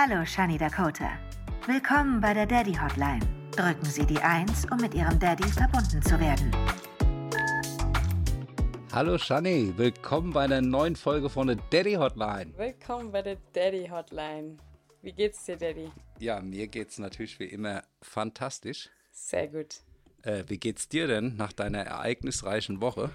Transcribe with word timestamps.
Hallo, 0.00 0.24
Shani 0.24 0.56
Dakota. 0.56 1.18
Willkommen 1.66 2.20
bei 2.20 2.32
der 2.32 2.46
Daddy 2.46 2.72
Hotline. 2.72 3.18
Drücken 3.50 3.84
Sie 3.84 4.06
die 4.06 4.20
1, 4.20 4.66
um 4.70 4.80
mit 4.80 4.94
Ihrem 4.94 5.18
Daddy 5.18 5.48
verbunden 5.48 6.00
zu 6.00 6.20
werden. 6.20 6.52
Hallo 8.92 9.18
Shani, 9.18 9.72
willkommen 9.76 10.32
bei 10.32 10.44
einer 10.44 10.60
neuen 10.60 10.94
Folge 10.94 11.28
von 11.28 11.48
der 11.48 11.56
Daddy 11.70 11.94
Hotline. 11.94 12.56
Willkommen 12.56 13.10
bei 13.10 13.22
der 13.22 13.38
Daddy 13.52 13.88
Hotline. 13.88 14.58
Wie 15.02 15.12
geht's 15.12 15.44
dir, 15.46 15.56
Daddy? 15.56 15.90
Ja, 16.20 16.40
mir 16.42 16.68
geht's 16.68 17.00
natürlich 17.00 17.40
wie 17.40 17.46
immer 17.46 17.82
fantastisch. 18.00 18.90
Sehr 19.10 19.48
gut. 19.48 19.80
Äh, 20.22 20.44
wie 20.46 20.58
geht's 20.58 20.88
dir 20.88 21.08
denn 21.08 21.34
nach 21.34 21.52
deiner 21.52 21.80
ereignisreichen 21.80 22.80
Woche? 22.80 23.10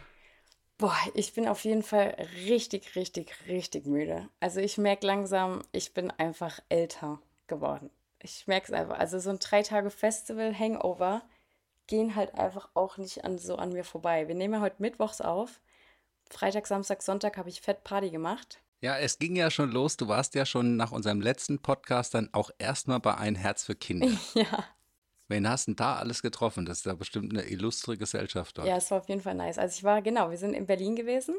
Boah, 0.84 1.00
ich 1.14 1.32
bin 1.32 1.48
auf 1.48 1.64
jeden 1.64 1.82
Fall 1.82 2.14
richtig, 2.46 2.98
richtig, 2.98 3.34
richtig 3.48 3.86
müde. 3.86 4.28
Also 4.42 4.60
ich 4.60 4.78
merke 4.78 5.08
langsam, 5.08 5.62
ich 5.72 5.94
bin 5.94 6.12
einfach 6.12 6.60
älter 6.68 7.22
geworden. 7.48 7.90
Ich 8.22 8.48
merke 8.48 8.66
es 8.68 8.74
einfach. 8.74 9.00
Also 9.00 9.18
so 9.18 9.30
ein 9.30 9.40
drei 9.40 9.62
Tage 9.62 9.90
Festival 9.90 10.54
Hangover 10.54 11.22
gehen 11.88 12.18
halt 12.18 12.36
einfach 12.36 12.68
auch 12.74 12.98
nicht 12.98 13.24
an, 13.24 13.38
so 13.38 13.56
an 13.56 13.72
mir 13.72 13.86
vorbei. 13.86 14.28
Wir 14.28 14.36
nehmen 14.36 14.56
ja 14.56 14.60
heute 14.60 14.82
Mittwochs 14.82 15.22
auf. 15.22 15.62
Freitag, 16.30 16.68
Samstag, 16.68 17.02
Sonntag 17.02 17.38
habe 17.38 17.48
ich 17.48 17.62
Fett 17.62 17.86
Party 17.86 18.10
gemacht. 18.10 18.62
Ja, 18.82 18.98
es 18.98 19.20
ging 19.20 19.38
ja 19.38 19.50
schon 19.50 19.72
los. 19.72 19.96
Du 19.96 20.10
warst 20.10 20.36
ja 20.36 20.46
schon 20.46 20.76
nach 20.76 20.92
unserem 20.92 21.22
letzten 21.22 21.62
Podcast 21.62 22.14
dann 22.14 22.28
auch 22.34 22.52
erstmal 22.58 23.00
bei 23.00 23.16
Ein 23.16 23.36
Herz 23.36 23.64
für 23.64 23.76
Kinder. 23.76 24.12
ja. 24.34 24.66
Wen 25.28 25.48
hast 25.48 25.68
du 25.68 25.72
denn 25.72 25.78
da 25.78 25.96
alles 25.96 26.22
getroffen? 26.22 26.66
Das 26.66 26.80
ist 26.80 26.86
ja 26.86 26.94
bestimmt 26.94 27.32
eine 27.32 27.48
illustre 27.48 27.98
Gesellschaft 27.98 28.58
dort. 28.58 28.68
Ja, 28.68 28.78
es 28.78 28.92
war 28.92 29.00
auf 29.00 29.10
jeden 29.10 29.22
Fall 29.22 29.36
nice. 29.36 29.58
Also 29.58 29.78
ich 29.78 29.84
war, 29.84 30.02
genau, 30.02 30.30
wir 30.30 30.38
sind 30.38 30.54
in 30.54 30.66
Berlin 30.66 30.96
gewesen 30.96 31.36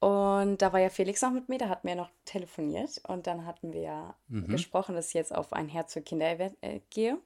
und 0.00 0.62
da 0.62 0.72
war 0.72 0.80
ja 0.80 0.88
Felix 0.88 1.20
noch 1.20 1.30
mit 1.30 1.48
mir, 1.50 1.58
da 1.58 1.68
hatten 1.68 1.86
wir 1.86 1.94
noch 1.94 2.10
telefoniert 2.24 3.02
und 3.06 3.26
dann 3.26 3.44
hatten 3.44 3.72
wir 3.74 3.82
ja 3.82 4.14
mhm. 4.28 4.48
gesprochen, 4.48 4.94
dass 4.94 5.08
ich 5.08 5.14
jetzt 5.14 5.34
auf 5.34 5.52
ein 5.52 5.68
Herz 5.68 5.92
für 5.92 6.00
Kinder 6.00 6.40
äh, 6.62 6.80
gehe. 6.88 7.18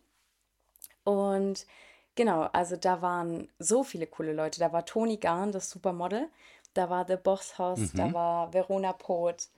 Und 1.05 1.67
genau, 2.17 2.43
also 2.53 2.77
da 2.77 3.01
waren 3.01 3.49
so 3.61 3.85
viele 3.85 4.09
coole 4.09 4.33
Leute. 4.33 4.59
Da 4.59 4.73
war 4.73 4.85
Toni 4.85 5.19
Garn, 5.19 5.53
das 5.53 5.71
Supermodel, 5.71 6.29
da 6.73 6.91
war 6.91 7.07
The 7.07 7.17
Boss 7.17 7.59
Hoss, 7.59 7.79
mhm. 7.79 7.97
da 7.97 8.13
war 8.13 8.53
Verona 8.53 8.93
Poth. 8.93 9.51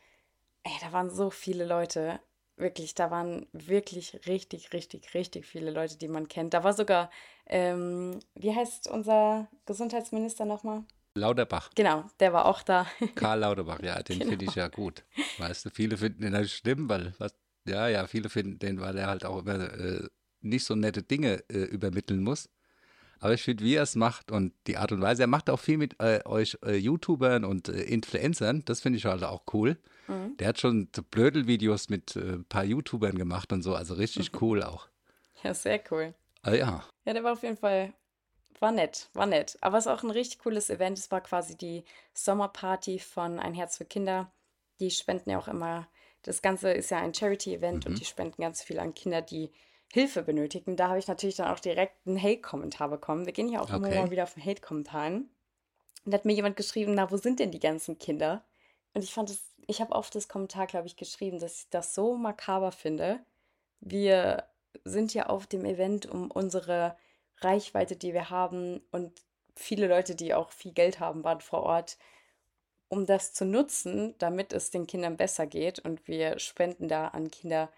Ey, 0.65 0.73
da 0.83 0.93
waren 0.93 1.09
so 1.09 1.31
viele 1.31 1.65
Leute 1.65 2.21
wirklich, 2.57 2.95
da 2.95 3.11
waren 3.11 3.47
wirklich 3.53 4.27
richtig, 4.27 4.73
richtig, 4.73 5.15
richtig 5.15 5.47
viele 5.47 5.71
Leute, 5.71 5.97
die 5.99 6.09
man 6.09 6.29
kennt. 6.29 6.55
Da 6.55 6.65
war 6.65 6.73
sogar, 6.73 7.11
ähm, 7.47 8.19
wie 8.35 8.55
heißt 8.55 8.89
unser 8.89 9.49
Gesundheitsminister 9.67 10.45
nochmal? 10.45 10.85
Lauterbach. 11.15 11.71
Genau, 11.75 12.05
der 12.21 12.33
war 12.33 12.47
auch 12.47 12.63
da. 12.63 12.87
Karl 13.15 13.41
Lauterbach, 13.41 13.81
ja, 13.83 14.03
den 14.03 14.19
genau. 14.19 14.31
finde 14.31 14.45
ich 14.45 14.55
ja 14.55 14.69
gut. 14.69 15.05
Weißt 15.39 15.65
du, 15.65 15.71
viele 15.71 15.97
finden 15.97 16.23
den 16.23 16.35
halt 16.35 16.51
schlimm, 16.51 16.89
weil, 16.89 17.15
was, 17.19 17.35
ja, 17.67 17.89
ja, 17.89 18.07
viele 18.07 18.29
finden 18.29 18.59
den, 18.59 18.81
weil 18.81 18.97
er 18.99 19.09
halt 19.09 19.25
auch 19.25 19.39
immer 19.39 19.73
äh, 19.73 20.09
nicht 20.41 20.65
so 20.65 20.75
nette 20.75 21.03
Dinge 21.03 21.43
äh, 21.49 21.65
übermitteln 21.65 22.23
muss. 22.23 22.49
Aber 23.21 23.35
ich 23.35 23.43
finde, 23.43 23.65
wie 23.65 23.75
er 23.75 23.83
es 23.83 23.95
macht 23.95 24.31
und 24.31 24.53
die 24.67 24.77
Art 24.77 24.93
und 24.93 25.01
Weise, 25.01 25.23
er 25.23 25.27
macht 25.27 25.49
auch 25.51 25.61
viel 25.61 25.79
mit 25.79 26.01
äh, 26.01 26.21
euch 26.25 26.59
äh, 26.65 26.77
YouTubern 26.77 27.45
und 27.45 27.69
äh, 27.69 27.83
Influencern, 27.83 28.63
das 28.65 28.81
finde 28.81 28.99
ich 28.99 29.05
halt 29.05 29.25
auch 29.25 29.43
cool. 29.53 29.79
Mhm. 30.09 30.37
Der 30.37 30.49
hat 30.49 30.61
schon 30.61 30.89
so 30.95 31.03
Blödelvideos 31.03 31.89
mit 31.89 32.17
ein 32.17 32.41
äh, 32.41 32.45
paar 32.49 32.65
YouTubern 32.65 33.17
gemacht 33.17 33.53
und 33.53 33.63
so, 33.63 33.75
also 33.75 33.95
richtig 33.95 34.33
mhm. 34.33 34.39
cool 34.41 34.63
auch. 34.63 34.89
Ja, 35.43 35.55
sehr 35.55 35.81
cool. 35.91 36.15
Ah, 36.43 36.55
ja. 36.55 36.85
Ja, 37.05 37.13
der 37.13 37.25
war 37.25 37.33
auf 37.33 37.43
jeden 37.43 37.57
Fall, 37.57 37.93
war 38.61 38.73
nett, 38.73 39.09
war 39.15 39.27
nett. 39.27 39.59
Aber 39.61 39.79
es 39.79 39.87
ist 39.87 39.93
auch 39.93 40.03
ein 40.03 40.11
richtig 40.11 40.41
cooles 40.41 40.71
Event. 40.71 40.99
Es 40.99 41.11
war 41.11 41.21
quasi 41.21 41.57
die 41.57 41.85
Sommerparty 42.15 42.99
von 42.99 43.39
Ein 43.39 43.55
Herz 43.55 43.77
für 43.79 43.85
Kinder. 43.85 44.31
Die 44.79 44.91
spenden 44.91 45.31
ja 45.31 45.39
auch 45.39 45.49
immer, 45.49 45.89
das 46.23 46.43
Ganze 46.43 46.73
ist 46.73 46.91
ja 46.91 46.99
ein 46.99 47.15
Charity-Event 47.15 47.85
mhm. 47.85 47.93
und 47.93 48.01
die 48.01 48.05
spenden 48.05 48.43
ganz 48.43 48.63
viel 48.63 48.79
an 48.79 48.95
Kinder, 48.95 49.23
die 49.23 49.51
Hilfe 49.93 50.23
benötigen. 50.23 50.77
Da 50.77 50.89
habe 50.89 50.99
ich 50.99 51.09
natürlich 51.09 51.37
dann 51.37 51.49
auch 51.49 51.61
direkt 51.61 52.07
einen 52.07 52.21
Hate-Kommentar 52.21 52.89
bekommen. 52.89 53.27
Wir 53.27 53.33
gehen 53.33 53.49
ja 53.49 53.61
auch 53.61 53.73
okay. 53.73 53.77
immer 53.77 54.03
mal 54.03 54.11
wieder 54.11 54.25
auf 54.25 54.35
den 54.35 54.45
Hate-Kommentaren. 54.45 55.31
Und 56.05 56.13
da 56.13 56.19
hat 56.19 56.25
mir 56.25 56.35
jemand 56.35 56.57
geschrieben, 56.57 56.95
na, 56.95 57.11
wo 57.11 57.17
sind 57.17 57.41
denn 57.41 57.51
die 57.51 57.61
ganzen 57.61 57.99
Kinder? 57.99 58.45
Und 58.95 59.03
ich 59.03 59.13
fand 59.13 59.31
es, 59.31 59.43
ich 59.67 59.81
habe 59.81 59.95
auf 59.95 60.11
das 60.11 60.29
Kommentar, 60.29 60.67
glaube 60.67 60.87
ich, 60.87 60.97
geschrieben, 60.97 61.39
dass 61.39 61.61
ich 61.61 61.71
das 61.71 61.95
so 61.95 62.17
makaber 62.17 62.73
finde. 62.73 63.21
Wir 63.81 64.45
sind 64.85 65.15
ja 65.15 65.27
auf 65.27 65.47
dem 65.47 65.65
Event, 65.65 66.07
um 66.07 66.31
unsere 66.31 66.97
Reichweite, 67.39 67.97
die 67.97 68.15
wir 68.15 68.31
haben 68.31 68.81
und 68.93 69.23
viele 69.55 69.89
Leute, 69.89 70.15
die 70.15 70.35
auch 70.35 70.51
viel 70.51 70.73
Geld 70.73 71.01
haben, 71.01 71.25
waren 71.25 71.41
vor 71.41 71.63
Ort, 71.63 71.99
um 72.89 73.07
das 73.07 73.33
zu 73.33 73.45
nutzen, 73.45 74.15
damit 74.19 74.53
es 74.53 74.71
den 74.71 74.87
Kindern 74.87 75.17
besser 75.17 75.47
geht. 75.47 75.81
Und 75.81 76.07
wir 76.07 76.39
spenden 76.39 76.89
da 76.89 77.09
an 77.09 77.31
Kinder, 77.31 77.71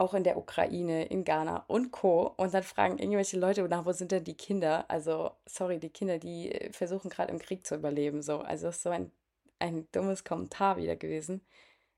auch 0.00 0.14
in 0.14 0.24
der 0.24 0.38
Ukraine, 0.38 1.04
in 1.04 1.24
Ghana 1.24 1.64
und 1.68 1.92
Co. 1.92 2.32
Und 2.36 2.54
dann 2.54 2.62
fragen 2.62 2.98
irgendwelche 2.98 3.38
Leute 3.38 3.62
nach, 3.68 3.84
wo 3.84 3.92
sind 3.92 4.12
denn 4.12 4.24
die 4.24 4.34
Kinder? 4.34 4.86
Also, 4.88 5.32
sorry, 5.46 5.78
die 5.78 5.90
Kinder, 5.90 6.18
die 6.18 6.50
äh, 6.50 6.72
versuchen 6.72 7.10
gerade 7.10 7.30
im 7.30 7.38
Krieg 7.38 7.66
zu 7.66 7.74
überleben. 7.74 8.22
So. 8.22 8.38
Also, 8.38 8.66
das 8.66 8.76
ist 8.76 8.82
so 8.82 8.90
ein, 8.90 9.10
ein 9.58 9.86
dummes 9.92 10.24
Kommentar 10.24 10.78
wieder 10.78 10.96
gewesen. 10.96 11.42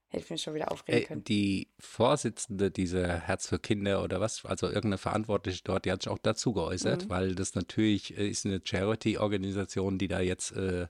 Hätte 0.09 0.25
ich 0.25 0.31
mich 0.31 0.43
schon 0.43 0.55
wieder 0.55 0.73
aufregen 0.73 1.07
können. 1.07 1.25
Die 1.25 1.69
Vorsitzende 1.79 2.73
dieser 2.73 3.21
Herz 3.21 3.47
für 3.47 3.61
Kinder 3.61 4.03
oder 4.03 4.21
was, 4.21 4.45
also 4.45 4.67
irgendeine 4.67 4.99
Verantwortliche 4.99 5.63
dort, 5.65 5.85
die 5.85 5.93
hat 5.93 6.03
sich 6.03 6.13
auch 6.13 6.19
dazu 6.19 6.53
geäußert, 6.53 7.05
mhm. 7.05 7.09
weil 7.09 7.35
das 7.37 7.55
natürlich 7.55 8.19
äh, 8.19 8.29
ist 8.29 8.45
eine 8.45 8.61
Charity-Organisation, 8.63 9.97
die 9.99 10.09
da 10.09 10.21
jetzt 10.21 10.51
äh, 10.53 10.89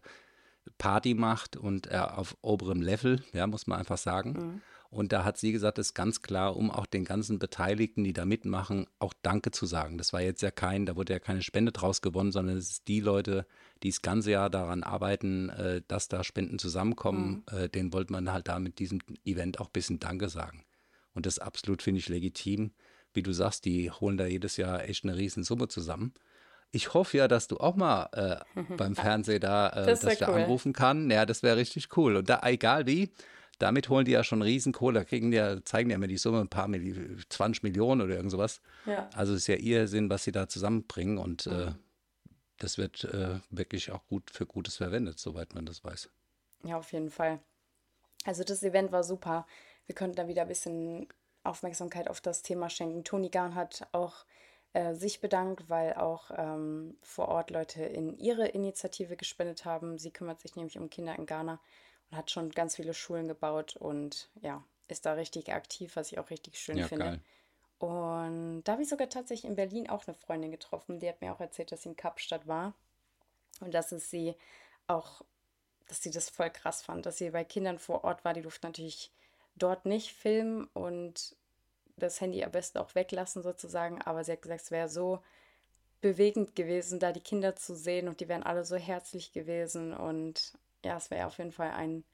Party 0.78 1.14
macht 1.14 1.56
und 1.56 1.88
äh, 1.88 1.98
auf 1.98 2.36
oberem 2.40 2.80
Level, 2.80 3.22
ja, 3.32 3.46
muss 3.46 3.66
man 3.66 3.78
einfach 3.78 3.98
sagen. 3.98 4.32
Mhm. 4.32 4.60
Und 4.92 5.10
da 5.12 5.24
hat 5.24 5.38
sie 5.38 5.52
gesagt, 5.52 5.78
es 5.78 5.88
ist 5.88 5.94
ganz 5.94 6.20
klar, 6.20 6.54
um 6.54 6.70
auch 6.70 6.84
den 6.84 7.06
ganzen 7.06 7.38
Beteiligten, 7.38 8.04
die 8.04 8.12
da 8.12 8.26
mitmachen, 8.26 8.86
auch 8.98 9.14
Danke 9.22 9.50
zu 9.50 9.64
sagen. 9.64 9.96
Das 9.96 10.12
war 10.12 10.20
jetzt 10.20 10.42
ja 10.42 10.50
kein, 10.50 10.84
da 10.84 10.96
wurde 10.96 11.14
ja 11.14 11.18
keine 11.18 11.40
Spende 11.40 11.72
draus 11.72 12.02
gewonnen, 12.02 12.30
sondern 12.30 12.58
es 12.58 12.70
ist 12.70 12.88
die 12.88 13.00
Leute, 13.00 13.46
die 13.82 13.88
das 13.88 14.02
ganze 14.02 14.32
Jahr 14.32 14.50
daran 14.50 14.82
arbeiten, 14.82 15.48
äh, 15.48 15.80
dass 15.88 16.08
da 16.08 16.22
Spenden 16.22 16.58
zusammenkommen, 16.58 17.42
mhm. 17.50 17.58
äh, 17.58 17.68
denen 17.70 17.94
wollte 17.94 18.12
man 18.12 18.30
halt 18.30 18.48
da 18.48 18.58
mit 18.58 18.80
diesem 18.80 18.98
Event 19.24 19.60
auch 19.60 19.68
ein 19.68 19.72
bisschen 19.72 19.98
Danke 19.98 20.28
sagen. 20.28 20.62
Und 21.14 21.24
das 21.24 21.38
absolut 21.38 21.80
finde 21.80 21.98
ich 22.00 22.10
legitim. 22.10 22.72
Wie 23.14 23.22
du 23.22 23.32
sagst, 23.32 23.64
die 23.64 23.90
holen 23.90 24.18
da 24.18 24.26
jedes 24.26 24.58
Jahr 24.58 24.86
echt 24.86 25.04
eine 25.04 25.16
Riesensumme 25.16 25.68
zusammen. 25.68 26.12
Ich 26.70 26.92
hoffe 26.92 27.16
ja, 27.16 27.28
dass 27.28 27.48
du 27.48 27.56
auch 27.56 27.76
mal 27.76 28.10
äh, 28.12 28.62
beim 28.76 28.94
Fernsehen 28.94 29.40
da, 29.40 29.70
äh, 29.70 29.86
das 29.86 30.00
dass 30.00 30.12
ich 30.12 30.20
cool. 30.20 30.26
da 30.26 30.34
anrufen 30.34 30.74
kann. 30.74 31.10
Ja, 31.10 31.24
das 31.24 31.42
wäre 31.42 31.56
richtig 31.56 31.96
cool. 31.96 32.16
Und 32.16 32.28
da, 32.28 32.42
egal 32.44 32.86
wie, 32.86 33.08
damit 33.62 33.88
holen 33.88 34.04
die 34.04 34.10
ja 34.10 34.24
schon 34.24 34.42
Riesenkohle. 34.42 35.00
Da 35.00 35.04
kriegen 35.04 35.30
die 35.30 35.36
ja, 35.36 35.64
zeigen 35.64 35.88
die 35.88 35.92
ja 35.92 35.96
immer 35.96 36.08
die 36.08 36.16
Summe, 36.16 36.40
ein 36.40 36.48
paar 36.48 36.66
Milli 36.66 37.22
20 37.28 37.62
Millionen 37.62 38.00
oder 38.00 38.16
irgend 38.16 38.32
sowas. 38.32 38.60
Ja. 38.86 39.08
Also 39.14 39.34
ist 39.34 39.46
ja 39.46 39.54
ihr 39.54 39.86
Sinn, 39.86 40.10
was 40.10 40.24
sie 40.24 40.32
da 40.32 40.48
zusammenbringen 40.48 41.18
und 41.18 41.46
mhm. 41.46 41.52
äh, 41.52 41.72
das 42.58 42.76
wird 42.76 43.04
äh, 43.04 43.40
wirklich 43.50 43.92
auch 43.92 44.04
gut 44.06 44.30
für 44.30 44.46
Gutes 44.46 44.76
verwendet, 44.76 45.18
soweit 45.18 45.54
man 45.54 45.64
das 45.64 45.84
weiß. 45.84 46.10
Ja, 46.64 46.76
auf 46.76 46.92
jeden 46.92 47.10
Fall. 47.10 47.40
Also 48.24 48.44
das 48.44 48.62
Event 48.62 48.92
war 48.92 49.04
super. 49.04 49.46
Wir 49.86 49.94
konnten 49.94 50.16
da 50.16 50.28
wieder 50.28 50.42
ein 50.42 50.48
bisschen 50.48 51.08
Aufmerksamkeit 51.44 52.08
auf 52.08 52.20
das 52.20 52.42
Thema 52.42 52.68
schenken. 52.68 53.04
Toni 53.04 53.30
Garn 53.30 53.54
hat 53.54 53.88
auch 53.92 54.24
äh, 54.72 54.94
sich 54.94 55.20
bedankt, 55.20 55.68
weil 55.68 55.94
auch 55.94 56.30
ähm, 56.36 56.96
vor 57.02 57.28
Ort 57.28 57.50
Leute 57.50 57.82
in 57.82 58.16
ihre 58.18 58.48
Initiative 58.48 59.16
gespendet 59.16 59.64
haben. 59.64 59.98
Sie 59.98 60.10
kümmert 60.10 60.40
sich 60.40 60.56
nämlich 60.56 60.78
um 60.78 60.88
Kinder 60.88 61.16
in 61.16 61.26
Ghana 61.26 61.60
und 62.12 62.18
hat 62.18 62.30
schon 62.30 62.50
ganz 62.50 62.76
viele 62.76 62.94
Schulen 62.94 63.26
gebaut 63.26 63.76
und 63.76 64.28
ja, 64.42 64.62
ist 64.88 65.06
da 65.06 65.14
richtig 65.14 65.52
aktiv, 65.52 65.96
was 65.96 66.12
ich 66.12 66.18
auch 66.18 66.30
richtig 66.30 66.58
schön 66.58 66.76
ja, 66.76 66.86
finde. 66.86 67.04
Geil. 67.04 67.20
Und 67.78 68.62
da 68.64 68.72
habe 68.72 68.82
ich 68.82 68.88
sogar 68.88 69.08
tatsächlich 69.08 69.48
in 69.48 69.56
Berlin 69.56 69.88
auch 69.88 70.06
eine 70.06 70.14
Freundin 70.14 70.52
getroffen, 70.52 71.00
die 71.00 71.08
hat 71.08 71.20
mir 71.20 71.32
auch 71.32 71.40
erzählt, 71.40 71.72
dass 71.72 71.82
sie 71.82 71.88
in 71.90 71.96
Kapstadt 71.96 72.46
war 72.46 72.74
und 73.60 73.74
dass 73.74 73.90
es 73.90 74.08
sie 74.10 74.36
auch, 74.86 75.22
dass 75.88 76.02
sie 76.02 76.10
das 76.10 76.30
voll 76.30 76.50
krass 76.50 76.82
fand, 76.82 77.06
dass 77.06 77.18
sie 77.18 77.30
bei 77.30 77.44
Kindern 77.44 77.78
vor 77.78 78.04
Ort 78.04 78.24
war, 78.24 78.34
die 78.34 78.42
durften 78.42 78.68
natürlich 78.68 79.10
dort 79.56 79.84
nicht 79.84 80.12
filmen 80.12 80.68
und 80.74 81.34
das 81.96 82.20
Handy 82.20 82.44
am 82.44 82.52
besten 82.52 82.78
auch 82.78 82.94
weglassen 82.94 83.42
sozusagen, 83.42 84.00
aber 84.02 84.22
sie 84.22 84.32
hat 84.32 84.42
gesagt, 84.42 84.62
es 84.62 84.70
wäre 84.70 84.88
so 84.88 85.20
bewegend 86.00 86.54
gewesen, 86.54 87.00
da 87.00 87.12
die 87.12 87.20
Kinder 87.20 87.56
zu 87.56 87.74
sehen 87.74 88.08
und 88.08 88.20
die 88.20 88.28
wären 88.28 88.42
alle 88.42 88.64
so 88.64 88.76
herzlich 88.76 89.32
gewesen 89.32 89.94
und 89.94 90.52
ja, 90.84 90.96
es 90.96 91.10
wäre 91.10 91.26
auf 91.26 91.38
jeden 91.38 91.52
Fall 91.52 91.70
ein, 91.70 92.04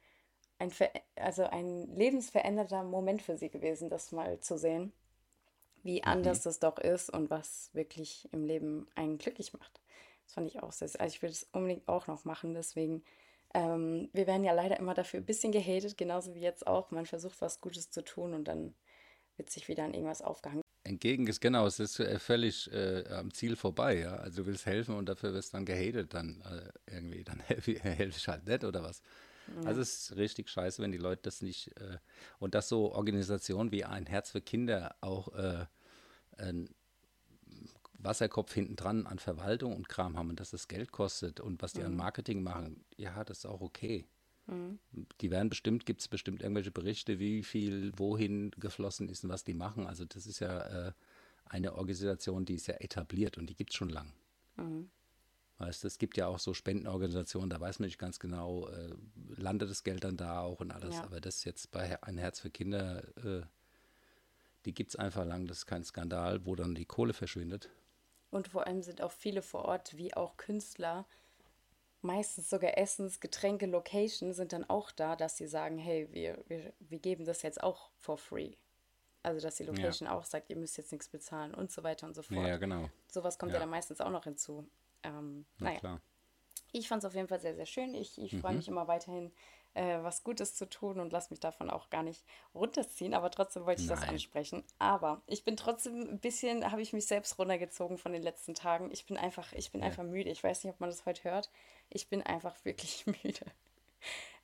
ein, 0.58 0.72
also 1.16 1.44
ein 1.44 1.94
lebensveränderter 1.94 2.82
Moment 2.82 3.22
für 3.22 3.36
sie 3.36 3.50
gewesen, 3.50 3.88
das 3.88 4.12
mal 4.12 4.40
zu 4.40 4.58
sehen, 4.58 4.92
wie 5.82 6.00
mhm. 6.00 6.08
anders 6.08 6.42
das 6.42 6.58
doch 6.58 6.78
ist 6.78 7.10
und 7.10 7.30
was 7.30 7.70
wirklich 7.72 8.28
im 8.32 8.44
Leben 8.44 8.88
einen 8.94 9.18
glücklich 9.18 9.52
macht. 9.52 9.80
Das 10.24 10.34
fand 10.34 10.46
ich 10.46 10.62
auch 10.62 10.72
sehr, 10.72 10.88
also 11.00 11.14
ich 11.14 11.22
will 11.22 11.30
das 11.30 11.44
unbedingt 11.52 11.88
auch 11.88 12.06
noch 12.06 12.24
machen, 12.24 12.54
deswegen, 12.54 13.02
ähm, 13.54 14.10
wir 14.12 14.26
werden 14.26 14.44
ja 14.44 14.52
leider 14.52 14.78
immer 14.78 14.94
dafür 14.94 15.20
ein 15.20 15.26
bisschen 15.26 15.52
gehatet, 15.52 15.96
genauso 15.96 16.34
wie 16.34 16.40
jetzt 16.40 16.66
auch. 16.66 16.90
Man 16.90 17.06
versucht 17.06 17.40
was 17.40 17.62
Gutes 17.62 17.90
zu 17.90 18.04
tun 18.04 18.34
und 18.34 18.44
dann 18.44 18.74
wird 19.38 19.48
sich 19.48 19.68
wieder 19.68 19.84
an 19.84 19.94
irgendwas 19.94 20.20
aufgehangen 20.20 20.62
entgegen 20.88 21.26
ist, 21.26 21.40
genau, 21.40 21.66
es 21.66 21.78
ist 21.78 22.00
äh, 22.00 22.18
völlig 22.18 22.72
äh, 22.72 23.04
am 23.10 23.32
Ziel 23.32 23.56
vorbei, 23.56 23.98
ja. 24.00 24.16
Also 24.16 24.42
du 24.42 24.46
willst 24.48 24.66
helfen 24.66 24.94
und 24.94 25.08
dafür 25.08 25.34
wirst 25.34 25.52
du 25.52 25.58
dann 25.58 25.66
gehatet, 25.66 26.14
dann 26.14 26.40
äh, 26.42 26.92
irgendwie, 26.94 27.24
dann 27.24 27.40
helfe 27.46 27.78
helf 27.80 28.16
ich 28.16 28.28
halt 28.28 28.46
nicht 28.46 28.64
oder 28.64 28.82
was. 28.82 29.02
Also 29.64 29.80
es 29.80 30.10
ist 30.10 30.16
richtig 30.16 30.50
scheiße, 30.50 30.82
wenn 30.82 30.92
die 30.92 30.98
Leute 30.98 31.22
das 31.22 31.42
nicht 31.42 31.68
äh, 31.80 31.98
und 32.38 32.54
dass 32.54 32.68
so 32.68 32.92
Organisationen 32.92 33.72
wie 33.72 33.84
ein 33.84 34.06
Herz 34.06 34.30
für 34.30 34.40
Kinder 34.40 34.94
auch 35.00 35.34
äh, 35.34 35.66
ein 36.36 36.68
Wasserkopf 37.98 38.52
hinten 38.52 38.76
dran 38.76 39.06
an 39.06 39.18
Verwaltung 39.18 39.74
und 39.74 39.88
Kram 39.88 40.16
haben 40.16 40.30
und 40.30 40.40
dass 40.40 40.50
das 40.50 40.68
Geld 40.68 40.92
kostet 40.92 41.40
und 41.40 41.62
was 41.62 41.72
die 41.72 41.82
an 41.82 41.96
Marketing 41.96 42.42
machen, 42.42 42.84
ja, 42.96 43.24
das 43.24 43.38
ist 43.38 43.46
auch 43.46 43.60
okay. 43.60 44.06
Die 45.20 45.30
werden 45.30 45.50
bestimmt, 45.50 45.84
gibt 45.84 46.00
es 46.00 46.08
bestimmt 46.08 46.42
irgendwelche 46.42 46.70
Berichte, 46.70 47.18
wie 47.18 47.42
viel 47.42 47.92
wohin 47.96 48.50
geflossen 48.52 49.08
ist 49.08 49.24
und 49.24 49.30
was 49.30 49.44
die 49.44 49.54
machen. 49.54 49.86
Also 49.86 50.04
das 50.06 50.26
ist 50.26 50.40
ja 50.40 50.88
äh, 50.88 50.92
eine 51.44 51.74
Organisation, 51.74 52.44
die 52.44 52.54
ist 52.54 52.66
ja 52.66 52.74
etabliert 52.74 53.36
und 53.36 53.48
die 53.50 53.54
gibt 53.54 53.70
es 53.70 53.76
schon 53.76 53.90
lang. 53.90 54.12
Weißt 55.58 55.82
du, 55.82 55.88
es 55.88 55.98
gibt 55.98 56.16
ja 56.16 56.28
auch 56.28 56.38
so 56.38 56.54
Spendenorganisationen, 56.54 57.50
da 57.50 57.60
weiß 57.60 57.80
man 57.80 57.86
nicht 57.86 57.98
ganz 57.98 58.20
genau, 58.20 58.68
äh, 58.68 58.94
landet 59.36 59.68
das 59.68 59.82
Geld 59.82 60.04
dann 60.04 60.16
da 60.16 60.40
auch 60.40 60.60
und 60.60 60.70
alles. 60.70 60.94
Ja. 60.94 61.04
Aber 61.04 61.20
das 61.20 61.44
jetzt 61.44 61.70
bei 61.72 62.00
ein 62.02 62.16
Herz 62.16 62.40
für 62.40 62.50
Kinder, 62.50 63.02
äh, 63.24 63.42
die 64.64 64.72
gibt 64.72 64.90
es 64.90 64.96
einfach 64.96 65.26
lang, 65.26 65.46
das 65.46 65.58
ist 65.58 65.66
kein 65.66 65.84
Skandal, 65.84 66.46
wo 66.46 66.54
dann 66.54 66.74
die 66.74 66.84
Kohle 66.84 67.12
verschwindet. 67.12 67.70
Und 68.30 68.48
vor 68.48 68.66
allem 68.66 68.82
sind 68.82 69.02
auch 69.02 69.12
viele 69.12 69.42
vor 69.42 69.64
Ort, 69.64 69.96
wie 69.96 70.14
auch 70.14 70.36
Künstler, 70.36 71.06
meistens 72.02 72.48
sogar 72.50 72.76
Essens, 72.78 73.20
Getränke, 73.20 73.66
Location 73.66 74.32
sind 74.32 74.52
dann 74.52 74.68
auch 74.68 74.90
da, 74.92 75.16
dass 75.16 75.36
sie 75.36 75.46
sagen, 75.46 75.78
hey, 75.78 76.08
wir, 76.12 76.42
wir, 76.48 76.72
wir 76.78 76.98
geben 76.98 77.24
das 77.24 77.42
jetzt 77.42 77.62
auch 77.62 77.90
for 77.96 78.18
free. 78.18 78.52
Also, 79.22 79.40
dass 79.44 79.56
die 79.56 79.64
Location 79.64 80.08
auch 80.08 80.24
sagt, 80.24 80.48
ihr 80.48 80.56
müsst 80.56 80.76
jetzt 80.78 80.92
nichts 80.92 81.08
bezahlen 81.08 81.52
und 81.54 81.70
so 81.72 81.82
weiter 81.82 82.06
und 82.06 82.14
so 82.14 82.22
fort. 82.22 82.46
Ja, 82.46 82.56
genau. 82.56 82.88
Sowas 83.10 83.38
kommt 83.38 83.50
ja. 83.52 83.56
Ja. 83.56 83.60
dann 83.60 83.70
meistens 83.70 84.00
auch 84.00 84.10
noch 84.10 84.24
hinzu. 84.24 84.66
Ähm, 85.02 85.44
Na 85.58 85.66
naja, 85.66 85.80
klar. 85.80 86.00
ich 86.72 86.88
fand 86.88 87.02
es 87.02 87.06
auf 87.08 87.14
jeden 87.14 87.28
Fall 87.28 87.40
sehr, 87.40 87.54
sehr 87.54 87.66
schön. 87.66 87.94
Ich, 87.94 88.16
ich 88.18 88.32
Mhm. 88.32 88.40
freue 88.40 88.54
mich 88.54 88.68
immer 88.68 88.86
weiterhin, 88.88 89.32
äh, 89.74 90.02
was 90.02 90.24
Gutes 90.24 90.54
zu 90.54 90.68
tun 90.68 90.98
und 90.98 91.12
lasse 91.12 91.30
mich 91.30 91.40
davon 91.40 91.68
auch 91.68 91.90
gar 91.90 92.02
nicht 92.02 92.24
runterziehen. 92.54 93.12
Aber 93.12 93.30
trotzdem 93.30 93.66
wollte 93.66 93.82
ich 93.82 93.88
das 93.88 94.00
Nein. 94.00 94.10
ansprechen. 94.10 94.64
Aber 94.78 95.20
ich 95.26 95.44
bin 95.44 95.56
trotzdem 95.56 96.00
ein 96.00 96.20
bisschen, 96.20 96.70
habe 96.70 96.80
ich 96.80 96.92
mich 96.92 97.06
selbst 97.06 97.38
runtergezogen 97.38 97.98
von 97.98 98.12
den 98.12 98.22
letzten 98.22 98.54
Tagen. 98.54 98.90
Ich 98.92 99.04
bin 99.06 99.16
einfach, 99.16 99.52
ich 99.52 99.72
bin 99.72 99.82
einfach 99.82 100.04
müde. 100.04 100.30
Ich 100.30 100.42
weiß 100.42 100.64
nicht, 100.64 100.72
ob 100.72 100.80
man 100.80 100.90
das 100.90 101.04
heute 101.06 101.24
hört. 101.24 101.50
Ich 101.90 102.08
bin 102.08 102.22
einfach 102.22 102.64
wirklich 102.64 103.04
müde. 103.24 103.44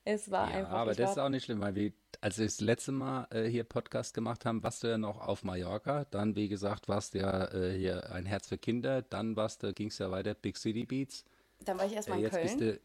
Es 0.03 0.29
war 0.29 0.49
Ja, 0.51 0.57
einfach. 0.57 0.71
aber 0.73 0.93
das 0.93 1.11
ist 1.11 1.17
auch 1.17 1.29
nicht 1.29 1.45
schlimm, 1.45 1.61
weil 1.61 1.73
wir, 1.75 1.91
als 2.21 2.37
wir 2.37 2.45
das 2.45 2.59
letzte 2.61 2.91
Mal 2.91 3.27
äh, 3.31 3.45
hier 3.49 3.63
Podcast 3.63 4.13
gemacht 4.13 4.45
haben, 4.45 4.61
warst 4.63 4.83
du 4.83 4.87
ja 4.87 4.97
noch 4.97 5.19
auf 5.19 5.43
Mallorca. 5.43 6.05
Dann, 6.05 6.35
wie 6.35 6.47
gesagt, 6.47 6.87
warst 6.87 7.13
du 7.15 7.19
ja 7.19 7.45
äh, 7.51 7.75
hier 7.77 8.11
ein 8.11 8.25
Herz 8.25 8.47
für 8.47 8.57
Kinder. 8.57 9.01
Dann 9.01 9.35
warst 9.35 9.63
du, 9.63 9.73
ging 9.73 9.87
es 9.87 9.97
ja 9.97 10.11
weiter, 10.11 10.33
Big 10.35 10.57
City 10.57 10.85
Beats. 10.85 11.25
dann 11.63 11.77
war 11.79 11.85
ich 11.85 11.93
Äh, 11.93 11.95
erstmal 11.95 12.19
in 12.19 12.23
jetzt 12.25 12.41
bist 12.41 12.57
Köln. 12.59 12.73
du, 12.75 12.79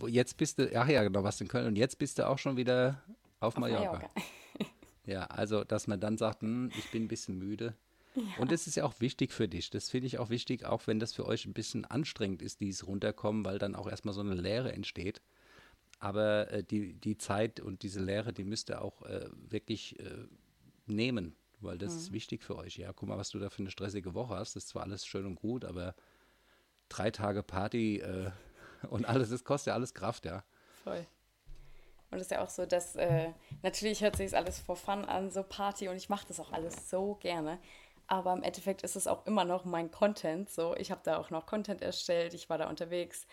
wo, 0.00 0.06
jetzt 0.06 0.36
bist 0.38 0.58
du, 0.58 0.74
ach 0.74 0.88
ja, 0.88 1.02
genau, 1.02 1.22
warst 1.22 1.40
in 1.42 1.48
Köln. 1.48 1.66
Und 1.66 1.76
jetzt 1.76 1.98
bist 1.98 2.18
du 2.18 2.26
auch 2.26 2.38
schon 2.38 2.56
wieder 2.56 3.02
auf, 3.40 3.54
auf 3.54 3.58
Mallorca. 3.58 3.92
Mallorca. 3.92 4.10
Ja, 5.04 5.24
also, 5.26 5.64
dass 5.64 5.86
man 5.88 6.00
dann 6.00 6.16
sagt, 6.16 6.42
hm, 6.42 6.70
ich 6.78 6.90
bin 6.90 7.04
ein 7.04 7.08
bisschen 7.08 7.36
müde. 7.38 7.74
Und 8.38 8.52
das 8.52 8.66
ist 8.66 8.76
ja 8.76 8.84
auch 8.84 9.00
wichtig 9.00 9.32
für 9.32 9.48
dich. 9.48 9.70
Das 9.70 9.88
finde 9.90 10.06
ich 10.06 10.18
auch 10.18 10.28
wichtig, 10.28 10.64
auch 10.64 10.86
wenn 10.86 11.00
das 11.00 11.14
für 11.14 11.26
euch 11.26 11.46
ein 11.46 11.54
bisschen 11.54 11.84
anstrengend 11.84 12.42
ist, 12.42 12.60
dieses 12.60 12.86
Runterkommen, 12.86 13.44
weil 13.44 13.58
dann 13.58 13.74
auch 13.74 13.88
erstmal 13.88 14.14
so 14.14 14.20
eine 14.20 14.34
Leere 14.34 14.72
entsteht. 14.72 15.22
Aber 15.98 16.50
äh, 16.50 16.64
die, 16.64 16.94
die 16.94 17.16
Zeit 17.16 17.60
und 17.60 17.82
diese 17.82 18.00
Leere, 18.00 18.32
die 18.32 18.44
müsst 18.44 18.70
ihr 18.70 18.82
auch 18.82 19.02
äh, 19.02 19.28
wirklich 19.48 19.98
äh, 20.00 20.26
nehmen, 20.86 21.36
weil 21.60 21.78
das 21.78 21.94
ist 21.94 22.12
wichtig 22.12 22.42
für 22.42 22.56
euch. 22.56 22.76
Ja, 22.76 22.92
guck 22.92 23.08
mal, 23.08 23.18
was 23.18 23.30
du 23.30 23.38
da 23.38 23.50
für 23.50 23.60
eine 23.60 23.70
stressige 23.70 24.14
Woche 24.14 24.34
hast. 24.34 24.56
Das 24.56 24.64
ist 24.64 24.70
zwar 24.70 24.82
alles 24.82 25.06
schön 25.06 25.26
und 25.26 25.36
gut, 25.36 25.64
aber 25.64 25.94
drei 26.88 27.10
Tage 27.10 27.42
Party 27.42 27.98
äh, 27.98 28.30
und 28.90 29.04
alles, 29.06 29.30
das 29.30 29.44
kostet 29.44 29.68
ja 29.68 29.74
alles 29.74 29.94
Kraft, 29.94 30.26
ja. 30.26 30.44
Voll. 30.84 31.06
Und 32.10 32.18
es 32.18 32.24
ist 32.24 32.30
ja 32.30 32.42
auch 32.42 32.50
so, 32.50 32.66
dass 32.66 32.94
äh, 32.96 33.30
natürlich 33.62 34.02
hört 34.02 34.16
sich 34.16 34.36
alles 34.36 34.58
vor 34.58 34.76
Fun 34.76 35.06
an, 35.06 35.30
so 35.30 35.42
Party 35.42 35.88
und 35.88 35.96
ich 35.96 36.10
mache 36.10 36.26
das 36.28 36.40
auch 36.40 36.52
alles 36.52 36.90
so 36.90 37.14
gerne. 37.14 37.58
Aber 38.12 38.34
im 38.34 38.42
Endeffekt 38.42 38.82
ist 38.82 38.94
es 38.94 39.06
auch 39.06 39.24
immer 39.24 39.46
noch 39.46 39.64
mein 39.64 39.90
Content. 39.90 40.50
So, 40.50 40.76
ich 40.76 40.90
habe 40.90 41.00
da 41.02 41.16
auch 41.16 41.30
noch 41.30 41.46
Content 41.46 41.80
erstellt, 41.80 42.34
ich 42.34 42.50
war 42.50 42.58
da 42.58 42.68
unterwegs. 42.68 43.26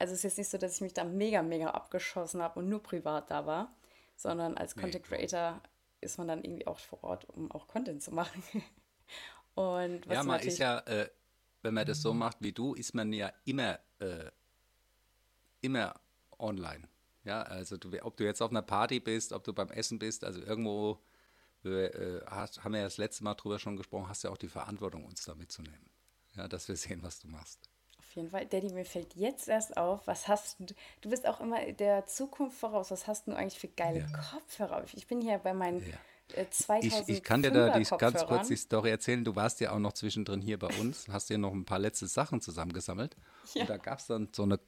Also 0.00 0.14
es 0.14 0.18
ist 0.18 0.24
jetzt 0.24 0.38
nicht 0.38 0.50
so, 0.50 0.58
dass 0.58 0.74
ich 0.74 0.80
mich 0.80 0.94
da 0.94 1.04
mega, 1.04 1.42
mega 1.42 1.70
abgeschossen 1.70 2.42
habe 2.42 2.58
und 2.58 2.68
nur 2.68 2.82
privat 2.82 3.30
da 3.30 3.46
war, 3.46 3.72
sondern 4.16 4.56
als 4.56 4.74
Content 4.74 5.04
Creator 5.04 5.62
ist 6.00 6.18
man 6.18 6.26
dann 6.26 6.42
irgendwie 6.42 6.66
auch 6.66 6.80
vor 6.80 7.04
Ort, 7.04 7.26
um 7.28 7.52
auch 7.52 7.68
Content 7.68 8.02
zu 8.02 8.10
machen. 8.10 8.42
Und 9.54 10.08
was 10.08 10.14
Ja, 10.14 10.22
man 10.24 10.40
ist 10.40 10.58
ja, 10.58 10.80
äh, 10.80 11.08
wenn 11.62 11.74
man 11.74 11.86
das 11.86 12.02
so 12.02 12.12
macht 12.12 12.38
wie 12.40 12.52
du, 12.52 12.74
ist 12.74 12.94
man 12.94 13.12
ja 13.12 13.32
immer, 13.44 13.78
äh, 14.00 14.30
immer 15.60 15.94
online. 16.36 16.88
Ja, 17.22 17.42
also 17.42 17.76
du, 17.76 17.92
ob 18.02 18.16
du 18.16 18.24
jetzt 18.24 18.42
auf 18.42 18.50
einer 18.50 18.62
Party 18.62 18.98
bist, 18.98 19.32
ob 19.32 19.44
du 19.44 19.52
beim 19.52 19.68
Essen 19.68 20.00
bist, 20.00 20.24
also 20.24 20.40
irgendwo 20.40 21.00
äh, 21.64 22.20
hast, 22.26 22.64
haben 22.64 22.72
wir 22.72 22.80
ja 22.80 22.86
das 22.86 22.98
letzte 22.98 23.24
Mal 23.24 23.34
drüber 23.34 23.58
schon 23.58 23.76
gesprochen, 23.76 24.08
hast 24.08 24.24
ja 24.24 24.30
auch 24.30 24.38
die 24.38 24.48
Verantwortung, 24.48 25.04
uns 25.04 25.24
da 25.24 25.34
mitzunehmen. 25.34 25.90
Ja, 26.36 26.48
dass 26.48 26.68
wir 26.68 26.76
sehen, 26.76 27.02
was 27.02 27.18
du 27.20 27.28
machst. 27.28 27.68
Auf 27.98 28.16
jeden 28.16 28.30
Fall. 28.30 28.46
Daddy, 28.46 28.72
mir 28.72 28.84
fällt 28.84 29.14
jetzt 29.14 29.48
erst 29.48 29.76
auf, 29.76 30.06
was 30.06 30.26
hast 30.26 30.58
du, 30.58 30.74
du 31.00 31.10
bist 31.10 31.26
auch 31.26 31.40
immer 31.40 31.60
der 31.72 32.06
Zukunft 32.06 32.58
voraus, 32.58 32.90
was 32.90 33.06
hast 33.06 33.26
du 33.26 33.32
eigentlich 33.32 33.58
für 33.58 33.68
geile 33.68 34.06
Kopfhörer? 34.30 34.84
Ich 34.94 35.06
bin 35.06 35.20
hier 35.20 35.38
bei 35.38 35.52
meinen 35.52 35.82
äh, 36.32 36.46
2000 36.50 37.08
Ich, 37.08 37.16
ich 37.16 37.22
kann 37.22 37.42
dir 37.42 37.50
da 37.50 37.78
die, 37.78 37.84
ganz 37.84 38.24
kurz 38.26 38.48
die 38.48 38.56
Story 38.56 38.90
erzählen. 38.90 39.24
Du 39.24 39.36
warst 39.36 39.60
ja 39.60 39.72
auch 39.72 39.78
noch 39.78 39.92
zwischendrin 39.92 40.40
hier 40.40 40.58
bei 40.58 40.68
uns, 40.78 41.08
hast 41.08 41.30
dir 41.30 41.38
noch 41.38 41.52
ein 41.52 41.64
paar 41.64 41.78
letzte 41.78 42.06
Sachen 42.06 42.40
zusammengesammelt. 42.40 43.16
Ja. 43.54 43.62
Und 43.62 43.70
da 43.70 43.76
gab 43.76 43.98
es 43.98 44.06
dann 44.06 44.28
so 44.32 44.42
eine 44.42 44.58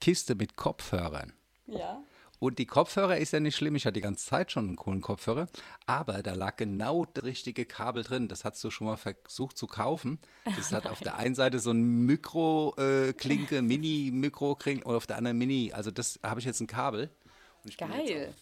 Kiste 0.00 0.34
mit 0.34 0.56
Kopfhörern. 0.56 1.32
Ja. 1.66 2.02
Und 2.44 2.58
die 2.58 2.66
Kopfhörer 2.66 3.16
ist 3.16 3.32
ja 3.32 3.40
nicht 3.40 3.56
schlimm, 3.56 3.74
ich 3.74 3.86
hatte 3.86 3.94
die 3.94 4.00
ganze 4.02 4.26
Zeit 4.26 4.52
schon 4.52 4.66
einen 4.66 4.76
coolen 4.76 5.00
Kopfhörer, 5.00 5.48
aber 5.86 6.22
da 6.22 6.34
lag 6.34 6.56
genau 6.56 7.06
das 7.06 7.24
richtige 7.24 7.64
Kabel 7.64 8.02
drin. 8.04 8.28
Das 8.28 8.44
hast 8.44 8.62
du 8.62 8.70
schon 8.70 8.86
mal 8.86 8.98
versucht 8.98 9.56
zu 9.56 9.66
kaufen. 9.66 10.18
Das 10.44 10.70
hat 10.70 10.86
auf 10.90 11.00
der 11.00 11.16
einen 11.16 11.34
Seite 11.34 11.58
so 11.58 11.70
ein 11.70 12.04
Mikro-Klinke, 12.04 13.62
Mini-Mikro-Klinke 13.62 14.84
und 14.84 14.94
auf 14.94 15.06
der 15.06 15.16
anderen 15.16 15.38
Mini. 15.38 15.72
Also 15.72 15.90
das 15.90 16.20
habe 16.22 16.38
ich 16.38 16.44
jetzt 16.44 16.60
ein 16.60 16.66
Kabel. 16.66 17.08
Geil. 17.78 18.34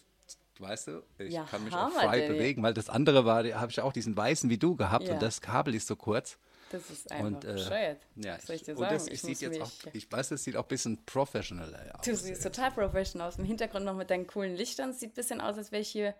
weißt 0.59 0.87
du, 0.89 1.03
ich 1.19 1.31
Ja, 1.31 1.45
kann 1.45 1.63
mich 1.63 1.73
auch 1.73 1.89
frei 1.91 2.27
bewegen, 2.27 2.61
weil 2.61 2.73
das 2.73 2.89
andere 2.89 3.23
war, 3.23 3.43
da 3.43 3.61
habe 3.61 3.71
ich 3.71 3.79
auch 3.79 3.93
diesen 3.93 4.17
weißen 4.17 4.49
wie 4.49 4.57
du 4.57 4.75
gehabt 4.75 5.07
Ja. 5.07 5.13
und 5.13 5.21
das 5.21 5.39
Kabel 5.39 5.75
ist 5.75 5.87
so 5.87 5.95
kurz. 5.95 6.37
Das 6.73 6.89
ist 6.89 7.11
einfach 7.11 7.25
Und, 7.27 7.45
äh, 7.45 7.53
bescheuert. 7.53 8.01
Ja, 8.15 8.35
was 8.35 8.47
soll 8.47 8.55
ich 8.55 8.63
dir 8.63 8.75
sagen? 8.75 8.93
das 8.95 9.07
ich 9.07 9.21
sieht 9.21 9.41
jetzt 9.41 9.61
auch, 9.61 9.71
ich 9.93 10.11
weiß, 10.11 10.29
das 10.29 10.43
sieht 10.43 10.55
auch 10.57 10.63
ein 10.63 10.67
bisschen 10.67 11.05
professioneller 11.05 11.79
aus. 11.93 12.03
du 12.05 12.15
siehst 12.15 12.41
total 12.41 12.71
professional 12.71 13.27
aus. 13.29 13.37
Im 13.37 13.45
Hintergrund 13.45 13.85
noch 13.85 13.95
mit 13.95 14.09
deinen 14.09 14.25
coolen 14.25 14.55
Lichtern. 14.55 14.91
Sieht 14.91 15.11
ein 15.11 15.13
bisschen 15.13 15.39
aus, 15.39 15.55
als 15.57 15.71
wäre 15.71 15.81
ich 15.83 15.89
hier. 15.89 16.15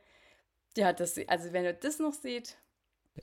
Ja, 0.78 0.94
das, 0.94 1.20
also 1.28 1.54
wenn 1.54 1.64
ihr 1.66 1.74
das 1.74 1.98
noch 2.00 2.14
seht, 2.14 2.56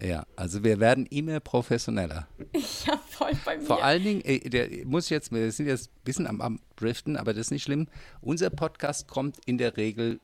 Ja, 0.01 0.25
also 0.37 0.63
wir 0.65 0.81
werden 0.81 1.07
immer 1.07 1.39
professioneller. 1.41 2.27
ja, 2.87 2.97
voll 3.09 3.33
bei 3.45 3.59
mir. 3.59 3.65
Vor 3.65 3.83
allen 3.85 4.03
Dingen, 4.03 4.21
äh, 4.25 4.49
der 4.51 4.87
muss 4.87 5.09
jetzt, 5.09 5.31
wir 5.33 5.51
sind 5.53 5.67
jetzt 5.67 5.89
ein 5.91 6.03
bisschen 6.05 6.27
am, 6.27 6.41
am 6.41 6.61
Driften, 6.77 7.17
aber 7.17 7.33
das 7.33 7.47
ist 7.47 7.51
nicht 7.53 7.63
schlimm. 7.63 7.89
Unser 8.21 8.51
Podcast 8.51 9.07
kommt 9.09 9.39
in 9.47 9.57
der 9.59 9.77
Regel 9.77 10.21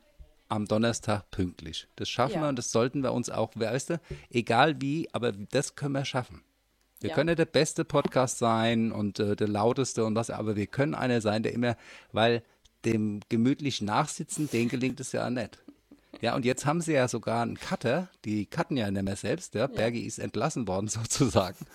am 0.49 0.65
Donnerstag 0.65 1.29
pünktlich. 1.31 1.87
Das 1.97 2.07
schaffen 2.09 2.35
Ja. 2.35 2.41
wir 2.43 2.49
und 2.49 2.57
das 2.57 2.71
sollten 2.71 3.01
wir 3.03 3.11
uns 3.11 3.29
auch, 3.29 3.51
weißt 3.55 3.89
du, 3.91 3.99
egal 4.29 4.81
wie, 4.81 5.09
aber 5.13 5.31
das 5.33 5.75
können 5.75 5.93
wir 5.93 6.05
schaffen. 6.05 6.41
Wir 6.99 7.09
Ja. 7.09 7.15
können 7.15 7.29
ja 7.29 7.35
der 7.35 7.45
beste 7.45 7.85
Podcast 7.85 8.39
sein 8.39 8.91
und 8.91 9.19
äh, 9.19 9.35
der 9.35 9.47
lauteste 9.47 10.03
und 10.05 10.15
was, 10.15 10.29
aber 10.29 10.55
wir 10.55 10.67
können 10.67 10.95
einer 10.95 11.21
sein, 11.21 11.43
der 11.43 11.53
immer, 11.53 11.77
weil 12.11 12.43
dem 12.85 13.19
gemütlich 13.29 13.81
Nachsitzen, 13.81 14.49
den 14.49 14.67
gelingt 14.69 14.99
es 14.99 15.11
ja 15.11 15.29
nicht. 15.29 15.59
Ja, 16.21 16.35
und 16.35 16.45
jetzt 16.45 16.65
haben 16.65 16.81
sie 16.81 16.93
ja 16.93 17.07
sogar 17.07 17.43
einen 17.43 17.59
Cutter, 17.59 18.07
die 18.25 18.47
cutten 18.47 18.77
ja 18.77 18.89
nicht 18.89 19.03
mehr 19.03 19.15
selbst, 19.15 19.53
ja. 19.53 19.67
Bergi 19.67 20.01
ist 20.01 20.17
entlassen 20.17 20.67
worden 20.67 20.87
sozusagen. 20.87 21.65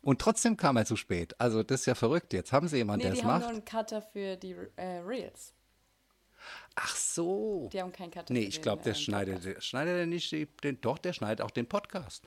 Und 0.00 0.20
trotzdem 0.20 0.56
kam 0.56 0.76
er 0.76 0.86
zu 0.86 0.96
spät. 0.96 1.34
Also 1.38 1.62
das 1.62 1.80
ist 1.80 1.86
ja 1.86 1.94
verrückt. 1.96 2.32
Jetzt 2.32 2.52
haben 2.52 2.68
sie 2.68 2.76
jemanden, 2.76 2.98
nee, 2.98 3.04
der 3.08 3.12
die 3.14 3.18
es 3.18 3.24
haben 3.24 3.32
macht. 3.32 3.40
nur 3.42 3.50
einen 3.50 3.64
Cutter 3.64 4.00
für 4.00 4.36
die 4.36 4.54
äh, 4.76 4.98
Reels. 5.04 5.52
Ach 6.76 6.94
so. 6.94 7.68
Die 7.72 7.80
haben 7.82 7.90
keinen 7.92 8.10
Cutter 8.12 8.32
Nee, 8.32 8.44
ich 8.44 8.62
glaube, 8.62 8.82
der 8.84 8.92
ähm, 8.94 8.98
schneidet, 9.00 9.44
der 9.44 9.60
schneidet 9.60 9.96
er 9.98 10.06
nicht, 10.06 10.30
die- 10.30 10.46
den, 10.62 10.80
doch, 10.80 10.98
der 10.98 11.12
schneidet 11.12 11.40
auch 11.42 11.50
den 11.50 11.66
Podcast. 11.66 12.22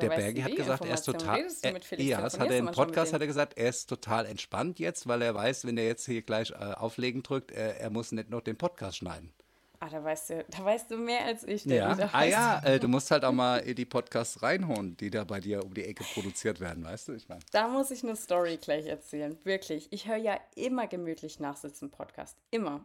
Der 0.00 0.08
Bergi 0.08 0.42
hat 0.42 0.56
gesagt, 0.56 0.84
er 0.84 0.94
ist 0.94 1.02
total. 1.02 1.46
Er, 1.62 2.00
ja, 2.00 2.20
das 2.20 2.38
hat 2.38 2.50
er 2.50 2.58
im 2.58 2.66
Podcast 2.66 3.12
hat 3.12 3.20
er 3.20 3.26
gesagt, 3.26 3.56
er 3.56 3.68
ist 3.68 3.86
total 3.86 4.26
entspannt 4.26 4.78
jetzt, 4.78 5.06
weil 5.06 5.22
er 5.22 5.34
weiß, 5.34 5.66
wenn 5.66 5.78
er 5.78 5.86
jetzt 5.86 6.06
hier 6.06 6.22
gleich 6.22 6.50
äh, 6.50 6.54
auflegen 6.54 7.22
drückt, 7.22 7.50
er, 7.50 7.80
er 7.80 7.90
muss 7.90 8.12
nicht 8.12 8.30
noch 8.30 8.40
den 8.40 8.56
Podcast 8.56 8.98
schneiden. 8.98 9.32
Ah, 9.78 9.88
da 9.90 10.02
weißt 10.02 10.30
du, 10.30 10.44
da 10.48 10.64
weißt 10.64 10.90
du 10.90 10.96
mehr 10.96 11.24
als 11.24 11.44
ich. 11.44 11.64
Ja. 11.66 11.96
Ah 12.12 12.24
ja, 12.24 12.62
äh, 12.64 12.80
du 12.80 12.88
musst 12.88 13.10
halt 13.10 13.24
auch 13.24 13.32
mal 13.32 13.58
in 13.58 13.74
die 13.74 13.84
Podcasts 13.84 14.42
reinholen, 14.42 14.96
die 14.96 15.10
da 15.10 15.24
bei 15.24 15.40
dir 15.40 15.64
um 15.64 15.74
die 15.74 15.84
Ecke 15.84 16.04
produziert 16.14 16.60
werden, 16.60 16.84
weißt 16.84 17.08
du? 17.08 17.12
Ich 17.12 17.28
meine. 17.28 17.42
Da 17.52 17.68
muss 17.68 17.90
ich 17.90 18.02
eine 18.02 18.16
Story 18.16 18.56
gleich 18.56 18.86
erzählen. 18.86 19.38
Wirklich. 19.44 19.88
Ich 19.92 20.08
höre 20.08 20.16
ja 20.16 20.40
immer 20.54 20.86
gemütlich 20.86 21.40
nachsitzen 21.40 21.90
Podcast. 21.90 22.38
Immer. 22.50 22.84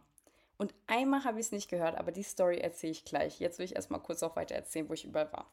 Und 0.58 0.74
einmal 0.88 1.24
habe 1.24 1.40
ich 1.40 1.48
es 1.48 1.52
nicht 1.52 1.70
gehört, 1.70 1.98
aber 1.98 2.12
die 2.12 2.24
Story 2.24 2.58
erzähle 2.58 2.92
ich 2.92 3.06
gleich. 3.06 3.40
Jetzt 3.40 3.58
will 3.58 3.66
ich 3.66 3.76
erstmal 3.76 4.02
kurz 4.02 4.22
auch 4.22 4.36
weiter 4.36 4.56
erzählen, 4.56 4.88
wo 4.90 4.94
ich 4.94 5.06
überall 5.06 5.32
war. 5.32 5.50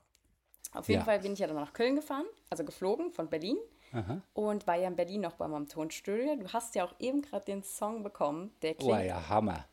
Auf 0.73 0.89
jeden 0.89 1.01
ja. 1.01 1.05
Fall 1.05 1.21
bin 1.21 1.33
ich 1.33 1.39
ja 1.39 1.47
dann 1.47 1.57
nach 1.57 1.73
Köln 1.73 1.97
gefahren, 1.97 2.27
also 2.51 2.65
geflogen 2.65 3.11
von 3.13 3.29
Berlin. 3.29 3.57
Aha. 3.93 4.21
Und 4.35 4.67
war 4.67 4.77
ja 4.77 4.89
in 4.89 4.97
Berlin 4.97 5.23
noch 5.23 5.35
bei 5.35 5.49
meinem 5.49 5.69
Tonstudio. 5.69 6.37
Du 6.37 6.53
hast 6.53 6.75
ja 6.75 6.85
auch 6.85 6.95
eben 6.99 7.23
gerade 7.23 7.45
den 7.47 7.63
Song 7.63 8.03
bekommen, 8.03 8.53
der 8.61 8.73
oh, 8.73 8.75
klingt. 8.75 8.93
Oh 8.93 9.03
ja, 9.03 9.29
Hammer. 9.29 9.65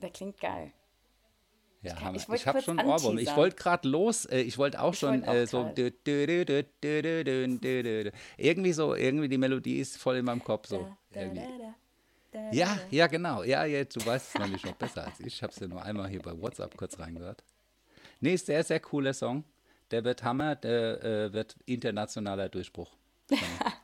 Der 0.00 0.10
klingt 0.10 0.38
geil. 0.40 0.72
Ja, 1.80 2.12
ich, 2.12 2.28
ich, 2.28 2.34
ich 2.34 2.46
habe 2.46 2.60
schon 2.60 2.80
Ohrwurm. 2.80 3.18
Ich 3.18 3.34
wollte 3.36 3.56
gerade 3.56 3.88
los, 3.88 4.24
äh, 4.24 4.40
ich 4.40 4.58
wollte 4.58 4.82
auch 4.82 4.92
ich 4.92 4.98
schon 4.98 5.20
wollt 5.20 5.28
auch 5.28 5.34
äh, 5.34 5.46
so 5.46 5.64
dü, 5.64 5.90
dü, 5.90 6.44
dü, 6.44 8.10
irgendwie 8.36 8.72
so 8.72 8.94
irgendwie 8.94 9.28
die 9.28 9.38
Melodie 9.38 9.78
ist 9.78 9.96
voll 9.96 10.16
in 10.16 10.24
meinem 10.24 10.42
Kopf 10.42 10.66
so. 10.66 10.88
Da, 11.12 11.24
da, 11.24 11.42
da, 12.32 12.50
ja, 12.50 12.76
ja 12.90 13.06
genau. 13.06 13.44
Ja, 13.44 13.64
ja, 13.64 13.84
du 13.84 14.04
weißt 14.04 14.34
es 14.34 14.40
nämlich 14.40 14.64
noch 14.64 14.74
besser 14.74 15.06
als 15.06 15.20
ich. 15.20 15.26
Ich 15.26 15.42
habe 15.42 15.52
es 15.52 15.60
ja 15.60 15.68
nur 15.68 15.82
einmal 15.82 16.08
hier 16.08 16.20
bei 16.20 16.38
WhatsApp 16.38 16.76
kurz 16.76 16.98
reingehört. 16.98 17.44
Nee, 18.20 18.34
ist 18.34 18.46
sehr 18.46 18.64
sehr 18.64 18.80
cooler 18.80 19.14
Song. 19.14 19.44
Der 19.90 20.04
wird 20.04 20.22
Hammer, 20.22 20.56
der 20.56 21.02
äh, 21.02 21.32
wird 21.32 21.56
internationaler 21.66 22.48
Durchbruch. 22.48 22.90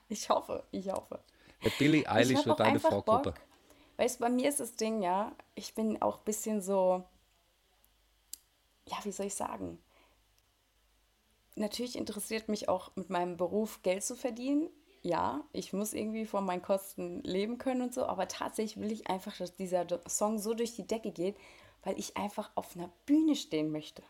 Ich 0.09 0.29
hoffe, 0.29 0.63
ich 0.71 0.91
hoffe. 0.91 1.19
Der 1.65 1.73
Ich 1.81 2.09
Eilish 2.09 2.45
wird 2.45 2.61
deine 2.61 2.79
Vorgruppe. 2.79 3.33
Bock. 3.33 3.41
Weißt 3.97 4.21
du, 4.21 4.25
bei 4.25 4.29
mir 4.29 4.49
ist 4.49 4.61
das 4.61 4.77
Ding, 4.77 5.03
ja, 5.03 5.35
ich 5.55 5.75
bin 5.75 6.01
auch 6.03 6.19
ein 6.19 6.25
bisschen 6.25 6.61
so, 6.61 7.05
ja, 8.87 8.97
wie 9.03 9.13
soll 9.13 9.27
ich 9.27 9.35
sagen? 9.35 9.79
Natürlich 11.57 11.97
interessiert 11.97 12.49
mich 12.49 12.69
auch 12.69 12.95
mit 12.97 13.11
meinem 13.11 13.37
Beruf 13.37 13.83
Geld 13.83 14.05
zu 14.05 14.17
verdienen. 14.17 14.69
Ja, 15.03 15.45
ich 15.53 15.73
muss 15.73 15.93
irgendwie 15.93 16.27
von 16.27 16.45
meinen 16.45 16.63
Kosten 16.63 17.23
leben 17.23 17.59
können 17.59 17.83
und 17.83 17.95
so, 17.95 18.07
aber 18.07 18.27
tatsächlich 18.27 18.83
will 18.83 18.91
ich 18.91 19.09
einfach, 19.09 19.37
dass 19.37 19.55
dieser 19.55 19.87
Song 20.09 20.39
so 20.39 20.55
durch 20.55 20.75
die 20.75 20.87
Decke 20.87 21.13
geht, 21.13 21.37
weil 21.83 21.99
ich 21.99 22.17
einfach 22.17 22.51
auf 22.55 22.75
einer 22.75 22.91
Bühne 23.07 23.37
stehen 23.37 23.71
möchte. 23.71 24.03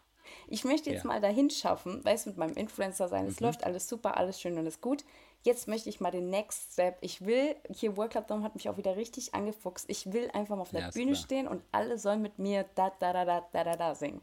Ich 0.49 0.65
möchte 0.65 0.91
jetzt 0.91 1.05
Ja. 1.05 1.09
mal 1.09 1.21
dahin 1.21 1.51
schaffen, 1.51 2.05
weißt 2.05 2.27
du, 2.27 2.31
mit 2.31 2.39
meinem 2.39 2.55
Influencer 2.57 3.09
sein, 3.09 3.25
Mhm. 3.25 3.31
es 3.31 3.41
läuft 3.41 3.65
alles 3.65 3.89
super, 3.89 4.17
alles 4.17 4.41
schön 4.41 4.59
und 4.59 4.67
ist 4.67 4.81
gut. 4.81 5.05
Jetzt 5.43 5.69
möchte 5.69 5.91
ich 5.91 6.01
mal 6.01 6.11
den 6.11 6.31
Next 6.31 6.73
Step. 6.73 6.97
Ich 7.03 7.27
will, 7.27 7.55
hier 7.71 7.93
Club 7.93 8.27
Dome 8.29 8.43
hat 8.43 8.55
mich 8.55 8.71
auch 8.71 8.79
wieder 8.79 8.97
richtig 8.97 9.35
angefuchst. 9.35 9.85
Ich 9.89 10.11
will 10.11 10.31
einfach 10.33 10.57
mal 10.57 10.63
auf 10.63 10.71
der 10.71 10.81
Ja, 10.81 10.91
Bühne 10.91 11.13
klar. 11.13 11.23
stehen 11.23 11.47
und 11.49 11.63
alle 11.71 11.99
sollen 11.99 12.23
mit 12.23 12.39
mir 12.39 12.65
da 12.75 12.91
da 12.99 13.13
da 13.13 13.27
da 13.27 13.47
da 13.53 13.65
da 13.65 13.77
da 13.77 13.95
singen. 13.95 14.23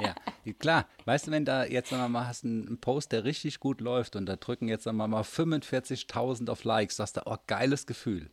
Ja, 0.00 0.14
klar. 0.58 0.86
Weißt 1.04 1.26
du, 1.26 1.30
wenn 1.30 1.44
da 1.44 1.64
jetzt 1.64 1.90
sagen 1.90 2.02
wir 2.02 2.08
mal 2.08 2.26
hast 2.26 2.44
einen 2.44 2.80
Post, 2.80 3.12
der 3.12 3.24
richtig 3.24 3.60
gut 3.60 3.82
läuft 3.82 4.16
und 4.16 4.24
da 4.24 4.36
drücken 4.36 4.66
jetzt 4.68 4.84
sagen 4.84 4.96
wir 4.96 5.08
mal 5.08 5.24
45.000 5.24 6.48
auf 6.48 6.64
Likes, 6.64 6.96
sagst 6.96 7.18
du, 7.18 7.22
oh, 7.26 7.36
geiles 7.46 7.86
Gefühl. 7.86 8.30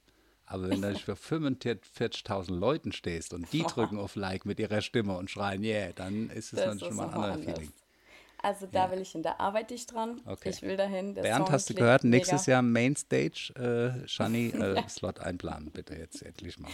Aber 0.48 0.70
wenn 0.70 0.82
du 0.82 0.96
für 0.96 1.14
45.000 1.14 2.54
Leuten 2.54 2.92
stehst 2.94 3.34
und 3.34 3.52
die 3.52 3.64
drücken 3.68 4.00
auf 4.00 4.16
Like 4.16 4.46
mit 4.46 4.60
ihrer 4.60 4.82
Stimme 4.82 5.18
und 5.18 5.30
schreien, 5.30 5.64
yeah, 5.64 5.92
dann 5.94 6.30
ist 6.30 6.54
es 6.54 6.64
Das 6.64 6.76
ist 6.76 6.86
schon 6.86 6.96
mal 6.96 7.10
ein 7.10 7.14
anderes. 7.14 7.46
Feeling. 7.46 7.74
Also 8.42 8.68
da 8.72 8.90
will 8.92 9.02
ich 9.02 9.12
hin, 9.12 9.24
da 9.24 9.36
arbeite 9.40 9.74
ich 9.74 9.86
dran. 9.88 10.22
Okay. 10.26 10.50
Ich 10.50 10.62
will 10.62 10.78
dahin. 10.78 11.16
Der 11.16 11.24
Bernd, 11.24 11.48
Song 11.48 11.54
hast 11.54 11.70
du 11.70 11.74
gehört, 11.74 12.04
mega. 12.04 12.18
nächstes 12.18 12.46
Jahr 12.46 12.62
Mainstage, 12.62 13.52
äh, 13.56 14.08
Shani, 14.08 14.48
äh, 14.56 14.88
Slot 14.88 15.20
einplanen, 15.20 15.72
bitte 15.72 15.96
jetzt 15.96 16.22
endlich 16.22 16.58
mal. 16.58 16.72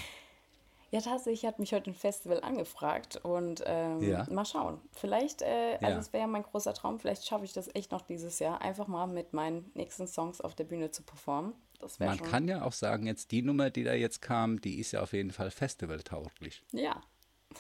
Ja, 0.94 1.02
tatsächlich 1.02 1.44
hat 1.48 1.58
mich 1.58 1.74
heute 1.74 1.90
ein 1.90 1.96
Festival 1.96 2.42
angefragt 2.42 3.18
und 3.24 3.64
ähm, 3.66 4.00
Ja. 4.00 4.28
mal 4.30 4.46
schauen. 4.46 4.80
Vielleicht, 4.92 5.42
äh, 5.42 5.80
also 5.82 5.96
Ja. 5.96 5.98
es 5.98 6.14
wäre 6.14 6.22
ja 6.22 6.28
mein 6.28 6.44
großer 6.44 6.76
Traum, 6.76 7.00
vielleicht 7.00 7.26
schaffe 7.26 7.46
ich 7.46 7.52
das 7.54 7.68
echt 7.74 7.92
noch 7.92 8.02
dieses 8.02 8.38
Jahr, 8.38 8.62
einfach 8.62 8.88
mal 8.88 9.08
mit 9.08 9.34
meinen 9.34 9.72
nächsten 9.74 10.06
Songs 10.06 10.40
auf 10.40 10.54
der 10.54 10.66
Bühne 10.66 10.92
zu 10.92 11.02
performen. 11.02 11.54
Das 11.80 11.98
Man 11.98 12.20
schon. 12.20 12.28
kann 12.28 12.48
ja 12.48 12.64
auch 12.64 12.74
sagen, 12.74 13.08
jetzt 13.08 13.32
die 13.32 13.42
Nummer, 13.42 13.72
die 13.72 13.84
da 13.84 13.94
jetzt 13.96 14.22
kam, 14.22 14.62
die 14.62 14.80
ist 14.80 14.92
ja 14.92 15.02
auf 15.02 15.14
jeden 15.14 15.32
Fall 15.32 15.50
festivaltauglich. 15.50 16.62
Ja. 16.72 17.02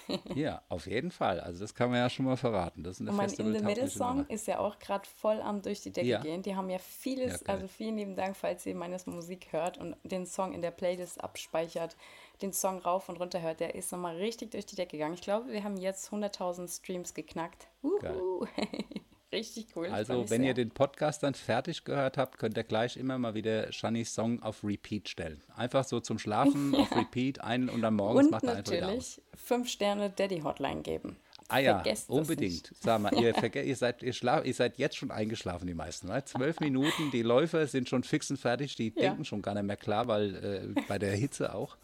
Ja, 0.36 0.62
auf 0.70 0.88
jeden 0.88 1.12
Fall. 1.12 1.40
Also 1.40 1.60
das 1.62 1.74
kann 1.76 1.90
man 1.90 2.00
ja 2.00 2.10
schon 2.10 2.26
mal 2.26 2.38
verraten. 2.38 2.84
Das 2.84 2.96
ist 2.96 3.02
eine 3.02 3.12
Und 3.12 3.18
mein 3.18 3.30
In 3.30 3.54
the 3.54 3.64
Middle 3.64 3.90
Song 3.90 4.26
ist 4.28 4.48
ja 4.48 4.60
auch 4.60 4.80
gerade 4.80 5.08
voll 5.08 5.42
am 5.42 5.62
durch 5.62 5.82
die 5.82 5.92
Decke 5.92 6.08
Ja. 6.08 6.22
gehen. 6.22 6.42
Die 6.42 6.56
haben 6.56 6.70
ja 6.70 6.80
vieles, 6.80 7.42
Ja, 7.42 7.48
also 7.54 7.68
vielen 7.68 7.98
lieben 7.98 8.16
Dank, 8.16 8.36
falls 8.36 8.66
ihr 8.66 8.76
meine 8.76 8.98
Musik 9.06 9.52
hört 9.52 9.78
und 9.78 9.96
den 10.04 10.26
Song 10.26 10.54
in 10.54 10.62
der 10.62 10.72
Playlist 10.72 11.24
abspeichert, 11.24 11.96
den 12.42 12.54
Song 12.54 12.80
rauf 12.80 13.10
und 13.10 13.20
runter 13.20 13.42
hört. 13.42 13.60
Der 13.60 13.76
ist 13.76 13.92
nochmal 13.92 14.16
richtig 14.18 14.52
durch 14.52 14.66
die 14.66 14.76
Decke 14.76 14.98
gegangen. 14.98 15.14
Ich 15.14 15.22
glaube, 15.22 15.52
wir 15.52 15.64
haben 15.64 15.78
jetzt 15.78 16.12
100.000 16.12 16.68
Streams 16.68 17.14
geknackt. 17.14 17.68
Uhu. 17.84 18.46
richtig 19.34 19.68
cool. 19.75 19.88
Also, 19.88 20.30
wenn 20.30 20.42
sehr. 20.42 20.50
ihr 20.50 20.54
den 20.54 20.70
Podcast 20.72 21.24
dann 21.24 21.34
fertig 21.34 21.84
gehört 21.84 22.18
habt, 22.18 22.38
könnt 22.40 22.56
ihr 22.58 22.63
gleich 22.63 22.96
immer 22.96 23.18
mal 23.18 23.34
wieder 23.34 23.72
Shannys 23.74 24.13
Song 24.13 24.42
auf 24.42 24.63
Repeat 24.63 25.10
stellen. 25.10 25.42
Einfach 25.56 25.84
so 25.84 26.00
zum 26.00 26.20
Schlafen 26.20 26.74
auf 26.75 26.96
Repeat 26.96 27.42
ein 27.42 27.68
und 27.70 27.82
dann 27.82 27.96
morgens 27.96 28.25
und 28.25 28.32
macht 28.32 28.44
er 28.46 28.56
einfach 28.58 28.72
wieder 28.72 28.88
aus. 28.88 29.18
natürlich 29.18 29.22
5 29.36 29.70
Sterne 29.70 30.10
Daddy 30.10 30.40
Hotline 30.42 30.82
geben. 30.82 31.18
Ah 31.50 31.60
ja, 31.60 31.75
Vergesst 31.75 32.10
unbedingt. 32.10 32.72
Sag 32.80 33.02
mal, 33.02 33.13
ihr, 33.16 33.34
ihr, 33.66 33.75
seid, 33.75 34.02
ihr, 34.02 34.13
schla 34.13 34.42
ihr 34.44 34.54
seid 34.54 34.78
jetzt 34.78 34.96
schon 34.96 35.12
eingeschlafen, 35.12 35.68
die 35.68 35.74
meisten. 35.74 36.08
Ne? 36.08 36.24
Zwölf 36.24 36.60
Minuten, 36.62 37.12
die 37.12 37.22
Läufer 37.22 37.68
sind 37.68 37.90
schon 37.90 38.04
fix 38.04 38.32
und 38.32 38.38
fertig, 38.38 38.75
die 38.75 38.94
Ja. 38.96 39.10
denken 39.10 39.25
schon 39.25 39.42
gar 39.42 39.54
nicht 39.54 39.66
mehr 39.66 39.75
klar, 39.78 40.08
weil 40.08 40.36
äh, 40.78 40.82
bei 40.88 40.98
der 40.98 41.16
Hitze 41.16 41.54
auch. 41.54 41.75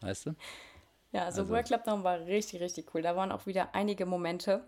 Weißt 0.00 0.26
du? 0.26 0.34
Ja, 1.10 1.24
also, 1.26 1.40
Also- 1.42 1.52
World 1.52 1.66
Club 1.66 1.84
Down 1.84 2.04
war 2.04 2.20
richtig, 2.20 2.60
richtig 2.60 2.94
cool. 2.94 3.02
Da 3.02 3.14
waren 3.16 3.32
auch 3.32 3.44
wieder 3.44 3.74
einige 3.74 4.06
Momente, 4.06 4.64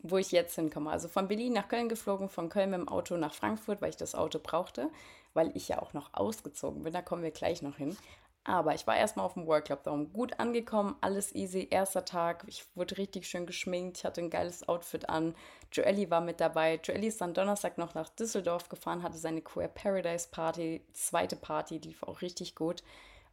wo 0.00 0.18
ich 0.18 0.32
jetzt 0.32 0.54
hinkomme. 0.54 0.90
Also 0.90 1.08
von 1.08 1.28
Berlin 1.28 1.52
nach 1.52 1.68
Köln 1.68 1.88
geflogen, 1.88 2.28
von 2.28 2.48
Köln 2.48 2.70
mit 2.70 2.80
dem 2.80 2.88
Auto 2.88 3.16
nach 3.16 3.34
Frankfurt, 3.34 3.82
weil 3.82 3.90
ich 3.90 3.96
das 3.96 4.14
Auto 4.14 4.38
brauchte, 4.42 4.90
weil 5.34 5.56
ich 5.56 5.68
ja 5.68 5.80
auch 5.80 5.92
noch 5.92 6.10
ausgezogen 6.12 6.82
bin. 6.82 6.92
Da 6.92 7.02
kommen 7.02 7.22
wir 7.22 7.30
gleich 7.30 7.62
noch 7.62 7.76
hin. 7.76 7.96
Aber 8.44 8.74
ich 8.74 8.86
war 8.88 8.96
erstmal 8.96 9.24
auf 9.24 9.34
dem 9.34 9.46
World 9.46 9.66
Club 9.66 9.84
Dome. 9.84 10.06
Gut 10.06 10.40
angekommen, 10.40 10.96
alles 11.00 11.32
easy. 11.34 11.68
Erster 11.70 12.04
Tag, 12.04 12.44
ich 12.48 12.64
wurde 12.74 12.98
richtig 12.98 13.28
schön 13.28 13.46
geschminkt, 13.46 13.98
ich 13.98 14.04
hatte 14.04 14.20
ein 14.20 14.30
geiles 14.30 14.68
Outfit 14.68 15.08
an. 15.08 15.36
Joelly 15.70 16.10
war 16.10 16.20
mit 16.20 16.40
dabei. 16.40 16.80
Joelly 16.82 17.06
ist 17.06 17.20
dann 17.20 17.34
Donnerstag 17.34 17.78
noch 17.78 17.94
nach 17.94 18.08
Düsseldorf 18.08 18.68
gefahren, 18.68 19.04
hatte 19.04 19.16
seine 19.16 19.42
Queer 19.42 19.68
Paradise 19.68 20.26
Party. 20.28 20.84
Zweite 20.92 21.36
Party, 21.36 21.78
lief 21.78 22.02
auch 22.02 22.20
richtig 22.20 22.56
gut. 22.56 22.82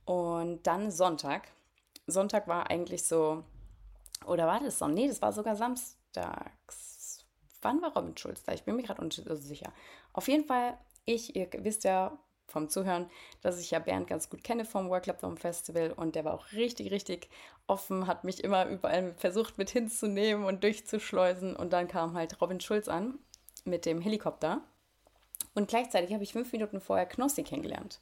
Und 0.05 0.61
dann 0.67 0.91
Sonntag. 0.91 1.47
Sonntag 2.05 2.47
war 2.47 2.69
eigentlich 2.69 3.03
so, 3.03 3.43
oder 4.27 4.45
war 4.45 4.59
das 4.59 4.77
Sonntag? 4.77 4.95
Nee, 4.95 5.07
das 5.07 5.23
war 5.23 5.33
sogar 5.33 5.55
samstags. 6.13 7.25
Wann 7.61 7.81
war 7.81 7.95
Robin 7.95 8.15
Schulz 8.15 8.43
da? 8.43 8.53
Ich 8.53 8.63
bin 8.63 8.75
mir 8.75 8.83
gerade 8.83 9.01
unsicher. 9.01 9.73
Auf 10.13 10.27
jeden 10.27 10.45
Fall, 10.45 10.77
ich, 11.05 11.35
ihr 11.35 11.49
wisst 11.57 11.83
ja 11.83 12.17
vom 12.47 12.69
Zuhören, 12.69 13.09
dass 13.41 13.59
ich 13.59 13.71
ja 13.71 13.79
Bernd 13.79 14.07
ganz 14.07 14.29
gut 14.29 14.43
kenne 14.43 14.65
vom 14.65 14.89
Club 15.01 15.19
Dome 15.19 15.37
Festival 15.37 15.91
und 15.91 16.15
der 16.15 16.25
war 16.25 16.33
auch 16.33 16.51
richtig, 16.53 16.91
richtig 16.91 17.29
offen, 17.67 18.07
hat 18.07 18.23
mich 18.23 18.43
immer 18.43 18.65
überall 18.65 19.13
versucht 19.15 19.57
mit 19.57 19.69
hinzunehmen 19.69 20.45
und 20.45 20.63
durchzuschleusen 20.63 21.55
und 21.55 21.73
dann 21.73 21.87
kam 21.87 22.15
halt 22.15 22.41
Robin 22.41 22.59
Schulz 22.59 22.87
an 22.87 23.19
mit 23.65 23.85
dem 23.85 24.01
Helikopter 24.01 24.63
und 25.53 25.67
gleichzeitig 25.67 26.11
habe 26.13 26.23
ich 26.23 26.33
fünf 26.33 26.51
Minuten 26.51 26.81
vorher 26.81 27.05
Knossi 27.05 27.43
kennengelernt. 27.43 27.99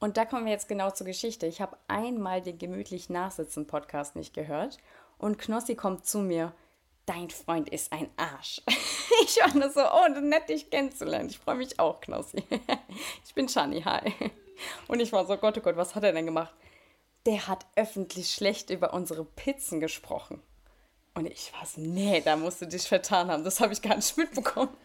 Und 0.00 0.16
da 0.16 0.24
kommen 0.24 0.44
wir 0.44 0.52
jetzt 0.52 0.68
genau 0.68 0.90
zur 0.90 1.06
Geschichte. 1.06 1.46
Ich 1.46 1.60
habe 1.60 1.78
einmal 1.86 2.42
den 2.42 2.58
gemütlich 2.58 3.08
Nachsitzen 3.08 3.68
Podcast 3.68 4.16
nicht 4.16 4.34
gehört 4.34 4.78
und 5.16 5.38
Knossi 5.38 5.76
kommt 5.76 6.04
zu 6.04 6.18
mir. 6.18 6.52
Dein 7.06 7.30
Freund 7.30 7.68
ist 7.68 7.92
ein 7.92 8.08
Arsch. 8.16 8.62
Ich 9.24 9.36
war 9.36 9.54
nur 9.54 9.70
so, 9.70 9.82
oh, 9.82 10.20
nett 10.20 10.48
dich 10.48 10.70
kennenzulernen. 10.70 11.28
Ich 11.28 11.38
freue 11.38 11.56
mich 11.56 11.78
auch, 11.78 12.00
Knossi. 12.00 12.42
Ich 13.24 13.34
bin 13.34 13.48
Shani, 13.48 13.82
hi. 13.82 14.12
Und 14.88 15.00
ich 15.00 15.12
war 15.12 15.26
so, 15.26 15.36
Gott, 15.36 15.56
oh 15.58 15.60
Gott, 15.60 15.76
was 15.76 15.94
hat 15.94 16.02
er 16.04 16.12
denn 16.12 16.26
gemacht? 16.26 16.52
Der 17.26 17.46
hat 17.46 17.66
öffentlich 17.76 18.30
schlecht 18.30 18.70
über 18.70 18.94
unsere 18.94 19.24
Pizzen 19.24 19.80
gesprochen. 19.80 20.42
Und 21.14 21.26
ich 21.26 21.52
war 21.52 21.66
so, 21.66 21.80
nee, 21.80 22.20
da 22.20 22.36
musst 22.36 22.62
du 22.62 22.66
dich 22.66 22.88
vertan 22.88 23.30
haben. 23.30 23.44
Das 23.44 23.60
habe 23.60 23.72
ich 23.72 23.82
gar 23.82 23.96
nicht 23.96 24.16
mitbekommen. 24.16 24.76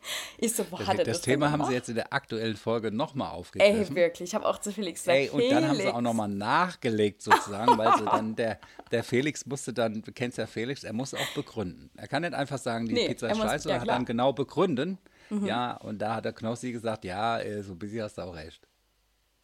Ich 0.38 0.54
so, 0.54 0.64
wo 0.70 0.78
hat 0.78 0.88
er 0.98 1.04
Das, 1.04 1.18
das 1.18 1.20
denn 1.22 1.34
Thema 1.34 1.50
haben 1.50 1.64
sie 1.64 1.72
jetzt 1.72 1.88
in 1.88 1.94
der 1.96 2.12
aktuellen 2.12 2.56
Folge 2.56 2.90
nochmal 2.92 3.28
Ey, 3.32 3.34
aufgegriffen. 3.38 3.96
wirklich. 3.96 4.28
Ich 4.28 4.34
habe 4.34 4.46
auch 4.46 4.58
zu 4.58 4.72
Felix 4.72 5.00
gesagt, 5.02 5.18
Ey, 5.18 5.30
und 5.30 5.42
dann 5.50 5.64
haben 5.64 5.74
sie 5.74 5.80
Felix. 5.80 5.96
auch 5.96 6.00
nochmal 6.00 6.28
nachgelegt 6.28 7.22
sozusagen, 7.22 7.76
weil 7.76 7.98
sie 7.98 8.04
dann 8.10 8.36
der, 8.36 8.58
der 8.90 9.02
Felix 9.04 9.44
musste 9.46 9.72
dann, 9.72 10.02
du 10.02 10.12
kennst 10.12 10.38
ja 10.38 10.46
Felix, 10.46 10.84
er 10.84 10.92
muss 10.92 11.14
auch 11.14 11.34
begründen. 11.34 11.90
Er 11.96 12.08
kann 12.08 12.22
nicht 12.22 12.34
einfach 12.34 12.58
sagen, 12.58 12.86
die 12.86 12.94
Nee, 12.94 13.08
Pizza 13.08 13.28
ist 13.30 13.38
scheiße, 13.38 13.52
ja, 13.52 13.58
sondern 13.60 13.80
hat 13.80 13.84
klar. 13.84 13.96
Mhm. 13.96 14.00
dann 14.00 14.06
genau 14.06 14.32
begründen. 14.32 14.98
Ja, 15.44 15.76
und 15.78 15.98
da 15.98 16.14
hat 16.16 16.24
der 16.24 16.32
Knossi 16.32 16.72
gesagt, 16.72 17.04
ja, 17.04 17.38
so 17.62 17.72
ein 17.72 17.78
bisschen 17.78 18.02
hast 18.02 18.16
du 18.16 18.22
auch 18.22 18.34
recht. 18.34 18.66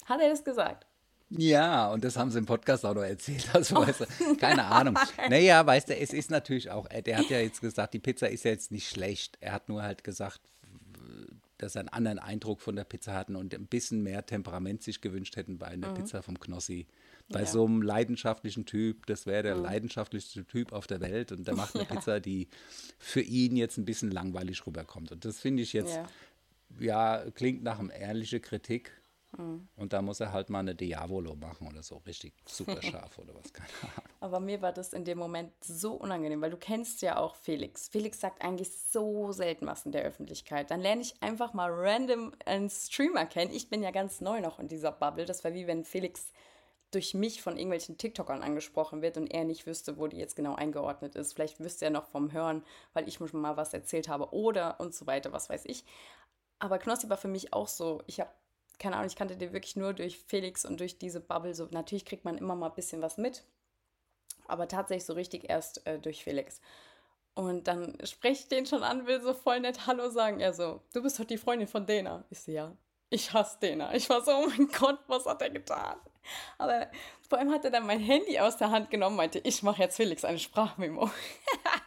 Hat 0.07 0.19
er 0.21 0.31
das 0.31 0.43
gesagt? 0.43 0.87
Ja, 1.31 1.91
und 1.91 2.05
das 2.05 2.17
haben 2.17 2.31
sie 2.31 2.39
im 2.39 2.47
Podcast 2.47 2.85
auch 2.85 2.95
noch 2.95 3.03
erzählt. 3.03 3.49
Also, 3.55 3.77
weißt 3.77 4.01
du, 4.01 4.37
keine 4.37 4.65
Ahnung. 4.67 4.99
Naja, 5.31 5.65
weißt 5.67 5.89
du, 5.89 5.97
es 5.97 6.13
ist 6.13 6.31
natürlich 6.31 6.71
auch, 6.71 6.89
äh, 6.91 7.03
der 7.03 7.19
hat 7.19 7.31
ja 7.31 7.39
jetzt 7.39 7.61
gesagt, 7.61 7.95
die 7.95 7.99
Pizza 7.99 8.29
ist 8.29 8.45
ja 8.45 8.51
jetzt 8.53 8.71
nicht 8.71 8.89
schlecht. 8.89 9.37
Er 9.41 9.53
hat 9.53 9.69
nur 9.69 9.83
halt 9.83 10.05
gesagt, 10.05 10.41
dass 11.59 11.77
er 11.77 11.81
einen 11.81 11.89
anderen 11.89 12.19
Eindruck 12.19 12.61
von 12.61 12.77
der 12.77 12.85
Pizza 12.85 13.15
hatten 13.15 13.37
und 13.37 13.55
ein 13.55 13.67
bisschen 13.67 14.03
mehr 14.03 14.27
Temperament 14.27 14.83
sich 14.83 15.01
gewünscht 15.01 15.37
hätten 15.37 15.57
bei 15.59 15.69
einer 15.69 15.95
Pizza 15.95 16.23
vom 16.23 16.39
Knossi. 16.39 16.87
Bei 17.31 17.41
Ja. 17.41 17.47
so 17.47 17.65
einem 17.65 17.81
leidenschaftlichen 17.81 18.67
Typ, 18.67 19.07
das 19.07 19.25
wäre 19.25 19.43
der 19.45 19.55
leidenschaftlichste 19.57 20.45
Typ 20.45 20.73
auf 20.73 20.87
der 20.87 21.01
Welt 21.01 21.33
und 21.33 21.47
der 21.47 21.55
macht 21.55 21.75
eine 21.75 21.85
Pizza, 22.11 22.21
die 22.21 22.49
für 22.99 23.23
ihn 23.23 23.57
jetzt 23.57 23.79
ein 23.79 23.85
bisschen 23.87 24.11
langweilig 24.11 24.67
rüberkommt. 24.67 25.11
Und 25.13 25.25
das 25.25 25.41
finde 25.41 25.63
ich 25.63 25.73
jetzt, 25.73 25.95
Ja. 26.81 27.21
ja, 27.23 27.31
klingt 27.35 27.63
nach 27.63 27.79
einer 27.79 27.95
ehrlichen 27.95 28.43
Kritik. 28.43 28.93
Und 29.77 29.93
da 29.93 30.03
muss 30.03 30.21
er 30.21 30.33
halt 30.33 30.51
mal 30.51 30.61
eine 30.61 30.75
Diavolo 30.75 31.35
machen 31.35 31.69
oder 31.69 31.83
so, 31.83 31.97
richtig 32.07 32.35
super 32.47 32.81
scharf 32.83 33.19
oder 33.19 33.35
was, 33.35 33.53
keine 33.53 33.69
Ahnung. 33.83 34.09
Aber 34.21 34.41
mir 34.41 34.63
war 34.63 34.73
das 34.73 34.93
in 34.93 35.05
dem 35.05 35.19
Moment 35.19 35.53
so 35.63 35.95
unangenehm, 35.95 36.41
weil 36.41 36.51
du 36.51 36.57
kennst 36.57 37.03
ja 37.03 37.17
auch 37.17 37.35
Felix. 37.37 37.89
Felix 37.89 38.21
sagt 38.21 38.43
eigentlich 38.43 38.71
so 38.73 39.33
selten 39.33 39.67
was 39.67 39.87
in 39.87 39.93
der 39.93 40.03
Öffentlichkeit. 40.03 40.71
Dann 40.71 40.81
lerne 40.81 41.03
ich 41.03 41.21
einfach 41.23 41.53
mal 41.53 41.71
random 41.73 42.33
einen 42.45 42.71
Streamer 42.71 43.27
kennen. 43.27 43.53
Ich 43.53 43.69
bin 43.69 43.83
ja 43.83 43.91
ganz 43.91 44.21
neu 44.21 44.41
noch 44.41 44.59
in 44.59 44.69
dieser 44.69 44.93
Bubble. 44.93 45.25
Das 45.25 45.45
war 45.45 45.55
wie 45.55 45.67
wenn 45.67 45.85
Felix 45.85 46.33
durch 46.95 47.15
mich 47.15 47.43
von 47.43 47.57
irgendwelchen 47.57 47.99
TikTokern 47.99 48.43
angesprochen 48.43 49.03
wird 49.03 49.17
und 49.17 49.27
er 49.27 49.45
nicht 49.45 49.67
wüsste, 49.67 49.99
wo 49.99 50.07
die 50.07 50.17
jetzt 50.17 50.37
genau 50.37 50.55
eingeordnet 50.55 51.17
ist. 51.17 51.33
Vielleicht 51.33 51.59
wüsste 51.59 51.87
er 51.87 51.91
noch 51.91 52.07
vom 52.07 52.33
Hören, 52.33 52.63
weil 52.93 53.09
ich 53.09 53.15
schon 53.15 53.41
mal 53.41 53.57
was 53.57 53.75
erzählt 53.75 54.09
habe 54.09 54.33
oder 54.33 54.79
und 54.81 54.95
so 54.95 55.07
weiter, 55.07 55.33
was 55.33 55.51
weiß 55.51 55.65
ich. 55.67 55.85
Aber 56.61 56.79
Knossi 56.79 57.11
war 57.11 57.17
für 57.17 57.29
mich 57.29 57.53
auch 57.53 57.69
so, 57.69 58.03
ich 58.07 58.21
habe, 58.21 58.31
keine 58.79 58.97
Ahnung, 58.97 59.09
ich 59.09 59.17
kannte 59.17 59.37
den 59.37 59.53
wirklich 59.53 59.77
nur 59.77 59.93
durch 59.93 60.19
Felix 60.19 60.65
und 60.65 60.81
durch 60.81 60.99
diese 60.99 61.21
Bubble. 61.21 61.55
So, 61.55 61.69
natürlich 61.71 62.05
kriegt 62.05 62.25
man 62.25 62.39
immer 62.39 62.55
mal 62.55 62.69
ein 62.69 62.75
bisschen 62.75 63.03
was 63.03 63.17
mit, 63.17 63.45
aber 64.47 64.69
tatsächlich 64.69 65.05
so 65.05 65.13
richtig 65.15 65.49
erst 65.49 65.87
äh, 65.87 65.99
durch 65.99 66.25
Felix. 66.25 66.61
Und 67.35 67.67
dann 67.67 67.97
spreche 68.05 68.43
ich 68.43 68.49
den 68.49 68.67
schon 68.67 68.85
an, 68.85 69.07
will 69.07 69.21
so 69.21 69.35
voll 69.35 69.61
nett 69.61 69.87
Hallo 69.87 70.09
sagen. 70.09 70.41
Er 70.41 70.55
so, 70.55 70.81
du 70.93 71.03
bist 71.03 71.19
doch 71.19 71.25
die 71.25 71.39
Freundin 71.39 71.67
von 71.67 71.85
Dena. 71.85 72.25
Ich 72.31 72.41
so, 72.41 72.53
ja. 72.53 72.77
Ich 73.11 73.33
hasse 73.33 73.59
Dena. 73.61 73.95
Ich 73.95 74.09
war 74.09 74.23
so, 74.23 74.33
oh 74.33 74.47
mein 74.47 74.69
Gott, 74.69 74.99
was 75.09 75.27
hat 75.27 75.43
er 75.43 75.51
getan? 75.51 75.97
Aber 76.59 76.89
vor 77.29 77.39
allem 77.39 77.53
hat 77.53 77.65
er 77.65 77.71
dann 77.71 77.87
mein 77.87 78.01
Handy 78.01 78.39
aus 78.39 78.57
der 78.57 78.71
Hand 78.71 78.91
genommen, 78.91 79.17
meinte, 79.17 79.41
ich 79.41 79.63
mache 79.63 79.83
jetzt 79.83 79.97
Felix 79.97 80.25
eine 80.25 80.39
Sprachmemo. 80.39 81.11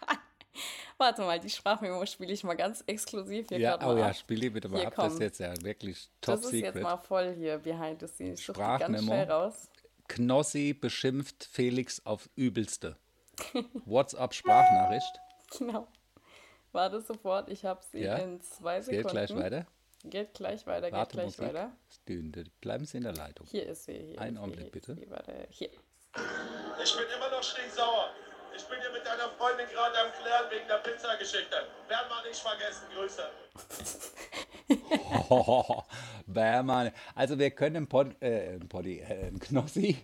Warte 0.99 1.21
mal, 1.21 1.39
die 1.39 1.49
Sprachmemo 1.49 2.05
spiele 2.07 2.33
ich 2.33 2.43
mal 2.43 2.55
ganz 2.55 2.83
exklusiv 2.87 3.49
hier 3.49 3.59
Ja, 3.59 3.71
gerade 3.77 3.85
oh 3.85 3.93
mal 3.95 3.99
ja, 3.99 4.07
ab. 4.07 4.15
spiel 4.15 4.39
die 4.39 4.49
bitte 4.49 4.67
mal 4.67 4.79
Hier, 4.79 4.87
ab. 4.87 4.95
Das 4.95 5.13
ist 5.13 5.19
jetzt 5.19 5.39
ja 5.39 5.53
wirklich 5.61 6.09
top 6.21 6.35
Das 6.35 6.45
ist 6.45 6.51
jetzt 6.53 6.65
secret. 6.67 6.83
mal 6.83 6.97
voll 6.97 7.35
hier 7.35 7.59
behind 7.59 7.99
the 8.01 8.07
scenes. 8.07 8.45
Ganz 8.45 8.57
Sprachmemo. 8.57 9.03
schnell 9.03 9.31
raus. 9.31 9.69
Knossi 10.07 10.73
beschimpft 10.73 11.43
Felix 11.51 12.01
auf 12.05 12.29
übelste. 12.35 12.95
WhatsApp-Sprachnachricht. 13.85 15.19
Genau. 15.59 15.87
Warte 16.73 16.99
sofort, 16.99 17.49
ich 17.49 17.63
habe 17.63 17.79
sie 17.89 17.99
Ja, 18.03 18.17
in 18.17 18.41
zwei 18.41 18.81
Sekunden. 18.81 19.03
geht 19.03 19.11
gleich 19.11 19.35
weiter. 19.35 19.65
Geht 20.03 20.33
gleich 20.33 20.67
weiter, 20.67 20.87
geht 20.87 20.93
Warte, 20.93 21.13
gleich 21.13 21.25
Musik. 21.27 21.41
weiter. 21.47 21.71
Stünde. 21.89 22.43
Bleiben 22.59 22.83
Sie 22.85 22.97
in 22.97 23.03
der 23.03 23.13
Leitung. 23.13 23.47
Hier 23.49 23.65
ist 23.65 23.85
sie. 23.85 23.93
Hier 23.93 24.21
ist 24.21 24.37
Augenblick, 24.37 24.71
bitte. 24.73 24.95
Hier. 25.49 25.69
Ich 26.83 26.95
bin 26.97 27.05
immer 27.15 27.29
noch 27.31 27.41
stinksauer. 27.41 28.09
Ich 28.57 28.63
bin 28.65 28.79
hier 28.81 28.91
mit 28.91 29.05
deiner 29.05 29.29
Freundin 29.37 29.67
gerade 29.71 29.95
am 29.99 30.11
Klären 30.19 30.49
wegen 30.49 30.67
der 30.67 30.77
Pizzageschichte. 30.77 31.55
Werden 31.87 32.07
wir 32.09 32.27
nicht 32.27 32.39
vergessen. 32.41 32.87
Grüße. 32.95 33.29
Oh, 35.29 35.83
Bärmann. 36.25 36.91
Also 37.13 37.37
wir 37.37 37.51
können 37.51 37.77
einen 37.77 37.87
Pod, 37.87 38.15
äh, 38.21 38.49
einen 38.49 38.67
Poddy, 38.67 38.99
äh, 38.99 39.27
einen 39.27 39.39
Knossi, 39.39 39.97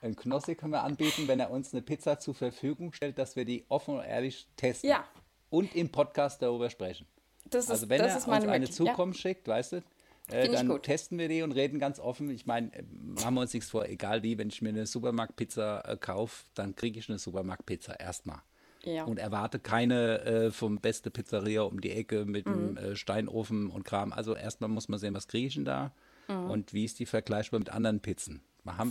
einen 0.00 0.14
Knossi 0.14 0.54
können 0.54 0.72
wir 0.72 0.82
anbieten, 0.84 1.26
wenn 1.26 1.40
er 1.40 1.50
uns 1.50 1.72
eine 1.72 1.82
Pizza 1.82 2.20
zur 2.20 2.34
Verfügung 2.34 2.92
stellt, 2.92 3.18
dass 3.18 3.34
wir 3.34 3.44
die 3.44 3.66
offen 3.68 3.96
und 3.98 4.04
ehrlich 4.04 4.46
testen. 4.56 4.90
Ja. 4.90 5.04
Und 5.50 5.74
im 5.74 5.90
Podcast 5.90 6.40
darüber 6.40 6.70
sprechen. 6.70 7.06
Das 7.46 7.64
ist, 7.64 7.70
Also 7.70 7.88
wenn 7.88 7.98
das 8.00 8.12
er 8.12 8.18
ist 8.18 8.28
uns 8.28 8.36
eine 8.36 8.46
Möglichkeit. 8.46 8.78
Ja. 8.78 8.92
Zukunft 8.92 9.20
schickt, 9.20 9.48
weißt 9.48 9.72
du, 9.72 9.82
äh, 10.30 10.48
dann 10.50 10.82
testen 10.82 11.18
wir 11.18 11.28
die 11.28 11.42
und 11.42 11.52
reden 11.52 11.78
ganz 11.78 11.98
offen. 11.98 12.30
Ich 12.30 12.46
meine, 12.46 12.72
äh, 12.74 12.82
machen 13.02 13.34
wir 13.34 13.40
uns 13.42 13.52
nichts 13.54 13.70
vor, 13.70 13.86
egal 13.86 14.22
wie, 14.22 14.38
wenn 14.38 14.48
ich 14.48 14.62
mir 14.62 14.70
eine 14.70 14.86
Supermarktpizza 14.86 15.80
äh, 15.86 15.96
kaufe, 15.96 16.44
dann 16.54 16.74
kriege 16.76 16.98
ich 16.98 17.08
eine 17.08 17.18
Supermarktpizza 17.18 17.94
erstmal. 17.94 18.40
Ja. 18.84 19.04
Und 19.04 19.18
erwarte 19.18 19.58
keine 19.58 20.20
äh, 20.20 20.50
vom 20.50 20.78
beste 20.78 21.10
Pizzeria 21.10 21.62
um 21.62 21.80
die 21.80 21.90
Ecke 21.90 22.24
mit 22.24 22.46
einem 22.46 22.70
Mhm. 22.72 22.76
äh, 22.76 22.96
Steinofen 22.96 23.70
und 23.70 23.84
Kram. 23.84 24.12
Also 24.12 24.34
erstmal 24.36 24.70
muss 24.70 24.88
man 24.88 24.98
sehen, 24.98 25.14
was 25.14 25.26
kriege 25.28 25.48
ich 25.48 25.54
denn 25.54 25.64
da 25.64 25.92
Mhm. 26.28 26.50
und 26.50 26.72
wie 26.74 26.84
ist 26.84 26.98
die 26.98 27.06
vergleichbar 27.06 27.58
mit 27.58 27.70
anderen 27.70 28.00
Pizzen. 28.00 28.42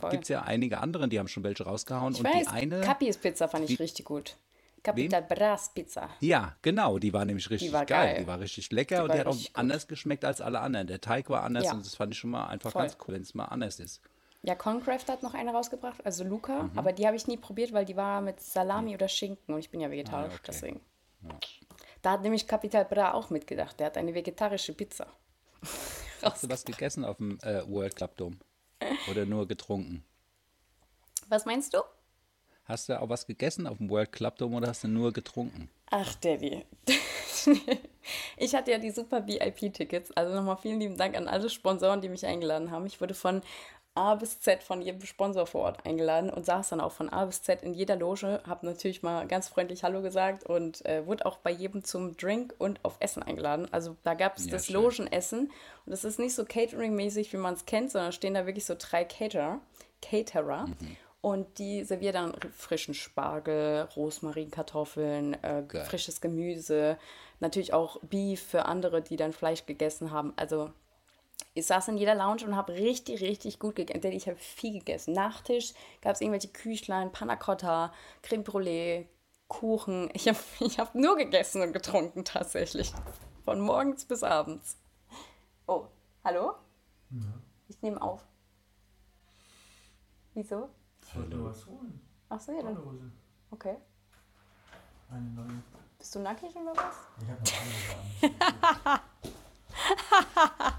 Gibt 0.10 0.24
es 0.24 0.30
ja 0.30 0.42
einige 0.42 0.80
andere, 0.80 1.08
die 1.08 1.20
haben 1.20 1.28
schon 1.28 1.44
welche 1.44 1.64
rausgehauen. 1.64 2.14
Ich 2.14 2.20
und 2.20 2.26
weiß, 2.26 2.48
die 2.48 2.52
eine, 2.52 2.82
Capis 2.82 3.18
Pizza 3.18 3.48
fand 3.48 3.70
ich 3.70 3.80
richtig 3.80 4.06
gut. 4.06 4.36
Capital 4.84 5.22
Bras 5.24 5.74
Pizza. 5.74 6.10
ja, 6.22 6.56
genau, 6.62 6.98
die 7.00 7.12
war 7.14 7.26
nämlich 7.26 7.50
richtig 7.50 7.74
war 7.74 7.86
geil. 7.86 8.14
geil. 8.14 8.22
Die 8.24 8.28
war 8.28 8.40
richtig 8.40 8.72
lecker 8.72 9.04
und 9.04 9.10
war 9.10 9.16
die 9.16 9.20
hat 9.22 9.28
auch 9.28 9.36
gut. 9.36 9.50
anders 9.54 9.88
geschmeckt 9.88 10.24
als 10.24 10.40
alle 10.42 10.60
anderen. 10.60 10.88
Der 10.88 11.02
Teig 11.02 11.30
war 11.30 11.44
anders 11.44 11.66
Ja. 11.66 11.74
und 11.74 11.86
das 11.86 11.96
fand 11.96 12.14
ich 12.14 12.20
schon 12.20 12.30
mal 12.30 12.48
einfach 12.48 12.72
Voll. 12.72 12.84
ganz 12.84 12.98
cool, 13.08 13.16
wenn 13.16 13.22
es 13.22 13.34
mal 13.34 13.46
anders 13.46 13.80
ist. 13.80 14.02
Ja, 14.44 14.56
Concraft 14.56 15.06
hat 15.10 15.24
noch 15.24 15.34
eine 15.34 15.52
rausgebracht, 15.52 16.06
also 16.06 16.24
Luca, 16.24 16.64
Mhm. 16.64 16.78
aber 16.78 16.94
die 16.94 17.06
habe 17.06 17.18
ich 17.18 17.28
nie 17.28 17.38
probiert, 17.38 17.74
weil 17.74 17.86
die 17.86 17.98
war 17.98 18.22
mit 18.22 18.40
Salami 18.40 18.94
oder 18.94 19.08
Schinken 19.10 19.54
und 19.54 19.60
ich 19.60 19.70
bin 19.72 19.82
ja 19.82 19.90
vegetarisch, 19.92 20.32
Ah, 20.34 20.38
okay. 20.38 20.44
deswegen. 20.48 20.82
Da 22.02 22.12
hat 22.12 22.22
nämlich 22.22 22.48
Capital 22.48 22.86
Bra 22.86 23.14
auch 23.14 23.30
mitgedacht. 23.32 23.80
Der 23.80 23.88
hat 23.88 23.98
eine 23.98 24.14
vegetarische 24.14 24.74
Pizza. 24.74 25.08
Hast 26.22 26.44
du 26.44 26.50
was 26.50 26.64
gegessen 26.64 27.04
auf 27.04 27.18
dem 27.18 27.40
äh, 27.42 27.68
World 27.68 27.96
Club 27.96 28.16
Dome? 28.18 28.38
Oder 29.10 29.26
nur 29.26 29.48
getrunken? 29.48 30.04
Was 31.28 31.46
meinst 31.46 31.74
du? 31.74 31.80
Hast 32.68 32.90
du 32.90 33.00
auch 33.00 33.08
was 33.08 33.26
gegessen 33.26 33.66
auf 33.66 33.78
dem 33.78 33.90
World 33.90 34.12
Club 34.12 34.38
Dome 34.38 34.58
oder 34.58 34.68
hast 34.68 34.84
du 34.84 34.90
nur 34.90 35.14
getrunken? 35.14 35.70
Ach, 35.90 36.14
Daddy. 36.16 36.66
ich 38.38 38.54
hatte 38.54 38.72
ja 38.72 38.78
die 38.78 38.92
super 38.92 39.26
VIP-Tickets. 39.26 40.12
Also 40.12 40.36
nochmal 40.36 40.58
vielen 40.58 40.82
lieben 40.82 40.98
Dank 40.98 41.16
an 41.16 41.30
alle 41.30 41.50
Sponsoren, 41.50 42.02
die 42.02 42.10
mich 42.10 42.26
eingeladen 42.26 42.70
haben. 42.70 42.86
Ich 42.86 43.00
wurde 43.00 43.14
von 43.14 43.42
A 43.96 44.16
bis 44.16 44.40
Z 44.42 44.64
von 44.64 44.82
jedem 44.82 45.02
Sponsor 45.06 45.48
vor 45.48 45.62
Ort 45.62 45.86
eingeladen 45.86 46.30
und 46.30 46.46
saß 46.46 46.70
dann 46.70 46.82
auch 46.82 46.92
von 46.92 47.10
A 47.10 47.26
bis 47.26 47.42
Z 47.42 47.64
in 47.64 47.74
jeder 47.74 47.96
Loge, 47.96 48.42
habe 48.46 48.66
natürlich 48.66 49.02
mal 49.02 49.26
ganz 49.28 49.48
freundlich 49.48 49.84
Hallo 49.84 50.02
gesagt 50.02 50.44
und 50.44 50.86
äh, 50.86 51.08
wurde 51.08 51.26
auch 51.26 51.38
bei 51.38 51.50
jedem 51.50 51.84
zum 51.84 52.16
Drink 52.16 52.54
und 52.60 52.84
auf 52.84 52.98
Essen 53.00 53.24
eingeladen. 53.24 53.68
Also 53.72 53.96
da 54.04 54.14
gab 54.14 54.38
es 54.38 54.46
Ja, 54.46 54.52
das 54.52 54.68
schön. 54.68 54.76
Logenessen 54.76 55.52
und 55.86 55.92
das 55.92 56.04
ist 56.04 56.20
nicht 56.20 56.36
so 56.36 56.44
Catering-mäßig, 56.44 57.34
wie 57.34 57.38
man 57.38 57.56
es 57.56 57.66
kennt, 57.66 57.92
sondern 57.92 58.12
stehen 58.12 58.36
da 58.36 58.46
wirklich 58.46 58.66
so 58.66 58.76
drei 58.78 59.04
Caterer, 59.04 59.62
Caterer. 60.02 60.68
Mhm. 60.68 60.98
Und 61.22 61.58
die 61.58 61.84
servieren 61.84 62.14
dann 62.14 62.52
frischen 62.52 62.94
Spargel, 62.94 63.88
Rosmarin, 63.96 64.52
Kartoffeln, 64.52 65.34
äh, 65.44 65.64
frisches 65.86 66.22
Gemüse, 66.22 66.98
natürlich 67.40 67.74
auch 67.74 68.00
Beef 68.04 68.42
für 68.42 68.66
andere, 68.66 69.02
die 69.02 69.16
dann 69.16 69.34
Fleisch 69.34 69.66
gegessen 69.66 70.12
haben. 70.12 70.34
Also 70.36 70.72
ich 71.54 71.66
saß 71.66 71.88
in 71.88 71.98
jeder 71.98 72.16
Lounge 72.16 72.46
und 72.46 72.56
habe 72.56 72.74
richtig, 72.74 73.22
richtig 73.22 73.60
gut 73.60 73.76
gegessen. 73.76 74.02
Denn 74.02 74.14
ich 74.14 74.28
habe 74.28 74.38
viel 74.38 74.74
gegessen. 74.80 75.14
Nachtisch 75.14 75.74
gab 76.02 76.14
es 76.14 76.22
irgendwelche 76.22 76.50
Küchlein, 76.50 77.12
Panna 77.12 77.36
Cotta, 77.36 77.92
Creme 78.22 78.44
Brûlée, 78.44 79.06
Kuchen. 79.48 80.10
Ich 80.14 80.28
habe 80.28 80.38
ich 80.60 80.80
hab 80.80 80.94
nur 80.94 81.18
gegessen 81.18 81.62
und 81.62 81.74
getrunken 81.74 82.26
tatsächlich. 82.26 82.94
Von 83.44 83.60
morgens 83.60 84.06
bis 84.06 84.24
abends. 84.24 84.78
Oh, 85.68 85.88
hallo? 86.24 86.54
Ich 87.68 87.82
nehme 87.82 88.02
auf. 88.02 88.26
Wieso? 90.34 90.70
Ich 91.08 91.16
wollte 91.16 91.36
nur 91.36 91.50
was 91.50 91.66
holen. 91.66 92.02
Ach 92.30 92.40
so, 92.40 92.52
ja, 92.52 92.62
dann. 92.62 92.76
Badehose. 92.76 93.12
Okay. 93.52 93.76
Eine 95.10 95.22
neue. 95.30 95.64
Bist 95.98 96.14
du 96.16 96.20
nackig 96.20 96.56
oder 96.56 96.76
was? 96.76 96.96
Ich 97.22 97.30
habe 97.30 97.42
noch 97.42 98.52
andere 98.52 98.92
an. 98.94 99.00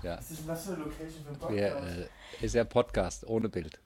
Ja. 0.02 0.16
Das 0.16 0.30
ist 0.30 0.46
was 0.46 0.66
für 0.66 0.72
eine 0.74 0.82
Location 0.84 1.24
für 1.24 1.46
ein 1.46 1.54
Wir, 1.54 1.70
Podcast. 1.70 1.98
äh, 1.98 2.44
ist 2.44 2.54
ja 2.54 2.64
Podcast 2.64 3.26
ohne 3.26 3.48
Bild. 3.48 3.80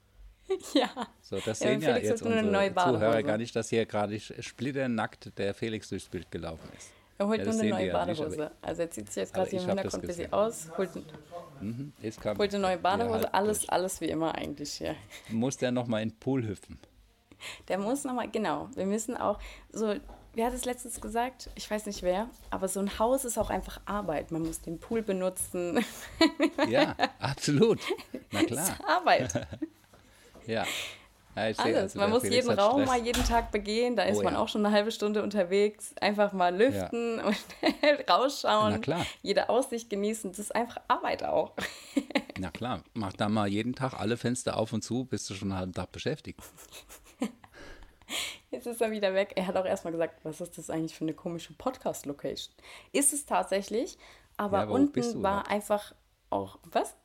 Ja. 0.73 0.89
So, 1.21 1.37
das 1.37 1.59
Ja, 1.59 1.67
sehen 1.69 1.81
ja 1.81 1.97
jetzt 1.97 2.21
hat 2.21 2.29
nur 2.29 2.37
eine 2.37 2.51
neue 2.51 2.69
unsere 2.69 2.93
Zuhörer 2.93 3.23
gar 3.23 3.37
nicht, 3.37 3.55
dass 3.55 3.69
hier 3.69 3.85
gerade 3.85 4.19
splitternackt 4.19 5.37
der 5.37 5.53
Felix 5.53 5.89
durchs 5.89 6.09
Bild 6.09 6.29
gelaufen 6.31 6.69
ist. 6.77 6.89
Er 7.23 7.27
holt 7.27 7.39
Ja, 7.39 7.45
nur 7.45 7.53
das 7.53 7.61
eine 7.61 7.69
neue 7.69 7.83
nicht, 7.83 7.93
Badehose. 7.93 8.35
aber- 8.45 8.51
also 8.61 8.81
er 8.81 8.91
zieht 8.91 9.07
sich 9.07 9.15
jetzt 9.15 9.33
gerade 9.33 9.49
hier 9.49 9.59
ich 9.59 9.63
im 9.65 9.69
das 9.69 9.77
Hintergrund 9.83 10.03
ein 10.03 10.07
bisschen 10.07 10.33
aus, 10.33 10.67
holt, 10.77 10.89
Mhm. 11.61 11.93
Holt 12.37 12.53
eine 12.53 12.59
neue 12.61 12.77
Badehose, 12.77 13.13
halt 13.13 13.33
alles, 13.33 13.59
durch. 13.59 13.71
alles 13.71 14.01
wie 14.01 14.05
immer 14.09 14.35
eigentlich 14.35 14.73
hier. 14.73 14.95
Muss 15.29 15.55
der 15.57 15.71
nochmal 15.71 16.01
in 16.03 16.09
den 16.09 16.19
Pool 16.19 16.45
hüpfen? 16.45 16.77
Der 17.69 17.77
muss 17.77 18.03
nochmal, 18.03 18.29
genau, 18.29 18.69
wir 18.75 18.85
müssen 18.85 19.15
auch, 19.15 19.39
so, 19.71 19.95
wer 20.33 20.45
hat 20.47 20.53
es 20.53 20.65
letztens 20.65 20.99
gesagt? 20.99 21.49
Ich 21.55 21.69
weiß 21.71 21.85
nicht 21.85 22.01
wer, 22.03 22.29
aber 22.49 22.67
so 22.67 22.79
ein 22.81 22.99
Haus 22.99 23.23
ist 23.23 23.37
auch 23.37 23.49
einfach 23.49 23.79
Arbeit. 23.85 24.31
Man 24.31 24.41
muss 24.41 24.59
den 24.61 24.79
Pool 24.79 25.01
benutzen. 25.01 25.83
Ja, 26.67 26.95
absolut. 27.19 27.79
Na 28.31 28.43
klar. 28.43 28.77
Arbeit. 28.85 29.47
Ja. 30.45 30.65
Ja 31.35 31.41
Alles. 31.43 31.59
also 31.59 31.99
man 31.99 32.09
muss 32.09 32.23
jeden 32.23 32.49
Raum 32.51 32.81
Stress. 32.83 32.87
mal 32.87 33.05
jeden 33.05 33.23
Tag 33.25 33.51
begehen. 33.51 33.95
Da 33.95 34.03
ist 34.03 34.19
Oh 34.19 34.23
man 34.23 34.33
ja. 34.33 34.39
auch 34.39 34.47
schon 34.47 34.65
eine 34.65 34.73
halbe 34.75 34.91
Stunde 34.91 35.23
unterwegs. 35.23 35.93
Einfach 35.99 36.33
mal 36.33 36.55
lüften 36.55 37.19
und 37.23 37.35
rausschauen. 38.09 38.71
Na 38.73 38.77
klar. 38.77 39.05
Jede 39.21 39.49
Aussicht 39.49 39.89
genießen. 39.89 40.31
Das 40.31 40.39
ist 40.39 40.55
einfach 40.55 40.77
Arbeit 40.87 41.23
auch. 41.23 41.53
Na 42.39 42.49
klar, 42.51 42.83
mach 42.93 43.13
da 43.13 43.29
mal 43.29 43.47
jeden 43.47 43.75
Tag 43.75 43.93
alle 43.99 44.17
Fenster 44.17 44.57
auf 44.57 44.73
und 44.73 44.83
zu, 44.83 45.05
bist 45.05 45.29
du 45.29 45.33
schon 45.35 45.51
einen 45.51 45.59
halben 45.59 45.73
Tag 45.73 45.91
beschäftigt. 45.91 46.39
Jetzt 48.51 48.67
ist 48.67 48.81
er 48.81 48.91
wieder 48.91 49.13
weg. 49.15 49.33
Er 49.35 49.47
hat 49.47 49.55
auch 49.57 49.65
erstmal 49.65 49.91
gesagt, 49.93 50.23
was 50.23 50.39
ist 50.41 50.57
das 50.57 50.69
eigentlich 50.69 50.95
für 50.95 51.05
eine 51.05 51.13
komische 51.13 51.53
Podcast-Location? 51.53 52.53
Ist 52.91 53.13
es 53.13 53.25
tatsächlich, 53.25 53.97
aber 54.37 54.59
Ja, 54.63 54.69
unten 54.69 55.01
war 55.01 55.13
überhaupt? 55.41 55.49
einfach 55.51 55.95
auch. 56.29 56.59
Was? 56.71 56.95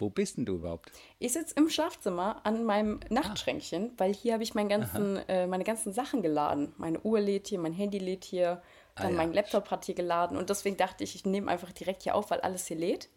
Wo 0.00 0.08
bist 0.10 0.36
denn 0.38 0.46
du 0.46 0.54
überhaupt? 0.56 0.90
Ich 1.18 1.32
sitze 1.34 1.54
im 1.56 1.68
Schlafzimmer 1.68 2.40
an 2.44 2.64
meinem 2.64 3.00
Nachtschränkchen, 3.10 3.92
weil 3.98 4.14
hier 4.14 4.32
habe 4.32 4.42
ich 4.42 4.54
mein 4.54 4.68
ganzen, 4.68 5.16
äh, 5.28 5.46
meine 5.46 5.64
ganzen 5.64 5.92
Sachen 5.92 6.22
geladen. 6.22 6.72
Meine 6.78 6.98
Uhr 7.00 7.20
lädt 7.20 7.48
hier, 7.48 7.58
mein 7.58 7.72
Handy 7.74 7.98
lädt 7.98 8.24
hier, 8.24 8.62
dann 8.96 9.06
Ah 9.06 9.10
ja. 9.10 9.16
mein 9.16 9.32
Laptop 9.32 9.70
hat 9.70 9.84
hier 9.84 9.94
geladen 9.94 10.36
und 10.36 10.48
deswegen 10.50 10.76
dachte 10.76 11.04
ich, 11.04 11.14
ich 11.14 11.24
nehme 11.26 11.50
einfach 11.50 11.70
direkt 11.72 12.02
hier 12.02 12.14
auf, 12.14 12.30
weil 12.30 12.40
alles 12.40 12.66
hier 12.66 12.78
lädt. 12.78 13.08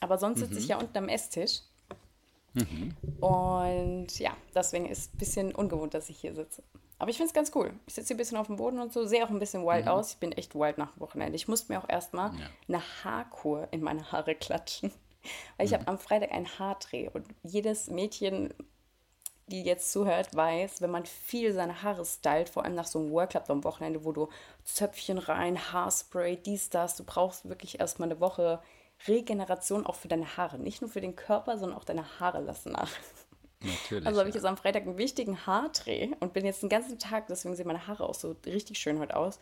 Aber 0.00 0.18
sonst 0.18 0.38
sitze 0.38 0.54
ich 0.58 0.64
Mhm. 0.64 0.70
ja 0.70 0.78
unten 0.78 0.96
am 0.98 1.08
Esstisch. 1.08 1.60
Und 3.20 4.18
ja, 4.18 4.36
deswegen 4.54 4.86
ist 4.86 4.98
es 4.98 5.14
ein 5.14 5.18
bisschen 5.18 5.54
ungewohnt, 5.54 5.94
dass 5.94 6.08
ich 6.08 6.18
hier 6.18 6.34
sitze. 6.34 6.62
Aber 6.98 7.10
ich 7.10 7.16
finde 7.16 7.28
es 7.28 7.34
ganz 7.34 7.52
cool. 7.54 7.72
Ich 7.86 7.94
sitze 7.94 8.08
hier 8.08 8.16
ein 8.16 8.18
bisschen 8.18 8.36
auf 8.38 8.46
dem 8.46 8.56
Boden 8.56 8.78
und 8.80 8.92
so, 8.92 9.04
sehe 9.04 9.24
auch 9.24 9.30
ein 9.30 9.38
bisschen 9.38 9.64
wild 9.64 9.88
aus. 9.88 10.12
Ich 10.12 10.18
bin 10.18 10.32
echt 10.32 10.54
wild 10.54 10.76
nach 10.78 10.92
dem 10.92 11.00
Wochenende. 11.00 11.34
Ich 11.36 11.48
musste 11.48 11.72
mir 11.72 11.78
auch 11.82 11.88
erstmal 11.88 12.32
Mhm. 12.32 12.38
Ja. 12.38 12.46
eine 12.68 12.82
Haarkur 13.04 13.68
in 13.70 13.82
meine 13.82 14.10
Haare 14.12 14.34
klatschen. 14.34 14.92
Weil 15.56 15.66
Mhm. 15.66 15.66
ich 15.66 15.74
habe 15.74 15.88
am 15.88 15.98
Freitag 15.98 16.32
einen 16.32 16.58
Haardreh 16.58 17.08
und 17.12 17.26
jedes 17.42 17.88
Mädchen 17.88 18.52
die 19.46 19.62
jetzt 19.64 19.92
zuhört, 19.92 20.34
weiß, 20.34 20.80
wenn 20.80 20.90
man 20.90 21.04
viel 21.06 21.52
seine 21.52 21.82
Haare 21.82 22.04
stylt, 22.04 22.48
vor 22.48 22.64
allem 22.64 22.74
nach 22.74 22.86
so 22.86 23.00
einem 23.00 23.10
Workup 23.10 23.50
am 23.50 23.64
Wochenende, 23.64 24.04
wo 24.04 24.12
du 24.12 24.28
Zöpfchen 24.64 25.18
rein, 25.18 25.58
Haarspray, 25.72 26.36
dies, 26.36 26.70
das, 26.70 26.96
du 26.96 27.04
brauchst 27.04 27.48
wirklich 27.48 27.80
erstmal 27.80 28.08
eine 28.10 28.20
Woche 28.20 28.60
Regeneration 29.08 29.86
auch 29.86 29.96
für 29.96 30.08
deine 30.08 30.36
Haare. 30.36 30.58
Nicht 30.58 30.82
nur 30.82 30.90
für 30.90 31.00
den 31.00 31.16
Körper, 31.16 31.58
sondern 31.58 31.76
auch 31.78 31.84
deine 31.84 32.20
Haare 32.20 32.40
lassen 32.40 32.72
nach. 32.72 32.90
Natürlich. 33.62 34.06
Also 34.06 34.20
habe 34.20 34.28
ich 34.28 34.34
jetzt 34.34 34.44
am 34.44 34.56
Freitag 34.56 34.84
einen 34.84 34.98
wichtigen 34.98 35.46
Haardreh 35.46 36.10
und 36.20 36.32
bin 36.32 36.46
jetzt 36.46 36.62
den 36.62 36.68
ganzen 36.68 36.98
Tag, 36.98 37.26
deswegen 37.26 37.56
sehen 37.56 37.66
meine 37.66 37.86
Haare 37.86 38.08
auch 38.08 38.14
so 38.14 38.36
richtig 38.46 38.78
schön 38.78 38.98
heute 38.98 39.16
aus, 39.16 39.38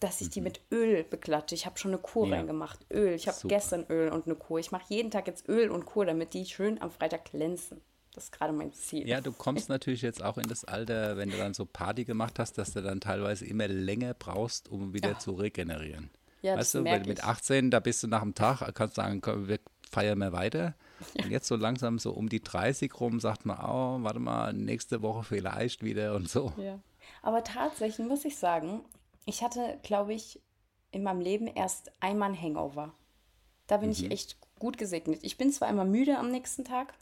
dass 0.00 0.20
ich 0.20 0.30
die 0.30 0.40
mit 0.40 0.60
Öl 0.70 1.02
beglatte. 1.04 1.54
Ich 1.54 1.66
habe 1.66 1.78
schon 1.78 1.90
eine 1.92 1.98
Kur 2.00 2.26
Mhm. 2.26 2.32
Ja. 2.32 2.38
reingemacht. 2.38 2.78
Öl. 2.92 3.14
Ich 3.14 3.26
habe 3.28 3.36
gestern 3.48 3.84
Öl 3.88 4.10
und 4.10 4.26
eine 4.26 4.36
Kur. 4.36 4.58
Ich 4.60 4.70
mache 4.70 4.84
jeden 4.88 5.10
Tag 5.10 5.26
jetzt 5.26 5.48
Öl 5.48 5.70
und 5.70 5.86
Kur, 5.86 6.06
damit 6.06 6.34
die 6.34 6.44
schön 6.46 6.80
am 6.80 6.90
Freitag 6.90 7.30
glänzen. 7.32 7.80
Das 8.14 8.24
ist 8.24 8.32
gerade 8.32 8.52
mein 8.52 8.72
Ziel. 8.72 9.06
Ja, 9.08 9.20
du 9.20 9.32
kommst 9.32 9.68
natürlich 9.68 10.02
jetzt 10.02 10.22
auch 10.24 10.38
in 10.38 10.48
das 10.48 10.64
Alter, 10.64 11.16
wenn 11.16 11.30
du 11.30 11.36
dann 11.36 11.54
so 11.54 11.64
Party 11.66 12.04
gemacht 12.04 12.38
hast, 12.38 12.58
dass 12.58 12.72
du 12.72 12.82
dann 12.82 13.00
teilweise 13.00 13.44
immer 13.46 13.68
länger 13.68 14.14
brauchst, 14.14 14.68
um 14.68 14.92
wieder 14.92 15.10
Ja. 15.10 15.18
zu 15.18 15.32
regenerieren. 15.32 16.10
Ja, 16.42 16.54
das 16.56 16.66
weißt 16.68 16.74
du, 16.74 16.80
merk 16.82 17.00
weil 17.02 17.08
mit 17.08 17.18
ich. 17.18 17.24
18, 17.24 17.70
da 17.70 17.80
bist 17.80 18.02
du 18.02 18.06
nach 18.08 18.22
dem 18.22 18.34
Tag, 18.34 18.72
kannst 18.74 18.94
sagen, 18.96 19.20
komm, 19.20 19.48
wir 19.48 19.58
feiern 19.90 20.18
mehr 20.18 20.32
weiter. 20.32 20.74
Und 21.16 21.30
jetzt 21.30 21.46
so 21.48 21.54
langsam 21.56 21.98
so 21.98 22.12
um 22.12 22.28
die 22.28 22.42
30 22.42 22.92
rum 23.00 23.20
sagt 23.20 23.46
man, 23.46 23.58
oh, 23.58 24.02
warte 24.02 24.18
mal, 24.20 24.52
nächste 24.52 25.02
Woche 25.02 25.22
vielleicht 25.24 25.82
wieder 25.84 26.14
und 26.14 26.28
so. 26.28 26.52
Ja. 26.56 26.78
Aber 27.22 27.42
tatsächlich 27.44 28.06
muss 28.06 28.24
ich 28.24 28.36
sagen, 28.36 28.84
ich 29.28 29.42
hatte, 29.42 29.78
glaube 29.82 30.14
ich, 30.14 30.40
in 30.90 31.02
meinem 31.02 31.20
Leben 31.20 31.46
erst 31.46 31.92
einmal 32.00 32.30
ein 32.30 32.40
Hangover. 32.40 32.94
Da 33.66 33.76
bin 33.76 33.90
ich 33.90 34.10
echt 34.10 34.38
gut 34.58 34.78
gesegnet. 34.78 35.20
Ich 35.22 35.36
bin 35.36 35.52
zwar 35.52 35.68
immer 35.68 35.84
müde 35.84 36.16
am 36.16 36.30
nächsten 36.30 36.64
Tag, 36.64 36.94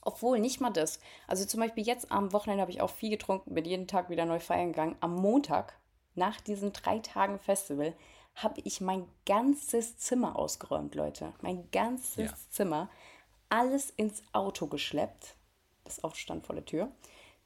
obwohl 0.00 0.38
nicht 0.40 0.60
mal 0.60 0.70
das. 0.70 0.98
Also 1.26 1.44
zum 1.44 1.60
Beispiel 1.60 1.86
jetzt 1.86 2.10
am 2.10 2.32
Wochenende 2.32 2.62
habe 2.62 2.70
ich 2.70 2.80
auch 2.80 2.90
viel 2.90 3.10
getrunken, 3.10 3.54
bin 3.54 3.66
jeden 3.66 3.86
Tag 3.86 4.08
wieder 4.08 4.24
neu 4.24 4.40
feiern 4.40 4.72
gegangen. 4.72 4.96
Am 5.00 5.14
Montag, 5.14 5.78
nach 6.14 6.40
diesen 6.40 6.72
drei 6.72 7.00
Tagen 7.00 7.38
Festival, 7.38 7.94
habe 8.34 8.62
ich 8.64 8.80
mein 8.80 9.06
ganzes 9.26 9.98
Zimmer 9.98 10.36
ausgeräumt, 10.36 10.94
Leute. 10.94 11.34
Mein 11.42 11.70
ganzes 11.70 12.30
Ja. 12.30 12.34
Zimmer. 12.48 12.88
Alles 13.50 13.90
ins 13.90 14.22
Auto 14.32 14.66
geschleppt. 14.68 15.36
Das 15.84 16.02
Auto 16.02 16.16
stand 16.16 16.46
vor 16.46 16.54
der 16.54 16.64
Tür. 16.64 16.90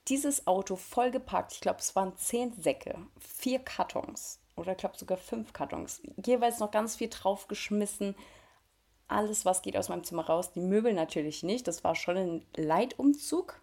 Dieses 0.09 0.47
Auto 0.47 0.77
vollgepackt, 0.77 1.53
ich 1.53 1.61
glaube, 1.61 1.79
es 1.81 1.95
waren 1.95 2.17
zehn 2.17 2.53
Säcke, 2.53 2.99
vier 3.19 3.61
Kartons 3.61 4.41
oder 4.57 4.73
ich 4.73 4.79
glaube 4.79 4.99
sogar 4.99 5.19
fünf 5.19 5.53
Kartons. 5.53 6.03
Jeweils 6.25 6.59
noch 6.59 6.71
ganz 6.71 6.97
viel 6.97 7.09
draufgeschmissen. 7.09 8.15
Alles, 9.09 9.45
was 9.45 9.63
geht 9.63 9.77
aus 9.77 9.89
meinem 9.89 10.05
Zimmer 10.05 10.27
raus. 10.27 10.53
Die 10.53 10.61
Möbel 10.61 10.93
natürlich 10.93 11.43
nicht. 11.43 11.67
Das 11.67 11.83
war 11.83 11.95
schon 11.95 12.17
ein 12.17 12.47
Leitumzug. 12.57 13.61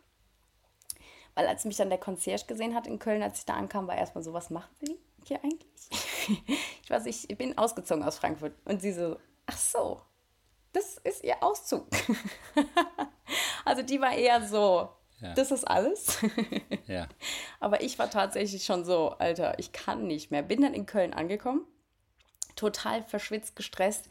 Weil 1.35 1.47
als 1.47 1.65
mich 1.65 1.77
dann 1.77 1.89
der 1.89 1.99
Concierge 1.99 2.45
gesehen 2.47 2.75
hat 2.75 2.87
in 2.87 2.99
Köln, 2.99 3.21
als 3.21 3.39
ich 3.39 3.45
da 3.45 3.53
ankam, 3.53 3.87
war 3.87 3.95
erstmal 3.95 4.23
so, 4.23 4.33
was 4.33 4.49
machen 4.49 4.73
Sie 4.81 4.97
hier 5.25 5.43
eigentlich? 5.43 5.89
ich 6.83 6.89
weiß, 6.89 7.05
ich 7.05 7.27
bin 7.37 7.57
ausgezogen 7.57 8.03
aus 8.03 8.17
Frankfurt. 8.17 8.53
Und 8.65 8.81
sie 8.81 8.91
so, 8.91 9.17
ach 9.45 9.57
so, 9.57 10.01
das 10.73 10.97
ist 10.97 11.23
Ihr 11.23 11.41
Auszug. 11.41 11.87
also 13.65 13.83
die 13.83 14.01
war 14.01 14.13
eher 14.13 14.45
so, 14.47 14.89
Ja. 15.19 15.33
das 15.33 15.51
ist 15.51 15.67
alles. 15.67 16.19
Ja. 16.87 17.09
Aber 17.59 17.81
ich 17.81 17.99
war 17.99 18.09
tatsächlich 18.09 18.63
schon 18.63 18.85
so, 18.85 19.09
Alter, 19.09 19.59
ich 19.59 19.73
kann 19.73 20.07
nicht 20.07 20.31
mehr. 20.31 20.41
Bin 20.41 20.61
dann 20.61 20.73
in 20.73 20.85
Köln 20.85 21.13
angekommen, 21.13 21.67
total 22.55 23.03
verschwitzt, 23.03 23.57
gestresst, 23.57 24.07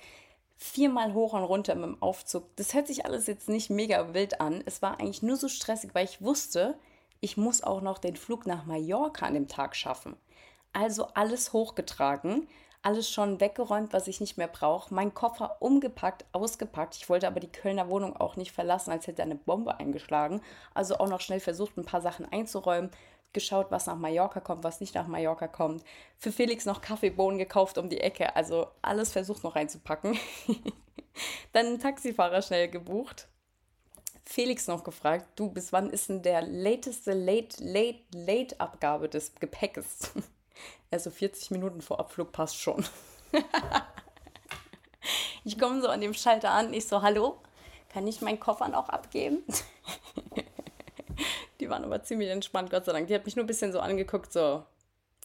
viermal 0.58 1.14
hoch 1.14 1.32
und 1.32 1.42
runter 1.42 1.74
mit 1.74 1.84
dem 1.84 2.02
Aufzug. 2.02 2.54
Das 2.56 2.74
hört 2.74 2.86
sich 2.86 3.06
alles 3.06 3.26
jetzt 3.26 3.48
nicht 3.48 3.70
mega 3.70 4.12
wild 4.12 4.42
an. 4.42 4.62
Es 4.66 4.82
war 4.82 5.00
eigentlich 5.00 5.22
nur 5.22 5.36
so 5.36 5.48
stressig, 5.48 5.94
weil 5.94 6.04
ich 6.04 6.20
wusste, 6.20 6.78
ich 7.20 7.38
muss 7.38 7.62
auch 7.62 7.80
noch 7.80 7.96
den 7.96 8.16
Flug 8.16 8.46
nach 8.46 8.66
Mallorca 8.66 9.24
an 9.24 9.34
dem 9.34 9.48
Tag 9.48 9.74
schaffen. 9.74 10.16
Also 10.74 11.06
alles 11.14 11.54
hochgetragen, 11.54 12.46
alles 12.86 13.10
schon 13.10 13.40
weggeräumt, 13.40 13.92
was 13.92 14.06
ich 14.06 14.20
nicht 14.20 14.38
mehr 14.38 14.46
brauche. 14.46 14.94
Mein 14.94 15.12
Koffer 15.12 15.56
umgepackt, 15.58 16.24
ausgepackt. 16.30 16.94
Ich 16.94 17.08
wollte 17.08 17.26
aber 17.26 17.40
die 17.40 17.50
Kölner 17.50 17.90
Wohnung 17.90 18.14
auch 18.14 18.36
nicht 18.36 18.52
verlassen, 18.52 18.92
als 18.92 19.08
hätte 19.08 19.24
eine 19.24 19.34
Bombe 19.34 19.80
eingeschlagen. 19.80 20.40
Also 20.72 20.98
auch 20.98 21.08
noch 21.08 21.20
schnell 21.20 21.40
versucht, 21.40 21.76
ein 21.76 21.84
paar 21.84 22.00
Sachen 22.00 22.30
einzuräumen. 22.30 22.92
Geschaut, 23.32 23.72
was 23.72 23.86
nach 23.86 23.96
Mallorca 23.96 24.38
kommt, 24.38 24.62
was 24.62 24.80
nicht 24.80 24.94
nach 24.94 25.08
Mallorca 25.08 25.48
kommt. 25.48 25.82
Für 26.16 26.30
Felix 26.30 26.64
noch 26.64 26.80
Kaffeebohnen 26.80 27.38
gekauft 27.38 27.76
um 27.76 27.88
die 27.88 28.00
Ecke. 28.00 28.36
Also 28.36 28.68
alles 28.82 29.10
versucht 29.10 29.42
noch 29.42 29.56
reinzupacken. 29.56 30.16
Dann 31.52 31.66
einen 31.66 31.80
Taxifahrer 31.80 32.40
schnell 32.40 32.68
gebucht. 32.68 33.26
Felix 34.24 34.68
noch 34.68 34.84
gefragt, 34.84 35.26
du, 35.34 35.50
bis 35.50 35.72
wann 35.72 35.90
ist 35.90 36.08
denn 36.08 36.22
der 36.22 36.42
lateste 36.42 37.14
Late, 37.14 37.64
Late, 37.64 38.04
Late 38.12 38.60
Abgabe 38.60 39.08
des 39.08 39.34
Gepäckes? 39.34 40.12
Also 40.90 41.10
40 41.10 41.50
Minuten 41.50 41.80
vor 41.80 42.00
Abflug 42.00 42.32
passt 42.32 42.60
schon. 42.60 42.84
ich 45.44 45.58
komme 45.58 45.82
so 45.82 45.88
an 45.88 46.00
dem 46.00 46.14
Schalter 46.14 46.50
an, 46.50 46.72
ich 46.72 46.86
so, 46.86 47.02
hallo, 47.02 47.40
kann 47.92 48.06
ich 48.06 48.20
meinen 48.20 48.40
Koffer 48.40 48.68
noch 48.68 48.88
abgeben? 48.88 49.42
Die 51.60 51.70
waren 51.70 51.84
aber 51.84 52.02
ziemlich 52.02 52.28
entspannt, 52.28 52.70
Gott 52.70 52.84
sei 52.84 52.92
Dank. 52.92 53.08
Die 53.08 53.14
hat 53.14 53.24
mich 53.24 53.36
nur 53.36 53.44
ein 53.44 53.48
bisschen 53.48 53.72
so 53.72 53.80
angeguckt, 53.80 54.32
so, 54.32 54.64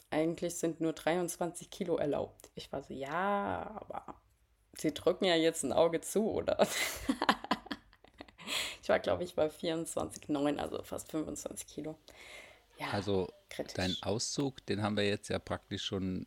eigentlich 0.10 0.56
sind 0.56 0.82
nur 0.82 0.94
23 0.94 1.70
Kilo 1.70 1.98
erlaubt. 1.98 2.50
Ich 2.56 2.72
war 2.72 2.82
so, 2.84 2.94
ja, 2.94 3.70
aber 3.76 4.16
sie 4.78 4.94
drücken 4.94 5.26
ja 5.26 5.36
jetzt 5.36 5.64
ein 5.64 5.74
Auge 5.74 6.02
zu, 6.02 6.32
oder? 6.32 6.58
ich 8.82 8.90
war, 8.90 9.00
glaube 9.00 9.24
ich, 9.24 9.36
bei 9.36 9.48
24,9, 9.48 10.58
also 10.58 10.82
fast 10.84 11.12
25 11.12 11.68
Kilo. 11.68 11.96
Ja, 12.82 12.92
Also 12.92 13.30
kritisch. 13.50 13.74
dein 13.76 13.96
Auszug, 14.02 14.66
den 14.66 14.82
haben 14.82 14.98
wir 14.98 15.08
jetzt 15.08 15.30
ja 15.30 15.40
praktisch 15.40 15.84
schon 15.84 16.26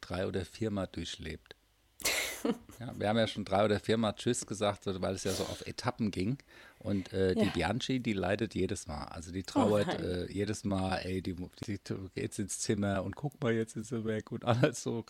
drei 0.00 0.26
oder 0.26 0.44
viermal 0.44 0.88
durchlebt. 0.90 1.54
ja, 2.80 2.92
wir 2.98 3.08
haben 3.08 3.18
ja 3.18 3.28
schon 3.28 3.44
drei 3.44 3.64
oder 3.64 3.78
viermal 3.78 4.14
Tschüss 4.16 4.44
gesagt, 4.46 4.84
weil 4.86 5.14
es 5.14 5.22
ja 5.24 5.32
so 5.32 5.44
auf 5.44 5.64
Etappen 5.66 6.10
ging. 6.10 6.38
Und 6.80 7.12
äh, 7.12 7.34
die 7.36 7.44
Ja. 7.46 7.52
Bianchi, 7.52 8.00
die 8.00 8.14
leidet 8.14 8.54
jedes 8.56 8.88
Mal. 8.88 9.04
Also 9.04 9.30
die 9.30 9.44
trauert 9.44 9.86
nein. 9.86 10.02
äh, 10.04 10.32
jedes 10.32 10.64
Mal, 10.64 10.96
ey, 11.04 11.22
die, 11.22 11.34
die 11.34 11.78
geht 11.78 11.94
jetzt 12.16 12.40
ins 12.40 12.58
Zimmer 12.58 13.04
und 13.04 13.14
guck 13.14 13.40
mal, 13.40 13.52
jetzt 13.52 13.76
ist 13.76 13.90
sie 13.90 14.04
weg 14.04 14.32
und 14.32 14.44
alles 14.44 14.82
so. 14.82 15.04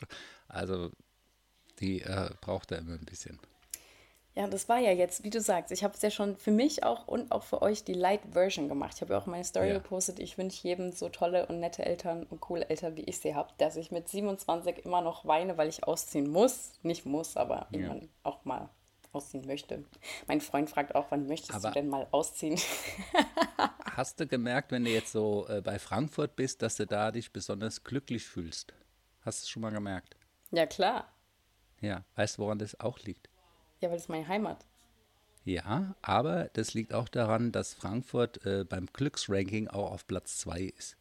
Also 0.49 0.91
die 1.81 2.03
äh, 2.03 2.31
braucht 2.43 2.71
da 2.71 2.77
immer 2.77 2.93
ein 2.93 3.07
bisschen. 3.07 3.39
Ja, 4.35 4.47
das 4.47 4.67
war 4.69 4.79
ja 4.79 4.93
jetzt, 4.93 5.25
wie 5.25 5.31
du 5.31 5.43
sagst, 5.43 5.73
ich 5.73 5.85
habe 5.85 5.93
es 5.95 6.01
ja 6.01 6.11
schon 6.11 6.37
für 6.39 6.53
mich 6.53 6.85
auch 6.85 7.07
und 7.07 7.31
auch 7.33 7.43
für 7.43 7.61
euch 7.61 7.85
die 7.85 7.93
Light-Version 7.93 8.69
gemacht. 8.69 8.95
Ich 8.97 9.03
habe 9.03 9.13
ja 9.13 9.19
auch 9.19 9.27
meine 9.27 9.45
Story 9.45 9.69
Ja. 9.69 9.75
gepostet. 9.75 10.19
Ich 10.21 10.39
wünsche 10.39 10.67
jedem 10.67 10.91
so 10.93 11.11
tolle 11.11 11.45
und 11.47 11.61
nette 11.61 11.85
Eltern 11.85 12.23
und 12.25 12.41
coole 12.41 12.69
Eltern, 12.71 12.97
wie 12.97 13.03
ich 13.03 13.21
sie 13.21 13.35
habe, 13.35 13.53
dass 13.59 13.77
ich 13.77 13.91
mit 13.91 14.09
27 14.09 14.87
immer 14.87 15.03
noch 15.03 15.27
weine, 15.27 15.59
weil 15.59 15.69
ich 15.69 15.85
ausziehen 15.85 16.31
muss. 16.31 16.73
Nicht 16.83 17.05
muss, 17.05 17.37
aber 17.37 17.67
irgendwann 17.73 18.09
auch 18.23 18.43
mal 18.47 18.71
ausziehen 19.13 19.45
möchte. 19.47 19.85
Mein 20.27 20.41
Freund 20.41 20.71
fragt 20.71 20.95
auch, 20.95 21.07
wann 21.11 21.27
möchtest 21.27 21.53
Aber- 21.55 21.69
du 21.69 21.75
denn 21.75 21.89
mal 21.91 22.07
ausziehen? 22.13 22.59
Hast 23.97 24.19
du 24.19 24.27
gemerkt, 24.27 24.73
wenn 24.73 24.85
du 24.85 24.91
jetzt 24.91 25.13
so 25.13 25.47
äh, 25.49 25.61
bei 25.61 25.79
Frankfurt 25.79 26.37
bist, 26.37 26.63
dass 26.63 26.77
du 26.77 26.87
da 26.87 27.11
dich 27.11 27.33
besonders 27.33 27.85
glücklich 27.85 28.25
fühlst? 28.25 28.73
Hast 29.21 29.43
du 29.43 29.45
es 29.45 29.49
schon 29.51 29.61
mal 29.63 29.71
gemerkt? 29.73 30.17
ja, 30.51 30.65
klar. 30.67 31.13
Ja. 31.81 32.05
Weißt 32.15 32.39
du, 32.39 32.43
woran 32.43 32.59
das 32.59 32.79
auch 32.81 32.99
liegt? 33.01 33.29
Ja, 33.83 33.89
weil 33.89 33.97
das 33.97 34.05
ist 34.05 34.09
meine 34.09 34.29
Heimat. 34.29 34.65
Ja, 35.45 35.97
aber 36.03 36.49
das 36.53 36.73
liegt 36.73 36.95
auch 36.95 37.09
daran, 37.09 37.51
dass 37.51 37.75
Frankfurt 37.75 38.47
äh, 38.47 38.65
beim 38.65 38.87
Glücksranking 38.87 39.67
auch 39.67 39.91
auf 39.91 40.07
Platz 40.07 40.39
2 40.39 40.61
ist. 40.79 40.97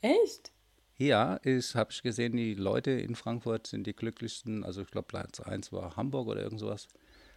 Echt? 0.00 0.52
Ja, 0.96 1.40
ich 1.42 1.74
habe 1.74 1.90
ich 1.90 2.02
gesehen, 2.02 2.36
die 2.36 2.54
Leute 2.54 2.92
in 2.92 3.16
Frankfurt 3.16 3.66
sind 3.66 3.86
die 3.86 3.96
glücklichsten. 3.96 4.64
Also 4.64 4.82
ich 4.82 4.90
glaube, 4.90 5.08
Platz 5.08 5.40
1 5.40 5.72
war 5.72 5.96
Hamburg 5.96 6.28
oder 6.28 6.42
irgend 6.42 6.60
sowas. 6.60 6.86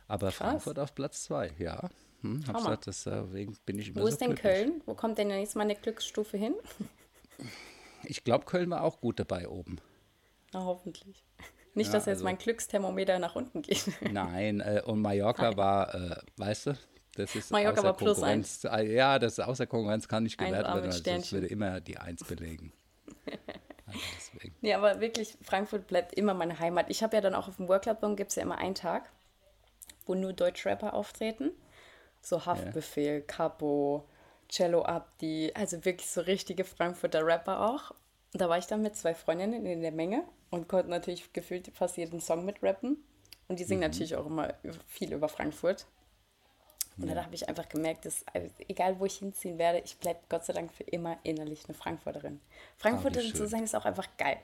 Aber 0.08 0.32
Frankfurt 0.32 0.78
auf 0.78 0.94
Platz 0.94 1.24
2, 1.24 1.56
ja. 1.58 1.90
Hm, 2.22 2.46
hab 2.46 2.58
gesagt, 2.58 2.86
deswegen 2.86 3.58
bin 3.66 3.80
ich 3.80 3.90
immer 3.90 4.02
Wo 4.02 4.06
so 4.06 4.10
ist 4.10 4.22
denn 4.22 4.36
glücklich. 4.36 4.54
Köln? 4.54 4.82
Wo 4.86 4.94
kommt 4.94 5.18
denn 5.18 5.32
jetzt 5.32 5.56
mal 5.56 5.64
eine 5.64 5.76
Glücksstufe 5.76 6.38
hin? 6.38 6.54
Ich 8.04 8.24
glaube, 8.24 8.46
Köln 8.46 8.70
war 8.70 8.84
auch 8.84 9.02
gut 9.02 9.20
dabei 9.20 9.48
oben. 9.48 9.80
Na, 10.52 10.64
hoffentlich. 10.64 11.24
Nicht, 11.76 11.88
Ja, 11.88 11.94
dass 11.94 12.06
jetzt 12.06 12.18
also- 12.18 12.24
mein 12.26 12.38
Glücksthermometer 12.38 13.20
nach 13.20 13.36
unten 13.36 13.62
geht. 13.62 13.84
Nein, 14.12 14.60
äh, 14.60 14.82
und 14.86 15.02
Mallorca 15.02 15.58
war, 15.58 15.94
äh, 15.96 16.16
weißt 16.38 16.68
du, 16.68 16.78
das 17.16 17.36
ist 17.36 17.52
Mallorca 17.52 17.80
außer 17.80 17.84
war 17.84 17.94
plus 17.94 18.18
Konkurrenz. 18.18 18.64
äh, 18.66 18.94
Ja, 18.94 19.20
das 19.20 19.34
ist 19.34 19.40
außer 19.40 19.68
Konkurrenz 19.68 20.08
kann 20.08 20.24
nicht 20.24 20.40
Eins 20.40 20.50
gewährt 20.50 20.66
A 20.66 20.76
werden, 20.76 20.86
also 20.92 21.04
das 21.04 21.32
würde 21.32 21.48
immer 21.48 21.82
die 21.82 21.98
Eins 21.98 22.24
belegen. 22.24 22.74
Also 23.86 24.00
deswegen. 24.16 24.56
Nee, 24.62 24.74
aber 24.74 25.02
wirklich, 25.02 25.38
Frankfurt 25.42 25.88
bleibt 25.88 26.14
immer 26.16 26.34
meine 26.34 26.58
Heimat. 26.58 26.90
Ich 26.90 27.04
habe 27.04 27.16
ja 27.16 27.22
dann 27.22 27.36
auch 27.36 27.48
auf 27.48 27.58
dem 27.58 27.68
Workclub 27.68 28.00
gibt 28.16 28.32
es 28.32 28.36
ja 28.36 28.42
immer 28.42 28.58
einen 28.58 28.76
Tag, 28.76 29.12
wo 30.06 30.16
nur 30.16 30.34
Deutschrapper 30.34 30.94
auftreten. 30.94 31.52
So 32.22 32.46
Haftbefehl, 32.46 33.22
Capo, 33.22 34.08
Cello 34.50 34.84
Abdi, 34.84 35.52
also 35.54 35.84
wirklich 35.86 36.10
so 36.10 36.22
richtige 36.22 36.64
Frankfurter 36.64 37.26
Rapper 37.26 37.60
auch. 37.70 37.94
Und 38.34 38.42
da 38.42 38.50
war 38.50 38.58
ich 38.58 38.66
dann 38.66 38.82
mit 38.82 38.96
zwei 38.96 39.14
Freundinnen 39.14 39.66
in 39.66 39.82
der 39.82 39.92
Menge 39.92 40.24
und 40.50 40.68
konnte 40.68 40.90
natürlich 40.90 41.32
gefühlt 41.34 41.72
fast 41.76 41.98
jeden 41.98 42.20
Song 42.20 42.46
mitrappen. 42.46 42.98
Und 43.48 43.60
die 43.60 43.64
singen 43.64 43.82
natürlich 43.82 44.16
auch 44.16 44.26
immer 44.26 44.54
viel 44.88 45.14
über 45.14 45.30
Frankfurt. 45.30 45.86
Und 46.98 47.08
dann 47.08 47.24
habe 47.24 47.34
ich 47.36 47.48
einfach 47.50 47.70
gemerkt, 47.70 48.06
dass 48.06 48.24
also, 48.34 48.48
egal 48.68 49.00
wo 49.00 49.06
ich 49.06 49.18
hinziehen 49.18 49.58
werde, 49.58 49.80
ich 49.80 49.98
bleibe 49.98 50.20
Gott 50.30 50.46
sei 50.46 50.54
Dank 50.54 50.72
für 50.74 50.84
immer 50.84 51.18
innerlich 51.24 51.66
eine 51.66 51.74
Frankfurterin. 51.74 52.40
Frankfurterin 52.78 53.28
schön. 53.30 53.36
zu 53.36 53.48
sein 53.48 53.64
ist 53.64 53.76
auch 53.76 53.86
einfach 53.86 54.08
geil. 54.18 54.38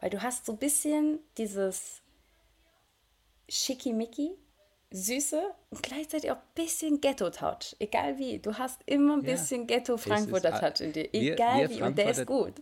Weil 0.00 0.10
du 0.10 0.20
hast 0.22 0.44
so 0.46 0.52
ein 0.52 0.58
bisschen 0.58 1.18
dieses 1.38 2.00
Schickimicki, 3.48 4.36
Süße 4.90 5.42
und 5.70 5.82
gleichzeitig 5.82 6.30
auch 6.30 6.36
ein 6.36 6.42
bisschen 6.54 7.00
Ghetto-Touch. 7.00 7.76
Egal 7.78 8.18
wie, 8.18 8.38
du 8.38 8.56
hast 8.58 8.80
immer 8.86 9.14
ein 9.16 9.24
Ja. 9.24 9.32
bisschen 9.32 9.62
Es 9.62 9.66
Ghetto-Frankfurter 9.68 10.52
ist 10.54 10.60
Touch 10.60 10.86
in 10.86 10.92
dir. 10.92 11.08
wir- 11.12 11.32
Egal 11.34 11.60
wir 11.60 11.70
wie, 11.70 11.82
und 11.82 11.96
der 11.98 12.10
ist 12.10 12.26
gut. 12.26 12.54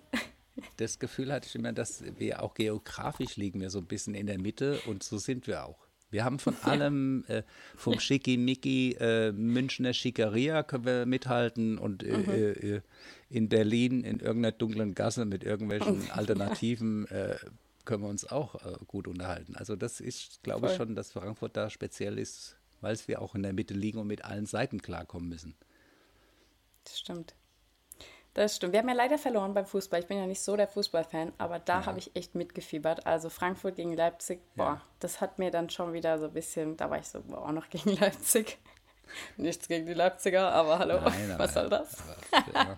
Das 0.76 0.98
Gefühl 0.98 1.32
hatte 1.32 1.46
ich 1.48 1.54
immer, 1.54 1.72
dass 1.72 2.02
wir 2.18 2.42
auch 2.42 2.54
geografisch 2.54 3.36
liegen 3.36 3.60
wir 3.60 3.70
so 3.70 3.78
ein 3.78 3.86
bisschen 3.86 4.14
in 4.14 4.26
der 4.26 4.38
Mitte 4.38 4.78
und 4.86 5.02
so 5.02 5.18
sind 5.18 5.46
wir 5.46 5.64
auch. 5.64 5.78
Wir 6.10 6.24
haben 6.24 6.38
von 6.38 6.56
allem, 6.62 7.24
äh, 7.28 7.42
vom 7.76 8.00
Schickimicki, 8.00 8.96
äh, 8.98 9.32
Münchner 9.32 9.92
Schickeria 9.94 10.62
können 10.62 10.84
wir 10.84 11.06
mithalten 11.06 11.78
und 11.78 12.02
äh, 12.02 12.16
Mhm. 12.16 12.28
äh, 12.30 12.50
äh, 12.76 12.80
in 13.28 13.48
Berlin 13.48 14.02
in 14.02 14.18
irgendeiner 14.18 14.52
dunklen 14.52 14.94
Gasse 14.94 15.24
mit 15.24 15.44
irgendwelchen 15.44 16.10
Alternativen 16.10 17.06
äh, 17.08 17.36
können 17.84 18.02
wir 18.02 18.08
uns 18.10 18.30
auch 18.30 18.56
gut 18.86 19.08
unterhalten. 19.08 19.56
Also 19.56 19.74
das 19.74 20.00
ist, 20.00 20.42
glaube 20.42 20.68
ich 20.68 20.76
schon, 20.76 20.94
dass 20.94 21.12
Frankfurt 21.12 21.56
da 21.56 21.70
speziell 21.70 22.18
ist, 22.18 22.56
weil 22.80 22.92
es 22.92 23.08
wir 23.08 23.20
auch 23.22 23.34
in 23.34 23.42
der 23.42 23.52
Mitte 23.52 23.74
liegen 23.74 23.98
und 23.98 24.06
mit 24.06 24.24
allen 24.24 24.46
Seiten 24.46 24.80
klarkommen 24.82 25.28
müssen. 25.28 25.54
Das 26.84 26.98
stimmt. 26.98 27.34
Das 28.34 28.56
stimmt. 28.56 28.72
Wir 28.72 28.80
haben 28.80 28.88
ja 28.88 28.94
leider 28.94 29.18
verloren 29.18 29.54
beim 29.54 29.66
Fußball. 29.66 30.00
Ich 30.00 30.06
bin 30.06 30.16
ja 30.18 30.26
nicht 30.26 30.40
so 30.40 30.56
der 30.56 30.68
Fußballfan, 30.68 31.32
aber 31.38 31.58
da 31.58 31.84
habe 31.86 31.98
ich 31.98 32.14
echt 32.14 32.34
mitgefiebert. 32.36 33.04
Also 33.06 33.28
Frankfurt 33.28 33.74
gegen 33.76 33.96
Leipzig, 33.96 34.40
boah, 34.54 34.64
Ja. 34.64 34.82
das 35.00 35.20
hat 35.20 35.38
mir 35.40 35.50
dann 35.50 35.68
schon 35.68 35.92
wieder 35.92 36.18
so 36.18 36.26
ein 36.26 36.32
bisschen, 36.32 36.76
da 36.76 36.88
war 36.90 36.98
ich 36.98 37.06
so, 37.08 37.20
boah, 37.22 37.46
auch 37.48 37.52
noch 37.52 37.68
gegen 37.68 37.96
Leipzig. 37.96 38.58
Nichts 39.36 39.66
gegen 39.66 39.86
die 39.86 39.94
Leipziger, 39.94 40.52
aber 40.52 40.78
hallo, 40.78 41.00
Nein, 41.00 41.34
was 41.36 41.54
soll 41.54 41.68
das? 41.68 41.96
Aber, 42.54 42.54
ja. 42.54 42.76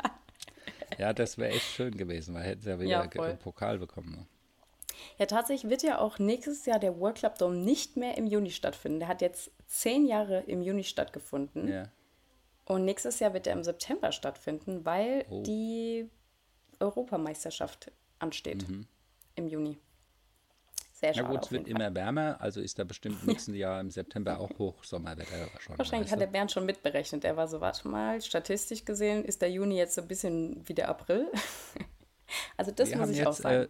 ja, 0.98 1.12
das 1.12 1.36
wäre 1.36 1.50
echt 1.52 1.66
schön 1.66 1.94
gewesen, 1.98 2.34
weil 2.34 2.44
hätten 2.44 2.62
sie 2.62 2.70
ja 2.70 2.80
wieder 2.80 2.90
Ja, 2.90 3.00
einen 3.22 3.38
Pokal 3.38 3.78
bekommen. 3.78 4.12
Ne? 4.12 4.26
Ja, 5.18 5.26
tatsächlich 5.26 5.68
wird 5.70 5.82
ja 5.82 5.98
auch 5.98 6.18
nächstes 6.18 6.64
Jahr 6.64 6.78
der 6.78 6.98
World 6.98 7.16
Club 7.16 7.36
Dome 7.36 7.56
nicht 7.56 7.98
mehr 7.98 8.16
im 8.16 8.26
Juni 8.26 8.50
stattfinden. 8.50 9.00
Der 9.00 9.08
hat 9.08 9.20
jetzt 9.20 9.50
zehn 9.66 10.06
Jahre 10.06 10.40
im 10.46 10.62
Juni 10.62 10.84
stattgefunden. 10.84 11.68
Ja. 11.68 11.84
Und 12.64 12.84
nächstes 12.84 13.18
Jahr 13.18 13.34
wird 13.34 13.46
er 13.46 13.54
im 13.54 13.64
September 13.64 14.12
stattfinden, 14.12 14.84
weil 14.84 15.24
Oh. 15.28 15.42
die 15.42 16.08
Europameisterschaft 16.80 17.90
ansteht 18.18 18.64
im 19.34 19.46
Juni. 19.48 19.78
Sehr 20.92 21.10
Mhm. 21.16 21.22
Na 21.22 21.28
gut, 21.30 21.44
es 21.46 21.50
wird 21.52 21.62
Fall. 21.64 21.70
immer 21.72 21.94
wärmer, 21.94 22.40
also 22.40 22.60
ist 22.60 22.78
da 22.78 22.84
bestimmt 22.84 23.20
im 23.22 23.28
nächsten 23.28 23.54
Jahr 23.56 23.80
im 23.80 23.90
September 23.90 24.38
auch 24.38 24.50
Hochsommerwetter 24.58 25.48
schon. 25.58 25.76
Wahrscheinlich 25.76 26.06
weißt 26.06 26.12
hat 26.12 26.20
der 26.20 26.26
Bernd 26.28 26.52
schon 26.52 26.64
mitberechnet. 26.64 27.24
Er 27.24 27.36
war 27.36 27.48
so, 27.48 27.60
warte 27.60 27.88
mal, 27.88 28.20
statistisch 28.22 28.84
gesehen 28.84 29.24
ist 29.24 29.42
der 29.42 29.50
Juni 29.50 29.76
jetzt 29.76 29.94
so 29.96 30.02
ein 30.02 30.08
bisschen 30.08 30.62
wie 30.68 30.74
der 30.74 30.88
April. 30.88 31.26
also 32.56 32.70
das 32.70 32.90
Wir 32.90 32.98
muss 32.98 33.10
ich 33.10 33.26
auch 33.26 33.32
jetzt 33.32 33.42
sagen. 33.42 33.64
äh, 33.64 33.68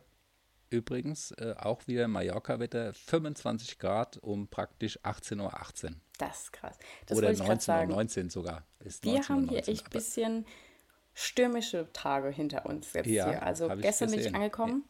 übrigens 0.76 1.31
äh, 1.33 1.55
auch 1.59 1.87
wieder 1.87 2.07
Mallorca-Wetter, 2.09 2.92
25 2.92 3.78
Grad 3.78 4.18
um 4.18 4.48
praktisch 4.48 4.98
18.18 5.00 5.40
Uhr. 5.40 5.94
Das 6.27 6.45
ist 6.45 6.53
krass. 6.53 6.79
Das 7.07 7.19
Oder 7.19 7.29
wollte 7.29 7.43
ich 7.43 7.49
gerade 7.49 7.61
19.19 7.93 8.15
sagen. 8.15 8.31
sogar. 8.31 8.63
Ist 8.81 9.05
Wir 9.05 9.29
haben 9.29 9.49
hier 9.49 9.63
19.19, 9.63 9.69
echt 9.69 9.87
ein 9.87 9.91
bisschen 9.91 10.47
stürmische 11.15 11.89
Tage 11.93 12.29
hinter 12.31 12.67
uns 12.67 12.93
jetzt 12.93 13.07
Ja, 13.07 13.29
hier. 13.29 13.43
Also 13.43 13.69
gestern 13.69 14.11
bin 14.11 14.21
ich 14.21 14.35
angekommen. 14.35 14.85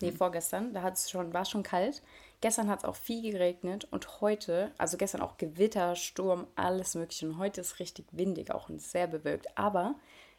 Nee, 0.00 0.12
vorgestern, 0.12 0.74
da 0.74 0.82
hat's 0.82 1.10
schon, 1.10 1.32
war 1.32 1.42
es 1.42 1.50
schon 1.50 1.62
kalt. 1.62 2.02
Gestern 2.40 2.68
hat 2.68 2.80
es 2.80 2.84
auch 2.84 2.96
viel 2.96 3.32
geregnet 3.32 3.86
und 3.90 4.20
heute, 4.20 4.72
also 4.78 4.96
gestern 4.96 5.22
auch 5.22 5.38
Gewitter, 5.38 5.94
Sturm, 5.94 6.46
alles 6.56 6.94
mögliche. 6.94 7.26
Und 7.26 7.38
heute 7.38 7.60
ist 7.60 7.78
richtig 7.78 8.06
windig 8.10 8.50
auch 8.50 8.68
und 8.68 8.82
sehr 8.82 9.06
bewölkt. 9.06 9.56
Aber 9.56 9.94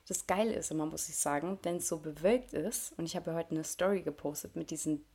das 0.07 0.27
Geile 0.27 0.53
ist 0.53 0.71
immer, 0.71 0.85
muss 0.85 1.09
ich 1.09 1.15
sagen, 1.15 1.59
wenn 1.63 1.77
es 1.77 1.87
so 1.87 1.97
bewölkt 1.97 2.53
ist, 2.53 2.93
und 2.97 3.05
ich 3.05 3.15
habe 3.15 3.31
ja 3.31 3.37
heute 3.37 3.51
eine 3.51 3.63
Story 3.63 4.01
gepostet 4.01 4.55
mit 4.55 4.69
diesen 4.69 5.05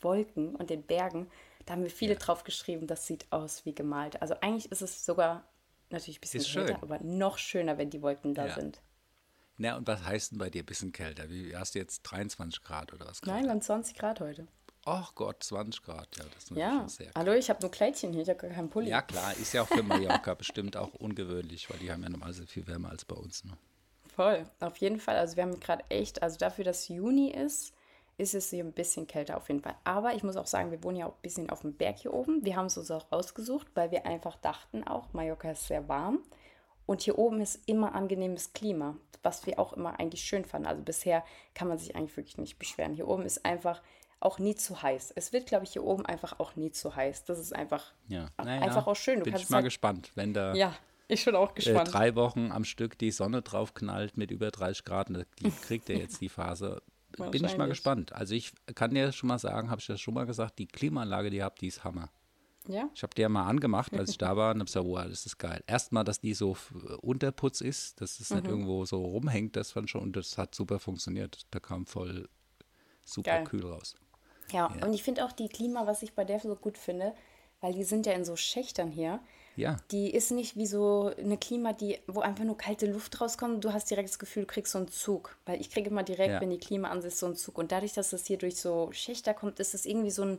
Wolken 0.00 0.54
und 0.54 0.70
den 0.70 0.82
Bergen, 0.82 1.28
da 1.66 1.74
haben 1.74 1.82
mir 1.82 1.90
viele 1.90 2.16
drauf 2.16 2.44
geschrieben, 2.44 2.86
das 2.86 3.06
sieht 3.06 3.26
aus 3.30 3.64
wie 3.66 3.74
gemalt. 3.74 4.22
Also 4.22 4.34
eigentlich 4.40 4.70
ist 4.72 4.82
es 4.82 5.04
sogar 5.04 5.46
natürlich 5.90 6.18
ein 6.18 6.20
bisschen 6.22 6.40
Ist 6.40 6.52
kälter, 6.52 6.74
schön. 6.74 6.82
aber 6.82 6.98
noch 7.00 7.38
schöner, 7.38 7.76
wenn 7.78 7.90
die 7.90 8.02
Wolken 8.02 8.34
da 8.34 8.46
Ja. 8.46 8.54
sind. 8.54 8.80
Na, 9.58 9.76
und 9.76 9.86
was 9.86 10.04
heißt 10.04 10.32
denn 10.32 10.38
bei 10.38 10.50
dir 10.50 10.62
ein 10.62 10.66
bisschen 10.66 10.92
kälter? 10.92 11.28
Wie 11.30 11.56
hast 11.56 11.74
du 11.74 11.78
jetzt 11.78 12.02
23 12.02 12.62
Grad 12.62 12.92
oder 12.92 13.06
was? 13.06 13.22
Nein, 13.22 13.44
wir 13.44 13.50
haben 13.50 13.62
20 13.62 13.96
Grad 13.96 14.20
heute. 14.20 14.46
Ach 14.84 15.14
Gott, 15.14 15.42
20 15.42 15.82
Grad, 15.82 16.16
ja, 16.16 16.24
das 16.24 16.44
ist 16.44 16.50
natürlich 16.52 16.72
Ja, 16.72 16.78
schon 16.80 16.88
sehr 16.88 17.10
hallo, 17.16 17.32
ich 17.32 17.50
habe 17.50 17.60
nur 17.60 17.70
Kleidchen 17.72 18.12
hier, 18.12 18.22
ich 18.22 18.28
habe 18.28 18.38
gar 18.38 18.50
keinen 18.50 18.70
Pulli. 18.70 18.88
Ja, 18.88 19.02
klar, 19.02 19.34
ist 19.36 19.52
ja 19.52 19.62
auch 19.62 19.68
für 19.68 19.82
Mallorca 19.82 20.34
bestimmt 20.34 20.76
auch 20.76 20.94
ungewöhnlich, 20.94 21.68
weil 21.68 21.78
die 21.78 21.90
haben 21.90 22.04
ja 22.04 22.08
normalerweise 22.08 22.46
viel 22.46 22.66
wärmer 22.68 22.90
als 22.90 23.04
bei 23.04 23.16
uns. 23.16 23.42
Ne? 23.44 23.56
Voll, 24.14 24.48
auf 24.60 24.76
jeden 24.76 25.00
Fall. 25.00 25.16
Also 25.16 25.36
wir 25.36 25.42
haben 25.42 25.58
gerade 25.58 25.84
echt, 25.88 26.22
also 26.22 26.38
dafür, 26.38 26.64
dass 26.64 26.86
Juni 26.86 27.30
ist, 27.32 27.74
ist 28.18 28.34
es 28.34 28.50
hier 28.50 28.64
ein 28.64 28.72
bisschen 28.72 29.06
kälter 29.06 29.36
auf 29.36 29.48
jeden 29.48 29.60
Fall. 29.60 29.74
Aber 29.84 30.14
ich 30.14 30.22
muss 30.22 30.36
auch 30.36 30.46
sagen, 30.46 30.70
wir 30.70 30.82
wohnen 30.82 30.96
ja 30.96 31.06
auch 31.06 31.14
ein 31.14 31.22
bisschen 31.22 31.50
auf 31.50 31.60
dem 31.60 31.74
Berg 31.74 31.98
hier 31.98 32.14
oben. 32.14 32.44
Wir 32.44 32.56
haben 32.56 32.66
es 32.66 32.78
uns 32.78 32.90
auch 32.90 33.06
ausgesucht, 33.10 33.66
weil 33.74 33.90
wir 33.90 34.06
einfach 34.06 34.36
dachten 34.36 34.84
auch, 34.84 35.12
Mallorca 35.12 35.50
ist 35.50 35.66
sehr 35.66 35.86
warm. 35.88 36.20
Und 36.86 37.02
hier 37.02 37.18
oben 37.18 37.40
ist 37.40 37.60
immer 37.68 37.94
angenehmes 37.94 38.52
Klima, 38.52 38.96
was 39.22 39.44
wir 39.46 39.58
auch 39.58 39.72
immer 39.72 39.98
eigentlich 39.98 40.22
schön 40.22 40.44
fanden. 40.44 40.68
Also 40.68 40.82
bisher 40.82 41.24
kann 41.52 41.68
man 41.68 41.78
sich 41.78 41.94
eigentlich 41.96 42.16
wirklich 42.16 42.38
nicht 42.38 42.58
beschweren. 42.58 42.94
Hier 42.94 43.08
oben 43.08 43.24
ist 43.24 43.44
einfach 43.44 43.82
auch 44.20 44.38
nie 44.38 44.54
zu 44.54 44.80
heiß. 44.82 45.12
Es 45.14 45.32
wird, 45.32 45.46
glaube 45.46 45.64
ich, 45.64 45.72
hier 45.72 45.84
oben 45.84 46.06
einfach 46.06 46.38
auch 46.40 46.56
nie 46.56 46.70
zu 46.70 46.96
heiß. 46.96 47.24
Das 47.24 47.38
ist 47.38 47.54
einfach, 47.54 47.92
Ja, 48.08 48.28
einfach 48.38 48.86
auch 48.86 48.96
schön. 48.96 49.18
Du 49.18 49.24
bin 49.24 49.34
ich 49.36 49.50
mal 49.50 49.56
halt- 49.56 49.66
gespannt, 49.66 50.12
wenn 50.14 50.32
da 50.32 50.54
ja, 50.54 50.74
ich 51.08 51.24
bin 51.24 51.34
auch 51.34 51.50
äh, 51.50 51.54
gespannt. 51.54 51.92
drei 51.92 52.14
Wochen 52.14 52.50
am 52.50 52.64
Stück 52.64 52.96
die 52.98 53.10
Sonne 53.10 53.42
drauf 53.42 53.74
knallt 53.74 54.16
mit 54.16 54.30
über 54.30 54.50
30 54.50 54.84
Grad, 54.84 55.10
und 55.10 55.26
die 55.40 55.50
kriegt 55.50 55.90
er 55.90 55.98
jetzt 55.98 56.20
die 56.20 56.28
Phase. 56.30 56.82
Bin 57.16 57.44
ich 57.44 57.56
mal 57.56 57.68
gespannt. 57.68 58.12
Also 58.12 58.34
ich 58.34 58.52
kann 58.74 58.92
dir 58.94 59.12
schon 59.12 59.28
mal 59.28 59.38
sagen, 59.38 59.70
habe 59.70 59.80
ich 59.80 59.86
das 59.86 60.00
schon 60.00 60.14
mal 60.14 60.26
gesagt, 60.26 60.58
die 60.58 60.66
Klimaanlage, 60.66 61.30
die 61.30 61.38
ihr 61.38 61.44
habt, 61.44 61.60
die 61.60 61.68
ist 61.68 61.84
Hammer. 61.84 62.10
ja, 62.68 62.88
Ich 62.94 63.02
habe 63.02 63.14
die 63.14 63.22
ja 63.22 63.28
mal 63.28 63.46
angemacht, 63.46 63.96
als 63.96 64.10
ich 64.10 64.18
da 64.18 64.36
war 64.36 64.52
und 64.54 64.60
habe 64.60 64.66
gesagt, 64.66 64.86
wow, 64.86 65.04
das 65.08 65.26
ist 65.26 65.38
geil. 65.38 65.62
Erstmal, 65.66 66.04
dass 66.04 66.20
die 66.20 66.34
so 66.34 66.52
f- 66.52 66.72
Unterputz 67.02 67.60
ist, 67.60 68.00
dass 68.00 68.20
es 68.20 68.30
Mhm. 68.30 68.36
nicht 68.36 68.48
irgendwo 68.48 68.84
so 68.86 69.04
rumhängt, 69.04 69.56
das 69.56 69.72
fand 69.72 69.90
schon, 69.90 70.02
und 70.02 70.16
das 70.16 70.38
hat 70.38 70.54
super 70.54 70.78
funktioniert. 70.80 71.46
Da 71.52 71.60
kam 71.60 71.86
voll 71.86 72.28
super 73.04 73.24
Geil. 73.30 73.44
kühl 73.44 73.64
raus. 73.66 73.96
Ja, 74.52 74.66
und 74.80 74.92
ich 74.92 75.02
finde 75.02 75.24
auch 75.24 75.32
die 75.32 75.48
Klima, 75.48 75.86
was 75.86 76.02
ich 76.02 76.14
bei 76.14 76.24
der 76.24 76.40
so 76.40 76.54
gut 76.56 76.78
finde, 76.78 77.14
weil 77.60 77.72
die 77.72 77.84
sind 77.84 78.06
ja 78.06 78.12
in 78.12 78.24
so 78.24 78.36
Schächtern 78.36 78.90
hier. 78.90 79.20
Ja, 79.56 79.76
Die 79.90 80.10
ist 80.10 80.30
nicht 80.30 80.56
wie 80.56 80.66
so 80.66 81.10
eine 81.18 81.38
Klima, 81.38 81.72
die, 81.72 81.98
wo 82.06 82.20
einfach 82.20 82.44
nur 82.44 82.56
kalte 82.58 82.86
Luft 82.86 83.20
rauskommt. 83.20 83.64
Du 83.64 83.72
hast 83.72 83.90
direkt 83.90 84.08
das 84.10 84.18
Gefühl, 84.18 84.42
du 84.42 84.46
kriegst 84.48 84.72
so 84.72 84.78
einen 84.78 84.88
Zug. 84.88 85.36
Weil 85.46 85.60
ich 85.60 85.70
kriege 85.70 85.88
immer 85.90 86.02
direkt, 86.02 86.34
Ja. 86.34 86.40
wenn 86.40 86.50
die 86.50 86.58
Klima 86.58 86.88
an 86.90 87.00
sich 87.02 87.16
so 87.16 87.26
einen 87.26 87.36
Zug. 87.36 87.56
Und 87.58 87.72
dadurch, 87.72 87.94
dass 87.94 88.12
es 88.12 88.26
hier 88.26 88.36
durch 88.38 88.56
so 88.60 88.90
Schächter 88.92 89.32
kommt, 89.34 89.58
ist 89.58 89.74
es 89.74 89.86
irgendwie 89.86 90.10
so 90.10 90.22
ein, 90.22 90.38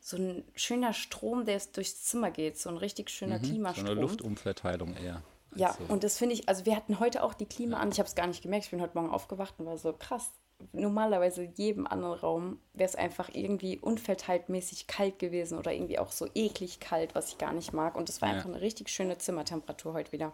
so 0.00 0.16
ein 0.16 0.44
schöner 0.56 0.92
Strom, 0.92 1.44
der 1.44 1.60
durchs 1.72 2.02
Zimmer 2.04 2.30
geht. 2.30 2.58
So 2.58 2.70
ein 2.70 2.76
richtig 2.76 3.10
schöner 3.10 3.38
Mhm. 3.38 3.44
so 3.44 3.50
Klimastrom. 3.50 3.86
eine 3.86 4.00
Luftumverteilung 4.00 4.96
eher. 4.96 5.22
Ja, 5.54 5.76
so. 5.76 5.92
und 5.92 6.04
das 6.04 6.16
finde 6.16 6.34
ich, 6.34 6.48
also 6.48 6.64
wir 6.66 6.74
hatten 6.76 7.00
heute 7.00 7.22
auch 7.22 7.34
die 7.34 7.46
Klima 7.46 7.78
an. 7.78 7.90
Ich 7.90 7.98
habe 7.98 8.08
es 8.08 8.14
gar 8.14 8.26
nicht 8.26 8.42
gemerkt. 8.42 8.66
Ich 8.66 8.70
bin 8.70 8.80
heute 8.80 8.96
Morgen 8.96 9.10
aufgewacht 9.10 9.54
und 9.58 9.66
war 9.66 9.78
so 9.78 9.92
krass. 9.92 10.30
Normalerweise 10.72 11.44
in 11.44 11.52
jedem 11.54 11.86
anderen 11.86 12.18
Raum 12.18 12.60
wäre 12.74 12.88
es 12.88 12.96
einfach 12.96 13.30
irgendwie 13.32 13.78
unverteiltmäßig 13.78 14.86
kalt 14.86 15.18
gewesen 15.18 15.58
oder 15.58 15.72
irgendwie 15.72 15.98
auch 15.98 16.12
so 16.12 16.26
eklig 16.34 16.80
kalt, 16.80 17.14
was 17.14 17.28
ich 17.28 17.38
gar 17.38 17.52
nicht 17.52 17.72
mag. 17.72 17.96
Und 17.96 18.08
es 18.08 18.20
war 18.22 18.28
Ja. 18.28 18.34
einfach 18.36 18.48
eine 18.48 18.60
richtig 18.60 18.88
schöne 18.88 19.18
Zimmertemperatur 19.18 19.92
heute 19.94 20.12
wieder. 20.12 20.32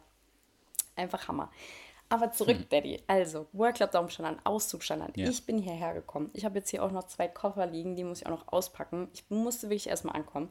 Einfach 0.97 1.29
Hammer. 1.29 1.51
Aber 2.09 2.31
zurück, 2.31 2.71
Daddy. 2.71 3.03
Also, 3.09 3.47
Work 3.53 3.77
Club 3.77 3.91
Daumen 3.91 4.11
stand 4.11 4.29
an, 4.29 4.41
Auszug 4.45 4.83
stand 4.85 5.03
an. 5.03 5.13
Hm. 5.15 5.25
Ja. 5.25 5.29
Ich 5.29 5.45
bin 5.45 5.59
hierher 5.59 5.93
gekommen. 5.95 6.31
Ich 6.35 6.45
habe 6.45 6.59
jetzt 6.59 6.71
hier 6.71 6.85
auch 6.85 6.93
noch 6.93 7.05
zwei 7.05 7.27
Koffer 7.29 7.67
liegen, 7.67 7.97
die 7.97 8.05
muss 8.05 8.21
ich 8.21 8.27
auch 8.27 8.31
noch 8.31 8.49
auspacken. 8.53 9.09
Ich 9.13 9.25
musste 9.29 9.67
wirklich 9.69 9.89
erstmal 9.89 10.15
ankommen. 10.15 10.51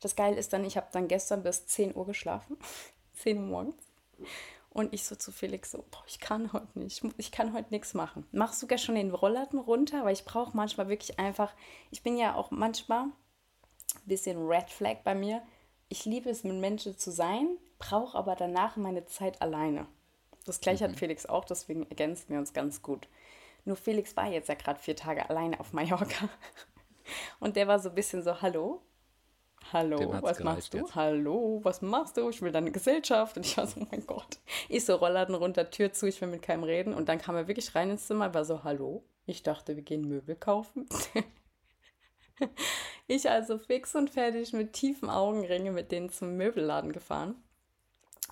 Das 0.00 0.14
Geile 0.16 0.36
ist 0.36 0.52
dann, 0.52 0.64
ich 0.64 0.76
habe 0.76 0.88
dann 0.92 1.08
gestern 1.08 1.42
bis 1.42 1.66
10 1.66 1.94
Uhr 1.96 2.06
geschlafen. 2.06 2.58
10 3.14 3.38
Uhr 3.38 3.44
morgens. 3.44 3.74
Und 4.72 4.94
ich 4.94 5.04
so 5.04 5.16
zu 5.16 5.32
Felix 5.32 5.72
so, 5.72 5.84
boah, 5.90 6.04
ich 6.06 6.20
kann 6.20 6.52
heute 6.52 6.78
nicht, 6.78 7.02
ich 7.16 7.32
kann 7.32 7.52
heute 7.52 7.70
nichts 7.70 7.92
machen. 7.92 8.24
Machst 8.30 8.62
du 8.62 8.66
sogar 8.66 8.78
schon 8.78 8.94
den 8.94 9.12
Rollladen 9.12 9.58
runter, 9.58 10.04
weil 10.04 10.12
ich 10.12 10.24
brauche 10.24 10.56
manchmal 10.56 10.88
wirklich 10.88 11.18
einfach, 11.18 11.52
ich 11.90 12.04
bin 12.04 12.16
ja 12.16 12.34
auch 12.36 12.52
manchmal 12.52 13.06
ein 13.06 13.12
bisschen 14.06 14.46
Red 14.46 14.70
Flag 14.70 14.98
bei 15.02 15.14
mir. 15.14 15.42
Ich 15.88 16.04
liebe 16.04 16.30
es, 16.30 16.44
mit 16.44 16.54
Menschen 16.54 16.96
zu 16.96 17.10
sein, 17.10 17.58
brauche 17.80 18.16
aber 18.16 18.36
danach 18.36 18.76
meine 18.76 19.06
Zeit 19.06 19.42
alleine. 19.42 19.86
Das 20.46 20.60
gleiche 20.60 20.84
hat 20.84 20.96
Felix 20.96 21.26
auch, 21.26 21.44
deswegen 21.44 21.88
ergänzen 21.90 22.28
wir 22.28 22.38
uns 22.38 22.52
ganz 22.52 22.80
gut. 22.80 23.08
Nur 23.64 23.76
Felix 23.76 24.16
war 24.16 24.28
jetzt 24.28 24.48
ja 24.48 24.54
gerade 24.54 24.78
vier 24.78 24.96
Tage 24.96 25.28
alleine 25.28 25.58
auf 25.58 25.72
Mallorca. 25.72 26.28
Und 27.40 27.56
der 27.56 27.66
war 27.66 27.80
so 27.80 27.88
ein 27.88 27.94
bisschen 27.94 28.22
so, 28.22 28.40
hallo, 28.40 28.80
hallo, 29.72 30.22
was 30.22 30.40
machst 30.40 30.74
du? 30.74 30.78
jetzt. 30.78 30.94
Hallo, 30.94 31.60
was 31.62 31.82
machst 31.82 32.16
du? 32.16 32.28
Ich 32.28 32.42
will 32.42 32.52
deine 32.52 32.70
Gesellschaft. 32.70 33.36
Und 33.36 33.46
ich 33.46 33.56
war 33.56 33.66
so, 33.66 33.80
oh 33.80 33.86
mein 33.90 34.06
Gott. 34.06 34.38
Ich 34.68 34.84
so 34.84 34.96
Rollladen 34.96 35.34
runter, 35.34 35.70
Tür 35.70 35.92
zu, 35.92 36.06
ich 36.06 36.20
will 36.20 36.28
mit 36.28 36.42
keinem 36.42 36.64
reden. 36.64 36.94
Und 36.94 37.08
dann 37.08 37.18
kam 37.18 37.36
er 37.36 37.48
wirklich 37.48 37.74
rein 37.74 37.90
ins 37.90 38.06
Zimmer, 38.06 38.34
war 38.34 38.44
so, 38.44 38.64
hallo. 38.64 39.04
Ich 39.26 39.42
dachte, 39.42 39.76
wir 39.76 39.82
gehen 39.82 40.08
Möbel 40.08 40.36
kaufen. 40.36 40.88
ich 43.06 43.30
also 43.30 43.58
fix 43.58 43.94
und 43.94 44.10
fertig 44.10 44.52
mit 44.52 44.72
tiefen 44.72 45.10
Augenringe 45.10 45.70
mit 45.70 45.92
denen 45.92 46.10
zum 46.10 46.36
Möbelladen 46.36 46.92
gefahren. 46.92 47.36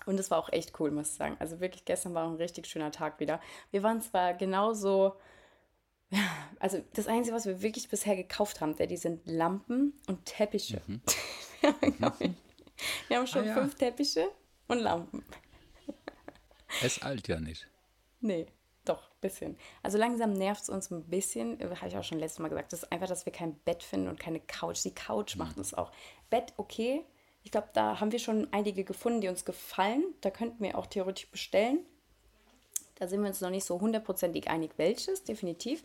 Und 0.05 0.19
es 0.19 0.31
war 0.31 0.39
auch 0.39 0.51
echt 0.51 0.79
cool, 0.79 0.91
muss 0.91 1.09
ich 1.09 1.15
sagen. 1.15 1.37
Also 1.39 1.59
wirklich, 1.59 1.85
gestern 1.85 2.13
war 2.13 2.27
ein 2.27 2.35
richtig 2.35 2.67
schöner 2.67 2.91
Tag 2.91 3.19
wieder. 3.19 3.39
Wir 3.71 3.83
waren 3.83 4.01
zwar 4.01 4.33
genauso, 4.33 5.15
also 6.59 6.83
das 6.93 7.07
Einzige, 7.07 7.35
was 7.35 7.45
wir 7.45 7.61
wirklich 7.61 7.89
bisher 7.89 8.15
gekauft 8.15 8.61
haben, 8.61 8.75
die 8.75 8.97
sind 8.97 9.21
Lampen 9.25 9.93
und 10.07 10.25
Teppiche. 10.25 10.81
wir, 11.61 11.69
haben, 12.01 12.15
ich, 12.19 12.31
wir 13.07 13.17
haben 13.17 13.27
schon 13.27 13.43
Ah, 13.43 13.47
ja. 13.47 13.53
fünf 13.55 13.75
Teppiche 13.75 14.29
und 14.67 14.79
Lampen. 14.79 15.23
Es 16.83 17.01
alt 17.01 17.27
ja 17.27 17.39
nicht. 17.39 17.67
Nee, 18.21 18.45
doch, 18.85 19.09
bisschen. 19.21 19.57
Also 19.81 19.97
langsam 19.97 20.33
nervt 20.33 20.61
es 20.61 20.69
uns 20.69 20.91
ein 20.91 21.03
bisschen, 21.09 21.59
äh, 21.59 21.75
habe 21.75 21.87
ich 21.87 21.97
auch 21.97 22.03
schon 22.03 22.19
letztes 22.19 22.39
Mal 22.39 22.49
gesagt, 22.49 22.73
das 22.73 22.83
ist 22.83 22.91
einfach, 22.91 23.07
dass 23.07 23.25
wir 23.25 23.33
kein 23.33 23.55
Bett 23.59 23.81
finden 23.81 24.07
und 24.07 24.19
keine 24.19 24.39
Couch. 24.39 24.83
Die 24.83 24.93
Couch 24.93 25.35
macht 25.35 25.57
es 25.57 25.73
auch. 25.73 25.91
Bett, 26.29 26.53
okay. 26.57 27.03
Ich 27.43 27.51
glaube, 27.51 27.69
da 27.73 27.99
haben 27.99 28.11
wir 28.11 28.19
schon 28.19 28.47
einige 28.51 28.83
gefunden, 28.83 29.21
die 29.21 29.29
uns 29.29 29.45
gefallen. 29.45 30.03
Da 30.21 30.29
könnten 30.29 30.63
wir 30.63 30.77
auch 30.77 30.85
theoretisch 30.85 31.29
bestellen. 31.31 31.85
Da 32.99 33.07
sind 33.07 33.21
wir 33.21 33.29
uns 33.29 33.41
noch 33.41 33.49
nicht 33.49 33.65
so 33.65 33.79
hundertprozentig 33.79 34.49
einig, 34.49 34.71
welches, 34.77 35.23
definitiv. 35.23 35.83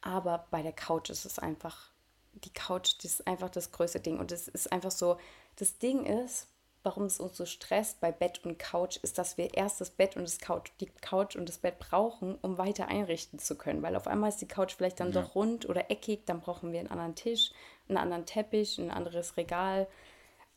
Aber 0.00 0.46
bei 0.50 0.62
der 0.62 0.72
Couch 0.72 1.10
ist 1.10 1.24
es 1.24 1.38
einfach, 1.38 1.90
die 2.32 2.52
Couch, 2.52 2.94
das 3.02 3.12
ist 3.12 3.26
einfach 3.26 3.50
das 3.50 3.70
größte 3.70 4.00
Ding. 4.00 4.18
Und 4.18 4.32
es 4.32 4.48
ist 4.48 4.72
einfach 4.72 4.90
so, 4.90 5.18
das 5.56 5.78
Ding 5.78 6.04
ist, 6.04 6.48
warum 6.82 7.04
es 7.04 7.20
uns 7.20 7.36
so 7.36 7.44
stresst 7.44 8.00
bei 8.00 8.12
Bett 8.12 8.44
und 8.44 8.58
Couch, 8.58 8.98
ist, 9.02 9.18
dass 9.18 9.36
wir 9.36 9.54
erst 9.54 9.80
das 9.80 9.90
Bett 9.90 10.16
und 10.16 10.22
das 10.22 10.38
Couch, 10.38 10.70
die 10.80 10.86
Couch 10.86 11.36
und 11.36 11.48
das 11.48 11.58
Bett 11.58 11.78
brauchen, 11.78 12.36
um 12.40 12.56
weiter 12.56 12.88
einrichten 12.88 13.38
zu 13.38 13.56
können. 13.56 13.82
Weil 13.82 13.96
auf 13.96 14.06
einmal 14.06 14.30
ist 14.30 14.40
die 14.40 14.48
Couch 14.48 14.74
vielleicht 14.74 15.00
dann 15.00 15.12
doch 15.12 15.34
rund 15.34 15.68
oder 15.68 15.90
eckig, 15.90 16.24
dann 16.24 16.40
brauchen 16.40 16.72
wir 16.72 16.80
einen 16.80 16.90
anderen 16.90 17.14
Tisch, 17.14 17.50
einen 17.88 17.98
anderen 17.98 18.24
Teppich, 18.24 18.78
ein 18.78 18.90
anderes 18.90 19.36
Regal. 19.36 19.86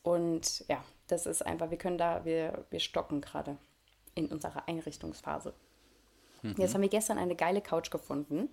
Und 0.04 0.66
ja, 0.70 0.84
das 1.08 1.26
ist 1.26 1.46
einfach, 1.46 1.70
wir 1.70 1.78
können 1.78 1.98
da, 1.98 2.24
wir, 2.24 2.66
wir 2.70 2.80
stocken 2.80 3.20
gerade 3.22 3.58
in 4.16 4.28
unserer 4.28 4.68
Einrichtungsphase. 4.68 5.54
Jetzt 6.44 6.74
haben 6.74 6.82
wir 6.82 6.90
gestern 6.90 7.18
eine 7.18 7.36
geile 7.36 7.62
Couch 7.62 7.92
gefunden. 7.92 8.50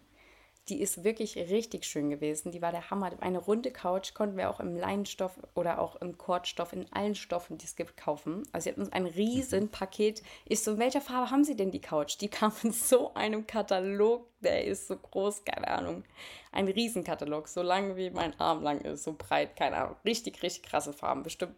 Die 0.68 0.82
ist 0.82 1.02
wirklich 1.02 1.36
richtig 1.36 1.86
schön 1.86 2.10
gewesen. 2.10 2.52
Die 2.52 2.60
war 2.60 2.72
der 2.72 2.90
Hammer. 2.90 3.10
Eine 3.20 3.38
runde 3.38 3.70
Couch 3.70 4.12
konnten 4.12 4.36
wir 4.36 4.50
auch 4.50 4.60
im 4.60 4.76
Leinenstoff 4.76 5.38
oder 5.54 5.80
auch 5.80 5.96
im 5.96 6.18
Kordstoff, 6.18 6.74
in 6.74 6.84
allen 6.92 7.14
Stoffen, 7.14 7.56
die 7.56 7.64
es 7.64 7.74
gibt, 7.74 7.96
kaufen. 7.96 8.42
Also 8.52 8.64
sie 8.64 8.70
hat 8.70 8.78
uns 8.78 8.92
ein 8.92 9.06
riesen 9.06 9.70
Paket. 9.70 10.22
Ich 10.44 10.62
so, 10.62 10.72
in 10.72 10.78
welcher 10.78 11.00
Farbe 11.00 11.30
haben 11.30 11.44
Sie 11.44 11.56
denn 11.56 11.70
die 11.70 11.80
Couch? 11.80 12.20
Die 12.20 12.28
kam 12.28 12.52
in 12.62 12.72
so 12.72 13.14
einem 13.14 13.46
Katalog, 13.46 14.26
der 14.40 14.64
ist 14.64 14.88
so 14.88 14.96
groß, 14.96 15.44
keine 15.44 15.68
Ahnung. 15.68 16.04
Ein 16.52 16.68
Riesenkatalog, 16.68 17.48
so 17.48 17.62
lang 17.62 17.96
wie 17.96 18.10
mein 18.10 18.38
Arm 18.38 18.62
lang 18.62 18.82
ist, 18.82 19.04
so 19.04 19.14
breit, 19.16 19.56
keine 19.56 19.76
Ahnung. 19.76 19.96
Richtig, 20.04 20.42
richtig 20.42 20.64
krasse 20.64 20.92
Farben. 20.92 21.22
Bestimmt 21.22 21.54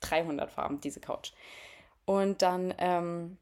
300 0.00 0.50
Farben, 0.50 0.80
diese 0.80 1.00
Couch. 1.00 1.32
Und 2.06 2.40
dann 2.40 2.72
ähm, 2.78 3.36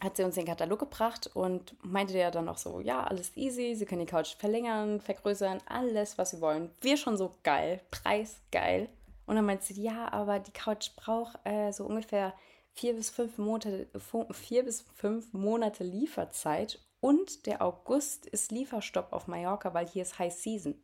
hat 0.00 0.16
sie 0.16 0.24
uns 0.24 0.34
den 0.34 0.46
Katalog 0.46 0.80
gebracht 0.80 1.30
und 1.34 1.76
meinte 1.84 2.18
ja 2.18 2.30
dann 2.30 2.48
auch 2.48 2.58
so, 2.58 2.80
ja, 2.80 3.04
alles 3.04 3.36
easy, 3.36 3.74
sie 3.74 3.86
können 3.86 4.04
die 4.04 4.10
Couch 4.10 4.34
verlängern, 4.36 5.00
vergrößern, 5.00 5.60
alles, 5.66 6.18
was 6.18 6.30
sie 6.30 6.40
wollen. 6.40 6.70
Wir 6.80 6.96
schon 6.96 7.16
so 7.16 7.32
geil, 7.42 7.80
Preis 7.90 8.40
geil. 8.50 8.88
Und 9.26 9.36
dann 9.36 9.46
meinte 9.46 9.64
sie, 9.64 9.80
ja, 9.80 10.12
aber 10.12 10.40
die 10.40 10.52
Couch 10.52 10.90
braucht 10.96 11.38
äh, 11.44 11.70
so 11.72 11.84
ungefähr 11.84 12.34
vier 12.74 12.94
bis 12.94 13.10
fünf 13.10 13.38
Monate, 13.38 13.88
vier 14.32 14.64
bis 14.64 14.82
fünf 14.94 15.32
Monate 15.32 15.84
Lieferzeit 15.84 16.80
und 17.00 17.46
der 17.46 17.62
August 17.62 18.26
ist 18.26 18.52
Lieferstopp 18.52 19.12
auf 19.12 19.26
Mallorca, 19.26 19.74
weil 19.74 19.88
hier 19.88 20.02
ist 20.02 20.18
High 20.18 20.32
Season. 20.32 20.74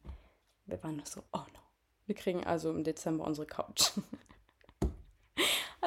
Wir 0.67 0.83
waren 0.83 0.97
nur 0.97 1.07
so, 1.07 1.23
oh 1.33 1.39
no. 1.39 1.61
Wir 2.07 2.15
kriegen 2.15 2.45
also 2.45 2.71
im 2.71 2.85
Dezember 2.85 3.25
unsere 3.25 3.47
Couch. 3.47 3.93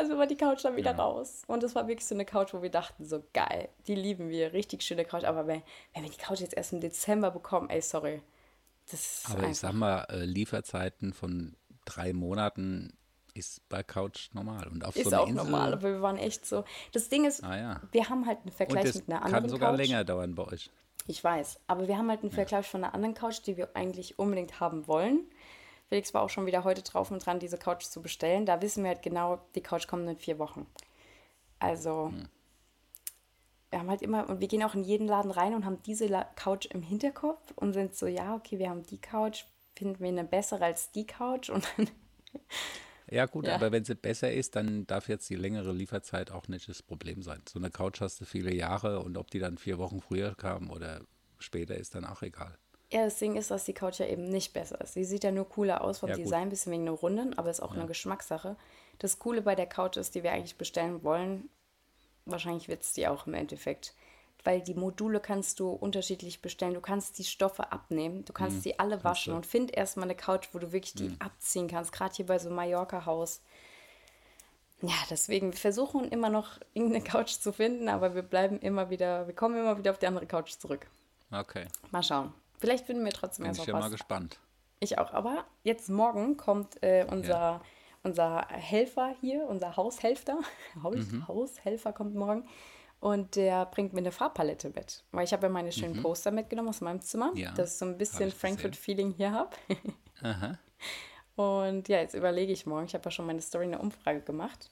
Also 0.01 0.17
war 0.17 0.25
die 0.25 0.35
Couch 0.35 0.65
dann 0.65 0.75
wieder 0.75 0.95
raus. 0.95 1.43
Und 1.45 1.61
es 1.63 1.75
war 1.75 1.87
wirklich 1.87 2.07
so 2.07 2.15
eine 2.15 2.25
Couch, 2.25 2.53
wo 2.55 2.63
wir 2.63 2.71
dachten, 2.71 3.05
so 3.05 3.23
geil, 3.33 3.69
die 3.85 3.93
lieben 3.93 4.29
wir, 4.29 4.51
richtig 4.51 4.81
schöne 4.81 5.05
Couch. 5.05 5.25
Aber 5.25 5.45
wenn, 5.45 5.61
wenn 5.93 6.03
wir 6.03 6.09
die 6.09 6.17
Couch 6.17 6.39
jetzt 6.39 6.55
erst 6.55 6.73
im 6.73 6.81
Dezember 6.81 7.29
bekommen, 7.29 7.69
ey, 7.69 7.81
sorry. 7.81 8.23
Das 8.89 8.99
ist 8.99 9.29
Aber 9.31 9.47
ich 9.47 9.59
sag 9.59 9.73
mal, 9.73 10.05
äh, 10.09 10.25
Lieferzeiten 10.25 11.13
von 11.13 11.55
drei 11.85 12.13
Monaten 12.13 12.97
ist 13.35 13.61
bei 13.69 13.83
Couch 13.83 14.29
normal. 14.33 14.67
Und 14.69 14.83
auf 14.83 14.95
ist 14.95 15.03
so 15.03 15.11
einer 15.11 15.21
auch 15.21 15.27
Insel, 15.27 15.45
normal, 15.45 15.73
aber 15.73 15.83
wir 15.83 16.01
waren 16.01 16.17
echt 16.17 16.47
so. 16.47 16.63
Das 16.93 17.07
Ding 17.09 17.25
ist, 17.25 17.43
Ah 17.43 17.55
ja. 17.55 17.81
wir 17.91 18.09
haben 18.09 18.25
halt 18.25 18.39
einen 18.41 18.51
Vergleich 18.51 18.85
das 18.85 18.95
mit 18.95 19.07
einer 19.07 19.19
kann 19.19 19.27
anderen 19.27 19.49
sogar 19.49 19.69
Couch. 19.71 19.85
länger 19.85 20.03
dauern 20.03 20.33
bei 20.33 20.47
euch. 20.47 20.71
Ich 21.05 21.23
weiß, 21.23 21.59
aber 21.67 21.87
wir 21.87 21.97
haben 21.97 22.09
halt 22.09 22.21
einen 22.21 22.31
Vergleich 22.31 22.67
von 22.67 22.83
einer 22.83 22.95
anderen 22.95 23.13
Couch, 23.13 23.39
die 23.45 23.55
wir 23.55 23.75
eigentlich 23.75 24.17
unbedingt 24.17 24.59
haben 24.59 24.87
wollen. 24.87 25.21
Felix 25.91 26.13
war 26.13 26.21
auch 26.21 26.29
schon 26.29 26.45
wieder 26.45 26.63
heute 26.63 26.83
drauf 26.83 27.11
und 27.11 27.25
dran, 27.25 27.39
diese 27.39 27.57
Couch 27.57 27.83
zu 27.83 28.01
bestellen. 28.01 28.45
Da 28.45 28.61
wissen 28.61 28.81
wir 28.81 28.91
halt 28.91 29.01
genau, 29.01 29.41
die 29.55 29.61
Couch 29.61 29.87
kommt 29.87 30.07
in 30.07 30.15
vier 30.15 30.39
Wochen. 30.39 30.65
Also, 31.59 32.13
wir 33.71 33.79
haben 33.79 33.89
halt 33.89 34.01
immer, 34.01 34.29
und 34.29 34.39
wir 34.39 34.47
gehen 34.47 34.63
auch 34.63 34.73
in 34.73 34.85
jeden 34.85 35.05
Laden 35.05 35.31
rein 35.31 35.53
und 35.53 35.65
haben 35.65 35.83
diese 35.83 36.07
La 36.07 36.23
Couch 36.37 36.65
im 36.67 36.81
Hinterkopf 36.81 37.51
und 37.57 37.73
sind 37.73 37.93
so, 37.93 38.07
ja, 38.07 38.35
okay, 38.35 38.57
wir 38.57 38.69
haben 38.69 38.85
die 38.85 38.99
Couch, 39.01 39.43
finden 39.75 39.99
wir 39.99 40.07
eine 40.07 40.23
bessere 40.23 40.63
als 40.63 40.93
die 40.93 41.05
Couch 41.05 41.49
und 41.49 41.67
dann, 41.75 41.89
Ja 43.11 43.25
gut, 43.25 43.45
Ja. 43.47 43.55
aber 43.55 43.73
wenn 43.73 43.83
sie 43.83 43.95
besser 43.95 44.31
ist, 44.31 44.55
dann 44.55 44.87
darf 44.87 45.09
jetzt 45.09 45.29
die 45.29 45.35
längere 45.35 45.73
Lieferzeit 45.73 46.31
auch 46.31 46.47
nicht 46.47 46.69
das 46.69 46.81
Problem 46.81 47.21
sein. 47.21 47.41
So 47.49 47.59
eine 47.59 47.69
Couch 47.69 47.99
hast 47.99 48.21
du 48.21 48.25
viele 48.25 48.53
Jahre 48.55 49.01
und 49.01 49.17
ob 49.17 49.29
die 49.29 49.39
dann 49.39 49.57
vier 49.57 49.77
Wochen 49.77 49.99
früher 49.99 50.35
kam 50.35 50.69
oder 50.69 51.01
später, 51.37 51.75
ist 51.75 51.95
dann 51.95 52.05
auch 52.05 52.21
egal. 52.21 52.57
Ja, 52.91 53.05
das 53.05 53.17
Ding 53.17 53.35
ist, 53.37 53.51
dass 53.51 53.63
die 53.63 53.73
Couch 53.73 53.99
ja 53.99 54.05
eben 54.05 54.25
nicht 54.27 54.51
besser 54.53 54.81
ist. 54.81 54.93
Sie 54.95 55.05
sieht 55.05 55.23
ja 55.23 55.31
nur 55.31 55.47
cooler 55.47 55.81
aus 55.81 55.99
vom 55.99 56.09
Ja. 56.09 56.15
Design, 56.15 56.49
bisschen 56.49 56.73
wegen 56.73 56.85
der 56.85 56.93
Runden, 56.95 57.37
aber 57.37 57.49
ist 57.49 57.61
auch 57.61 57.71
eine 57.73 57.85
Geschmackssache. 57.87 58.57
Das 58.99 59.17
Coole 59.17 59.41
bei 59.41 59.55
der 59.55 59.65
Couch 59.67 59.95
ist, 59.97 60.13
die 60.13 60.23
wir 60.23 60.31
eigentlich 60.33 60.57
bestellen 60.57 61.03
wollen, 61.03 61.49
wahrscheinlich 62.25 62.67
wird 62.67 62.83
es 62.83 62.91
die 62.93 63.07
auch 63.07 63.27
im 63.27 63.33
Endeffekt, 63.33 63.93
weil 64.43 64.59
die 64.61 64.73
Module 64.73 65.19
kannst 65.21 65.59
du 65.61 65.69
unterschiedlich 65.69 66.41
bestellen. 66.41 66.73
Du 66.73 66.81
kannst 66.81 67.17
die 67.17 67.23
Stoffe 67.23 67.71
abnehmen, 67.71 68.25
du 68.25 68.33
Mhm. 68.33 68.35
kannst 68.35 68.63
sie 68.63 68.77
alle 68.77 69.03
waschen 69.05 69.33
und 69.33 69.45
find 69.45 69.73
erstmal 69.73 70.03
eine 70.05 70.15
Couch, 70.15 70.49
wo 70.51 70.59
du 70.59 70.71
wirklich 70.73 70.93
die 70.93 71.15
abziehen 71.19 71.67
kannst, 71.69 71.93
gerade 71.93 72.13
hier 72.13 72.25
bei 72.25 72.39
so 72.39 72.49
einem 72.49 72.57
Mallorca-Haus. 72.57 73.41
Ja, 74.81 74.95
deswegen, 75.09 75.51
wir 75.53 75.59
versuchen 75.59 76.09
immer 76.09 76.29
noch 76.29 76.59
irgendeine 76.73 77.03
Couch 77.03 77.33
zu 77.33 77.53
finden, 77.53 77.87
aber 77.87 78.15
wir 78.15 78.23
bleiben 78.23 78.59
immer 78.59 78.89
wieder, 78.89 79.27
wir 79.27 79.35
kommen 79.35 79.55
immer 79.57 79.77
wieder 79.77 79.91
auf 79.91 79.99
die 79.99 80.07
andere 80.07 80.25
Couch 80.25 80.53
zurück. 80.57 80.87
Okay, 81.31 81.67
Mal 81.91 82.03
schauen. 82.03 82.33
Vielleicht 82.61 82.85
finden 82.85 83.03
wir 83.03 83.11
trotzdem 83.11 83.43
bin 83.45 83.51
ich 83.53 83.65
ja 83.65 83.73
mal 83.73 83.81
was. 83.83 83.91
gespannt. 83.91 84.39
Ich 84.79 84.97
auch. 84.97 85.11
Aber 85.13 85.45
jetzt 85.63 85.89
morgen 85.89 86.37
kommt 86.37 86.81
äh, 86.81 87.05
unser, 87.09 87.61
unser 88.03 88.47
Helfer 88.47 89.13
hier, 89.19 89.45
unser 89.47 89.75
Haushälfter. 89.75 90.39
Haus, 90.83 90.95
Mhm. 90.95 91.27
Haushelfer 91.27 91.91
kommt 91.91 92.15
morgen. 92.15 92.47
Und 92.99 93.35
der 93.35 93.65
bringt 93.65 93.93
mir 93.93 93.99
eine 93.99 94.11
Farbpalette 94.11 94.69
mit. 94.69 95.03
Weil 95.11 95.23
ich 95.25 95.33
habe 95.33 95.47
ja 95.47 95.49
meine 95.51 95.71
schönen 95.71 96.01
Poster 96.03 96.29
mitgenommen 96.31 96.69
aus 96.69 96.81
meinem 96.81 97.01
Zimmer, 97.01 97.31
Mhm. 97.31 97.37
Ja, 97.37 97.51
dass 97.53 97.73
ich 97.73 97.77
so 97.79 97.85
ein 97.85 97.97
bisschen. 97.97 98.31
Frankfurt-Feeling 98.31 99.11
hier 99.11 99.31
habe. 99.31 99.49
Aha. 100.21 100.57
Und 101.35 101.87
ja, 101.89 101.99
jetzt 101.99 102.13
überlege 102.13 102.53
ich 102.53 102.65
morgen. 102.67 102.85
Ich 102.85 102.93
habe 102.93 103.05
ja 103.05 103.11
schon 103.11 103.25
meine 103.25 103.41
Story 103.41 103.65
eine 103.65 103.79
Umfrage 103.79 104.21
gemacht. 104.21 104.69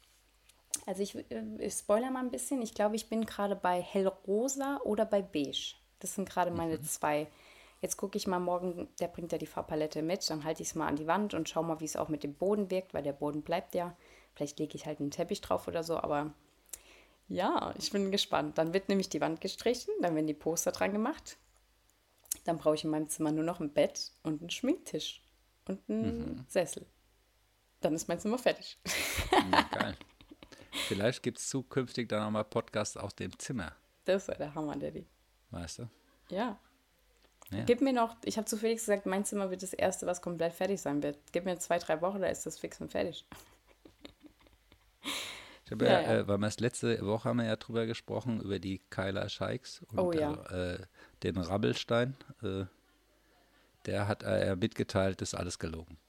Also 0.86 1.02
ich, 1.02 1.16
äh, 1.16 1.44
ich 1.60 1.74
spoiler 1.74 2.12
mal 2.12 2.20
ein 2.24 2.30
bisschen. 2.32 2.62
Ich 2.62 2.74
glaube, 2.76 2.96
ich 2.96 3.10
bin 3.10 3.26
gerade 3.26 3.56
bei 3.56 3.82
hellrosa 3.82 4.80
oder 4.84 5.06
bei 5.06 5.22
beige. 5.22 5.76
Das 6.00 6.16
sind 6.16 6.30
gerade 6.30 6.52
meine 6.52 6.78
Mhm. 6.78 6.84
zwei. 6.84 7.28
Jetzt 7.82 7.96
gucke 7.98 8.18
ich 8.18 8.28
mal 8.28 8.40
morgen, 8.40 8.90
der 9.00 9.08
bringt 9.08 9.32
ja 9.32 9.38
die 9.38 9.46
Farbpalette 9.46 10.02
mit. 10.02 10.30
Dann 10.30 10.44
halte 10.44 10.62
ich 10.62 10.70
es 10.70 10.76
mal 10.76 10.88
an 10.88 10.98
die 10.98 11.08
Wand 11.08 11.34
und 11.34 11.48
schau 11.48 11.64
mal, 11.64 11.80
wie 11.80 11.86
es 11.86 11.96
auch 11.96 12.10
mit 12.10 12.24
dem 12.24 12.34
Boden 12.34 12.70
wirkt, 12.70 12.94
weil 12.94 13.04
der 13.04 13.14
Boden 13.14 13.42
bleibt 13.42 13.74
ja. 13.76 13.96
Vielleicht 14.36 14.60
lege 14.60 14.76
ich 14.76 14.86
halt 14.86 15.00
einen 15.00 15.12
Teppich 15.12 15.42
drauf 15.42 15.68
oder 15.68 15.84
so, 15.84 15.98
aber 15.98 16.34
ja, 17.28 17.74
ich 17.78 17.92
bin 17.92 18.12
gespannt. 18.12 18.58
Dann 18.58 18.74
wird 18.74 18.90
nämlich 18.90 19.10
die 19.10 19.22
Wand 19.22 19.40
gestrichen, 19.40 19.94
dann 20.02 20.16
werden 20.16 20.28
die 20.28 20.34
Poster 20.34 20.72
dran 20.72 20.92
gemacht. 20.92 21.38
Dann 22.46 22.58
brauche 22.58 22.76
ich 22.76 22.84
in 22.84 22.90
meinem 22.90 23.10
Zimmer 23.10 23.32
nur 23.32 23.44
noch 23.44 23.60
ein 23.60 23.72
Bett 23.72 24.12
und 24.24 24.42
einen 24.42 24.50
Schminktisch 24.50 25.22
und 25.68 25.80
einen 25.90 26.46
Sessel. 26.48 26.86
Dann 27.82 27.94
ist 27.96 28.08
mein 28.08 28.20
Zimmer 28.20 28.38
fertig. 28.38 28.78
Ja, 29.52 29.62
geil. 29.72 29.96
Vielleicht 30.88 31.24
gibt 31.24 31.38
es 31.40 31.48
zukünftig 31.50 32.10
dann 32.10 32.24
auch 32.24 32.32
mal 32.32 32.44
Podcasts 32.44 32.98
aus 32.98 33.16
dem 33.16 33.38
Zimmer, 33.40 33.74
Das 34.06 34.28
war 34.28 34.36
der 34.36 34.54
Hammer, 34.54 34.76
Daddy. 34.76 35.06
weißt 35.52 35.80
du? 35.80 35.90
Ja. 36.30 36.60
Ja. 37.52 37.64
Gib 37.66 37.82
mir 37.82 37.94
noch, 37.94 38.16
ich 38.26 38.38
habe 38.38 38.46
zu 38.46 38.58
Felix 38.58 38.84
gesagt, 38.86 39.06
mein 39.06 39.26
Zimmer 39.26 39.50
wird 39.50 39.64
das 39.64 39.74
erste, 39.74 40.06
was 40.06 40.22
komplett 40.22 40.54
fertig 40.54 40.82
sein 40.82 41.02
wird. 41.02 41.18
Gib 41.32 41.46
mir 41.46 41.58
zwei, 41.58 41.80
drei 41.80 42.00
Wochen, 42.02 42.22
da 42.22 42.28
ist 42.28 42.46
das 42.46 42.60
fix 42.60 42.80
und 42.82 42.92
fertig. 42.92 43.26
Ich 45.66 45.72
habe 45.72 45.86
Ja, 45.86 46.02
ja, 46.02 46.02
ja. 46.02 46.20
Äh, 46.22 46.28
weil 46.28 46.40
wir 46.40 46.48
es 46.48 46.60
letzte 46.60 47.06
Woche 47.06 47.30
haben 47.30 47.38
wir 47.38 47.46
ja 47.46 47.56
drüber 47.56 47.86
gesprochen, 47.86 48.42
über 48.42 48.58
die 48.58 48.82
Keiler 48.90 49.30
Scheiks 49.30 49.84
und 49.92 50.00
Oh 50.00 50.12
ja. 50.12 50.34
äh, 50.46 50.80
den 51.22 51.38
Rabbelstein. 51.38 52.16
Äh, 52.42 52.66
der 53.86 54.08
hat 54.08 54.24
äh, 54.24 54.56
mitgeteilt, 54.56 55.22
das 55.22 55.34
ist 55.34 55.40
alles 55.40 55.60
gelogen. 55.60 56.00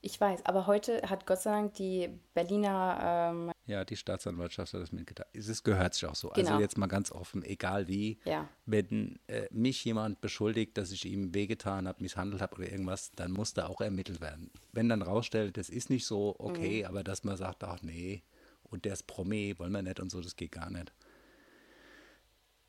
Ich 0.00 0.18
weiß, 0.18 0.46
aber 0.46 0.66
heute 0.66 1.02
hat 1.02 1.26
Gott 1.26 1.40
sei 1.40 1.50
Dank 1.50 1.74
die 1.74 2.08
Berliner, 2.32 3.30
ähm, 3.30 3.52
Ja, 3.66 3.84
die 3.84 3.96
Staatsanwaltschaft 3.96 4.74
hat 4.74 4.82
das 4.82 4.92
mitgeteilt. 4.92 5.28
Es 5.32 5.62
gehört 5.62 5.94
sich 5.94 6.04
auch 6.06 6.14
so. 6.14 6.28
Genau. 6.28 6.50
Also 6.50 6.60
jetzt 6.60 6.76
mal 6.76 6.86
ganz 6.86 7.10
offen, 7.10 7.42
egal 7.42 7.88
wie, 7.88 8.18
ja, 8.26 8.46
wenn 8.66 9.18
äh, 9.26 9.46
mich 9.50 9.82
jemand 9.84 10.20
beschuldigt, 10.20 10.76
dass 10.76 10.92
ich 10.92 11.06
ihm 11.06 11.32
wehgetan 11.34 11.88
habe, 11.88 12.02
misshandelt 12.02 12.42
habe 12.42 12.56
oder 12.56 12.70
irgendwas, 12.70 13.10
dann 13.16 13.32
muss 13.32 13.54
da 13.54 13.66
auch 13.66 13.80
ermittelt 13.80 14.20
werden. 14.20 14.50
Wenn 14.72 14.90
dann 14.90 15.00
rausstellt, 15.00 15.56
das 15.56 15.70
ist 15.70 15.88
nicht 15.88 16.04
so, 16.06 16.36
okay, 16.38 16.82
Mhm. 16.82 16.88
aber 16.88 17.04
dass 17.04 17.24
man 17.24 17.36
sagt, 17.38 17.64
ach 17.64 17.80
nee, 17.82 18.22
und 18.64 18.84
der 18.84 18.92
ist 18.92 19.06
Promi, 19.06 19.54
wollen 19.58 19.72
wir 19.72 19.82
nicht 19.82 20.00
und 20.00 20.10
so, 20.10 20.20
das 20.20 20.36
geht 20.36 20.52
gar 20.52 20.68
nicht. 20.70 20.92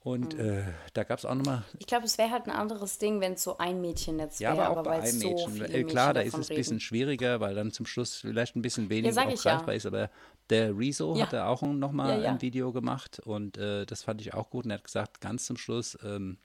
Und 0.05 0.35
äh, 0.35 0.61
da 0.93 1.03
gab 1.03 1.17
es 1.17 1.25
auch 1.25 1.33
nochmal. 1.33 1.63
Ich 1.79 1.87
glaube, 1.87 2.05
es 2.05 2.19
wäre 2.19 2.29
halt 2.29 2.45
ein 2.45 2.51
anderes 2.51 2.99
Ding, 2.99 3.21
wenn 3.21 3.33
es 3.33 3.43
so 3.43 3.57
ein 3.57 3.81
Mädchennetz 3.81 4.37
Ja, 4.37 4.51
wäre, 4.51 4.65
aber 4.67 4.73
auch 4.73 4.77
aber 4.77 4.89
bei 4.91 5.01
einem 5.01 5.19
so 5.19 5.29
Mädchen. 5.29 5.53
viele 5.53 5.67
Mädchen 5.67 5.87
Klar, 5.87 6.13
da 6.13 6.21
ist 6.21 6.37
es 6.37 6.51
ein 6.51 6.55
bisschen 6.55 6.79
schwieriger, 6.79 7.39
weil 7.39 7.55
dann 7.55 7.71
zum 7.71 7.87
Schluss 7.87 8.17
vielleicht 8.17 8.55
ein 8.55 8.61
bisschen 8.61 8.91
weniger 8.91 9.27
ja. 9.27 9.33
greifbar 9.35 9.73
ist. 9.73 9.87
Aber 9.87 10.11
der 10.51 10.77
Rezo 10.77 11.15
Ja. 11.15 11.23
hat 11.25 11.33
da 11.33 11.47
auch 11.47 11.63
nochmal 11.63 12.19
Ja, 12.19 12.23
ja. 12.25 12.31
ein 12.33 12.41
Video 12.43 12.71
gemacht 12.71 13.19
und 13.25 13.57
äh, 13.57 13.87
das 13.87 14.03
fand 14.03 14.21
ich 14.21 14.35
auch 14.35 14.51
gut. 14.51 14.65
Und 14.65 14.71
er 14.71 14.77
hat 14.77 14.83
gesagt, 14.83 15.21
ganz 15.21 15.47
zum 15.47 15.57
Schluss, 15.57 15.97
ähm, 16.03 16.37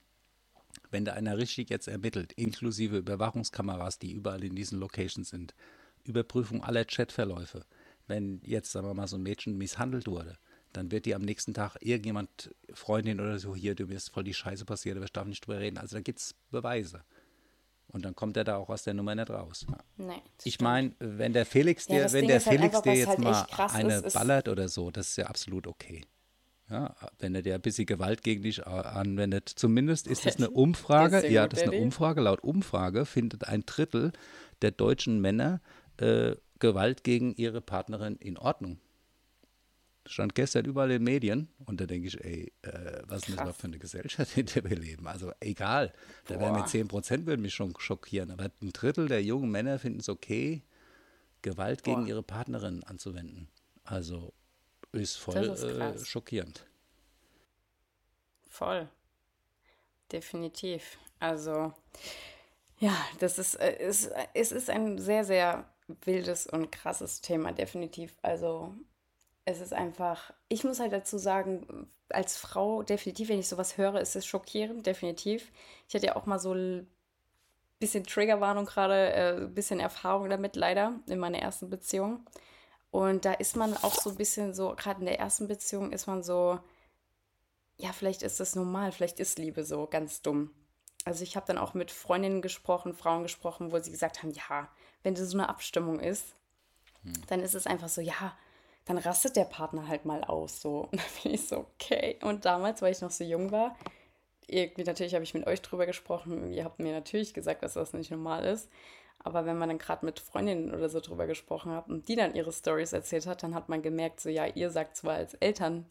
wenn 0.89 1.05
da 1.05 1.13
einer 1.13 1.37
richtig 1.37 1.69
jetzt 1.69 1.87
ermittelt, 1.87 2.33
inklusive 2.33 2.97
Überwachungskameras, 2.97 3.99
die 3.99 4.13
überall 4.13 4.43
in 4.43 4.55
diesen 4.55 4.79
Locations 4.79 5.29
sind, 5.29 5.53
Überprüfung 6.03 6.63
aller 6.63 6.83
Chatverläufe, 6.83 7.63
wenn 8.07 8.41
jetzt, 8.43 8.71
sagen 8.71 8.87
wir 8.87 8.95
mal, 8.95 9.07
so 9.07 9.17
ein 9.17 9.21
Mädchen 9.21 9.55
misshandelt 9.55 10.07
wurde, 10.07 10.39
dann 10.73 10.91
wird 10.91 11.05
die 11.05 11.15
am 11.15 11.21
nächsten 11.21 11.53
Tag 11.53 11.77
irgendjemand, 11.81 12.53
Freundin 12.73 13.19
oder 13.19 13.39
so, 13.39 13.55
hier, 13.55 13.75
du 13.75 13.85
mir 13.85 13.95
ist 13.95 14.09
voll 14.09 14.23
die 14.23 14.33
Scheiße 14.33 14.65
passiert, 14.65 14.95
aber 14.97 15.05
ich 15.05 15.11
darf 15.11 15.27
nicht 15.27 15.45
drüber 15.45 15.59
reden. 15.59 15.77
Also 15.77 15.95
da 15.97 16.01
gibt 16.01 16.19
es 16.19 16.35
Beweise. 16.49 17.03
Und 17.87 18.05
dann 18.05 18.15
kommt 18.15 18.37
er 18.37 18.45
da 18.45 18.55
auch 18.55 18.69
aus 18.69 18.83
der 18.83 18.93
Nummer 18.93 19.15
nicht 19.15 19.29
raus. 19.29 19.65
Das 19.97 20.45
Ich 20.45 20.61
meine, 20.61 20.93
wenn 20.99 21.33
der 21.33 21.45
Felix 21.45 21.87
Ja, 21.87 21.95
dir, 21.95 22.03
das 22.03 22.13
wenn 22.13 22.21
Ding 22.21 22.29
der 22.29 22.39
halt 22.39 22.57
Felix 22.57 22.75
einfach, 22.75 22.81
dir 22.83 22.93
jetzt 22.93 23.07
halt 23.07 23.19
mal 23.19 23.47
eine 23.73 23.95
ist, 23.95 24.13
ballert 24.13 24.47
oder 24.47 24.69
so, 24.69 24.91
das 24.91 25.09
ist 25.09 25.17
ja 25.17 25.25
absolut 25.25 25.67
okay. 25.67 26.05
Ja, 26.69 26.95
wenn 27.19 27.35
er 27.35 27.41
dir 27.41 27.55
ein 27.55 27.61
bisschen 27.61 27.85
Gewalt 27.85 28.23
gegen 28.23 28.43
dich 28.43 28.65
anwendet, 28.65 29.49
zumindest 29.49 30.07
ist 30.07 30.25
das 30.25 30.37
eine 30.37 30.49
Umfrage, 30.51 31.19
Sehr 31.19 31.31
ja, 31.31 31.47
das 31.47 31.63
ist 31.63 31.67
eine. 31.67 31.81
Umfrage, 31.81 32.21
laut 32.21 32.41
Umfrage 32.43 33.05
findet 33.05 33.45
ein 33.45 33.65
Drittel 33.65 34.13
der 34.61 34.71
deutschen 34.71 35.19
Männer 35.19 35.59
äh, 35.97 36.35
Gewalt 36.59 37.03
gegen 37.03 37.33
ihre 37.33 37.59
Partnerin 37.59 38.15
in 38.15 38.37
Ordnung. 38.37 38.79
Stand 40.05 40.33
gestern 40.35 40.65
überall 40.65 40.89
in 40.91 40.99
den 40.99 41.03
Medien 41.03 41.47
und 41.65 41.79
da 41.79 41.85
denke 41.85 42.07
ich, 42.07 42.23
ey, 42.23 42.51
äh, 42.63 43.01
was 43.05 43.29
ist 43.29 43.37
das 43.37 43.55
für 43.55 43.67
eine 43.67 43.79
Gesellschaft, 43.79 44.35
in 44.37 44.47
der 44.47 44.63
wir 44.63 44.77
leben? 44.77 45.07
Also 45.07 45.31
egal, 45.39 45.93
da 46.25 46.39
wären 46.39 46.53
mit 46.53 46.63
Boah. 46.63 46.67
10 46.67 46.87
Prozent 46.87 47.25
würde 47.27 47.41
mich 47.41 47.53
schon 47.53 47.73
schockieren, 47.77 48.31
aber 48.31 48.51
ein 48.61 48.73
Drittel 48.73 49.07
der 49.07 49.23
jungen 49.23 49.51
Männer 49.51 49.77
finden 49.79 49.99
es 49.99 50.09
okay, 50.09 50.63
Gewalt 51.43 51.83
gegen 51.83 52.01
Boah. 52.01 52.07
ihre 52.07 52.23
Partnerin 52.23 52.83
anzuwenden. 52.83 53.47
Also 53.83 54.33
ist 54.91 55.17
voll 55.17 55.37
ist 55.37 55.63
äh, 55.63 56.05
schockierend. 56.05 56.65
Voll. 58.49 58.89
Definitiv. 60.11 60.97
Also, 61.19 61.73
ja, 62.79 62.95
das 63.19 63.39
ist, 63.39 63.55
äh, 63.55 63.77
ist, 63.87 64.11
es 64.33 64.51
ist 64.51 64.69
ein 64.69 64.97
sehr, 64.97 65.23
sehr 65.23 65.65
wildes 66.03 66.47
und 66.47 66.71
krasses 66.71 67.21
Thema, 67.21 67.53
definitiv. 67.53 68.17
Also, 68.21 68.75
es 69.51 69.61
ist 69.61 69.73
einfach, 69.73 70.33
ich 70.49 70.63
muss 70.63 70.79
halt 70.79 70.93
dazu 70.93 71.17
sagen, 71.17 71.87
als 72.09 72.37
Frau, 72.37 72.83
definitiv, 72.83 73.29
wenn 73.29 73.39
ich 73.39 73.47
sowas 73.47 73.77
höre, 73.77 73.99
ist 73.99 74.15
es 74.15 74.25
schockierend, 74.25 74.85
definitiv. 74.85 75.51
Ich 75.87 75.95
hatte 75.95 76.07
ja 76.07 76.15
auch 76.15 76.25
mal 76.25 76.39
so 76.39 76.53
ein 76.53 76.87
bisschen 77.79 78.03
Triggerwarnung 78.05 78.65
gerade, 78.65 79.13
äh, 79.13 79.37
ein 79.41 79.53
bisschen 79.53 79.79
Erfahrung 79.79 80.29
damit, 80.29 80.55
leider, 80.55 80.99
in 81.07 81.19
meiner 81.19 81.39
ersten 81.39 81.69
Beziehung. 81.69 82.25
Und 82.91 83.25
da 83.25 83.33
ist 83.33 83.55
man 83.55 83.75
auch 83.77 83.95
so 83.95 84.09
ein 84.09 84.17
bisschen 84.17 84.53
so, 84.53 84.75
gerade 84.75 84.99
in 84.99 85.05
der 85.05 85.19
ersten 85.19 85.47
Beziehung 85.47 85.91
ist 85.91 86.07
man 86.07 86.23
so, 86.23 86.59
ja, 87.77 87.93
vielleicht 87.93 88.21
ist 88.21 88.39
das 88.39 88.55
normal, 88.55 88.91
vielleicht 88.91 89.19
ist 89.19 89.39
Liebe 89.39 89.63
so 89.63 89.87
ganz 89.87 90.21
dumm. 90.21 90.51
Also 91.05 91.23
ich 91.23 91.35
habe 91.35 91.47
dann 91.47 91.57
auch 91.57 91.73
mit 91.73 91.89
Freundinnen 91.89 92.41
gesprochen, 92.41 92.93
Frauen 92.93 93.23
gesprochen, 93.23 93.71
wo 93.71 93.79
sie 93.79 93.91
gesagt 93.91 94.21
haben, 94.21 94.31
ja, 94.31 94.69
wenn 95.03 95.15
das 95.15 95.29
so 95.29 95.37
eine 95.37 95.49
Abstimmung 95.49 95.99
ist, 95.99 96.35
dann 97.27 97.39
ist 97.39 97.55
es 97.55 97.65
einfach 97.65 97.89
so, 97.89 98.01
ja, 98.01 98.37
dann 98.85 98.97
rastet 98.97 99.35
der 99.35 99.45
Partner 99.45 99.87
halt 99.87 100.05
mal 100.05 100.23
aus, 100.23 100.61
so. 100.61 100.81
Und 100.91 100.99
dann 100.99 101.23
bin 101.23 101.33
ich 101.33 101.47
so, 101.47 101.57
okay. 101.57 102.17
Und 102.21 102.45
damals, 102.45 102.81
weil 102.81 102.91
ich 102.91 103.01
noch 103.01 103.11
so 103.11 103.23
jung 103.23 103.51
war, 103.51 103.75
irgendwie 104.47 104.83
natürlich 104.83 105.13
habe 105.13 105.23
ich 105.23 105.33
mit 105.33 105.47
euch 105.47 105.61
drüber 105.61 105.85
gesprochen, 105.85 106.51
ihr 106.51 106.65
habt 106.65 106.79
mir 106.79 106.91
natürlich 106.91 107.33
gesagt, 107.33 107.63
dass 107.63 107.73
das 107.73 107.93
nicht 107.93 108.11
normal 108.11 108.43
ist. 108.45 108.69
Aber 109.23 109.45
wenn 109.45 109.57
man 109.57 109.69
dann 109.69 109.77
gerade 109.77 110.05
mit 110.05 110.19
Freundinnen 110.19 110.73
oder 110.73 110.89
so 110.89 110.99
drüber 110.99 111.27
gesprochen 111.27 111.71
hat 111.71 111.87
und 111.89 112.07
die 112.07 112.15
dann 112.15 112.35
ihre 112.35 112.51
Stories 112.51 112.91
erzählt 112.91 113.27
hat, 113.27 113.43
dann 113.43 113.53
hat 113.53 113.69
man 113.69 113.83
gemerkt, 113.83 114.19
so 114.19 114.29
ja, 114.29 114.47
ihr 114.47 114.71
sagt 114.71 114.97
zwar 114.97 115.13
als 115.13 115.35
Eltern, 115.35 115.85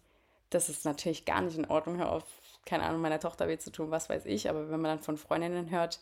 das 0.50 0.68
ist 0.68 0.84
natürlich 0.84 1.24
gar 1.24 1.40
nicht 1.40 1.56
in 1.56 1.66
Ordnung, 1.66 1.98
hör 1.98 2.10
auf, 2.10 2.24
keine 2.66 2.82
Ahnung, 2.82 3.00
meiner 3.00 3.20
Tochter 3.20 3.46
weh 3.46 3.58
zu 3.58 3.70
tun, 3.70 3.92
was 3.92 4.08
weiß 4.08 4.26
ich, 4.26 4.50
aber 4.50 4.70
wenn 4.70 4.80
man 4.80 4.96
dann 4.96 5.04
von 5.04 5.16
Freundinnen 5.16 5.70
hört, 5.70 6.00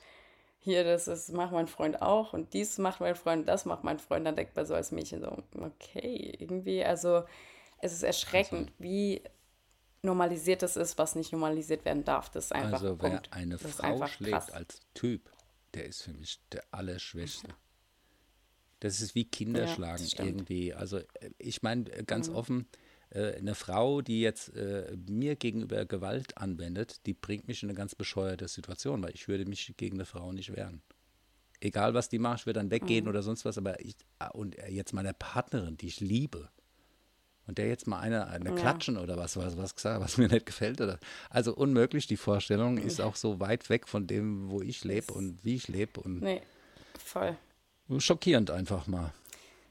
hier, 0.61 0.85
das 0.85 1.09
ist, 1.09 1.31
macht 1.33 1.53
mein 1.53 1.69
Freund 1.69 2.03
auch 2.03 2.33
und 2.33 2.53
dies 2.53 2.79
macht 2.79 3.01
mein 3.01 3.15
Freund, 3.15 3.49
das 3.49 3.65
macht 3.65 3.85
mein 3.85 3.99
Freund, 3.99 4.27
dann 4.27 4.37
denkt 4.37 4.57
man 4.57 4.67
so 4.67 4.75
als 4.75 4.91
Mädchen 4.93 5.21
so, 5.21 5.43
okay, 5.61 6.35
irgendwie, 6.39 6.85
also 6.85 7.25
es 7.81 7.93
ist 7.93 8.03
erschreckend, 8.03 8.73
wie 8.79 9.23
normalisiert 10.03 10.63
es 10.63 10.77
ist, 10.77 10.99
was 10.99 11.15
nicht 11.15 11.33
normalisiert 11.33 11.85
werden 11.85 12.05
darf. 12.05 12.31
Das 12.31 12.47
ist 12.47 12.53
einfach 12.53 12.83
also 12.83 13.01
wer 13.01 13.11
Punkt. 13.11 13.33
eine 13.33 13.59
Das 13.59 13.73
Frau 13.73 14.07
schlägt 14.07 14.33
krass. 14.33 14.51
als 14.51 14.81
Typ, 14.95 15.31
der 15.75 15.87
ist 15.87 16.03
für 16.03 16.13
mich 16.13 16.41
der 16.53 16.65
Allerschwächste. 16.71 17.49
Das 18.81 19.01
ist 19.01 19.15
wie 19.15 19.25
Kinder 19.25 19.67
Ja, 19.67 19.77
das 19.77 20.13
irgendwie. 20.15 20.73
Also 20.73 20.99
äh, 20.99 21.31
ich 21.39 21.63
meine 21.63 21.91
äh, 21.91 22.05
ganz 22.05 22.29
Mhm. 22.29 22.35
offen, 22.37 22.69
eine 23.11 23.55
Frau, 23.55 24.03
die 24.03 24.21
jetzt 24.21 24.55
äh, 24.57 24.97
mir 25.09 25.37
gegenüber 25.37 25.85
Gewalt 25.87 26.37
anwendet, 26.39 27.07
die 27.07 27.15
bringt 27.15 27.49
mich 27.49 27.63
in 27.63 27.69
eine 27.69 27.77
ganz 27.77 27.95
bescheuerte 27.95 28.49
Situation, 28.49 29.03
weil 29.03 29.15
ich 29.15 29.29
würde 29.29 29.47
mich 29.47 29.75
gegen 29.77 29.97
eine 29.97 30.05
Frau 30.05 30.33
nicht 30.33 30.55
wehren. 30.55 30.83
Egal 31.61 31.95
was 31.95 32.09
die 32.09 32.19
macht, 32.19 32.41
ich 32.41 32.47
würde 32.47 32.61
dann 32.61 32.71
weggehen 32.71 33.05
Mhm. 33.05 33.09
oder 33.11 33.23
sonst 33.23 33.45
was, 33.45 33.59
aber 33.59 33.81
ich, 33.85 33.97
ah, 34.19 34.29
und 34.29 34.57
äh, 34.59 34.69
jetzt 34.71 34.93
meiner 34.93 35.13
Partnerin, 35.13 35.77
die 35.77 35.87
ich 35.89 36.01
liebe, 36.01 36.51
und 37.49 37.57
der 37.57 37.67
jetzt 37.67 37.87
mal 37.87 37.99
eine, 38.01 38.27
eine 38.29 38.51
Ja. 38.51 38.55
klatschen 38.55 38.99
oder 38.99 39.17
was, 39.17 39.37
was, 39.39 39.57
was 39.57 39.75
gesagt, 39.75 40.03
was 40.03 40.19
mir 40.19 40.29
nicht 40.29 40.45
gefällt. 40.45 40.83
Oder, 40.83 41.01
also 41.31 41.55
unmöglich, 41.55 42.07
die 42.07 42.19
Vorstellung 42.19 42.77
ist 42.77 43.01
auch 43.01 43.17
so 43.17 43.41
weit 43.41 43.71
weg 43.71 43.89
von 43.89 44.07
dem, 44.07 44.51
wo 44.51 44.61
ich 44.61 44.85
lebe 44.85 45.15
und 45.15 45.43
wie 45.47 45.55
ich 45.55 45.67
lebe. 45.67 45.99
Und 46.03 46.21
Nee, 46.21 46.43
voll. 46.99 47.39
schockierend 47.99 48.51
einfach 48.51 48.87
mal. 48.87 49.15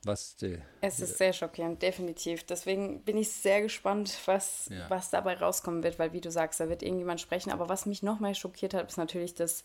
Was 0.08 0.36
die, 0.38 0.58
Es 0.82 1.00
ist 1.00 1.18
sehr 1.18 1.34
schockierend, 1.34 1.82
definitiv. 1.82 2.44
Deswegen 2.46 3.02
bin 3.04 3.18
ich 3.18 3.30
sehr 3.32 3.62
gespannt, 3.62 4.18
was, 4.26 4.70
Ja. 4.72 4.90
was 4.90 5.10
dabei 5.10 5.36
rauskommen 5.36 5.84
wird, 5.84 6.00
weil 6.00 6.14
wie 6.14 6.22
du 6.22 6.32
sagst, 6.32 6.60
da 6.60 6.70
wird 6.70 6.82
irgendjemand 6.82 7.20
sprechen. 7.22 7.52
Aber 7.52 7.68
was 7.70 7.86
mich 7.86 8.04
nochmal 8.04 8.34
schockiert 8.34 8.74
hat, 8.74 8.88
ist 8.88 8.98
natürlich, 8.98 9.36
dass 9.36 9.64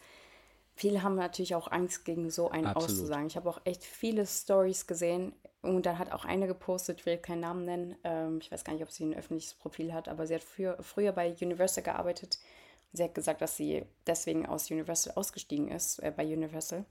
viele 0.74 1.02
haben 1.02 1.14
natürlich 1.14 1.54
auch 1.54 1.70
Angst, 1.70 2.04
gegen 2.04 2.30
so 2.30 2.50
einen 2.50 2.66
Absolut. 2.66 2.90
auszusagen. 2.90 3.26
Ich 3.26 3.36
habe 3.36 3.48
auch 3.48 3.60
echt 3.64 3.84
viele 3.84 4.26
Stories 4.26 4.86
gesehen 4.86 5.32
und 5.60 5.86
da 5.86 5.98
hat 5.98 6.10
auch 6.12 6.24
eine 6.24 6.46
gepostet, 6.46 7.00
ich 7.00 7.06
will 7.06 7.18
keinen 7.18 7.40
Namen 7.40 7.64
nennen, 7.64 7.96
ähm, 8.04 8.38
ich 8.40 8.50
weiß 8.50 8.64
gar 8.64 8.72
nicht, 8.72 8.82
ob 8.82 8.90
sie 8.90 9.04
ein 9.04 9.14
öffentliches 9.14 9.54
Profil 9.54 9.92
hat, 9.92 10.08
aber 10.08 10.26
sie 10.26 10.34
hat 10.34 10.42
früher, 10.42 10.76
früher 10.82 11.12
bei 11.12 11.34
Universal 11.40 11.84
gearbeitet. 11.84 12.38
Sie 12.92 13.04
hat 13.04 13.14
gesagt, 13.14 13.40
dass 13.42 13.56
sie 13.56 13.84
deswegen 14.06 14.44
aus 14.44 14.70
Universal 14.70 15.14
ausgestiegen 15.14 15.68
ist, 15.68 15.98
äh, 16.00 16.12
bei 16.14 16.24
Universal 16.24 16.84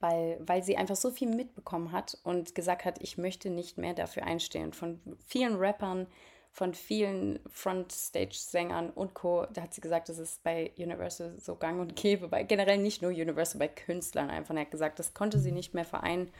weil, 0.00 0.38
weil 0.40 0.62
sie 0.62 0.76
einfach 0.76 0.96
so 0.96 1.10
viel 1.10 1.28
mitbekommen 1.28 1.92
hat 1.92 2.18
und 2.24 2.54
gesagt 2.54 2.84
hat, 2.84 3.00
ich 3.00 3.18
möchte 3.18 3.50
nicht 3.50 3.78
mehr 3.78 3.94
dafür 3.94 4.24
einstehen. 4.24 4.72
Von 4.72 5.00
vielen 5.26 5.56
Rappern, 5.56 6.06
von 6.50 6.72
vielen 6.72 7.40
Frontstage-Sängern 7.48 8.90
und 8.90 9.14
Co. 9.14 9.46
Da 9.52 9.62
hat 9.62 9.74
sie 9.74 9.80
gesagt, 9.80 10.08
das 10.08 10.18
ist 10.18 10.42
bei 10.44 10.72
Universal 10.78 11.34
so 11.40 11.56
gang 11.56 11.80
und 11.80 11.96
gäbe, 11.96 12.28
bei 12.28 12.44
generell 12.44 12.78
nicht 12.78 13.02
nur 13.02 13.10
Universal, 13.10 13.58
bei 13.58 13.68
Künstlern 13.68 14.30
einfach. 14.30 14.54
Er 14.54 14.62
hat 14.62 14.70
gesagt, 14.70 14.98
das 14.98 15.14
konnte 15.14 15.38
sie 15.38 15.52
nicht 15.52 15.74
mehr 15.74 15.84
vereinen, 15.84 16.30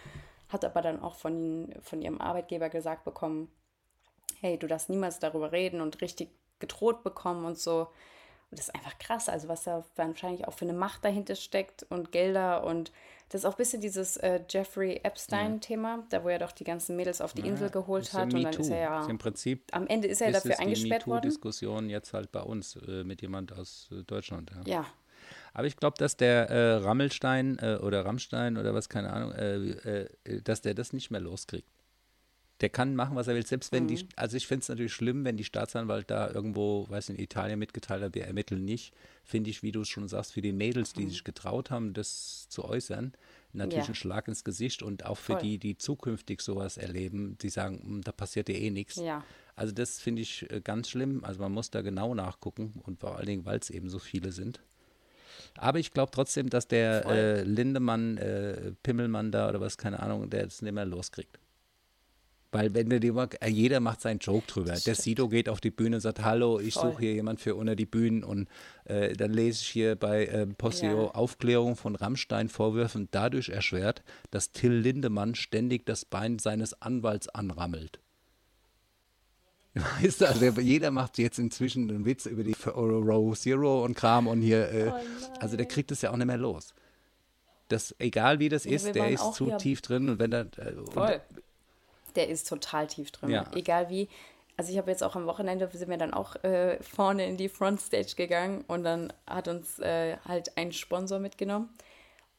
hat 0.49 0.65
aber 0.65 0.83
dann 0.83 1.03
auch 1.03 1.17
von, 1.17 1.75
von 1.83 2.01
ihrem 2.01 2.21
Arbeitgeber 2.21 2.69
gesagt 2.69 3.05
bekommen, 3.05 3.51
hey, 4.41 4.59
du 4.59 4.67
darfst 4.67 4.89
niemals 4.89 5.19
darüber 5.19 5.53
reden 5.53 5.81
und 5.81 6.01
richtig 6.01 6.31
gedroht 6.61 7.03
bekommen 7.03 7.45
und 7.45 7.59
so. 7.59 7.89
Und 8.51 8.59
das 8.59 8.69
ist 8.69 8.75
einfach 8.75 8.99
krass, 8.99 9.29
also 9.29 9.49
was 9.49 9.65
da 9.65 9.85
wahrscheinlich 9.97 10.47
auch 10.47 10.53
für 10.55 10.65
eine 10.65 10.75
Macht 10.75 11.05
dahinter 11.05 11.35
steckt 11.35 11.85
und 11.89 12.13
Gelder 12.13 12.65
und 12.65 12.93
das 13.31 13.41
ist 13.41 13.47
auch 13.47 13.55
ein 13.55 13.57
bisschen 13.57 13.81
dieses 13.81 14.17
äh, 14.19 14.41
Jeffrey 14.49 15.01
Epstein-Thema, 15.03 16.05
da 16.11 16.23
wo 16.23 16.29
er 16.29 16.39
doch 16.39 16.53
die 16.53 16.63
ganzen 16.63 16.95
Mädels 16.95 17.21
auf 17.21 17.33
die 17.33 17.43
Insel 17.43 17.71
geholt 17.71 18.13
hat 18.13 18.33
ja 18.33 18.39
und 18.39 18.45
dann 18.45 18.55
ist 18.55 18.71
er 18.71 18.79
ja, 18.79 19.01
Ist 19.01 19.11
Im 19.11 19.19
Prinzip 19.19 19.63
am 19.73 19.87
Ende 19.87 20.07
ist 20.09 20.21
er 20.21 20.29
ist 20.29 20.37
dafür 20.37 20.53
es 20.53 20.59
die 20.59 20.63
eingesperrt 20.63 21.07
worden. 21.07 21.17
MeToo-Diskussion 21.27 21.89
jetzt 21.89 22.13
halt 22.13 22.31
bei 22.31 22.43
uns 22.43 22.77
äh, 22.77 23.03
mit 23.03 23.23
jemand 23.23 23.53
aus 23.53 23.89
äh, 23.91 24.05
Deutschland. 24.05 24.53
Ja. 24.67 24.73
Ja, 24.73 24.87
Aber 25.53 25.67
ich 25.67 25.77
glaube, 25.77 25.97
dass 25.99 26.17
der 26.17 26.51
äh, 26.51 26.75
Rammelstein 26.75 27.59
äh, 27.59 27.79
oder 27.83 28.05
Rammstein 28.05 28.57
oder 28.57 28.75
was, 28.75 28.89
keine 28.89 29.13
Ahnung, 29.13 29.33
äh, 29.33 30.05
äh, 30.25 30.43
dass 30.43 30.61
der 30.61 30.75
das 30.75 30.93
nicht 30.93 31.11
mehr 31.11 31.21
loskriegt. 31.21 31.69
Der 32.61 32.69
kann 32.69 32.95
machen, 32.95 33.17
was 33.17 33.27
er 33.27 33.35
will, 33.35 33.45
selbst 33.45 33.73
wenn 33.73 33.85
Mhm. 33.85 33.89
die, 33.89 34.07
also 34.15 34.37
ich 34.37 34.47
finde 34.47 34.63
es 34.63 34.69
natürlich 34.69 34.93
schlimm, 34.93 35.25
wenn 35.25 35.37
die 35.37 35.43
Staatsanwalt 35.45 36.09
da 36.09 36.31
irgendwo, 36.31 36.87
weiß 36.89 37.09
in 37.09 37.19
Italien 37.19 37.59
mitgeteilt 37.59 38.03
hat, 38.03 38.15
wir 38.15 38.27
ermitteln 38.27 38.65
nicht, 38.65 38.95
finde 39.25 39.51
ich, 39.51 39.65
wie 39.65 39.73
du 39.73 39.81
es 39.81 39.89
schon 39.89 40.07
sagst, 40.07 40.33
für 40.33 40.41
die 40.41 40.53
Mädels, 40.53 40.95
Mhm. 40.95 41.01
die 41.01 41.09
sich 41.09 41.25
getraut 41.25 41.71
haben, 41.73 41.95
das 41.95 42.49
zu 42.49 42.65
äußern, 42.65 43.13
natürlich 43.53 43.87
Ja. 43.87 43.91
ein 43.93 43.95
Schlag 43.97 44.29
ins 44.29 44.45
Gesicht 44.45 44.83
und 44.85 45.05
auch 45.05 45.17
für 45.19 45.33
Voll. 45.33 45.43
die, 45.43 45.59
die 45.59 45.77
zukünftig 45.77 46.41
sowas 46.43 46.77
erleben, 46.77 47.37
die 47.43 47.49
sagen, 47.49 47.81
"Hm, 47.83 48.03
da 48.03 48.13
passiert 48.13 48.47
dir 48.49 48.57
eh 48.57 48.71
nichts. 48.71 48.97
ja, 48.99 49.25
Also 49.57 49.73
das 49.73 50.01
finde 50.01 50.23
ich 50.23 50.49
äh, 50.51 50.61
ganz 50.61 50.89
schlimm. 50.89 51.25
Also 51.25 51.41
man 51.41 51.51
muss 51.53 51.71
da 51.71 51.83
genau 51.83 52.15
nachgucken 52.15 52.81
und 52.85 53.01
vor 53.01 53.17
allen 53.17 53.27
Dingen, 53.27 53.45
weil 53.45 53.59
es 53.59 53.71
eben 53.71 53.89
so 53.91 53.99
viele 53.99 54.31
sind. 54.33 54.61
Aber 55.57 55.79
ich 55.81 55.93
glaube 55.93 56.11
trotzdem, 56.13 56.51
dass 56.51 56.67
der 56.69 57.05
äh, 57.07 57.43
Lindemann, 57.43 58.17
äh, 58.19 58.73
Pimmelmann 58.83 59.33
da 59.33 59.49
oder 59.49 59.61
was, 59.61 59.77
keine 59.79 60.01
Ahnung, 60.01 60.31
der 60.31 60.47
es 60.47 60.63
nicht 60.63 60.73
mehr 60.73 60.85
loskriegt. 60.85 61.39
Weil 62.55 62.73
wenn 62.73 62.89
du 62.89 63.01
dir 63.01 63.13
mal, 63.13 63.29
äh, 63.41 63.49
jeder 63.49 63.81
macht 63.81 64.01
seinen 64.01 64.21
Joke 64.21 64.47
drüber. 64.47 64.75
Der 64.87 64.95
Sido 64.95 65.29
geht 65.29 65.49
auf 65.49 65.61
die 65.61 65.73
Bühne 65.73 65.97
und 65.97 66.01
sagt, 66.01 66.23
hallo, 66.23 66.61
ich 66.61 66.75
suche 66.75 67.01
hier 67.01 67.13
jemand 67.13 67.41
für 67.41 67.57
unter 67.57 67.75
die 67.75 67.85
Bühnen 67.85 68.23
und 68.23 68.49
äh, 68.85 69.13
dann 69.15 69.33
lese 69.33 69.63
ich 69.63 69.69
hier 69.69 69.97
bei 69.97 70.27
äh, 70.27 70.47
Posteo 70.47 71.07
Ja. 71.07 71.11
Aufklärung 71.11 71.75
von 71.75 71.97
Rammstein 71.97 72.49
Vorwürfen 72.49 73.09
dadurch 73.11 73.49
erschwert, 73.49 74.05
dass 74.31 74.53
Till 74.53 74.71
Lindemann 74.71 75.35
ständig 75.35 75.85
das 75.85 76.05
Bein 76.05 76.39
seines 76.39 76.81
Anwalts 76.81 77.29
anrammelt. 77.29 77.99
Weißt 80.01 80.21
du, 80.21 80.29
also 80.29 80.61
jeder 80.61 80.93
macht 80.93 81.19
jetzt 81.19 81.41
inzwischen 81.41 81.91
einen 81.91 82.05
Witz 82.05 82.25
über 82.27 82.45
die 82.45 82.55
Row 82.65 83.37
Zero 83.37 83.85
und 83.85 83.97
Kram 83.97 84.29
und 84.29 84.43
hier, 84.43 84.71
äh, 84.71 84.93
also 85.41 85.57
der 85.57 85.67
kriegt 85.67 85.91
das 85.91 86.03
ja 86.03 86.13
auch 86.13 86.17
nicht 86.17 86.29
mehr 86.29 86.39
los. 86.39 86.73
Das, 87.67 87.97
egal 87.99 88.39
wie 88.39 88.49
das 88.49 88.65
Oh 88.65 88.69
Ja, 88.69 88.77
ist, 88.77 88.95
der 88.95 89.11
ist 89.11 89.35
zu 89.35 89.51
tief 89.57 89.83
drin 89.83 90.09
und 90.09 90.21
wenn 90.21 90.33
er 90.33 90.47
äh, 90.59 90.75
und-. 90.75 91.21
Der 92.17 92.29
ist 92.29 92.49
total 92.49 92.87
tief 92.87 93.11
drin. 93.13 93.31
Ja. 93.31 93.45
Egal 93.55 93.89
wie. 93.91 94.09
Also 94.57 94.71
ich 94.71 94.79
habe 94.79 94.91
jetzt 94.91 95.03
auch 95.03 95.17
am 95.17 95.27
Wochenende, 95.27 95.69
sind 95.73 95.91
wir 95.91 95.97
dann 95.99 96.15
auch 96.15 96.37
äh, 96.45 96.81
vorne 96.83 97.27
in 97.27 97.37
die 97.37 97.49
Frontstage 97.49 98.15
gegangen 98.17 98.65
und 98.69 98.85
dann 98.85 99.13
hat 99.27 99.49
uns 99.49 99.81
äh, 99.81 100.17
halt 100.29 100.57
ein 100.57 100.73
Sponsor 100.73 101.19
mitgenommen. 101.19 101.71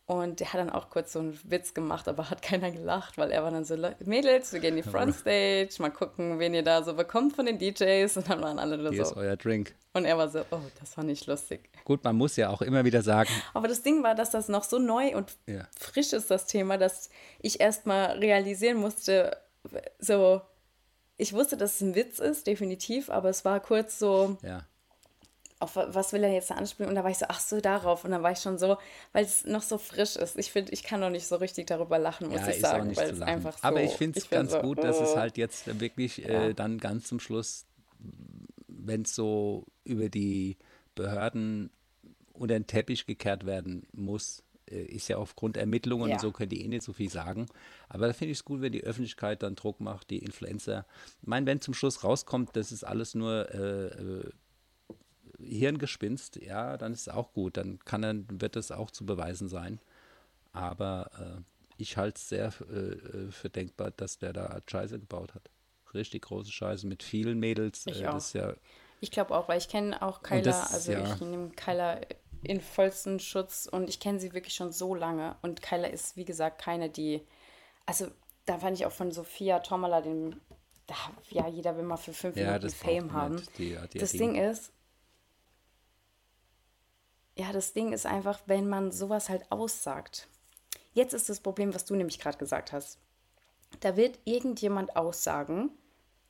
Und 0.08 0.40
der 0.40 0.54
hat 0.54 0.60
dann 0.62 0.70
auch 0.70 0.92
kurz 0.92 1.14
so 1.14 1.20
einen 1.20 1.40
Witz 1.46 1.74
gemacht, 1.74 2.08
aber 2.08 2.30
hat 2.30 2.44
keiner 2.44 2.70
gelacht, 2.70 3.18
weil 3.18 3.32
er 3.32 3.42
war 3.44 3.50
dann 3.50 3.66
so, 3.66 3.74
"Le- 3.76 3.96
Mädels, 4.06 4.54
wir 4.54 4.60
gehen 4.60 4.78
in 4.78 4.84
die 4.84 4.88
Frontstage, 4.88 5.70
mal 5.80 5.90
gucken, 5.90 6.38
wen 6.38 6.54
ihr 6.54 6.62
da 6.62 6.84
so 6.84 6.94
bekommt 6.94 7.36
von 7.36 7.48
den 7.48 7.58
DJs. 7.58 8.16
Und 8.18 8.30
dann 8.30 8.40
waren 8.44 8.60
alle 8.60 8.78
nur 8.78 8.92
hier 8.92 9.02
ist 9.02 9.10
so. 9.10 9.16
euer 9.16 9.36
Drink. 9.36 9.74
Und 9.94 10.06
er 10.06 10.16
war 10.16 10.30
so, 10.30 10.42
oh, 10.52 10.60
das 10.80 10.96
war 10.96 11.04
nicht 11.04 11.26
lustig. 11.26 11.70
Gut, 11.86 12.04
man 12.04 12.16
muss 12.16 12.36
ja 12.36 12.50
auch 12.52 12.62
immer 12.62 12.86
wieder 12.86 13.02
sagen, 13.02 13.32
Aber 13.56 13.68
das 13.68 13.82
Ding 13.82 14.04
war, 14.04 14.14
dass 14.14 14.30
das 14.30 14.48
noch 14.48 14.64
so 14.64 14.78
neu 14.78 15.16
und 15.18 15.34
Ja. 15.48 15.68
frisch 15.78 16.14
ist, 16.14 16.30
das 16.30 16.46
Thema, 16.46 16.78
dass 16.78 17.10
ich 17.42 17.60
erst 17.60 17.88
mal 17.88 18.12
realisieren 18.20 18.78
musste, 18.78 19.36
so, 20.00 20.42
ich 21.18 21.34
wusste, 21.34 21.58
dass 21.58 21.76
es 21.76 21.82
ein 21.82 21.96
Witz 21.96 22.20
ist, 22.20 22.48
definitiv, 22.48 23.10
aber 23.10 23.30
es 23.30 23.46
war 23.46 23.60
kurz 23.60 24.00
so, 24.00 24.38
ja, 24.42 24.66
auf 25.60 25.76
wa- 25.78 25.88
was 25.92 26.12
will 26.12 26.24
er 26.24 26.34
jetzt 26.34 26.50
da 26.50 26.56
anspielen? 26.56 26.90
Und 26.90 26.96
da 26.96 27.04
war 27.04 27.12
ich 27.12 27.18
so, 27.18 27.26
ach 27.30 27.40
so, 27.40 27.62
darauf. 27.62 28.04
Und 28.04 28.12
dann 28.12 28.22
war 28.22 28.32
ich 28.34 28.40
schon 28.40 28.58
so, 28.58 28.78
weil 29.14 29.24
es 29.24 29.46
noch 29.46 29.62
so 29.62 29.78
frisch 29.78 30.18
ist. 30.18 30.38
Ich 30.38 30.52
finde, 30.52 30.74
ich 30.74 30.84
kann 30.84 31.00
noch 31.00 31.10
nicht 31.10 31.26
so 31.28 31.38
richtig 31.38 31.68
darüber 31.68 31.98
lachen, 31.98 32.28
muss 32.28 32.42
ja, 32.42 32.50
ich 32.50 32.60
sagen, 32.60 32.96
weil 32.96 33.10
es 33.12 33.22
einfach 33.22 33.58
so. 33.58 33.64
Aber 33.64 33.82
ich 33.82 33.94
finde 33.94 34.20
es 34.20 34.30
ganz 34.30 34.52
so, 34.52 34.60
gut, 34.60 34.84
dass 34.84 35.00
es 35.00 35.12
oh. 35.14 35.18
halt 35.18 35.38
jetzt 35.38 35.80
wirklich 35.80 36.18
Ja. 36.18 36.48
äh, 36.48 36.54
dann 36.54 36.78
ganz 36.78 37.08
zum 37.08 37.20
Schluss, 37.22 37.66
wenn 38.68 39.04
es 39.04 39.16
so 39.16 39.66
über 39.86 40.10
die 40.10 40.58
Behörden 40.94 41.70
unter 42.34 42.56
den 42.56 42.68
Teppich 42.68 43.06
gekehrt 43.06 43.46
werden 43.46 43.88
muss, 43.94 44.40
äh, 44.40 44.44
ist 44.68 45.08
ja 45.08 45.18
aufgrund 45.18 45.58
Ermittlungen 45.58 46.10
Ja. 46.10 46.16
und 46.16 46.22
so 46.22 46.32
können 46.32 46.50
die 46.50 46.64
eh 46.64 46.68
nicht 46.68 46.84
so 46.84 46.94
viel 46.94 47.10
sagen. 47.10 47.46
Aber 47.90 48.08
da 48.08 48.14
finde 48.14 48.32
ich 48.32 48.40
es 48.40 48.46
gut, 48.46 48.62
wenn 48.62 48.72
die 48.72 48.84
Öffentlichkeit 48.84 49.44
dann 49.44 49.56
Druck 49.56 49.80
macht, 49.80 50.10
die 50.10 50.20
Influencer. 50.20 50.86
Ich 51.22 51.28
meine, 51.28 51.46
wenn 51.46 51.62
zum 51.62 51.74
Schluss 51.74 52.04
rauskommt, 52.04 52.56
das 52.56 52.72
ist 52.72 52.84
alles 52.84 53.14
nur 53.16 53.50
äh, 53.54 53.88
äh, 53.88 54.30
Hirngespinst, 55.40 56.38
ja, 56.38 56.78
dann 56.78 56.94
ist 56.94 57.02
es 57.02 57.10
auch 57.10 57.34
gut. 57.34 57.58
Dann 57.58 57.80
kann 57.80 58.02
dann 58.02 58.26
wird 58.42 58.56
es 58.56 58.72
auch 58.72 58.90
zu 58.92 59.06
beweisen 59.06 59.50
sein. 59.50 59.80
Aber 60.54 61.12
äh, 61.20 61.42
ich 61.78 61.98
halte 61.98 62.18
es 62.18 62.30
sehr 62.30 62.54
äh, 62.72 62.76
äh, 62.76 63.32
für 63.32 63.50
denkbar, 63.50 63.92
dass 63.92 64.18
der 64.18 64.32
da 64.34 64.60
Scheiße 64.66 65.00
gebaut 65.00 65.36
hat. 65.36 65.50
Richtig 65.94 66.24
große 66.24 66.52
Scheiße 66.52 66.88
mit 66.88 67.04
vielen 67.04 67.40
Mädels. 67.40 67.86
Ich 67.88 68.02
äh, 68.02 68.08
auch. 68.08 68.14
das 68.14 68.34
ja 68.34 68.54
Ich 69.02 69.12
glaube 69.12 69.36
auch, 69.36 69.48
weil 69.50 69.58
ich 69.58 69.68
kenne 69.68 70.02
auch 70.02 70.24
Kyla, 70.24 70.42
das- 70.42 70.74
also 70.74 70.92
ja. 70.94 71.14
ich 71.14 71.20
nehme 71.22 71.50
Kyla 71.50 72.00
in 72.46 72.62
vollsten 72.62 73.20
Schutz 73.20 73.68
und 73.72 73.90
ich 73.90 74.00
kenne 74.00 74.20
sie 74.20 74.34
wirklich 74.34 74.56
schon 74.56 74.72
so 74.72 74.96
lange. 74.96 75.36
Und 75.42 75.62
Kyla 75.62 75.88
ist, 75.88 76.16
wie 76.18 76.26
gesagt, 76.26 76.62
keine, 76.62 76.90
die. 76.90 77.26
Also, 77.86 78.08
da 78.46 78.60
fand 78.60 78.78
ich 78.78 78.86
auch 78.86 78.92
von 78.92 79.12
Sophia 79.12 79.60
Tomala, 79.60 80.02
den. 80.02 80.40
Da, 80.88 80.96
ja, 81.30 81.48
jeder 81.48 81.76
will 81.78 81.84
mal 81.84 81.98
für 81.98 82.14
fünf 82.14 82.36
Ja, 82.38 82.46
Minuten 82.46 82.62
das 82.64 82.74
Fame 82.76 83.12
haben. 83.14 83.42
Die 83.58 83.72
ihr 83.72 83.88
das 83.94 84.12
Ding. 84.12 84.34
Ding 84.34 84.36
ist. 84.36 84.72
Ja, 87.38 87.52
das 87.52 87.74
Ding 87.74 87.92
ist 87.92 88.06
einfach, 88.06 88.40
wenn 88.46 88.70
man 88.70 88.92
sowas 88.92 89.30
halt 89.30 89.52
aussagt. 89.52 90.28
Jetzt 90.94 91.14
ist 91.14 91.28
das 91.28 91.42
Problem, 91.42 91.74
was 91.74 91.86
du 91.86 91.96
nämlich 91.96 92.20
gerade 92.20 92.38
gesagt 92.38 92.72
hast. 92.72 93.00
Da 93.82 93.98
wird 93.98 94.20
irgendjemand 94.24 94.96
aussagen, 94.96 95.72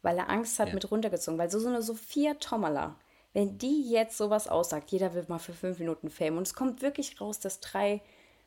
weil 0.02 0.18
er 0.18 0.30
Angst 0.30 0.58
hat 0.58 0.70
Ja. 0.70 0.74
mit 0.74 0.90
runtergezogen. 0.90 1.38
Weil 1.38 1.52
so, 1.52 1.60
so 1.60 1.68
eine 1.68 1.84
Sophia 1.84 2.34
Tomala, 2.36 2.96
wenn 3.36 3.58
die 3.58 3.90
jetzt 3.90 4.18
sowas 4.18 4.48
aussagt, 4.48 4.92
jeder 4.92 5.14
will 5.14 5.26
mal 5.28 5.40
für 5.40 5.52
fünf 5.52 5.78
Minuten 5.78 6.10
Fame. 6.10 6.38
Und 6.38 6.48
es 6.48 6.54
kommt 6.54 6.82
wirklich 6.82 7.20
raus, 7.20 7.38
dass 7.38 7.60
drei 7.60 8.02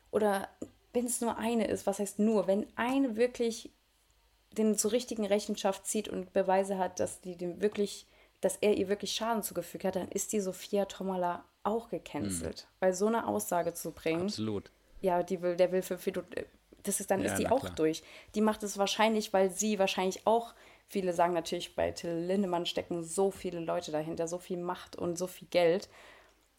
oder 0.09 0.49
wenn 0.93 1.05
es 1.05 1.21
nur 1.21 1.37
eine 1.37 1.67
ist, 1.67 1.85
was 1.85 1.99
heißt 1.99 2.17
nur, 2.17 2.47
wenn 2.47 2.65
eine 2.75 3.15
wirklich 3.15 3.69
den 4.57 4.75
zur 4.75 4.91
richtigen 4.91 5.27
Rechenschaft 5.27 5.85
zieht 5.85 6.07
und 6.07 6.33
Beweise 6.33 6.79
hat, 6.79 6.99
dass 6.99 7.21
die 7.21 7.35
dem 7.35 7.61
wirklich, 7.61 8.07
dass 8.41 8.57
er 8.57 8.75
ihr 8.77 8.89
wirklich 8.89 9.11
Schaden 9.11 9.43
zugefügt 9.43 9.83
hat, 9.85 9.95
dann 9.95 10.09
ist 10.09 10.33
die 10.33 10.39
Sophia 10.39 10.85
Tomala 10.85 11.45
auch 11.61 11.89
gecancelt. 11.89 12.67
Weil 12.79 12.95
so 12.95 13.05
eine 13.05 13.27
Aussage 13.27 13.75
zu 13.75 13.91
bringen, 13.91 14.23
absolut. 14.23 14.71
ja, 15.01 15.21
die 15.21 15.43
will, 15.43 15.55
der 15.55 15.71
will 15.71 15.83
für 15.83 15.99
Fido, 15.99 16.23
das 16.81 16.99
ist 16.99 17.11
dann 17.11 17.19
Ja, 17.19 17.27
ist 17.27 17.37
die 17.37 17.47
auch 17.47 17.59
klar. 17.59 17.75
durch. 17.75 18.01
Die 18.33 18.41
macht 18.41 18.63
es 18.63 18.79
wahrscheinlich, 18.79 19.33
weil 19.33 19.51
sie 19.51 19.77
wahrscheinlich 19.77 20.25
auch, 20.25 20.55
viele 20.89 21.13
sagen 21.13 21.33
natürlich, 21.33 21.75
bei 21.75 21.91
Till 21.91 22.11
Lindemann 22.11 22.65
stecken 22.65 23.03
so 23.03 23.31
viele 23.31 23.59
Leute 23.61 23.91
dahinter, 23.91 24.27
so 24.27 24.37
viel 24.39 24.57
Macht 24.57 24.95
und 24.95 25.17
so 25.17 25.27
viel 25.27 25.47
Geld. 25.49 25.89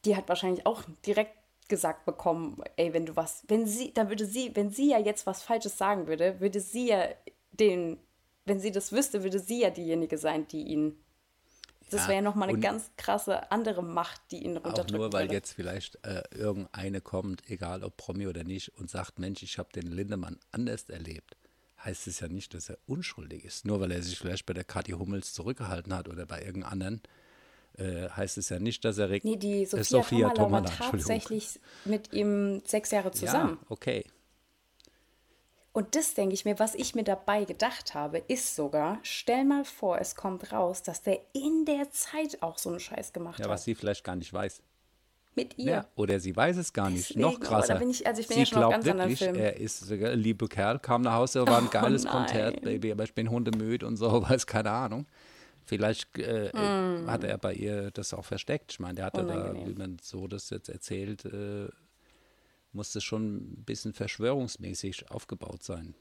Die 0.04 0.16
hat 0.16 0.28
wahrscheinlich 0.28 0.66
auch 0.66 0.82
direkt 1.06 1.34
gesagt 1.68 2.06
bekommen, 2.06 2.62
ey, 2.76 2.92
wenn 2.94 3.06
du 3.06 3.16
was, 3.16 3.44
wenn 3.48 3.66
sie, 3.66 3.94
dann 3.94 4.08
würde 4.08 4.26
sie, 4.26 4.54
wenn 4.56 4.70
sie 4.70 4.90
ja 4.90 4.98
jetzt 4.98 5.26
was 5.26 5.42
Falsches 5.42 5.78
sagen 5.78 6.06
würde, 6.08 6.40
würde 6.40 6.60
sie 6.60 6.88
ja 6.88 7.08
den, 7.52 7.98
wenn 8.46 8.60
sie 8.60 8.72
das 8.72 8.92
wüsste, 8.92 9.22
würde 9.24 9.38
sie 9.40 9.60
ja 9.62 9.70
diejenige 9.70 10.18
sein, 10.18 10.48
die 10.48 10.62
ihn. 10.64 10.96
Das 11.90 12.06
Ja, 12.06 12.08
wäre 12.08 12.18
ja 12.18 12.22
nochmal 12.22 12.48
eine 12.50 12.58
ganz 12.58 12.90
krasse 12.96 13.50
andere 13.52 13.82
Macht, 13.82 14.20
die 14.32 14.44
ihn 14.44 14.56
Auch 14.62 14.84
runterdrücken 14.84 14.88
nur, 14.88 15.12
weil 15.12 15.30
würde. 15.30 15.32
jetzt 15.32 15.52
vielleicht 15.52 16.04
äh, 16.04 16.22
irgendeine 16.34 17.00
kommt, 17.00 17.48
egal 17.48 17.82
ob 17.82 17.96
Promi 17.96 18.26
oder 18.26 18.44
nicht, 18.44 18.70
und 18.78 18.90
sagt, 18.90 19.18
Mensch, 19.18 19.42
ich 19.42 19.58
habe 19.58 19.72
den 19.72 19.86
Lindemann 19.86 20.38
anders 20.50 20.88
erlebt, 20.90 21.36
heißt 21.84 22.06
es 22.06 22.20
ja 22.20 22.28
nicht, 22.28 22.54
dass 22.54 22.68
er 22.68 22.78
unschuldig 22.86 23.44
ist. 23.44 23.64
Nur 23.64 23.80
weil 23.80 23.90
er 23.92 24.02
sich 24.02 24.18
vielleicht 24.18 24.46
bei 24.46 24.52
der 24.54 24.64
Kathi 24.64 24.92
Hummels 24.92 25.32
zurückgehalten 25.34 25.94
hat 25.94 26.08
oder 26.08 26.26
bei 26.26 26.40
irgendeinem 26.42 26.72
anderen, 26.72 27.02
äh, 27.78 28.08
heißt 28.10 28.38
es 28.38 28.48
ja 28.48 28.58
nicht, 28.58 28.84
dass 28.84 28.98
er... 28.98 29.10
reg- 29.10 29.24
Nee, 29.24 29.36
die 29.36 29.62
äh, 29.62 29.66
Sophia, 29.66 30.28
Tomala, 30.30 30.34
Tomala, 30.34 30.64
war 30.70 30.76
tatsächlich 30.76 31.60
mit 31.84 32.12
ihm 32.12 32.62
sechs 32.66 32.90
Jahre 32.90 33.10
zusammen. 33.12 33.58
Ja, 33.60 33.66
okay. 33.68 34.04
Und 35.72 35.94
das 35.94 36.14
denke 36.14 36.34
ich 36.34 36.44
mir, 36.44 36.58
was 36.58 36.74
ich 36.74 36.96
mir 36.96 37.04
dabei 37.04 37.44
gedacht 37.44 37.94
habe, 37.94 38.18
ist 38.18 38.56
sogar, 38.56 38.98
stell 39.02 39.44
mal 39.44 39.64
vor, 39.64 40.00
es 40.00 40.16
kommt 40.16 40.52
raus, 40.52 40.82
dass 40.82 41.02
der 41.02 41.20
in 41.32 41.64
der 41.64 41.90
Zeit 41.92 42.42
auch 42.42 42.58
so 42.58 42.70
einen 42.70 42.80
Scheiß 42.80 43.12
gemacht 43.12 43.38
Ja, 43.38 43.44
hat. 43.44 43.52
was 43.52 43.64
sie 43.64 43.76
vielleicht 43.76 44.02
gar 44.02 44.16
nicht 44.16 44.32
weiß. 44.32 44.62
Mit 45.36 45.56
ihr. 45.58 45.70
Ja, 45.72 45.86
oder 45.96 46.18
sie 46.20 46.34
weiß 46.34 46.56
es 46.56 46.72
gar 46.72 46.90
nicht. 46.90 47.10
Deswegen, 47.10 47.20
Noch 47.20 47.40
krasser. 47.40 47.74
da 47.74 47.78
bin 47.80 47.90
ich- 47.90 48.06
also 48.06 48.20
ich 48.20 48.28
bin 48.28 48.34
sie 48.36 48.42
ja 48.42 48.48
glaubt 48.58 48.84
wirklich, 48.84 49.22
er 49.22 49.56
ist 49.56 49.80
sogar 49.80 50.10
ein 50.12 50.18
lieber 50.18 50.48
Kerl, 50.48 50.78
kam 50.78 51.02
nach 51.02 51.14
Hause, 51.14 51.46
war 51.46 51.58
ein 51.58 51.70
geiles 51.70 52.04
Konzert, 52.06 52.56
nein. 52.56 52.64
Baby, 52.64 52.92
aber 52.92 53.04
ich 53.04 53.14
bin 53.14 53.30
hundemüd 53.30 53.82
und 53.84 53.96
so, 53.96 54.22
weiß 54.28 54.46
keine 54.46 54.70
Ahnung. 54.70 55.06
Vielleicht 55.66 56.18
äh, 56.18 56.50
hat 57.06 57.22
er 57.22 57.38
bei 57.38 57.54
ihr 57.54 57.90
das 57.92 58.12
auch 58.12 58.24
versteckt. 58.24 58.72
Ich 58.72 58.80
meine, 58.80 58.94
der 58.94 59.04
hatte 59.06 59.24
da, 59.24 59.34
Mm. 59.34 59.38
Unangenehm. 59.40 59.68
wie 59.68 59.74
man 59.78 59.96
so 60.02 60.26
das 60.26 60.50
jetzt 60.50 60.68
erzählt, 60.68 61.24
äh, 61.26 61.68
muss 62.72 62.92
das 62.92 63.04
schon 63.04 63.36
ein 63.36 63.64
bisschen 63.64 63.92
verschwörungsmäßig 63.92 65.10
aufgebaut 65.10 65.62
sein. 65.62 65.94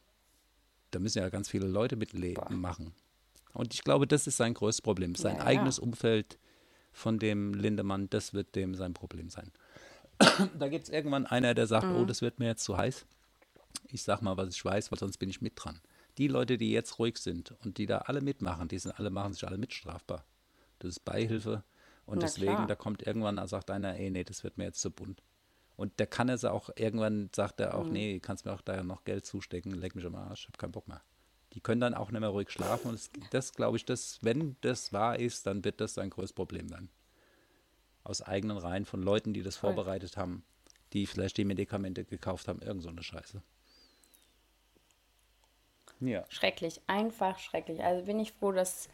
Da 0.91 0.99
müssen 0.99 1.19
ja 1.19 1.29
ganz 1.29 1.49
viele 1.49 1.67
Leute 1.67 1.95
mitleben 1.97 2.59
machen. 2.59 2.93
Und 3.53 3.73
ich 3.75 3.83
glaube, 3.83 4.07
das 4.07 4.25
ist 4.27 4.37
sein 4.37 4.53
größtes 4.55 4.81
Problem. 4.81 5.13
Sein 5.15 5.33
Ja, 5.35 5.41
ja. 5.41 5.45
eigenes 5.47 5.77
Umfeld 5.77 6.39
von 6.99 7.17
dem 7.17 7.53
Lindemann, 7.53 8.09
das 8.09 8.33
wird 8.33 8.55
dem 8.55 8.75
sein 8.75 8.93
Problem 8.93 9.29
sein. 9.29 9.51
da 10.59 10.67
gibt 10.67 10.83
es 10.85 10.89
irgendwann 10.89 11.25
einer, 11.25 11.53
der 11.53 11.65
sagt, 11.67 11.87
Mhm. 11.87 11.95
oh, 11.95 12.05
das 12.05 12.21
wird 12.21 12.39
mir 12.39 12.47
jetzt 12.47 12.63
zu 12.63 12.77
heiß. 12.77 13.05
Ich 13.87 14.03
sag 14.03 14.21
mal, 14.21 14.35
was 14.37 14.49
ich 14.53 14.63
weiß, 14.63 14.91
weil 14.91 14.99
sonst 14.99 15.17
bin 15.17 15.29
ich 15.29 15.41
mit 15.41 15.53
dran. 15.55 15.79
Die 16.17 16.27
Leute, 16.27 16.57
die 16.57 16.71
jetzt 16.71 16.99
ruhig 16.99 17.17
sind 17.17 17.53
und 17.63 17.77
die 17.77 17.85
da 17.85 17.99
alle 17.99 18.21
mitmachen, 18.21 18.67
die 18.67 18.77
sind 18.79 18.91
alle, 18.99 19.09
machen 19.09 19.33
sich 19.33 19.47
alle 19.47 19.57
mitstrafbar. 19.57 20.25
Das 20.79 20.89
ist 20.91 21.05
Beihilfe. 21.05 21.63
Und 22.05 22.17
Na 22.17 22.25
deswegen, 22.25 22.53
klar. 22.55 22.67
da 22.67 22.75
kommt 22.75 23.03
irgendwann, 23.07 23.37
da 23.37 23.47
sagt 23.47 23.71
einer, 23.71 23.95
ey, 23.95 24.09
nee, 24.09 24.23
das 24.23 24.43
wird 24.43 24.57
mir 24.57 24.65
jetzt 24.65 24.81
zu 24.81 24.91
bunt. 24.91 25.21
Und 25.77 25.97
der 25.99 26.07
kann 26.07 26.27
es 26.27 26.43
auch, 26.43 26.69
irgendwann 26.75 27.29
sagt 27.33 27.61
er 27.61 27.75
auch, 27.75 27.85
Mhm. 27.85 27.93
nee, 27.93 28.19
kannst 28.19 28.43
mir 28.45 28.51
auch 28.51 28.61
da 28.61 28.83
noch 28.83 29.05
Geld 29.05 29.25
zustecken, 29.25 29.71
leck 29.71 29.95
mich 29.95 30.05
am 30.05 30.15
Arsch, 30.15 30.41
ich 30.41 30.47
hab 30.47 30.57
keinen 30.57 30.71
Bock 30.73 30.87
mehr. 30.89 31.01
Die 31.53 31.61
können 31.61 31.81
dann 31.81 31.93
auch 31.93 32.11
nicht 32.11 32.19
mehr 32.19 32.29
ruhig 32.29 32.49
schlafen. 32.49 32.89
Und 32.89 32.95
das, 32.95 33.09
das 33.31 33.53
glaube 33.53 33.77
ich, 33.77 33.85
das, 33.85 34.19
wenn 34.21 34.55
das 34.61 34.93
wahr 34.93 35.19
ist, 35.19 35.47
dann 35.47 35.63
wird 35.63 35.81
das 35.81 35.95
sein 35.95 36.09
größtes 36.09 36.33
Problem 36.33 36.69
sein. 36.69 36.89
Aus 38.03 38.21
eigenen 38.21 38.57
Reihen 38.57 38.85
von 38.85 39.01
Leuten, 39.01 39.33
die 39.33 39.43
das 39.43 39.57
Voll. 39.57 39.73
vorbereitet 39.73 40.17
haben, 40.17 40.43
die 40.93 41.05
vielleicht 41.05 41.37
die 41.37 41.45
Medikamente 41.45 42.05
gekauft 42.05 42.47
haben, 42.47 42.61
irgend 42.61 42.83
so 42.83 42.89
eine 42.89 43.03
Scheiße. 43.03 43.41
Ja. 46.01 46.23
Schrecklich, 46.29 46.81
einfach 46.87 47.39
schrecklich. 47.39 47.83
Also 47.83 48.05
bin 48.05 48.19
ich 48.19 48.31
froh, 48.31 48.51
dass 48.51 48.87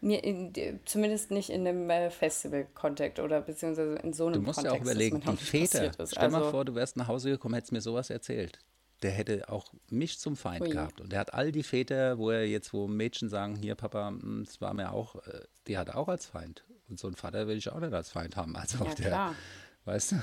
mir 0.00 0.22
in, 0.22 0.52
zumindest 0.84 1.30
nicht 1.30 1.48
in 1.50 1.66
einem 1.66 1.88
äh, 1.88 2.10
Festival-Kontext 2.10 3.20
oder 3.20 3.40
beziehungsweise 3.40 3.94
in 3.96 4.12
so 4.12 4.26
einem 4.26 4.34
Du 4.34 4.40
musst 4.42 4.56
Kontext 4.56 4.74
ja 4.74 4.80
auch 4.80 4.84
überlegen, 4.84 5.20
die 5.20 5.36
Väter, 5.36 5.92
stell 6.06 6.28
mal 6.28 6.38
Also, 6.38 6.50
vor, 6.50 6.64
du 6.64 6.74
wärst 6.74 6.96
nach 6.96 7.08
Hause 7.08 7.30
gekommen, 7.30 7.54
hättest 7.54 7.72
mir 7.72 7.80
sowas 7.80 8.10
erzählt. 8.10 8.58
Der 9.02 9.10
hätte 9.10 9.48
auch 9.48 9.72
mich 9.90 10.18
zum 10.18 10.36
Feind 10.36 10.62
Ui. 10.62 10.70
gehabt. 10.70 11.00
Und 11.00 11.12
der 11.12 11.20
hat 11.20 11.34
all 11.34 11.52
die 11.52 11.62
Väter, 11.62 12.18
wo 12.18 12.30
er 12.30 12.46
jetzt, 12.46 12.72
wo 12.72 12.86
Mädchen 12.86 13.28
sagen, 13.28 13.56
hier 13.56 13.74
Papa, 13.74 14.08
hm, 14.08 14.44
das 14.46 14.60
war 14.60 14.72
mir 14.74 14.92
auch, 14.92 15.16
äh, 15.26 15.40
die 15.66 15.76
hat 15.78 15.88
er 15.88 15.98
auch 15.98 16.08
als 16.08 16.26
Feind. 16.26 16.64
Und 16.88 16.98
so 16.98 17.06
einen 17.08 17.16
Vater 17.16 17.46
will 17.46 17.56
ich 17.56 17.70
auch 17.70 17.80
nicht 17.80 17.92
als 17.92 18.10
Feind 18.10 18.36
haben. 18.36 18.56
Also 18.56 18.84
Ja, 18.84 18.94
der, 18.94 19.06
klar. 19.08 19.34
weißt 19.84 20.12
du, 20.12 20.22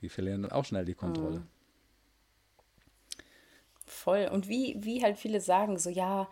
die 0.00 0.08
verlieren 0.08 0.42
dann 0.42 0.52
auch 0.52 0.64
schnell 0.64 0.84
die 0.84 0.94
Kontrolle. 0.94 1.40
Mhm. 1.40 1.46
Voll. 3.86 4.28
Und 4.32 4.48
wie, 4.48 4.76
wie 4.80 5.02
halt 5.02 5.18
viele 5.18 5.40
sagen, 5.40 5.78
so 5.78 5.90
ja, 5.90 6.28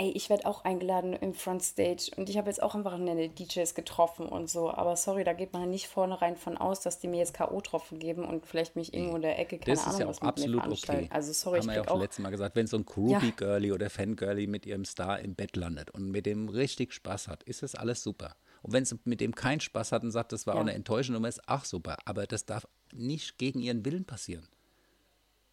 ey, 0.00 0.10
ich 0.12 0.30
werde 0.30 0.46
auch 0.46 0.64
eingeladen 0.64 1.12
im 1.12 1.34
Frontstage 1.34 2.10
und 2.16 2.30
ich 2.30 2.38
habe 2.38 2.48
jetzt 2.48 2.62
auch 2.62 2.74
am 2.74 2.84
Wochenende 2.86 3.28
DJs 3.28 3.74
getroffen 3.74 4.26
und 4.26 4.48
so, 4.48 4.70
aber 4.70 4.96
sorry, 4.96 5.24
da 5.24 5.34
geht 5.34 5.52
man 5.52 5.68
nicht 5.68 5.88
vornherein 5.88 6.36
von 6.36 6.56
aus, 6.56 6.80
dass 6.80 6.98
die 7.00 7.06
mir 7.06 7.18
jetzt 7.18 7.34
K.O.-Tropfen 7.34 7.98
geben 7.98 8.24
und 8.24 8.46
vielleicht 8.46 8.76
mich 8.76 8.94
irgendwo 8.94 9.16
in 9.16 9.22
der 9.22 9.38
Ecke, 9.38 9.58
keine 9.58 9.76
Das 9.76 9.80
ist 9.80 9.88
Ahnung, 9.88 10.00
ja 10.00 10.08
was 10.08 10.22
auch 10.22 10.26
absolut 10.28 10.66
okay. 10.66 11.06
Also 11.10 11.32
sorry, 11.34 11.58
Haben 11.58 11.68
ich 11.68 11.74
wir 11.74 11.82
ja 11.82 11.88
auch 11.88 11.96
auch, 11.96 12.00
letztes 12.00 12.22
Mal 12.22 12.30
gesagt, 12.30 12.56
wenn 12.56 12.66
so 12.66 12.78
ein 12.78 12.86
Groupie-Girlie 12.86 13.72
oder 13.72 13.90
Fangirlie 13.90 14.46
mit 14.46 14.64
ihrem 14.64 14.86
Star 14.86 15.20
im 15.20 15.34
Bett 15.34 15.54
landet 15.56 15.90
und 15.90 16.10
mit 16.10 16.24
dem 16.24 16.48
richtig 16.48 16.94
Spaß 16.94 17.28
hat, 17.28 17.42
ist 17.42 17.62
das 17.62 17.74
alles 17.74 18.02
super. 18.02 18.36
Und 18.62 18.72
wenn 18.72 18.86
sie 18.86 18.98
mit 19.04 19.20
dem 19.20 19.34
keinen 19.34 19.60
Spaß 19.60 19.92
hat 19.92 20.02
und 20.02 20.12
sagt, 20.12 20.32
das 20.32 20.46
war 20.46 20.54
Ja. 20.54 20.60
auch 20.60 20.64
eine 20.64 20.72
enttäuschende 20.74 21.18
Nummer, 21.18 21.28
ist 21.28 21.46
auch 21.46 21.64
super. 21.66 21.98
Aber 22.06 22.26
das 22.26 22.46
darf 22.46 22.66
nicht 22.94 23.36
gegen 23.36 23.60
ihren 23.60 23.84
Willen 23.84 24.06
passieren. 24.06 24.48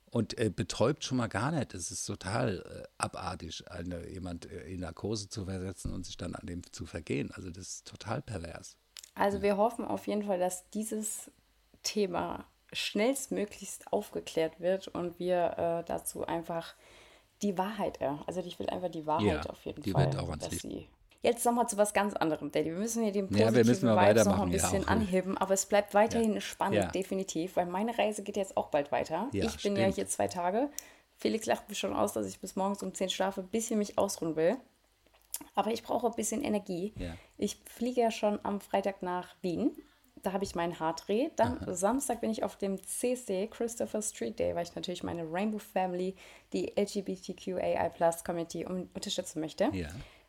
Und 0.10 0.38
äh, 0.40 0.50
betäubt 0.50 1.04
schon 1.04 1.18
mal 1.18 1.28
gar 1.28 1.52
nicht. 1.52 1.74
Es 1.74 1.92
ist 1.92 2.06
total 2.06 2.60
äh, 2.60 2.88
abartig, 2.98 3.70
eine, 3.70 4.08
jemand 4.10 4.50
äh, 4.50 4.62
in 4.68 4.80
Narkose 4.80 5.28
zu 5.30 5.46
versetzen 5.46 5.94
und 5.94 6.06
sich 6.06 6.18
dann 6.18 6.34
an 6.36 6.48
dem 6.48 6.62
zu 6.72 6.86
vergehen. 6.86 7.32
Also 7.34 7.50
das 7.50 7.68
ist 7.68 7.88
total 7.88 8.22
pervers. 8.22 8.78
Also 9.16 9.42
wir 9.42 9.58
hoffen 9.58 9.84
auf 9.86 10.08
jeden 10.08 10.24
Fall, 10.24 10.40
dass 10.40 10.70
dieses 10.70 11.30
Thema 11.84 12.46
schnellstmöglichst 12.74 13.92
aufgeklärt 13.92 14.60
wird 14.60 14.88
und 14.88 15.20
wir 15.20 15.58
äh, 15.58 15.84
dazu 15.88 16.26
einfach 16.26 16.76
die 17.42 17.58
Wahrheit, 17.58 18.02
äh, 18.02 18.12
also 18.26 18.42
ich 18.42 18.60
will 18.60 18.70
einfach 18.70 18.90
die 18.90 19.06
Wahrheit 19.06 19.46
Ja, 19.46 19.52
auf 19.52 19.64
jeden 19.66 19.82
die 19.84 19.92
Fall. 19.92 20.06
wird 20.06 20.18
auch 20.18 20.30
ans 20.30 20.44
dass 20.44 20.52
Licht. 20.52 20.62
sie 20.64 20.88
Jetzt 21.24 21.46
nochmal 21.46 21.68
zu 21.68 21.78
was 21.78 21.94
ganz 21.94 22.14
anderem, 22.14 22.52
Daddy. 22.52 22.66
Wir 22.72 22.78
müssen 22.78 23.04
hier 23.04 23.12
den 23.12 23.26
Ja, 23.26 23.46
positiven 23.48 23.56
wir 23.56 23.66
müssen 23.66 23.86
mal 23.96 24.10
Vibes 24.10 24.26
noch 24.26 24.40
ein 24.40 24.52
ja, 24.52 24.54
bisschen 24.62 24.84
auch. 24.86 24.92
anheben, 24.92 25.38
aber 25.38 25.54
es 25.54 25.66
bleibt 25.66 25.94
weiterhin 25.94 26.40
spannend, 26.42 26.76
Ja. 26.76 26.88
definitiv, 26.92 27.56
weil 27.56 27.66
meine 27.66 27.98
Reise 27.98 28.24
geht 28.24 28.38
jetzt 28.38 28.56
auch 28.56 28.68
bald 28.70 28.92
weiter. 28.92 29.28
Ja, 29.34 29.46
ich 29.46 29.62
bin 29.64 29.76
ja 29.76 29.84
stimmt. 29.84 29.96
hier 29.96 30.08
zwei 30.08 30.28
Tage. 30.28 30.70
Felix 31.16 31.46
lacht 31.48 31.68
mich 31.70 31.80
schon 31.80 31.94
aus, 31.96 32.14
dass 32.14 32.28
ich 32.28 32.40
bis 32.40 32.56
morgens 32.56 32.84
um 32.84 32.94
10 32.94 33.10
schlafe, 33.10 33.42
bis 33.42 33.72
ich 33.72 33.78
mich 33.78 33.98
ausruhen 33.98 34.36
will. 34.36 34.58
Aber 35.56 35.72
ich 35.72 35.84
brauche 35.84 36.08
ein 36.08 36.14
bisschen 36.16 36.44
Energie. 36.44 36.94
Ja. 36.98 37.16
Ich 37.38 37.58
fliege 37.66 38.02
ja 38.02 38.12
schon 38.12 38.40
am 38.44 38.62
Freitag 38.62 39.02
nach 39.02 39.36
Wien. 39.42 39.72
Da 40.24 40.34
habe 40.34 40.44
ich 40.44 40.56
meinen 40.56 40.80
Haardreh. 40.80 41.30
Dann 41.36 41.60
Samstag 41.76 42.22
bin 42.22 42.30
ich 42.32 42.44
auf 42.44 42.56
dem 42.56 42.82
CSD, 42.84 43.48
Christopher 43.48 44.02
Street 44.02 44.40
Day, 44.40 44.56
weil 44.56 44.64
ich 44.64 44.76
natürlich 44.76 45.04
meine 45.04 45.24
Rainbow 45.32 45.60
Family, 45.60 46.16
die 46.54 46.74
LGBTQAI 46.76 47.90
Plus 47.90 48.24
Community 48.24 48.66
unterstützen 48.66 49.40
möchte. 49.40 49.70
Ja. 49.74 49.88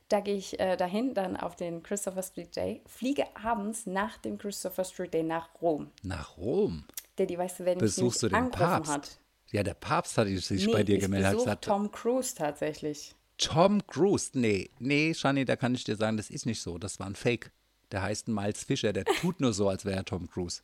Da 0.08 0.20
gehe 0.20 0.36
ich 0.36 0.58
äh, 0.58 0.76
dahin, 0.76 1.12
dann 1.14 1.36
auf 1.36 1.54
den 1.56 1.82
Christopher 1.82 2.22
Street 2.22 2.56
Day, 2.56 2.82
fliege 2.86 3.24
abends 3.36 3.84
nach 3.86 4.16
dem 4.18 4.38
Christopher 4.38 4.84
Street 4.84 5.12
Day 5.12 5.22
nach 5.22 5.50
Rom. 5.60 5.90
Nach 6.02 6.36
Rom. 6.38 6.84
Daddy, 7.16 7.36
weißt 7.36 7.60
du, 7.60 7.64
mich 7.64 7.78
Besuchst 7.78 8.22
du 8.22 8.28
den 8.28 8.50
Papst? 8.50 8.90
hat? 8.92 9.18
Ja, 9.50 9.62
der 9.62 9.74
Papst 9.74 10.16
hat 10.16 10.28
sich 10.28 10.66
Nee, 10.66 10.72
bei 10.72 10.82
dir 10.82 10.96
ich 10.96 11.02
gemeldet. 11.02 11.30
besuche 11.32 11.44
gesagt, 11.44 11.64
Tom 11.64 11.90
Cruise 11.90 12.34
tatsächlich. 12.34 13.14
Tom 13.38 13.86
Cruise. 13.86 14.30
Nee, 14.34 14.70
nee, 14.78 15.14
Shani, 15.14 15.44
da 15.44 15.56
kann 15.56 15.74
ich 15.74 15.84
dir 15.84 15.96
sagen, 15.96 16.16
das 16.16 16.30
ist 16.30 16.46
nicht 16.46 16.60
so. 16.60 16.78
Das 16.78 16.98
war 16.98 17.06
ein 17.06 17.14
Fake. 17.14 17.52
Der 17.90 18.02
heißt 18.02 18.28
Miles 18.28 18.64
Fischer, 18.64 18.92
der 18.92 19.04
tut 19.04 19.40
nur 19.40 19.52
so, 19.52 19.68
als 19.68 19.84
wäre 19.84 19.96
er 19.96 20.04
Tom 20.04 20.28
Cruise. 20.28 20.62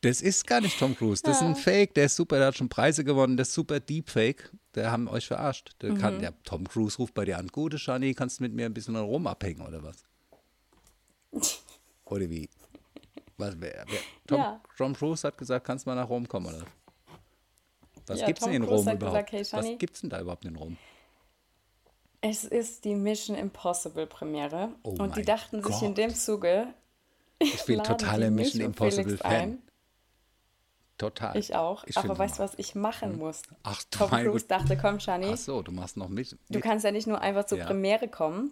Das 0.01 0.21
ist 0.21 0.47
gar 0.47 0.61
nicht 0.61 0.79
Tom 0.79 0.95
Cruise. 0.95 1.21
Das 1.21 1.37
ist 1.41 1.43
ein 1.43 1.57
Fake, 1.57 1.93
der 1.93 2.05
ist 2.05 2.15
super, 2.15 2.37
der 2.37 2.47
hat 2.47 2.55
schon 2.55 2.69
Preise 2.69 3.03
gewonnen, 3.03 3.35
der 3.35 3.41
ist 3.41 3.53
super 3.53 3.81
Deepfake. 3.81 4.49
Der 4.79 4.93
haben 4.93 5.09
euch 5.09 5.27
verarscht. 5.27 5.75
Der 5.81 5.93
kann, 5.93 6.15
Mhm. 6.15 6.19
der 6.21 6.43
Tom 6.43 6.65
Cruise 6.65 6.97
ruft 6.99 7.13
bei 7.13 7.25
dir 7.25 7.37
an. 7.37 7.47
Gute 7.49 7.77
Shani, 7.77 8.13
kannst 8.13 8.39
du 8.39 8.43
mit 8.43 8.53
mir 8.53 8.65
ein 8.65 8.73
bisschen 8.73 8.95
in 8.95 9.01
Rom 9.01 9.27
abhängen 9.27 9.59
oder 9.67 9.83
was? 9.83 10.05
Oder 12.05 12.29
wie? 12.29 12.49
Was, 13.37 13.59
wer, 13.59 13.85
wer, 13.89 13.99
Tom, 14.25 14.39
Ja. 14.39 14.61
Tom 14.77 14.93
Cruise 14.95 15.27
hat 15.27 15.37
gesagt, 15.37 15.65
kannst 15.67 15.85
du 15.85 15.89
mal 15.89 15.95
nach 15.95 16.07
Rom 16.09 16.27
kommen 16.29 16.47
oder? 16.47 16.65
Was 18.07 18.21
Ja, 18.21 18.25
gibt's 18.27 18.39
Tom 18.41 18.51
denn 18.53 18.63
in 18.63 18.67
Cruise 18.67 18.89
Rom 18.89 18.95
überhaupt? 18.97 19.29
gesagt, 19.31 19.53
hey, 19.53 19.59
was 19.71 19.77
gibt's 19.79 20.01
denn 20.01 20.09
da 20.09 20.21
überhaupt 20.21 20.45
in 20.45 20.55
Rom? 20.55 20.77
Es 22.21 22.45
ist 22.45 22.83
die 22.85 22.95
Mission 22.95 23.35
Impossible 23.35 24.07
Premiere. 24.07 24.69
Oh 24.83 24.91
und 24.97 25.17
die 25.17 25.23
dachten 25.23 25.61
sich 25.61 25.81
in 25.81 25.89
Gott. 25.89 25.97
dem 25.97 26.15
Zuge, 26.15 26.73
Ich 27.39 27.63
bin 27.65 27.83
totaler 27.83 28.31
Mission 28.31 28.61
Impossible 28.61 29.17
Fan. 29.17 29.31
ein. 29.31 29.61
Total. 30.99 31.35
Ich 31.37 31.55
auch. 31.55 31.83
Ich 31.87 31.97
Aber 31.97 32.15
weißt 32.19 32.37
du, 32.37 32.43
was 32.43 32.53
ich 32.57 32.75
machen 32.75 33.17
muss? 33.17 33.41
Ach 33.63 33.81
du 33.89 33.97
Tom 33.97 34.11
Cruise 34.11 34.45
dachte, 34.45 34.77
komm, 34.77 34.99
Shani, 34.99 35.31
Ach 35.33 35.37
so, 35.37 35.61
du 35.63 35.71
machst 35.71 35.97
noch 35.97 36.09
mit. 36.09 36.37
du 36.49 36.59
kannst 36.59 36.85
ja 36.85 36.91
nicht 36.91 37.07
nur 37.07 37.19
einfach 37.21 37.45
zur 37.45 37.57
Ja. 37.57 37.65
Premiere 37.65 38.07
kommen. 38.07 38.51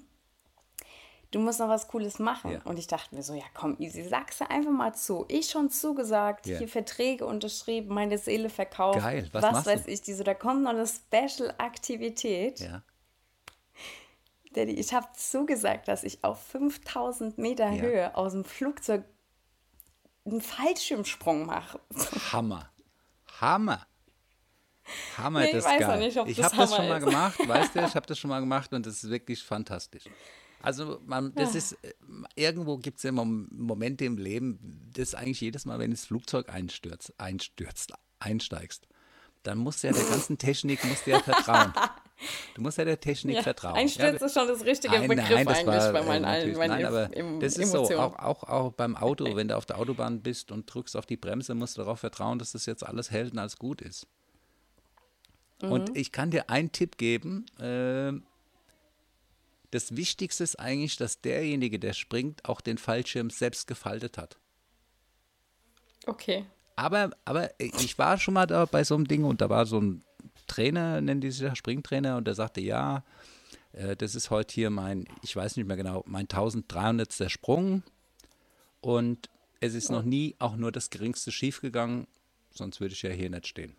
Du 1.32 1.40
musst 1.40 1.60
noch 1.60 1.68
was 1.68 1.90
Cooles 1.90 2.20
machen. 2.20 2.52
Ja. 2.52 2.62
Und 2.64 2.80
ich 2.80 2.88
dachte 2.88 3.14
mir 3.14 3.22
so, 3.22 3.34
ja 3.34 3.44
komm, 3.54 3.76
easy, 3.80 4.02
sag's 4.08 4.38
dir 4.38 4.50
einfach 4.50 4.72
mal 4.72 4.96
zu. 4.96 5.26
Ich 5.28 5.50
schon 5.50 5.70
zugesagt, 5.70 6.48
Ja. 6.48 6.58
hier 6.58 6.70
Verträge 6.70 7.26
unterschrieben, 7.26 7.94
meine 7.94 8.18
Seele 8.18 8.50
verkauft. 8.50 9.00
Geil, 9.00 9.28
was 9.34 9.44
was 9.44 9.52
machst 9.52 9.68
du? 9.68 9.72
weiß 9.72 9.88
ich, 9.88 10.02
die 10.04 10.14
so, 10.14 10.24
da 10.24 10.34
kommt 10.34 10.64
noch 10.64 10.70
eine 10.72 10.88
Special-Aktivität. 10.88 12.62
Ja. 12.62 12.82
Daddy, 14.54 14.72
ich 14.72 14.94
habe 14.94 15.08
zugesagt, 15.16 15.90
dass 15.90 16.04
ich 16.04 16.24
auf 16.24 16.42
5000 16.48 17.38
Meter 17.38 17.70
Ja. 17.72 17.82
Höhe 17.82 18.16
aus 18.16 18.32
dem 18.32 18.46
Flugzeug 18.46 19.04
einen 20.32 20.42
Fallschirmsprung 20.42 21.46
mache. 21.46 21.80
Hammer. 22.32 22.70
Hammer. 23.40 23.86
Hammer, 25.18 25.42
Nee, 25.42 25.46
ich 25.48 25.52
das 25.54 25.66
weiß 25.66 25.80
geil. 25.82 26.00
nicht, 26.00 26.18
ob 26.18 26.28
ich 26.28 26.38
das 26.38 26.46
habe 26.46 26.58
das 26.58 26.72
Hammer 26.72 26.76
schon 26.78 26.88
mal 26.90 26.98
ist. 27.00 27.06
gemacht, 27.06 27.40
weißt 27.48 27.76
du, 27.76 27.80
ich 27.86 27.96
habe 27.96 28.06
das 28.08 28.18
schon 28.20 28.30
mal 28.30 28.40
gemacht 28.40 28.72
und 28.74 28.86
das 28.86 29.04
ist 29.04 29.10
wirklich 29.10 29.44
fantastisch. 29.44 30.04
Also 30.62 31.02
man, 31.06 31.36
das 31.36 31.54
ist, 31.56 31.74
äh, 31.84 31.94
irgendwo 32.36 32.78
gibt 32.78 32.98
es 32.98 33.04
ja 33.04 33.12
Mom- 33.12 33.48
Momente 33.52 34.06
im 34.06 34.18
Leben, 34.18 34.90
das 34.94 35.10
ist 35.10 35.16
eigentlich 35.16 35.42
jedes 35.42 35.66
Mal, 35.66 35.78
wenn 35.80 35.92
das 35.92 36.06
Flugzeug 36.06 36.50
einstürzt, 36.50 37.14
einstürzt, 37.20 37.94
einsteigst, 38.20 38.88
dann 39.44 39.58
musst 39.60 39.84
du 39.84 39.88
ja 39.88 39.94
der 39.94 40.06
ganzen 40.06 40.38
Technik 40.38 40.84
musst 40.86 41.06
du 41.06 41.12
ja 41.12 41.20
vertrauen. 41.20 41.74
Du 42.56 42.62
musst 42.62 42.78
ja 42.80 42.86
der 42.86 43.00
Technik 43.00 43.36
Ja, 43.36 43.44
vertrauen. 43.44 43.76
Einsturz 43.76 44.20
ja, 44.20 44.26
ist 44.26 44.34
schon 44.34 44.48
das 44.48 44.66
richtige 44.66 44.98
Nein, 44.98 45.08
Begriff 45.08 45.30
nein, 45.30 45.48
eigentlich 45.48 45.66
war, 45.68 45.94
bei 45.94 46.00
äh, 46.00 46.04
meinen, 46.04 46.26
allen, 46.26 46.40
natürlich- 46.52 46.58
meinen 46.58 46.70
nein, 46.70 46.86
aber 46.86 47.08
das 47.40 47.58
ist 47.58 47.72
so, 47.72 47.78
Emotionen. 47.78 48.00
auch, 48.00 48.20
auch, 48.20 48.44
auch 48.44 48.72
beim 48.74 48.96
Auto, 48.96 49.36
wenn 49.36 49.48
du 49.50 49.56
auf 49.56 49.66
der 49.68 49.78
Autobahn 49.78 50.22
bist 50.22 50.52
und 50.52 50.66
drückst 50.74 50.98
auf 50.98 51.06
die 51.06 51.18
Bremse, 51.18 51.54
musst 51.54 51.78
du 51.78 51.82
darauf 51.82 52.00
vertrauen, 52.00 52.40
dass 52.40 52.54
das 52.54 52.66
jetzt 52.66 52.84
alles 52.84 53.12
hält 53.12 53.34
und 53.34 53.40
alles 53.40 53.58
gut 53.58 53.82
ist. 53.82 54.08
Mhm. 55.62 55.72
Und 55.72 55.98
ich 55.98 56.12
kann 56.12 56.32
dir 56.32 56.50
einen 56.50 56.72
Tipp 56.72 56.98
geben. 56.98 57.46
ähm, 57.60 58.24
das 59.72 59.98
Wichtigste 59.98 60.46
ist 60.46 60.60
eigentlich, 60.60 60.96
dass 60.96 61.20
derjenige, 61.20 61.78
der 61.78 61.92
springt, 61.92 62.46
auch 62.46 62.62
den 62.62 62.78
Fallschirm 62.78 63.30
selbst 63.30 63.68
gefaltet 63.68 64.18
hat. 64.18 64.40
Okay. 66.06 66.46
Aber, 66.78 67.12
aber 67.26 67.52
ich 67.60 67.98
war 68.00 68.18
schon 68.18 68.36
mal 68.36 68.46
da 68.48 68.66
bei 68.66 68.84
so 68.86 68.96
einem 68.96 69.08
Ding 69.08 69.26
und 69.26 69.42
da 69.42 69.50
war 69.50 69.66
so 69.66 69.82
ein 69.82 70.04
Trainer, 70.48 71.02
nennen 71.02 71.22
die 71.22 71.32
sich 71.32 71.42
ja 71.42 71.56
Springtrainer, 71.56 72.18
und 72.18 72.26
der 72.26 72.36
sagte, 72.36 72.62
ja, 72.62 73.04
äh, 73.74 73.96
das 73.96 74.16
ist 74.16 74.30
heute 74.30 74.54
hier 74.54 74.70
mein, 74.70 75.06
ich 75.22 75.36
weiß 75.36 75.56
nicht 75.56 75.68
mehr 75.68 75.78
genau, 75.78 76.04
mein 76.08 76.24
1300. 76.24 77.30
Sprung 77.32 77.84
und 78.82 79.30
es 79.60 79.74
ist 79.74 79.90
noch 79.90 80.04
nie 80.04 80.36
auch 80.40 80.56
nur 80.56 80.72
das 80.72 80.90
geringste 80.90 81.32
schiefgegangen, 81.32 82.08
sonst 82.52 82.80
würde 82.80 82.94
ich 82.94 83.02
ja 83.02 83.12
hier 83.12 83.30
nicht 83.30 83.48
stehen. 83.48 83.76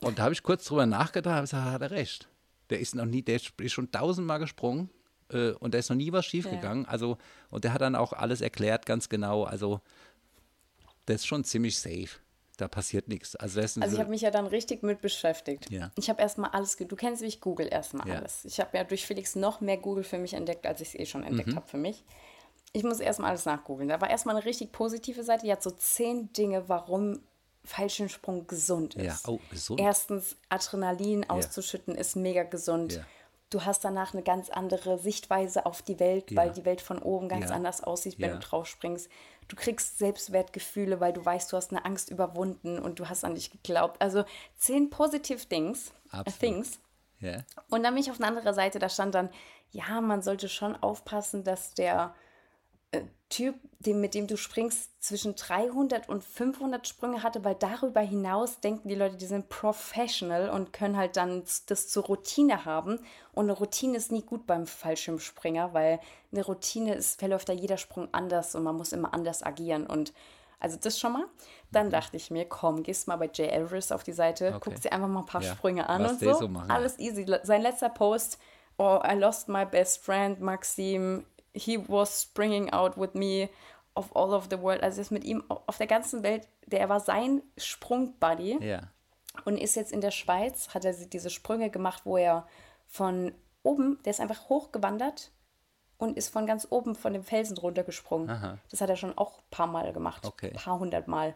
Und 0.00 0.18
da 0.18 0.24
habe 0.24 0.34
ich 0.34 0.42
kurz 0.42 0.64
drüber 0.64 0.86
nachgedacht, 0.86 1.34
habe 1.34 1.42
gesagt, 1.44 1.64
hat 1.64 1.82
er 1.82 1.90
recht. 1.90 2.28
Der 2.70 2.80
ist 2.80 2.94
noch 2.94 3.06
nie, 3.06 3.22
der 3.22 3.36
ist 3.36 3.72
schon 3.72 3.90
tausendmal 3.90 4.38
gesprungen 4.38 4.90
äh, 5.30 5.52
und 5.52 5.74
da 5.74 5.78
ist 5.78 5.88
noch 5.88 5.96
nie 5.96 6.12
was 6.12 6.26
schiefgegangen. 6.26 6.86
Also, 6.86 7.18
und 7.50 7.64
der 7.64 7.72
hat 7.72 7.80
dann 7.80 7.94
auch 7.94 8.12
alles 8.12 8.40
erklärt, 8.40 8.86
ganz 8.86 9.08
genau. 9.08 9.44
Also, 9.44 9.80
das 11.06 11.16
ist 11.16 11.26
schon 11.26 11.44
ziemlich 11.44 11.78
safe. 11.78 12.20
Da 12.56 12.68
passiert 12.68 13.08
nichts. 13.08 13.34
Also, 13.34 13.60
Also 13.60 13.80
ich 13.80 13.98
habe 13.98 14.10
mich 14.10 14.20
ja 14.20 14.30
dann 14.30 14.46
richtig 14.46 14.82
mit 14.84 15.00
beschäftigt. 15.00 15.70
Ja. 15.70 15.90
Ich 15.98 16.08
habe 16.08 16.22
erstmal 16.22 16.50
alles, 16.50 16.76
du 16.76 16.94
kennst 16.96 17.22
mich, 17.22 17.40
Google 17.40 17.66
erstmal 17.68 18.06
Ja. 18.08 18.16
alles. 18.16 18.44
Ich 18.44 18.60
habe 18.60 18.76
ja 18.76 18.84
durch 18.84 19.06
Felix 19.06 19.34
noch 19.34 19.60
mehr 19.60 19.76
Google 19.76 20.04
für 20.04 20.18
mich 20.18 20.34
entdeckt, 20.34 20.64
als 20.66 20.80
ich 20.80 20.88
es 20.88 20.94
eh 20.94 21.06
schon 21.06 21.24
entdeckt 21.24 21.48
Mhm. 21.48 21.56
habe 21.56 21.66
für 21.66 21.78
mich. 21.78 22.04
Ich 22.72 22.84
muss 22.84 23.00
erstmal 23.00 23.30
alles 23.30 23.44
nachgoogeln. 23.44 23.88
Da 23.88 24.00
war 24.00 24.08
erstmal 24.10 24.36
eine 24.36 24.44
richtig 24.44 24.70
positive 24.72 25.24
Seite, 25.24 25.46
die 25.46 25.52
hat 25.52 25.62
so 25.62 25.70
zehn 25.70 26.32
Dinge, 26.32 26.68
warum 26.68 27.20
Fallschirmsprung 27.64 28.46
gesund 28.46 28.94
ist. 28.94 29.04
Ja, 29.04 29.18
oh, 29.32 29.40
gesund. 29.50 29.80
Erstens, 29.80 30.36
Adrenalin 30.48 31.28
auszuschütten 31.28 31.94
ist 31.96 32.14
mega 32.14 32.42
gesund. 32.42 33.00
Du 33.54 33.64
hast 33.64 33.84
danach 33.84 34.14
eine 34.14 34.24
ganz 34.24 34.50
andere 34.50 34.98
Sichtweise 34.98 35.64
auf 35.64 35.80
die 35.80 36.00
Welt, 36.00 36.34
weil 36.34 36.48
Ja. 36.48 36.52
die 36.54 36.64
Welt 36.64 36.80
von 36.80 36.98
oben 36.98 37.28
ganz 37.28 37.50
Ja. 37.50 37.54
anders 37.54 37.84
aussieht, 37.84 38.18
wenn 38.18 38.30
Ja. 38.30 38.34
du 38.34 38.40
drauf 38.40 38.66
springst. 38.66 39.08
Du 39.46 39.54
kriegst 39.54 39.98
Selbstwertgefühle, 39.98 40.98
weil 40.98 41.12
du 41.12 41.24
weißt, 41.24 41.52
du 41.52 41.56
hast 41.56 41.70
eine 41.70 41.84
Angst 41.84 42.10
überwunden 42.10 42.80
und 42.80 42.98
du 42.98 43.08
hast 43.08 43.24
an 43.24 43.36
dich 43.36 43.52
geglaubt. 43.52 44.02
Also 44.02 44.24
zehn 44.56 44.90
positive 44.90 45.38
Things, 45.48 45.90
äh, 46.12 46.16
Absolut. 46.16 46.40
Things. 46.40 46.80
ja. 47.20 47.36
Und 47.70 47.84
dann 47.84 47.94
bin 47.94 48.02
ich 48.02 48.10
auf 48.10 48.18
eine 48.18 48.26
andere 48.26 48.54
Seite, 48.54 48.80
da 48.80 48.88
stand 48.88 49.14
dann, 49.14 49.30
ja, 49.70 50.00
man 50.00 50.20
sollte 50.20 50.48
schon 50.48 50.74
aufpassen, 50.82 51.44
dass 51.44 51.74
der 51.74 52.12
Typ, 53.30 53.56
dem, 53.80 54.00
mit 54.00 54.14
dem 54.14 54.26
du 54.26 54.36
springst, 54.36 55.02
zwischen 55.02 55.34
300 55.34 56.08
und 56.08 56.22
500 56.22 56.86
Sprünge 56.86 57.22
hatte, 57.22 57.42
weil 57.44 57.56
darüber 57.56 58.00
hinaus 58.00 58.60
denken 58.60 58.88
die 58.88 58.94
Leute, 58.94 59.16
die 59.16 59.26
sind 59.26 59.48
professional 59.48 60.50
und 60.50 60.72
können 60.72 60.96
halt 60.96 61.16
dann 61.16 61.42
das 61.66 61.88
zur 61.88 62.04
Routine 62.04 62.64
haben. 62.64 63.00
Und 63.32 63.44
eine 63.46 63.52
Routine 63.52 63.96
ist 63.96 64.12
nie 64.12 64.22
gut 64.22 64.46
beim 64.46 64.66
Fallschirmspringer, 64.66 65.74
weil 65.74 66.00
eine 66.32 66.44
Routine 66.44 66.94
ist, 66.94 67.18
verläuft 67.18 67.48
da 67.48 67.52
jeder 67.52 67.76
Sprung 67.76 68.08
anders 68.12 68.54
und 68.54 68.62
man 68.62 68.76
muss 68.76 68.92
immer 68.92 69.12
anders 69.12 69.42
agieren. 69.42 69.86
Und 69.86 70.12
also 70.60 70.78
das 70.80 70.98
schon 70.98 71.12
mal. 71.14 71.24
Dann 71.72 71.90
dachte 71.90 72.16
ich 72.16 72.30
mir, 72.30 72.44
komm, 72.44 72.82
gehst 72.82 73.08
mal 73.08 73.16
bei 73.16 73.28
Jay 73.32 73.48
Everest 73.48 73.92
auf 73.92 74.04
die 74.04 74.12
Seite, 74.12 74.48
Okay. 74.54 74.60
guckst 74.70 74.84
dir 74.84 74.92
einfach 74.92 75.08
mal 75.08 75.20
ein 75.20 75.26
paar 75.26 75.42
Ja, 75.42 75.52
Sprünge 75.52 75.88
an 75.88 76.06
und 76.06 76.20
so. 76.20 76.32
so 76.34 76.48
Alles 76.68 76.98
easy. 76.98 77.26
Sein 77.42 77.62
letzter 77.62 77.88
Post, 77.90 78.38
oh, 78.78 79.00
I 79.04 79.14
lost 79.14 79.48
my 79.48 79.66
best 79.66 80.04
friend, 80.04 80.40
Maxim. 80.40 81.26
He 81.54 81.78
was 81.88 82.22
springing 82.22 82.72
out 82.72 82.96
with 82.98 83.14
me 83.14 83.48
of 83.94 84.14
all 84.16 84.32
of 84.34 84.48
the 84.50 84.60
world. 84.60 84.82
Also 84.82 85.00
ist 85.00 85.10
mit 85.12 85.24
ihm 85.24 85.42
auf 85.48 85.78
der 85.78 85.86
ganzen 85.86 86.22
Welt, 86.22 86.48
der 86.66 86.88
war 86.88 87.00
sein 87.00 87.42
Sprungbuddy 87.56 88.58
Ja. 88.64 88.82
und 89.44 89.56
ist 89.58 89.76
jetzt 89.76 89.92
in 89.92 90.00
der 90.00 90.10
Schweiz, 90.10 90.70
hat 90.74 90.84
er 90.84 90.92
diese 90.92 91.30
Sprünge 91.30 91.70
gemacht, 91.70 92.02
wo 92.04 92.16
er 92.16 92.46
von 92.86 93.32
oben, 93.62 93.98
der 94.04 94.10
ist 94.10 94.20
einfach 94.20 94.48
hochgewandert 94.48 95.30
und 95.98 96.16
ist 96.16 96.28
von 96.28 96.46
ganz 96.46 96.66
oben 96.70 96.94
von 96.96 97.12
dem 97.12 97.22
Felsen 97.22 97.56
runtergesprungen. 97.56 98.28
Aha. 98.30 98.58
Das 98.70 98.80
hat 98.80 98.90
er 98.90 98.96
schon 98.96 99.16
auch 99.16 99.38
ein 99.38 99.44
paar 99.50 99.66
Mal 99.68 99.92
gemacht, 99.92 100.24
Okay. 100.24 100.48
ein 100.50 100.56
paar 100.56 100.78
hundert 100.78 101.06
Mal. 101.08 101.34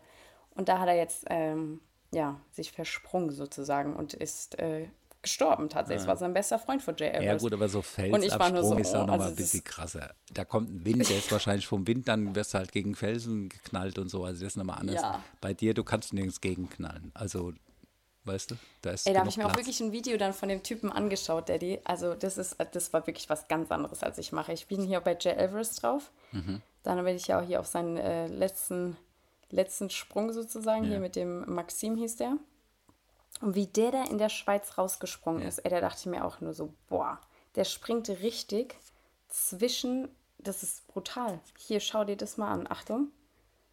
Und 0.51 0.69
da 0.69 0.81
hat 0.81 0.89
er 0.89 0.97
jetzt 0.97 1.25
ähm, 1.31 1.81
ja, 2.13 2.41
sich 2.51 2.73
versprungen 2.73 3.31
sozusagen 3.31 3.95
und 3.95 4.15
ist 4.15 4.59
äh, 4.59 4.89
gestorben 5.23 5.69
tatsächlich. 5.69 6.03
Es 6.03 6.09
war 6.09 6.17
sein 6.17 6.33
bester 6.33 6.59
Freund 6.59 6.83
von 6.83 6.97
Jay 6.97 7.09
Everest. 7.09 7.25
Ja 7.25 7.37
gut, 7.37 7.53
aber 7.53 7.69
so 7.69 7.79
Und 7.79 8.23
ich 8.23 8.31
war 8.39 8.51
nur 8.51 8.63
Felsabsprung 8.63 8.63
so, 8.63 8.79
ist 8.79 8.95
auch 8.95 8.95
oh, 8.95 9.07
nochmal 9.07 9.21
also 9.21 9.31
ein 9.31 9.37
bisschen 9.37 9.65
krasser. 9.65 10.15
Da 10.33 10.45
kommt 10.45 10.71
ein 10.71 10.85
Wind, 10.85 11.09
der 11.09 11.19
ist 11.19 11.33
wahrscheinlich 11.33 11.67
vom 11.67 11.87
Wind, 11.87 12.09
dann 12.09 12.35
wirst 12.35 12.55
du 12.55 12.59
halt 12.59 12.73
gegen 12.73 12.95
Felsen 12.95 13.49
geknallt 13.49 13.99
und 13.99 14.09
so. 14.09 14.25
Also 14.25 14.45
das 14.45 14.53
ist 14.53 14.57
nochmal 14.57 14.79
anders. 14.79 15.03
Ja. 15.03 15.23
Bei 15.41 15.55
dir, 15.55 15.75
du 15.75 15.83
kannst 15.85 16.13
nirgends 16.13 16.41
gegenknallen. 16.41 17.11
Also, 17.15 17.53
weißt 18.25 18.53
du, 18.53 18.57
da 18.83 18.91
ist 18.91 19.07
Ey, 19.07 19.13
da 19.13 19.21
habe 19.21 19.29
ich 19.29 19.37
mir 19.37 19.45
auch 19.45 19.49
Platz. 19.49 19.59
wirklich 19.67 19.81
ein 19.81 19.93
Video 19.93 20.17
dann 20.19 20.33
von 20.33 20.49
dem 20.49 20.63
Typen 20.63 20.93
angeschaut, 20.93 21.49
Daddy. 21.49 21.81
Also 21.85 22.15
das 22.15 22.39
ist, 22.39 22.57
das 22.73 22.93
war 22.93 23.07
wirklich 23.07 23.29
was 23.29 23.49
ganz 23.49 23.73
anderes, 23.73 24.03
als 24.03 24.19
ich 24.19 24.33
mache. 24.33 24.53
Ich 24.53 24.67
bin 24.69 24.83
hier 24.83 25.01
bei 25.01 25.17
Jay 25.19 25.33
Everest 25.33 25.83
drauf. 25.83 26.11
Mhm. 26.33 26.63
Dann 26.85 27.05
bin 27.05 27.17
ich 27.17 27.27
ja 27.27 27.41
auch 27.41 27.45
hier 27.45 27.59
auf 27.61 27.67
seinen 27.67 27.97
äh, 27.97 28.29
letzten, 28.29 28.97
letzten 29.51 29.91
Sprung 29.91 30.33
sozusagen, 30.33 30.85
Ja. 30.85 30.91
hier 30.91 31.01
mit 31.01 31.17
dem 31.17 31.53
Maxim 31.53 31.97
hieß 31.97 32.17
der. 32.17 32.37
Und 33.41 33.55
wie 33.55 33.67
der 33.67 33.93
da 33.93 34.05
in 34.05 34.19
der 34.19 34.29
Schweiz 34.29 34.79
rausgesprungen 34.79 35.43
ist, 35.43 35.59
ey, 35.61 35.71
da 35.71 35.81
dachte 35.81 36.01
ich 36.01 36.07
mir 36.07 36.25
auch 36.25 36.41
nur 36.41 36.55
so, 36.55 36.73
boah, 36.89 37.21
der 37.55 37.65
springt 37.65 38.09
richtig 38.09 38.77
zwischen, 39.29 40.09
das 40.39 40.63
ist 40.63 40.87
brutal. 40.89 41.41
Hier, 41.57 41.81
schau 41.81 42.05
dir 42.05 42.17
das 42.17 42.37
mal 42.37 42.53
an. 42.53 42.67
Achtung. 42.69 43.09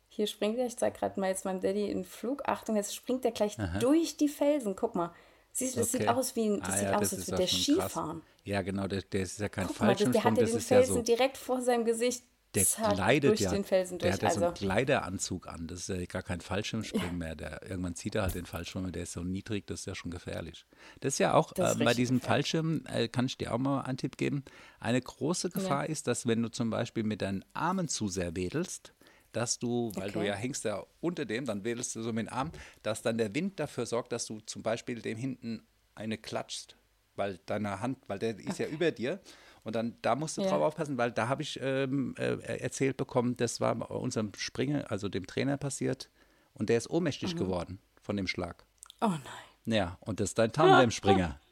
Hier 0.07 0.28
springt 0.28 0.57
er, 0.57 0.66
ich 0.68 0.78
zeig 0.78 0.97
gerade 0.97 1.20
mal 1.20 1.28
jetzt 1.30 1.45
meinem 1.45 1.59
Daddy 1.61 1.89
in 1.89 2.05
Flug. 2.05 2.47
Achtung, 2.47 2.76
jetzt 2.76 2.95
springt 2.95 3.26
er 3.26 3.32
gleich 3.32 3.57
durch 3.80 4.18
die 4.18 4.30
Felsen. 4.30 4.76
Guck 4.76 4.95
mal. 4.95 5.11
Siehst 5.51 5.76
du, 5.76 5.80
das 5.80 5.91
sieht 5.91 6.01
Okay. 6.01 6.09
aus 6.09 6.36
wie 6.36 6.49
ein, 6.49 6.59
das 6.59 6.70
Ah 6.70 6.78
sieht 6.78 6.84
ja, 6.84 6.95
aus, 6.95 7.09
das 7.09 7.13
als 7.20 7.28
würde 7.28 7.38
der 7.38 7.47
krass. 7.47 7.61
Skifahren. 7.63 8.22
Ja, 8.43 8.61
genau, 8.61 8.88
der, 8.88 9.01
der 9.01 9.22
ist 9.22 9.39
ja 9.39 9.49
kein 9.49 9.68
Guck 9.68 9.80
mal, 9.80 9.88
das, 9.88 9.97
der 9.97 10.22
Fallschirmsprung, 10.22 10.32
hat 10.34 10.39
ja 10.39 10.45
den 10.45 10.59
Felsen 10.61 10.95
so, 10.95 11.01
direkt 11.01 11.38
vor 11.38 11.61
seinem 11.61 11.86
Gesicht. 11.86 12.24
Der 12.56 12.66
gleitet 12.95 13.39
ja, 13.39 13.51
der 13.99 14.14
hat 14.14 14.22
ja 14.24 14.30
so 14.30 14.41
Also, 14.41 14.45
einen 14.47 14.53
Kleideranzug 14.56 15.47
an, 15.47 15.68
das 15.68 15.80
ist 15.82 15.89
ja 15.89 16.06
gar 16.06 16.24
kein 16.24 16.41
Fallschirmspringen 16.41 17.18
mehr, 17.18 17.36
der, 17.36 17.62
irgendwann 17.64 17.95
zieht 17.95 18.16
er 18.16 18.24
halt 18.24 18.36
den 18.36 18.45
Fallschirm, 18.45 18.91
der 18.91 19.03
ist 19.03 19.14
so 19.14 19.24
niedrig, 19.24 19.68
das 19.68 19.82
ist 19.82 19.86
ja 19.86 19.95
schon 19.95 20.12
gefährlich. 20.12 20.66
Das 21.01 21.14
ist 21.14 21.20
ja 21.20 21.34
auch, 21.34 21.51
ist 21.51 21.58
äh, 21.58 21.84
bei 21.84 21.93
diesem 21.93 22.18
gefährlich. 22.20 22.51
Fallschirm, 22.51 22.84
äh, 22.88 23.08
kann 23.08 23.26
ich 23.26 23.38
dir 23.38 23.53
auch 23.53 23.58
mal 23.58 23.82
einen 23.82 23.97
Tipp 23.97 24.18
geben, 24.18 24.43
eine 24.80 25.01
große 25.01 25.49
Gefahr 25.49 25.88
ist, 25.89 26.08
dass 26.08 26.28
wenn 26.28 26.41
du 26.41 26.49
zum 26.49 26.70
Beispiel 26.70 27.03
mit 27.03 27.22
deinen 27.22 27.43
Armen 27.53 27.88
zu 27.88 28.08
sehr 28.08 28.36
wedelst, 28.36 28.93
dass 29.32 29.60
du, 29.60 29.91
weil 29.95 30.12
du 30.12 30.20
Okay. 30.20 30.28
ja 30.30 30.36
hängst 30.36 30.64
ja 30.64 30.84
unter 31.01 31.26
dem, 31.26 31.45
dann 31.45 31.64
wedelst 31.66 31.95
du 31.95 32.01
so 32.01 32.14
mit 32.14 32.28
dem 32.28 32.34
Arm, 32.34 32.51
dass 32.84 33.01
dann 33.01 33.18
der 33.18 33.36
Wind 33.36 33.60
dafür 33.60 33.86
sorgt, 33.86 34.12
dass 34.14 34.26
du 34.26 34.39
zum 34.41 34.64
Beispiel 34.64 35.01
dem 35.01 35.18
hinten 35.18 35.68
eine 35.93 36.18
klatschst, 36.18 36.78
weil 37.16 37.39
deine 37.45 37.82
Hand, 37.82 37.97
weil 38.08 38.20
der 38.20 38.39
ist 38.39 38.60
ja 38.60 38.68
über 38.68 38.91
dir 38.91 39.20
und 39.66 39.76
dann 39.76 39.97
da 40.01 40.16
musst 40.16 40.38
du 40.38 40.41
Ja. 40.43 40.49
drauf 40.49 40.61
aufpassen, 40.61 40.97
weil 40.97 41.11
da 41.11 41.28
habe 41.28 41.41
ich 41.41 41.59
ähm, 41.61 42.16
äh, 42.18 42.38
erzählt 42.59 42.95
bekommen, 42.95 43.36
das 43.36 43.59
war 43.59 43.76
bei 43.76 43.88
unserem 43.88 44.32
Springer, 44.38 44.89
also 44.89 45.09
dem 45.09 45.28
Trainer 45.28 45.57
passiert 45.57 46.09
und 46.53 46.70
der 46.70 46.78
ist 46.78 46.89
ohnmächtig 46.89 47.34
Mhm. 47.36 47.39
geworden 47.39 47.80
von 48.01 48.16
dem 48.16 48.28
Schlag. 48.28 48.63
oh 49.01 49.07
nein. 49.09 49.20
Ja, 49.66 49.97
und 49.99 50.20
das 50.22 50.30
ist 50.30 50.39
dein 50.39 50.53
Tandem-Springer. 50.53 51.38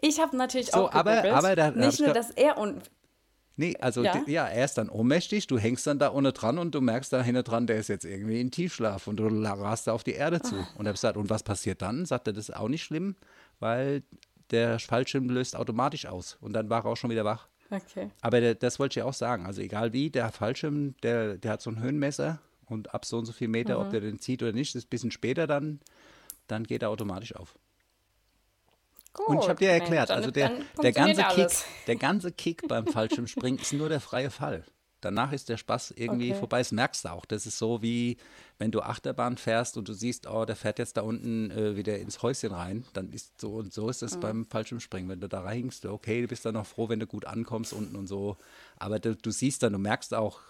Ich 0.00 0.20
habe 0.20 0.36
natürlich 0.36 0.70
So, 0.70 0.86
auch 0.88 0.92
aber- 0.92 1.12
gegoogelt. 1.16 1.34
aber 1.34 1.56
da 1.56 1.64
hab 1.66 1.76
Nicht 1.76 1.94
ich 1.94 2.00
nur, 2.04 2.12
dass 2.14 2.30
er 2.30 2.58
und 2.58 2.90
Nee, 3.56 3.76
also 3.80 4.02
Ja? 4.02 4.16
ja? 4.16 4.22
ja, 4.26 4.46
er 4.48 4.64
ist 4.64 4.74
dann 4.78 4.88
ohnmächtig, 4.88 5.46
du 5.46 5.56
hängst 5.58 5.86
dann 5.86 6.00
da 6.00 6.12
ohne 6.12 6.32
dran 6.32 6.58
und 6.58 6.74
du 6.74 6.80
merkst 6.80 7.12
da 7.12 7.22
hinten 7.22 7.44
dran, 7.44 7.68
der 7.68 7.76
ist 7.76 7.86
jetzt 7.88 8.04
irgendwie 8.04 8.40
in 8.40 8.50
Tiefschlaf 8.50 9.06
und 9.06 9.16
du 9.16 9.28
rast 9.28 9.86
da 9.86 9.92
auf 9.92 10.02
die 10.02 10.12
Erde 10.14 10.42
zu. 10.42 10.56
Und 10.76 10.86
er 10.86 10.88
hat 10.88 10.96
gesagt, 10.96 11.16
und 11.16 11.30
was 11.30 11.44
passiert 11.44 11.80
dann? 11.80 12.04
Sagt 12.04 12.26
er, 12.26 12.32
das 12.32 12.48
ist 12.48 12.56
auch 12.56 12.66
nicht 12.68 12.82
schlimm, 12.82 13.14
weil 13.60 14.02
der 14.50 14.78
Fallschirm 14.78 15.28
löst 15.28 15.56
automatisch 15.56 16.06
aus. 16.06 16.36
Und 16.40 16.52
dann 16.52 16.68
war 16.70 16.84
er 16.84 16.90
auch 16.90 16.96
schon 16.96 17.10
wieder 17.10 17.24
wach. 17.24 17.48
Okay. 17.70 18.10
Aber 18.20 18.40
der, 18.40 18.54
das 18.54 18.78
wollte 18.78 19.00
ich 19.00 19.04
auch 19.04 19.14
sagen. 19.14 19.46
Also 19.46 19.60
egal 19.62 19.92
wie, 19.92 20.10
der 20.10 20.30
Fallschirm, 20.30 20.94
der, 21.02 21.36
der 21.38 21.52
hat 21.52 21.62
so 21.62 21.70
ein 21.70 21.80
Höhenmesser 21.80 22.38
und 22.66 22.94
ab 22.94 23.04
so 23.04 23.18
und 23.18 23.24
so 23.26 23.32
viel 23.32 23.48
Meter, 23.48 23.78
Mhm. 23.78 23.84
ob 23.86 23.90
der 23.90 24.00
den 24.00 24.18
zieht 24.20 24.42
oder 24.42 24.52
nicht, 24.52 24.74
ist 24.74 24.86
ein 24.86 24.90
bisschen 24.90 25.10
später 25.10 25.46
dann, 25.46 25.80
dann 26.46 26.64
geht 26.64 26.82
er 26.82 26.90
automatisch 26.90 27.34
auf. 27.34 27.54
Gut. 29.12 29.26
Und 29.28 29.38
ich 29.42 29.48
habe 29.48 29.58
dir 29.58 29.68
Mensch, 29.68 29.80
erklärt, 29.82 30.10
dann- 30.10 30.16
also 30.18 30.30
der, 30.30 30.52
der 30.82 30.92
ganze 30.92 31.22
Kick, 31.22 31.38
alles. 31.38 31.64
der 31.86 31.96
ganze 31.96 32.32
Kick 32.36 32.68
beim 32.68 32.86
Fallschirmspringen 32.86 33.60
ist 33.60 33.72
nur 33.72 33.88
der 33.88 34.00
freie 34.00 34.30
Fall. 34.30 34.64
Danach 35.04 35.32
ist 35.32 35.48
der 35.48 35.56
Spaß 35.56 35.92
irgendwie 35.96 36.30
Okay. 36.30 36.38
vorbei. 36.38 36.58
Das 36.58 36.72
merkst 36.72 37.04
du 37.04 37.08
auch. 37.10 37.24
Das 37.26 37.46
ist 37.46 37.58
so 37.58 37.82
wie, 37.82 38.16
wenn 38.58 38.70
du 38.70 38.80
Achterbahn 38.80 39.36
fährst 39.36 39.76
und 39.76 39.88
du 39.88 39.92
siehst, 39.92 40.26
oh, 40.26 40.44
der 40.44 40.56
fährt 40.56 40.78
jetzt 40.78 40.96
da 40.96 41.02
unten 41.02 41.50
äh, 41.50 41.76
wieder 41.76 41.98
ins 41.98 42.22
Häuschen 42.22 42.52
rein. 42.52 42.84
Dann 42.92 43.12
ist 43.12 43.40
so 43.40 43.54
und 43.56 43.72
so 43.72 43.88
ist 43.88 44.02
Mhm. 44.02 44.06
es 44.06 44.16
beim 44.16 44.44
Fallschirmspringen. 44.46 45.08
Wenn 45.10 45.20
du 45.20 45.28
da 45.28 45.42
reinhängst, 45.42 45.84
okay, 45.86 46.22
du 46.22 46.28
bist 46.28 46.44
dann 46.44 46.54
noch 46.54 46.66
froh, 46.66 46.88
wenn 46.88 47.00
du 47.00 47.06
gut 47.06 47.24
ankommst 47.26 47.72
unten 47.72 47.96
und 47.96 48.06
so. 48.06 48.36
Aber 48.76 48.98
du, 48.98 49.14
du 49.14 49.30
siehst 49.30 49.62
dann, 49.62 49.72
du 49.74 49.78
merkst 49.78 50.14
auch, 50.14 50.40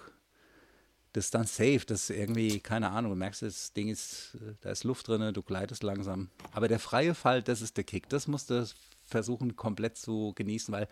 das 1.13 1.27
ist 1.27 1.35
dann 1.35 1.47
safe, 1.47 1.83
das 1.87 2.11
ist 2.11 2.17
irgendwie, 2.17 2.59
keine 2.59 2.91
Ahnung, 2.91 3.13
du 3.13 3.17
merkst, 3.17 3.43
das 3.43 3.73
Ding 3.73 3.89
ist, 3.89 4.37
äh, 4.41 4.55
da 4.63 4.71
ist 4.71 4.83
Luft 4.85 5.07
drin, 5.07 5.33
du 5.33 5.43
gleitest 5.43 5.83
langsam. 5.85 6.29
Aber 6.53 6.67
der 6.67 6.81
freie 6.81 7.15
Fall, 7.15 7.43
das 7.43 7.63
ist 7.63 7.77
der 7.77 7.85
Kick. 7.85 8.09
Das 8.09 8.27
musst 8.27 8.51
du 8.51 8.67
versuchen, 9.05 9.55
komplett 9.55 9.97
zu 9.97 10.33
genießen, 10.35 10.73
weil, 10.73 10.89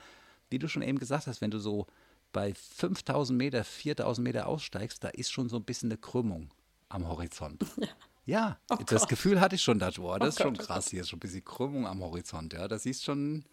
wie 0.51 0.59
du 0.61 0.69
schon 0.69 0.83
eben 0.83 0.99
gesagt 0.99 1.27
hast, 1.27 1.41
wenn 1.41 1.51
du 1.51 1.59
so 1.59 1.87
bei 2.33 2.55
5000 2.55 3.37
Meter, 3.37 3.65
4000 3.65 4.25
Meter 4.25 4.47
aussteigst, 4.47 5.03
da 5.05 5.09
ist 5.09 5.31
schon 5.33 5.49
so 5.49 5.57
ein 5.57 5.65
bisschen 5.65 5.91
eine 5.91 5.99
Krümmung 5.99 6.51
am 6.89 7.07
Horizont. 7.09 7.65
Ja, 8.25 8.57
das 8.87 9.09
Gefühl 9.09 9.41
hatte 9.41 9.57
ich 9.57 9.65
schon, 9.65 9.81
da, 9.81 9.91
boah, 9.91 10.17
das 10.17 10.37
ist 10.37 10.43
schon 10.43 10.55
Gott, 10.55 10.63
oh 10.63 10.67
krass, 10.69 10.91
hier 10.91 11.01
ist 11.01 11.09
schon 11.09 11.17
ein 11.17 11.21
bisschen 11.21 11.45
Krümmung 11.45 11.89
am 11.89 12.01
Horizont, 12.05 12.53
ja, 12.53 12.69
das 12.69 12.85
siehst 12.85 13.03
schon, 13.03 13.45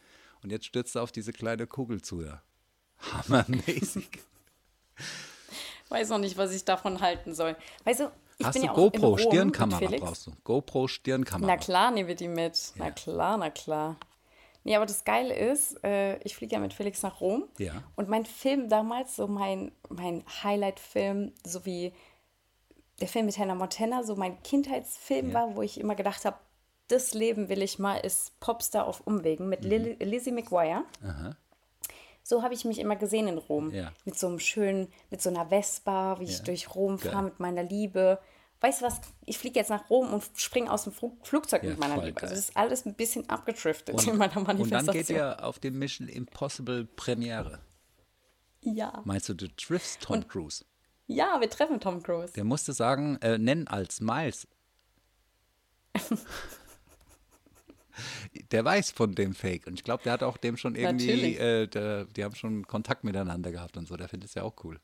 und 0.43 0.51
jetzt 0.51 0.65
stürzt 0.67 0.93
du 0.93 0.99
auf 0.99 1.11
diese 1.11 1.33
kleine 1.33 1.65
Kugel 1.65 2.03
zu, 2.03 2.21
ja. 2.21 2.43
Hammermäßig. 2.99 4.07
Weiß 5.89 6.09
noch 6.09 6.19
nicht, 6.19 6.37
was 6.37 6.51
ich 6.53 6.65
davon 6.65 7.01
halten 7.01 7.33
soll. 7.33 7.55
Weißt 7.83 8.01
du, 8.01 8.11
ich 8.37 8.45
Hast 8.45 8.53
bin 8.53 8.61
du 8.61 8.67
ja 8.67 8.73
GoPro, 8.73 9.17
Stirnkamera 9.17 9.89
brauchst 9.97 10.27
du. 10.27 10.31
GoPro, 10.43 10.87
Stirnkamera. 10.87 11.47
Na 11.51 11.57
klar, 11.57 11.89
nehmen 11.89 12.07
wir 12.07 12.15
die 12.15 12.27
mit. 12.27 12.73
Na 12.75 12.85
Ja. 12.85 12.91
klar, 12.91 13.37
na 13.37 13.49
klar. 13.49 13.97
Nee, 14.63 14.75
aber 14.75 14.85
das 14.85 15.05
Geile 15.05 15.33
ist, 15.33 15.81
äh, 15.83 16.17
ich 16.23 16.35
fliege 16.35 16.55
ja 16.55 16.59
mit 16.59 16.73
Felix 16.73 17.01
nach 17.01 17.21
Rom. 17.21 17.45
Ja. 17.57 17.83
Und 17.95 18.09
mein 18.09 18.25
Film 18.25 18.69
damals, 18.69 19.15
so 19.15 19.27
mein, 19.27 19.71
mein 19.89 20.23
Highlight-Film, 20.43 21.31
so 21.45 21.65
wie 21.65 21.93
der 22.99 23.07
Film 23.07 23.25
mit 23.27 23.37
Hannah 23.37 23.55
Montana, 23.55 24.03
so 24.03 24.15
mein 24.15 24.41
Kindheitsfilm 24.43 25.29
Ja. 25.29 25.33
war, 25.33 25.55
wo 25.55 25.61
ich 25.61 25.79
immer 25.79 25.95
gedacht 25.95 26.25
habe, 26.25 26.37
das 26.89 27.13
Leben 27.13 27.47
will 27.49 27.61
ich 27.61 27.79
mal, 27.79 27.97
ist 27.97 28.37
Popstar 28.39 28.85
auf 28.87 29.05
Umwegen 29.07 29.47
mit 29.47 29.63
Lil 29.63 29.95
Lizzie 29.99 30.31
McGuire. 30.31 30.83
Mhm. 31.01 31.09
Aha. 31.09 31.35
So 32.23 32.43
habe 32.43 32.53
ich 32.53 32.65
mich 32.65 32.79
immer 32.79 32.95
gesehen 32.95 33.27
in 33.27 33.37
Rom. 33.37 33.71
Ja. 33.73 33.91
Mit 34.05 34.19
so 34.19 34.27
einem 34.27 34.39
schönen, 34.39 34.91
mit 35.09 35.21
so 35.21 35.29
einer 35.29 35.47
Vespa, 35.47 36.19
wie 36.19 36.25
ich 36.25 36.39
Ja. 36.39 36.43
durch 36.43 36.75
Rom 36.75 36.99
fahre 36.99 37.23
mit 37.23 37.39
meiner 37.39 37.63
Liebe. 37.63 38.19
Weißt 38.61 38.81
du 38.81 38.85
was? 38.85 38.99
Ich 39.25 39.37
fliege 39.37 39.57
jetzt 39.59 39.69
nach 39.69 39.89
Rom 39.89 40.13
und 40.13 40.23
springe 40.35 40.69
aus 40.71 40.83
dem 40.83 40.91
Flug 40.91 41.25
Flugzeug 41.25 41.63
Ja, 41.63 41.69
mit 41.69 41.79
meiner 41.79 42.03
Liebe. 42.03 42.21
Also 42.21 42.35
das 42.35 42.49
ist 42.49 42.57
alles 42.57 42.85
ein 42.85 42.93
bisschen 42.93 43.29
abgedriftet 43.29 43.95
Und, 43.95 44.05
in 44.07 44.17
meiner 44.17 44.35
und 44.35 44.47
dann 44.47 44.57
Manifestation. 44.57 44.93
geht 44.93 45.09
ihr 45.09 45.43
auf 45.43 45.59
die 45.59 45.71
Mission 45.71 46.07
Impossible 46.09 46.85
Premiere. 46.85 47.59
ja. 48.61 49.01
Meinst 49.05 49.29
du, 49.29 49.33
du 49.33 49.47
triffst 49.55 50.01
Tom 50.01 50.27
Cruise? 50.27 50.65
ja, 51.07 51.39
wir 51.39 51.49
treffen 51.49 51.79
Tom 51.79 52.03
Cruise. 52.03 52.33
Der 52.33 52.43
musste 52.43 52.73
sagen, 52.73 53.15
äh, 53.21 53.37
nenn 53.37 53.67
als 53.67 54.01
Miles. 54.01 54.45
der 58.51 58.63
weiß 58.65 58.91
von 58.91 59.13
dem 59.15 59.33
Fake. 59.33 59.67
Und 59.67 59.73
ich 59.75 59.83
glaube, 59.83 60.03
der 60.03 60.13
hat 60.13 60.23
auch 60.23 60.37
dem 60.37 60.57
schon 60.57 60.75
irgendwie, 60.75 61.35
äh, 61.37 61.67
der, 61.67 62.05
die 62.05 62.23
haben 62.23 62.35
schon 62.35 62.67
Kontakt 62.67 63.03
miteinander 63.03 63.51
gehabt 63.51 63.75
und 63.77 63.87
so. 63.87 63.97
Der 63.97 64.07
findet 64.09 64.29
es 64.29 64.35
ja 64.35 64.43
auch 64.43 64.55
cool. 64.63 64.79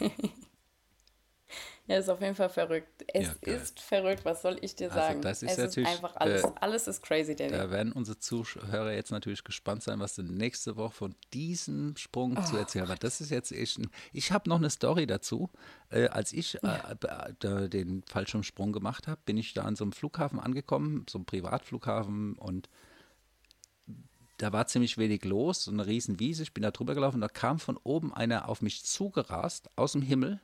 Ja, 1.86 1.98
ist 1.98 2.08
auf 2.08 2.20
jeden 2.22 2.34
Fall 2.34 2.48
verrückt. 2.48 3.04
Es 3.12 3.26
Ja, 3.26 3.32
ist 3.52 3.78
verrückt, 3.78 4.24
was 4.24 4.40
soll 4.40 4.56
ich 4.62 4.74
dir 4.74 4.90
Also 4.90 5.00
sagen? 5.00 5.20
das 5.20 5.42
ist 5.42 5.58
es 5.58 5.76
ist 5.76 5.86
einfach 5.86 6.16
alles, 6.16 6.42
äh, 6.44 6.50
alles 6.60 6.88
ist 6.88 7.02
crazy, 7.02 7.36
Daddy. 7.36 7.50
Da 7.50 7.70
werden 7.70 7.92
unsere 7.92 8.18
Zuhörer 8.18 8.92
jetzt 8.94 9.10
natürlich 9.10 9.44
gespannt 9.44 9.82
sein, 9.82 10.00
was 10.00 10.14
du 10.14 10.22
nächste 10.22 10.76
Woche 10.76 10.94
von 10.94 11.14
diesem 11.34 11.94
Sprung 11.96 12.38
Oh 12.38 12.42
zu 12.42 12.56
erzählen 12.56 12.88
hast. 12.88 13.04
Das 13.04 13.20
ist 13.20 13.30
jetzt 13.30 13.52
echt 13.52 13.78
ein. 13.78 13.90
Ich 14.14 14.32
habe 14.32 14.48
noch 14.48 14.56
eine 14.56 14.70
Story 14.70 15.06
dazu. 15.06 15.50
Äh, 15.90 16.08
als 16.08 16.32
ich 16.32 16.54
äh, 16.64 16.96
be- 16.98 17.36
da 17.38 17.68
den 17.68 18.02
Fallschirmsprung 18.08 18.72
gemacht 18.72 19.06
habe, 19.06 19.20
bin 19.26 19.36
ich 19.36 19.52
da 19.52 19.64
an 19.64 19.76
so 19.76 19.84
einem 19.84 19.92
Flughafen 19.92 20.40
angekommen, 20.40 21.04
so 21.08 21.18
einem 21.18 21.26
Privatflughafen 21.26 22.36
und 22.38 22.70
da 24.38 24.52
war 24.52 24.66
ziemlich 24.66 24.96
wenig 24.98 25.24
los, 25.24 25.64
so 25.64 25.70
eine 25.70 25.86
riesen 25.86 26.18
Wiese. 26.18 26.42
Ich 26.42 26.54
bin 26.54 26.62
da 26.62 26.70
drüber 26.70 26.94
gelaufen 26.94 27.20
da 27.20 27.28
kam 27.28 27.58
von 27.58 27.76
oben 27.76 28.12
einer 28.12 28.48
auf 28.48 28.62
mich 28.62 28.84
zugerast 28.84 29.68
aus 29.76 29.92
dem 29.92 30.02
Himmel. 30.02 30.40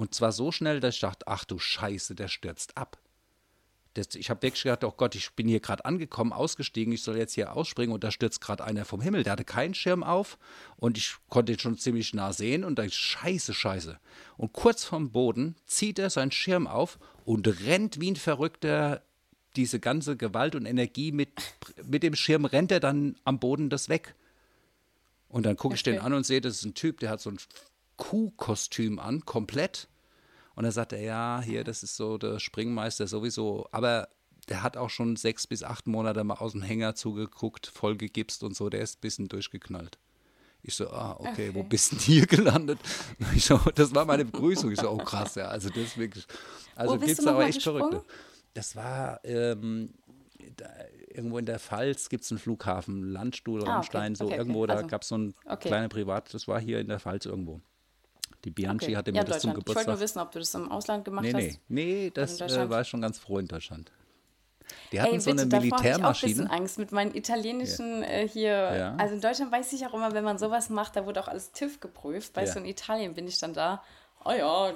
Und 0.00 0.14
zwar 0.14 0.32
so 0.32 0.50
schnell, 0.50 0.80
dass 0.80 0.94
ich 0.94 1.02
dachte, 1.02 1.28
ach 1.28 1.44
du 1.44 1.58
Scheiße, 1.58 2.14
der 2.14 2.28
stürzt 2.28 2.78
ab. 2.78 2.96
Das, 3.92 4.14
ich 4.14 4.30
habe 4.30 4.40
wirklich 4.40 4.62
gedacht, 4.62 4.82
oh 4.82 4.94
Gott, 4.96 5.14
ich 5.14 5.32
bin 5.32 5.46
hier 5.46 5.60
gerade 5.60 5.84
angekommen, 5.84 6.32
ausgestiegen, 6.32 6.94
ich 6.94 7.02
soll 7.02 7.18
jetzt 7.18 7.34
hier 7.34 7.54
ausspringen 7.54 7.92
und 7.92 8.02
da 8.02 8.10
stürzt 8.10 8.40
gerade 8.40 8.64
einer 8.64 8.86
vom 8.86 9.02
Himmel. 9.02 9.24
Der 9.24 9.32
hatte 9.34 9.44
keinen 9.44 9.74
Schirm 9.74 10.02
auf 10.02 10.38
und 10.78 10.96
ich 10.96 11.16
konnte 11.28 11.52
ihn 11.52 11.58
schon 11.58 11.76
ziemlich 11.76 12.14
nah 12.14 12.32
sehen 12.32 12.64
und 12.64 12.78
da 12.78 12.84
ist 12.84 12.94
Scheiße, 12.94 13.52
Scheiße. 13.52 14.00
Und 14.38 14.54
kurz 14.54 14.84
vom 14.84 15.10
Boden 15.12 15.54
zieht 15.66 15.98
er 15.98 16.08
seinen 16.08 16.32
Schirm 16.32 16.66
auf 16.66 16.98
und 17.26 17.46
rennt 17.66 18.00
wie 18.00 18.12
ein 18.12 18.16
Verrückter 18.16 19.02
diese 19.54 19.80
ganze 19.80 20.16
Gewalt 20.16 20.54
und 20.54 20.64
Energie 20.64 21.12
mit, 21.12 21.28
mit 21.84 22.02
dem 22.02 22.14
Schirm 22.14 22.46
rennt 22.46 22.72
er 22.72 22.80
dann 22.80 23.16
am 23.24 23.38
Boden 23.38 23.68
das 23.68 23.90
weg. 23.90 24.14
Und 25.28 25.44
dann 25.44 25.56
gucke 25.56 25.74
ich 25.74 25.82
den 25.82 25.98
an 25.98 26.14
und 26.14 26.24
sehe, 26.24 26.40
das 26.40 26.54
ist 26.54 26.64
ein 26.64 26.72
Typ, 26.72 27.00
der 27.00 27.10
hat 27.10 27.20
so 27.20 27.32
ein 27.32 27.38
Kuhkostüm 28.00 28.98
an, 28.98 29.26
komplett. 29.26 29.89
Und 30.60 30.64
dann 30.64 30.72
sagt 30.72 30.92
er, 30.92 31.00
ja, 31.00 31.40
hier, 31.42 31.64
das 31.64 31.82
ist 31.82 31.96
so 31.96 32.18
der 32.18 32.38
Springmeister 32.38 33.06
sowieso. 33.06 33.66
Aber 33.72 34.10
der 34.50 34.62
hat 34.62 34.76
auch 34.76 34.90
schon 34.90 35.16
sechs 35.16 35.46
bis 35.46 35.62
acht 35.62 35.86
Monate 35.86 36.22
mal 36.22 36.34
aus 36.34 36.52
dem 36.52 36.60
Hänger 36.60 36.94
zugeguckt, 36.94 37.66
voll 37.66 37.96
gegipst 37.96 38.42
und 38.42 38.54
so. 38.54 38.68
Der 38.68 38.82
ist 38.82 38.98
ein 38.98 39.00
bisschen 39.00 39.28
durchgeknallt. 39.28 39.96
Ich 40.62 40.74
so, 40.74 40.90
ah, 40.90 41.16
okay, 41.18 41.54
wo 41.54 41.60
Okay. 41.60 41.68
bist 41.70 41.92
denn 41.92 41.98
hier 42.00 42.26
gelandet? 42.26 42.78
Ich 43.34 43.46
so, 43.46 43.58
das 43.74 43.94
war 43.94 44.04
meine 44.04 44.26
Begrüßung. 44.26 44.70
Ich 44.70 44.78
so, 44.78 44.90
oh 44.90 44.98
krass, 44.98 45.34
ja, 45.36 45.48
also 45.48 45.70
das 45.70 45.78
ist 45.78 45.96
wirklich, 45.96 46.26
also 46.76 46.92
Wo 46.92 46.98
gibt 46.98 47.18
es 47.18 47.26
aber 47.26 47.46
echt 47.46 47.62
Verrückte. 47.62 48.04
Das 48.52 48.76
war 48.76 49.18
ähm, 49.24 49.94
da, 50.58 50.68
irgendwo 51.08 51.38
in 51.38 51.46
der 51.46 51.58
Pfalz 51.58 52.10
gibt 52.10 52.24
es 52.24 52.32
einen 52.32 52.38
Flughafen, 52.38 53.02
Landstuhl, 53.10 53.60
Ah, 53.60 53.62
okay, 53.62 53.70
Rammstein, 53.70 54.14
so 54.14 54.24
okay, 54.26 54.34
okay. 54.34 54.40
irgendwo, 54.42 54.66
da 54.66 54.74
Also, 54.74 54.88
gab 54.88 55.00
es 55.00 55.08
so 55.08 55.16
ein 55.16 55.32
okay. 55.46 55.68
kleine 55.68 55.88
Privat, 55.88 56.34
das 56.34 56.46
war 56.48 56.60
hier 56.60 56.80
in 56.80 56.88
der 56.88 57.00
Pfalz 57.00 57.24
irgendwo. 57.24 57.62
Die 58.44 58.50
Bianchi 58.50 58.86
Okay. 58.86 58.96
hatte 58.96 59.12
mir 59.12 59.18
ja, 59.18 59.24
das 59.24 59.40
zum 59.42 59.50
Deutschland. 59.52 59.58
Ich 59.58 59.66
wollte 59.68 59.84
Geburtstag 59.84 59.94
nur 59.94 60.00
wissen, 60.00 60.18
ob 60.20 60.32
du 60.32 60.38
das 60.38 60.54
im 60.54 60.72
Ausland 60.72 61.04
gemacht 61.04 61.24
Nee, 61.24 61.32
hast. 61.34 61.60
nee, 61.68 61.84
nee, 62.04 62.10
das 62.10 62.40
äh, 62.40 62.70
war 62.70 62.80
ich 62.80 62.88
schon 62.88 63.00
ganz 63.02 63.18
froh 63.18 63.38
in 63.38 63.46
Deutschland. 63.46 63.92
Die 64.92 65.00
hatten 65.00 65.14
Ey, 65.14 65.20
so 65.20 65.30
eine 65.30 65.46
bitte, 65.46 65.68
davor 65.68 65.78
hab 65.78 65.84
Ich 65.84 65.92
auch 65.94 65.96
ein 65.96 66.12
bisschen 66.12 66.28
Militärmaschine. 66.28 66.50
Angst 66.50 66.78
mit 66.78 66.92
meinen 66.92 67.14
italienischen 67.14 68.02
äh, 68.04 68.28
hier. 68.28 68.52
Ja. 68.52 68.96
Also 68.96 69.14
in 69.16 69.20
Deutschland 69.20 69.50
weiß 69.52 69.72
ich 69.72 69.84
auch 69.86 69.94
immer, 69.94 70.12
wenn 70.14 70.24
man 70.24 70.38
sowas 70.38 70.70
macht, 70.70 70.94
da 70.96 71.04
wurde 71.06 71.20
auch 71.20 71.28
alles 71.28 71.52
TÜV 71.52 71.80
geprüft. 71.80 72.36
Weißt 72.36 72.54
Ja. 72.54 72.60
du, 72.60 72.64
in 72.66 72.70
Italien 72.70 73.14
bin 73.14 73.26
ich 73.26 73.38
dann 73.38 73.52
da. 73.52 73.82
Oh 74.24 74.30
ja, 74.32 74.72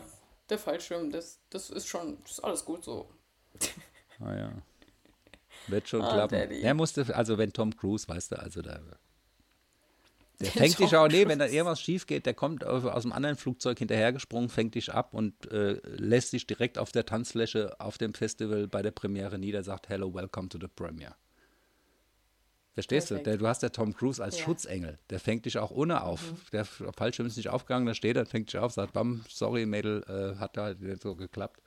der 0.50 0.58
Fallschirm, 0.58 1.10
das, 1.10 1.38
das 1.50 1.70
ist 1.70 1.86
schon, 1.86 2.18
das 2.24 2.32
ist 2.32 2.40
alles 2.40 2.64
gut 2.64 2.84
so. 2.84 3.08
Ah, 4.20 4.34
ja. 4.34 4.52
Wird 5.68 5.88
schon 5.88 6.02
Oh, 6.02 6.08
klappen. 6.08 6.38
Daddy. 6.38 6.60
Der 6.60 6.74
musste, 6.74 7.14
also 7.14 7.38
wenn 7.38 7.52
Tom 7.52 7.74
Cruise, 7.76 8.06
weißt 8.08 8.32
du, 8.32 8.38
also 8.38 8.62
da. 8.62 8.80
Der 10.40 10.50
Der 10.50 10.62
fängt 10.62 10.78
dich 10.80 10.96
auch, 10.96 11.06
nee, 11.08 11.28
wenn 11.28 11.38
da 11.38 11.46
irgendwas 11.46 11.80
schief 11.80 12.06
geht, 12.06 12.26
der 12.26 12.34
kommt 12.34 12.64
aus 12.64 13.02
dem 13.02 13.12
anderen 13.12 13.36
Flugzeug 13.36 13.78
hinterhergesprungen, 13.78 14.48
fängt 14.48 14.74
dich 14.74 14.92
ab 14.92 15.14
und 15.14 15.50
äh, 15.52 15.74
lässt 15.84 16.32
dich 16.32 16.46
direkt 16.46 16.76
auf 16.76 16.90
der 16.90 17.06
Tanzfläche 17.06 17.78
auf 17.78 17.98
dem 17.98 18.14
Festival 18.14 18.66
bei 18.66 18.82
der 18.82 18.90
Premiere 18.90 19.38
nieder, 19.38 19.62
sagt 19.62 19.88
Hello, 19.88 20.12
welcome 20.12 20.48
to 20.48 20.58
the 20.60 20.66
premiere. 20.66 21.14
Verstehst 22.72 23.08
Perfekt. 23.08 23.26
du? 23.26 23.30
Der, 23.30 23.38
du 23.38 23.46
hast 23.46 23.62
ja 23.62 23.68
Tom 23.68 23.94
Cruise 23.94 24.22
als 24.22 24.36
Ja. 24.36 24.42
Mhm. 24.42 24.44
Schutzengel. 24.46 24.98
Der 25.08 25.20
fängt 25.20 25.44
dich 25.44 25.58
auch 25.58 25.70
ohne 25.70 26.02
auf. 26.02 26.20
Der 26.52 26.64
Fallschirm 26.64 27.26
ist 27.26 27.36
nicht 27.36 27.48
aufgegangen, 27.48 27.86
da 27.86 27.94
steht 27.94 28.16
er, 28.16 28.26
fängt 28.26 28.52
dich 28.52 28.58
auf, 28.58 28.72
sagt, 28.72 28.92
bam, 28.92 29.24
sorry, 29.28 29.64
Mädel, 29.64 30.02
äh, 30.08 30.38
hat 30.40 30.56
halt 30.58 30.80
nicht 30.80 31.00
so 31.00 31.14
geklappt. 31.14 31.60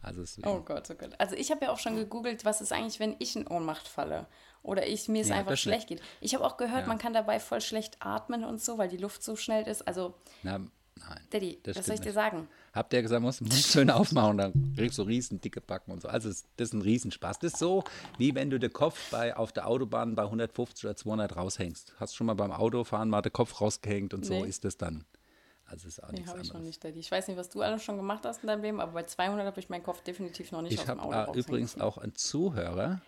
Also 0.00 0.22
es 0.22 0.38
Oh 0.44 0.60
Gott, 0.60 0.88
oh 0.90 0.94
Gott. 0.94 1.10
Also 1.18 1.36
ich 1.36 1.50
habe 1.50 1.66
ja 1.66 1.70
auch 1.70 1.78
schon 1.78 1.96
gegoogelt, 1.96 2.44
was 2.44 2.60
ist 2.60 2.72
eigentlich, 2.72 2.98
wenn 2.98 3.14
ich 3.18 3.36
in 3.36 3.46
Ohnmacht 3.46 3.86
falle 3.86 4.26
oder 4.62 4.86
ich 4.86 5.08
mir 5.08 5.22
es 5.22 5.28
Ja, 5.28 5.36
einfach 5.36 5.56
schlecht 5.56 5.88
geht. 5.88 6.00
Ich 6.20 6.34
habe 6.34 6.44
auch 6.44 6.56
gehört, 6.56 6.82
Ja. 6.82 6.86
man 6.86 6.98
kann 6.98 7.12
dabei 7.12 7.40
voll 7.40 7.60
schlecht 7.60 7.96
atmen 8.00 8.44
und 8.44 8.60
so, 8.60 8.78
weil 8.78 8.88
die 8.88 8.96
Luft 8.96 9.22
so 9.22 9.36
schnell 9.36 9.66
ist. 9.66 9.86
Also, 9.88 10.14
Na, 10.42 10.58
nein. 10.58 10.70
Daddy, 11.30 11.58
das 11.62 11.76
was 11.76 11.86
soll 11.86 11.94
ich 11.94 12.00
stimmt 12.00 12.16
dir 12.16 12.20
nicht. 12.20 12.32
sagen? 12.32 12.48
Habt 12.72 12.92
ihr 12.94 13.02
gesagt, 13.02 13.20
musst 13.22 13.40
Mund 13.42 13.52
schön 13.54 13.90
aufmachen, 13.90 14.38
dann 14.38 14.74
kriegst 14.76 14.96
du 14.98 15.02
riesen 15.02 15.40
dicke 15.40 15.60
Backen 15.60 15.90
und 15.92 16.00
so. 16.00 16.08
Also 16.08 16.28
das 16.28 16.44
ist 16.56 16.72
ein 16.74 16.80
Riesenspaß. 16.82 17.38
Das 17.40 17.52
ist 17.54 17.58
so, 17.58 17.84
wie 18.18 18.34
wenn 18.34 18.48
du 18.50 18.58
den 18.58 18.72
Kopf 18.72 19.10
bei, 19.10 19.36
auf 19.36 19.52
der 19.52 19.66
Autobahn 19.68 20.14
bei 20.14 20.22
150 20.22 20.84
oder 20.86 20.96
200 20.96 21.36
raushängst. 21.36 21.92
Hast 22.00 22.14
schon 22.16 22.26
mal 22.28 22.34
beim 22.34 22.50
Autofahren 22.52 23.10
mal 23.10 23.20
den 23.20 23.32
Kopf 23.32 23.60
rausgehängt 23.60 24.14
und 24.14 24.24
so 24.24 24.32
Nee. 24.42 24.48
ist 24.48 24.64
das 24.64 24.76
dann. 24.78 25.04
Also 25.66 25.88
ist 25.88 26.02
auch 26.02 26.08
Nee, 26.08 26.16
nichts 26.18 26.30
habe 26.30 26.40
ich 26.40 26.48
noch 26.48 26.54
anderes. 26.56 26.66
nicht, 26.68 26.84
Daddy. 26.84 27.00
Ich 27.00 27.10
weiß 27.10 27.28
nicht, 27.28 27.36
was 27.36 27.48
du 27.48 27.62
alles 27.62 27.82
schon 27.82 27.96
gemacht 27.96 28.24
hast 28.24 28.42
in 28.42 28.46
deinem 28.46 28.62
Leben, 28.62 28.80
aber 28.80 28.92
bei 28.92 29.04
200 29.04 29.46
habe 29.46 29.58
ich 29.60 29.68
meinen 29.70 29.82
Kopf 29.82 30.02
definitiv 30.02 30.52
noch 30.52 30.60
nicht 30.62 30.72
Ich 30.74 30.80
aus 30.80 30.84
dem 30.86 30.90
habe 31.00 31.02
Auto 31.02 31.12
äh, 31.12 31.16
raushängen 31.24 31.44
übrigens 31.46 31.80
auch 31.80 31.98
einen 31.98 32.14
Zuhörer, 32.14 33.00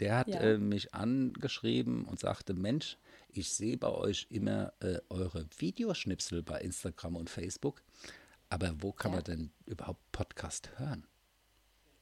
der 0.00 0.16
hat 0.18 0.28
Ja. 0.28 0.40
äh, 0.40 0.58
mich 0.58 0.94
angeschrieben 0.94 2.04
und 2.04 2.18
sagte, 2.20 2.54
Mensch, 2.54 2.98
ich 3.28 3.52
sehe 3.52 3.76
bei 3.78 3.88
euch 3.88 4.26
immer 4.30 4.72
äh, 4.80 4.98
eure 5.08 5.46
Videoschnipsel 5.58 6.42
bei 6.42 6.60
Instagram 6.60 7.16
und 7.16 7.30
Facebook, 7.30 7.82
aber 8.48 8.74
wo 8.80 8.92
kann 8.92 9.12
Ja. 9.12 9.16
man 9.16 9.24
denn 9.24 9.50
überhaupt 9.66 10.00
Podcast 10.12 10.70
hören? 10.78 11.06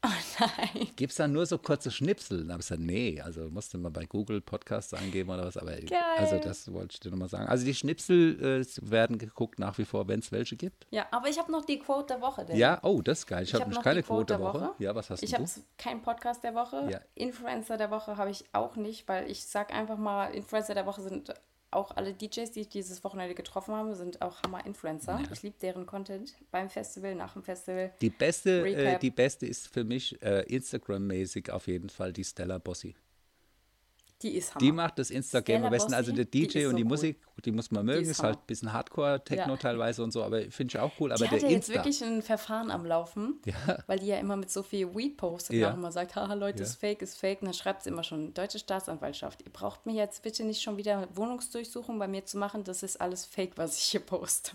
Oh 0.41 0.45
nein. 0.75 0.89
Gibt 0.97 1.13
es 1.13 1.17
da 1.19 1.29
nur 1.29 1.47
so 1.47 1.59
kurze 1.59 1.91
Schnipsel? 1.93 2.39
Dann 2.41 2.53
habe 2.53 2.61
ich 2.61 2.67
gesagt, 2.69 2.83
nee, 2.83 3.21
also 3.21 3.49
musste 3.51 3.79
mal 3.79 3.91
bei 3.91 4.05
Google 4.07 4.41
Podcasts 4.41 4.93
eingeben 4.95 5.31
oder 5.31 5.45
was, 5.45 5.57
aber 5.57 5.77
Geil. 5.77 6.01
also 6.17 6.39
das 6.39 6.73
wollte 6.73 6.95
ich 6.95 7.01
dir 7.01 7.11
nochmal 7.11 7.29
sagen. 7.29 7.47
Also 7.47 7.65
die 7.65 7.75
Schnipsel 7.75 8.63
äh, 8.63 8.91
werden 8.91 9.19
geguckt 9.19 9.61
nach 9.61 9.79
wie 9.79 9.85
vor, 9.85 10.09
wenn 10.09 10.19
es 10.19 10.33
welche 10.33 10.57
gibt. 10.57 10.87
Ja, 10.91 11.07
aber 11.13 11.29
ich 11.29 11.39
habe 11.39 11.53
noch 11.53 11.65
die 11.65 11.79
Quote 11.79 12.15
der 12.15 12.21
Woche, 12.21 12.45
Daddy. 12.45 12.59
Ja, 12.59 12.81
oh, 12.83 13.01
das 13.01 13.21
ist 13.21 13.27
geil. 13.29 13.45
Ich, 13.45 13.55
Ich 13.55 13.61
habe 13.61 13.71
noch 13.71 13.83
keine 13.83 14.03
Quote 14.03 14.35
Quote 14.35 14.35
der 14.35 14.41
Woche. 14.41 14.61
Woche. 14.61 14.75
Ja, 14.83 14.95
was 14.95 15.09
hast 15.11 15.23
Ich 15.23 15.31
du? 15.31 15.37
habe 15.37 15.49
keinen 15.79 16.03
Podcast 16.03 16.43
der 16.43 16.55
Woche. 16.57 16.89
Ja. 16.91 17.01
Influencer 17.15 17.77
der 17.77 17.91
Woche 17.93 18.17
habe 18.17 18.31
ich 18.31 18.45
auch 18.53 18.75
nicht, 18.75 19.07
weil 19.07 19.31
ich 19.31 19.45
sag 19.47 19.73
einfach 19.73 19.99
mal, 19.99 20.35
Influencer 20.35 20.75
der 20.75 20.87
Woche 20.87 21.03
sind 21.03 21.33
auch 21.73 21.97
alle 21.97 22.15
DJs, 22.15 22.51
die 22.53 22.61
ich 22.61 22.69
dieses 22.69 23.03
Wochenende 23.05 23.35
getroffen 23.35 23.75
habe, 23.75 23.95
sind 23.95 24.23
auch 24.23 24.43
Hammer-Influencer. 24.43 25.21
Ja. 25.21 25.29
Ich 25.33 25.43
liebe 25.43 25.57
deren 25.61 25.87
Content 25.87 26.35
beim 26.51 26.69
Festival, 26.69 27.15
nach 27.15 27.33
dem 27.33 27.43
Festival. 27.43 27.93
Die 28.01 28.11
beste, 28.11 28.69
äh, 28.69 28.99
die 28.99 29.11
beste 29.11 29.47
ist 29.47 29.69
für 29.69 29.85
mich 29.85 30.21
äh, 30.23 30.43
Instagram-mäßig 30.43 31.51
auf 31.51 31.67
jeden 31.67 31.89
Fall 31.89 32.13
die 32.13 32.25
Stella 32.25 32.59
Bossi. 32.59 32.95
Die 34.23 34.37
ist 34.37 34.55
Hammer. 34.55 34.61
Die 34.61 34.73
macht 34.73 34.99
das 34.99 35.11
Instagram 35.11 35.65
am 35.65 35.71
besten. 35.71 35.95
Also 35.95 36.13
der 36.13 36.25
die 36.25 36.47
DJ 36.47 36.59
ist 36.61 36.65
und 36.67 36.71
so 36.73 36.77
die 36.77 36.83
cool. 36.85 36.89
Musik, 36.89 37.21
die 37.45 37.51
muss 37.53 37.71
man 37.71 37.85
mögen. 37.85 38.03
ist 38.03 38.09
Ist, 38.11 38.23
halt 38.23 38.39
ein 38.39 38.47
bisschen 38.47 38.73
Hardcore-Techno 38.73 39.53
Ja. 39.53 39.57
teilweise 39.57 40.03
und 40.05 40.13
so, 40.13 40.23
aber 40.23 40.41
finde 40.51 40.73
ich 40.73 40.79
auch 40.79 40.93
cool. 41.01 41.09
die 41.11 41.15
Aber 41.15 41.25
hat 41.25 41.33
der 41.43 41.49
ja 41.49 41.57
jetzt 41.57 41.69
wirklich 41.69 42.03
ein 42.05 42.23
Verfahren 42.23 42.71
am 42.71 42.87
Laufen, 42.87 43.41
Ja. 43.45 43.79
weil 43.87 43.99
die 43.99 44.07
ja 44.07 44.19
immer 44.19 44.37
mit 44.37 44.51
so 44.51 44.63
viel 44.63 44.95
Weed 44.95 45.17
postet 45.17 45.57
Ja. 45.57 45.69
und 45.69 45.73
auch 45.75 45.79
immer 45.79 45.93
sagt, 45.93 46.15
haha 46.17 46.35
Leute, 46.35 46.59
Ja. 46.59 46.65
ist 46.65 46.77
fake, 46.77 47.03
ist 47.03 47.19
fake. 47.19 47.43
Und 47.43 47.47
dann 47.47 47.55
schreibt 47.55 47.83
sie 47.83 47.91
immer 47.91 48.05
schon, 48.05 48.33
deutsche 48.35 48.59
Staatsanwaltschaft, 48.59 49.43
ihr 49.43 49.53
braucht 49.53 49.87
mir 49.87 49.95
jetzt 49.95 50.23
bitte 50.23 50.45
nicht 50.45 50.63
schon 50.63 50.77
wieder 50.77 51.09
Wohnungsdurchsuchung 51.15 51.99
bei 51.99 52.07
mir 52.09 52.25
zu 52.25 52.39
machen, 52.39 52.65
das 52.65 52.83
ist 52.83 53.01
alles 53.01 53.25
fake, 53.25 53.53
was 53.57 53.77
ich 53.77 53.85
hier 53.85 54.01
poste. 54.01 54.53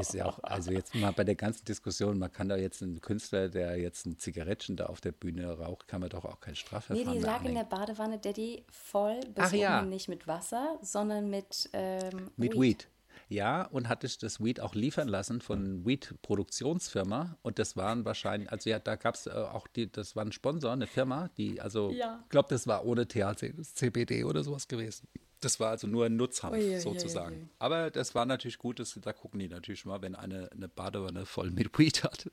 Ist 0.00 0.14
ja 0.14 0.26
auch, 0.26 0.38
also 0.42 0.70
jetzt 0.70 0.94
mal 0.94 1.12
bei 1.12 1.24
der 1.24 1.34
ganzen 1.34 1.64
Diskussion, 1.64 2.18
man 2.18 2.32
kann 2.32 2.48
da 2.48 2.56
jetzt 2.56 2.82
einen 2.82 3.00
Künstler, 3.00 3.48
der 3.48 3.76
jetzt 3.78 4.06
ein 4.06 4.18
Zigarettchen 4.18 4.76
da 4.76 4.86
auf 4.86 5.00
der 5.00 5.12
Bühne 5.12 5.58
raucht, 5.58 5.88
kann 5.88 6.00
man 6.00 6.10
doch 6.10 6.24
auch 6.24 6.40
kein 6.40 6.52
Nee, 6.52 6.56
Strafverfahren 6.60 7.12
die 7.12 7.18
mehr 7.18 7.26
lag 7.26 7.44
in 7.44 7.54
der 7.54 7.64
anhängen. 7.64 7.68
Badewanne, 7.68 8.18
Daddy, 8.18 8.64
voll 8.70 9.20
bis 9.34 9.52
ja. 9.52 9.82
nicht 9.82 10.08
mit 10.08 10.26
Wasser, 10.26 10.78
sondern 10.82 11.30
mit, 11.30 11.68
ähm, 11.72 12.30
Mit 12.36 12.58
Weed. 12.58 12.88
Ja, 13.30 13.64
und 13.66 13.88
hatte 13.90 14.06
ich 14.06 14.16
das 14.16 14.42
Weed 14.42 14.60
auch 14.60 14.74
liefern 14.74 15.06
lassen 15.08 15.42
von 15.42 15.84
Weed-Produktionsfirma. 15.84 17.36
Und 17.42 17.58
das 17.58 17.76
waren 17.76 18.04
wahrscheinlich, 18.04 18.50
also 18.50 18.70
ja, 18.70 18.78
da 18.78 18.96
gab 18.96 19.16
es 19.16 19.26
äh, 19.26 19.30
auch 19.30 19.66
die, 19.66 19.90
das 19.90 20.16
war 20.16 20.24
ein 20.24 20.32
Sponsor, 20.32 20.72
eine 20.72 20.86
Firma, 20.86 21.28
die, 21.36 21.60
also, 21.60 21.90
Ja. 21.90 22.20
ich 22.24 22.30
glaube, 22.30 22.48
das 22.48 22.66
war 22.66 22.84
ohne 22.86 23.06
THC, 23.06 23.52
das 23.56 23.74
CBD 23.74 24.24
oder 24.24 24.42
sowas 24.42 24.66
gewesen. 24.66 25.08
Das 25.40 25.60
war 25.60 25.70
also 25.70 25.86
nur 25.86 26.06
ein 26.06 26.16
Nutzhanf 26.16 26.54
Ui, 26.54 26.60
ui, 26.64 26.74
ui, 26.74 26.80
sozusagen. 26.80 27.50
Aber 27.58 27.90
das 27.90 28.14
war 28.14 28.26
natürlich 28.26 28.58
gut, 28.58 28.80
das, 28.80 28.98
da 29.00 29.12
gucken 29.12 29.38
die 29.40 29.48
natürlich 29.48 29.84
mal, 29.84 30.02
wenn 30.02 30.14
eine, 30.16 30.50
eine 30.52 30.68
Badewanne 30.68 31.26
voll 31.26 31.50
mit 31.50 31.78
Weed 31.78 32.02
hat. 32.04 32.30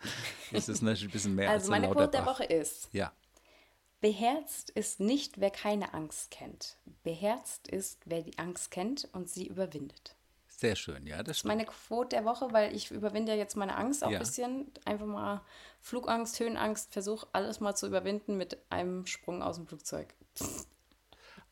ist 0.50 0.68
es 0.68 0.82
natürlich 0.82 1.10
ein 1.10 1.12
bisschen 1.12 1.34
mehr 1.34 1.50
als 1.50 1.62
Also 1.62 1.72
ein 1.72 1.82
meine 1.82 1.92
Quote 1.92 2.10
der. 2.10 2.26
Woche 2.26 2.44
ist, 2.44 2.88
Ja, 2.92 3.12
beherzt 4.00 4.70
ist 4.70 4.98
nicht, 5.00 5.40
wer 5.40 5.50
keine 5.50 5.94
Angst 5.94 6.30
kennt. 6.30 6.76
Beherzt 7.02 7.68
ist, 7.68 8.00
wer 8.06 8.22
die 8.22 8.38
Angst 8.38 8.70
kennt 8.70 9.08
und 9.12 9.28
sie 9.28 9.46
überwindet. 9.46 10.16
sehr 10.48 10.74
schön, 10.76 11.06
ja, 11.06 11.18
das 11.18 11.26
Das 11.26 11.36
ist 11.38 11.44
meine 11.44 11.66
Quote 11.66 12.16
der 12.16 12.24
Woche, 12.24 12.52
weil 12.52 12.74
ich 12.74 12.90
überwinde 12.90 13.32
ja 13.32 13.38
jetzt 13.38 13.56
meine 13.56 13.76
Angst 13.76 14.02
auch 14.02 14.10
Ja. 14.10 14.16
ein 14.18 14.20
bisschen. 14.24 14.72
Einfach 14.84 15.06
mal 15.06 15.42
Flugangst, 15.80 16.40
Höhenangst, 16.40 16.92
versuche 16.92 17.28
alles 17.32 17.60
mal 17.60 17.74
zu 17.74 17.86
überwinden 17.86 18.36
mit 18.36 18.58
einem 18.70 19.06
Sprung 19.06 19.42
aus 19.42 19.56
dem 19.56 19.66
Flugzeug. 19.66 20.14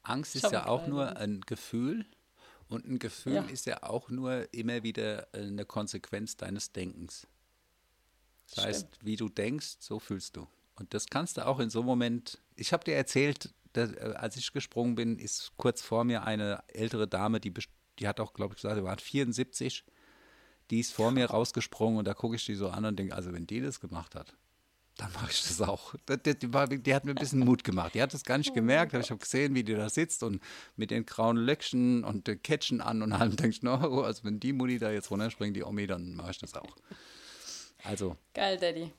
Angst 0.09 0.37
ist 0.37 0.51
ja 0.51 0.67
auch 0.67 0.87
nur 0.87 1.17
ein 1.17 1.41
Gefühl 1.43 2.07
und 2.69 2.87
ein 2.87 2.99
Gefühl 2.99 3.35
Ja. 3.35 3.43
ist 3.43 3.67
ja 3.67 3.83
auch 3.83 4.11
nur 4.11 4.53
immer 4.53 4.83
wieder 4.83 5.33
äh, 5.35 5.43
eine 5.47 5.65
Konsequenz 5.65 6.37
deines 6.37 6.73
Denkens. 6.73 7.27
Das 8.55 8.65
heißt, 8.65 8.87
wie 9.03 9.17
du 9.17 9.29
denkst, 9.29 9.77
so 9.81 9.99
fühlst 9.99 10.37
du. 10.37 10.47
Und 10.77 10.95
das 10.95 11.07
kannst 11.07 11.37
du 11.37 11.47
auch 11.47 11.61
in 11.61 11.71
so 11.71 11.81
einem 11.81 11.87
Moment. 11.87 12.39
Ich 12.57 12.73
habe 12.73 12.85
dir 12.85 12.95
erzählt, 12.95 13.53
dass, 13.73 13.93
äh, 13.93 14.15
als 14.17 14.37
ich 14.37 14.53
gesprungen 14.53 14.95
bin, 14.95 15.19
ist 15.19 15.53
kurz 15.57 15.83
vor 15.83 16.05
mir 16.05 16.25
eine 16.25 16.63
ältere 16.69 17.07
Dame, 17.09 17.41
die, 17.41 17.53
die 17.99 18.09
hat 18.09 18.21
auch, 18.21 18.33
glaube 18.33 18.55
ich, 18.55 18.63
gesagt, 18.63 18.77
sie 18.77 18.85
war 18.85 18.97
74. 18.97 19.85
Die 20.71 20.81
ist 20.81 20.93
vor 20.93 21.11
mir 21.11 21.27
rausgesprungen 21.31 21.99
und 21.99 22.05
da 22.07 22.15
gucke 22.15 22.37
ich 22.37 22.45
die 22.45 22.55
so 22.55 22.69
an 22.69 22.85
und 22.85 22.99
denke, 22.99 23.15
also 23.15 23.33
wenn 23.33 23.47
die 23.47 23.61
das 23.61 23.81
gemacht 23.81 24.15
hat, 24.15 24.37
dann 24.99 25.11
mache 25.13 25.31
ich 25.31 25.43
das 25.43 25.63
auch. 25.63 25.95
Die, 26.27 26.39
die, 26.39 26.53
war, 26.53 26.67
die 26.67 26.95
hat 26.95 27.05
mir 27.05 27.13
ein 27.13 27.15
bisschen 27.15 27.39
Mut 27.39 27.65
gemacht. 27.65 27.95
Die 27.95 28.03
hat 28.03 28.13
das 28.13 28.25
gar 28.25 28.37
nicht 28.37 28.53
gemerkt, 28.55 28.93
aber 28.95 29.03
ich 29.03 29.11
habe 29.11 29.21
gesehen, 29.21 29.55
wie 29.55 29.63
die 29.65 29.75
da 29.75 29.89
sitzt 29.89 30.23
und 30.23 30.43
mit 30.77 30.91
den 30.91 31.07
grauen 31.07 31.37
Löckchen 31.37 32.05
und 32.05 32.27
den 32.27 32.43
Ketchen 32.43 32.81
an 32.81 33.03
und 33.03 33.13
allem 33.13 33.31
denke 33.37 33.51
ich, 33.51 33.63
no, 33.63 34.03
also 34.03 34.25
wenn 34.25 34.41
die 34.41 34.53
Mutti 34.53 34.79
da 34.79 34.91
jetzt 34.91 35.11
runterspringt, 35.11 35.57
die 35.57 35.63
Omi, 35.65 35.87
dann 35.87 36.15
mache 36.15 36.33
ich 36.33 36.39
das 36.39 36.53
auch. 36.55 36.77
Also, 37.85 38.17
Geil, 38.35 38.59
Daddy. 38.59 38.93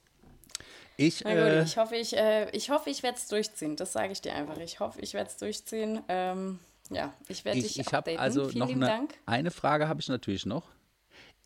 ich, 0.96 1.22
Na 1.26 1.32
gut, 1.32 1.40
äh, 1.40 1.64
ich 1.64 1.78
hoffe, 1.78 1.96
ich, 1.98 2.16
äh, 2.16 2.50
ich, 2.52 2.70
hoffe, 2.70 2.90
ich 2.90 3.04
werde 3.04 3.18
es 3.18 3.28
durchziehen. 3.28 3.76
Das 3.76 3.92
sage 3.92 4.14
ich 4.14 4.22
dir 4.22 4.34
einfach. 4.34 4.58
Ich 4.58 4.80
hoffe, 4.80 5.02
ich 5.02 5.14
werde 5.14 5.30
es 5.30 5.36
durchziehen. 5.38 6.02
Ähm, 6.08 6.60
ja, 6.90 7.14
ich 7.28 7.44
werde 7.44 7.62
dich 7.62 7.78
ich, 7.78 7.94
updaten. 7.94 8.18
also 8.20 8.48
Vielen 8.48 8.60
noch 8.60 8.70
eine, 8.70 8.86
Dank. 8.86 9.14
eine 9.26 9.52
Frage 9.52 9.90
habe 9.90 10.00
ich 10.00 10.08
natürlich 10.08 10.46
noch. 10.46 10.70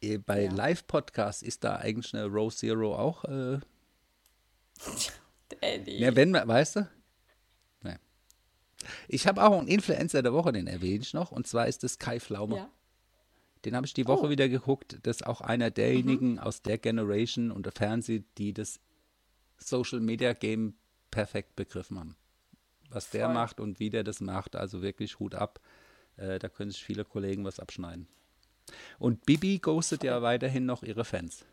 Äh, 0.01 0.19
Bei 0.19 0.43
Ja. 0.43 0.51
Live-Podcasts 0.51 1.41
ist 1.41 1.63
da 1.63 1.77
eigentlich 1.77 2.13
eine 2.13 2.27
Row 2.27 2.53
Zero 2.55 2.95
auch, 2.95 3.25
äh, 3.25 3.59
Daddy. 5.61 5.99
ja, 5.99 6.15
wenn, 6.15 6.33
weißt 6.33 6.77
du? 6.77 6.89
Nee. 7.81 7.95
Ich 9.07 9.27
habe 9.27 9.43
auch 9.43 9.57
einen 9.57 9.67
Influencer 9.67 10.21
der 10.21 10.33
Woche, 10.33 10.51
den 10.51 10.67
erwähne 10.67 11.01
ich 11.03 11.13
noch, 11.13 11.31
und 11.31 11.47
zwar 11.47 11.67
ist 11.67 11.83
das 11.83 11.99
Kai 11.99 12.19
Flaume. 12.19 12.57
ja. 12.57 12.69
Den 13.65 13.77
habe 13.77 13.85
ich 13.85 13.93
die 13.93 14.05
Woche 14.07 14.25
Oh. 14.25 14.29
wieder 14.29 14.49
geguckt. 14.49 14.97
Das 15.03 15.17
ist 15.21 15.25
auch 15.25 15.39
einer 15.39 15.71
derjenigen 15.71 16.37
aus 16.37 16.61
der 16.63 16.77
Generation 16.77 17.49
und 17.49 17.65
der 17.65 17.71
Fernseh, 17.71 18.23
die 18.37 18.51
das 18.53 18.81
Social 19.57 20.01
Media 20.01 20.33
Game 20.33 20.73
perfekt 21.11 21.55
begriffen 21.55 21.97
haben. 21.97 22.17
Was 22.89 23.09
der 23.11 23.27
Voll. 23.27 23.33
macht 23.35 23.59
und 23.61 23.79
wie 23.79 23.89
der 23.89 24.03
das 24.03 24.19
macht, 24.19 24.57
also 24.57 24.81
wirklich 24.81 25.17
Hut 25.19 25.33
ab. 25.33 25.61
Äh, 26.17 26.39
da 26.39 26.49
können 26.49 26.71
sich 26.71 26.83
viele 26.83 27.05
Kollegen 27.05 27.45
was 27.45 27.61
abschneiden. 27.61 28.07
Und 28.99 29.25
Bibi 29.25 29.59
ghostet 29.59 30.03
ja 30.03 30.21
weiterhin 30.21 30.65
noch 30.65 30.83
ihre 30.83 31.05
Fans. 31.05 31.45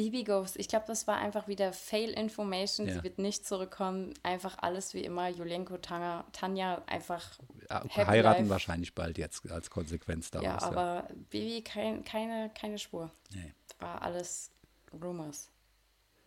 Bibi 0.00 0.24
Ghost, 0.24 0.56
ich 0.56 0.66
glaube, 0.66 0.86
das 0.86 1.06
war 1.06 1.18
einfach 1.18 1.46
wieder 1.46 1.74
Fail 1.74 2.08
Information. 2.12 2.88
Ja. 2.88 2.94
Sie 2.94 3.02
wird 3.02 3.18
nicht 3.18 3.46
zurückkommen. 3.46 4.14
Einfach 4.22 4.56
alles 4.62 4.94
wie 4.94 5.04
immer. 5.04 5.28
Julienko, 5.28 5.76
Tanja, 5.76 6.24
Tanja 6.32 6.80
einfach 6.86 7.38
Ja, 7.68 7.84
heiraten 7.94 8.44
Life. 8.44 8.48
wahrscheinlich 8.48 8.94
bald 8.94 9.18
jetzt 9.18 9.50
als 9.50 9.68
Konsequenz 9.68 10.30
daraus. 10.30 10.46
Ja, 10.46 10.58
aber 10.62 11.06
Bibi 11.28 11.60
kein, 11.60 12.02
keine, 12.02 12.50
keine 12.58 12.78
Spur. 12.78 13.10
Nee. 13.34 13.52
War 13.78 14.00
alles 14.00 14.50
Rumors. 14.90 15.50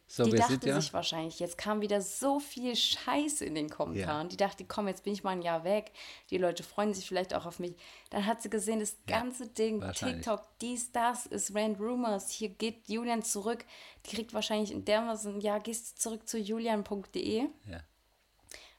So, 0.08 0.26
die 0.26 0.34
wir 0.34 0.40
dachte 0.40 0.52
sind 0.54 0.66
ja. 0.66 0.80
sich 0.80 0.94
wahrscheinlich, 0.94 1.40
jetzt 1.40 1.58
kam 1.58 1.82
wieder 1.82 2.02
so 2.02 2.40
viel 2.40 2.76
Scheiße 2.76 3.46
in 3.46 3.56
den 3.56 3.70
Kommentaren. 3.70 4.28
Ja. 4.28 4.30
Die 4.30 4.38
dachte, 4.38 4.66
komm, 4.66 4.88
jetzt 4.88 5.04
bin 5.04 5.14
ich 5.14 5.24
mal 5.24 5.32
ein 5.32 5.42
Jahr 5.42 5.64
weg. 5.64 5.92
Die 6.30 6.38
Leute 6.38 6.62
freuen 6.62 6.94
sich 6.94 7.08
vielleicht 7.08 7.34
auch 7.34 7.46
auf 7.46 7.60
mich. 7.60 7.76
Dann 8.10 8.26
hat 8.26 8.42
sie 8.42 8.50
gesehen, 8.50 8.80
das 8.80 8.98
ganze 9.08 9.48
Ding. 9.48 9.82
TikTok, 9.94 10.42
dies, 10.62 10.92
das, 10.92 11.26
ist 11.26 11.56
Rand 11.56 11.80
Rumors. 11.80 12.30
Hier 12.30 12.50
geht 12.50 12.88
Julian 12.90 13.24
zurück. 13.24 13.66
Die 14.06 14.16
kriegt 14.16 14.34
wahrscheinlich 14.34 14.72
in 14.72 14.86
dermaßen, 14.86 15.40
ja, 15.42 15.58
gehst 15.58 16.00
zurück 16.00 16.28
zu 16.28 16.38
julian.de. 16.38 17.48
Ja, 17.70 17.82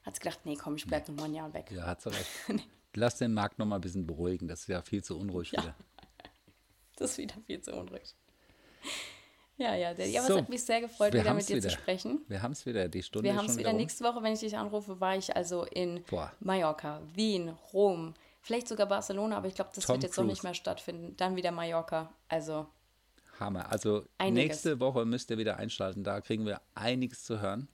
Hat 0.03 0.15
sie 0.15 0.19
gedacht, 0.21 0.39
nee, 0.45 0.55
komm, 0.55 0.75
ich 0.75 0.85
bleib 0.85 1.09
noch 1.09 1.15
mal 1.15 1.25
ein 1.25 1.33
Jahr 1.33 1.53
weg. 1.53 1.71
ja, 1.71 1.85
hat 1.85 2.01
sie 2.01 2.11
recht. 2.11 2.29
Lass 2.93 3.17
den 3.17 3.33
Markt 3.33 3.59
noch 3.59 3.65
mal 3.65 3.75
ein 3.75 3.81
bisschen 3.81 4.07
beruhigen. 4.07 4.47
Das 4.47 4.61
ist 4.61 4.67
ja 4.67 4.81
viel 4.81 5.03
zu 5.03 5.17
unruhig 5.17 5.51
wieder. 5.51 5.75
Das 6.97 7.11
ist 7.11 7.17
wieder 7.17 7.35
viel 7.45 7.59
zu 7.61 7.73
unruhig. 7.75 8.15
Ja, 9.57 9.73
ja, 9.75 9.93
Daddy. 9.93 10.17
Aber 10.17 10.27
So, 10.27 10.33
es 10.35 10.41
hat 10.41 10.49
mich 10.49 10.63
sehr 10.63 10.81
gefreut, 10.81 11.13
wieder 11.13 11.33
mit 11.33 11.47
dir 11.47 11.55
wieder. 11.57 11.69
zu 11.69 11.75
sprechen. 11.75 12.19
Wir 12.27 12.41
haben 12.41 12.51
es 12.51 12.65
wieder. 12.65 12.87
Die 12.89 13.01
Stunde 13.03 13.29
Wir 13.29 13.37
haben 13.37 13.45
es 13.45 13.57
wieder 13.57 13.69
rum. 13.69 13.77
nächste 13.77 14.03
Woche, 14.03 14.21
wenn 14.21 14.33
ich 14.33 14.39
dich 14.41 14.57
anrufe, 14.57 14.99
war 14.99 15.15
ich 15.15 15.33
also 15.35 15.63
in 15.63 16.03
Boah. 16.09 16.31
Mallorca, 16.41 17.01
Wien, 17.13 17.49
Rom, 17.71 18.13
vielleicht 18.41 18.67
sogar 18.67 18.87
Barcelona, 18.87 19.37
aber 19.37 19.47
ich 19.47 19.55
glaube, 19.55 19.71
das 19.73 19.85
Tom 19.85 19.95
wird 19.95 20.03
jetzt 20.03 20.17
noch 20.17 20.23
Cruise. 20.23 20.31
nicht 20.33 20.43
mehr 20.43 20.53
stattfinden. 20.53 21.15
Dann 21.17 21.35
wieder 21.37 21.51
Mallorca. 21.51 22.11
Also, 22.27 22.67
Hammer. 23.39 23.71
Also 23.71 24.03
Einiges. 24.17 24.43
nächste 24.47 24.79
Woche 24.79 25.05
müsst 25.05 25.29
ihr 25.31 25.37
wieder 25.37 25.57
einschalten. 25.57 26.03
Da 26.03 26.19
kriegen 26.21 26.45
wir 26.45 26.61
einiges 26.73 27.23
zu 27.23 27.39
hören. 27.41 27.67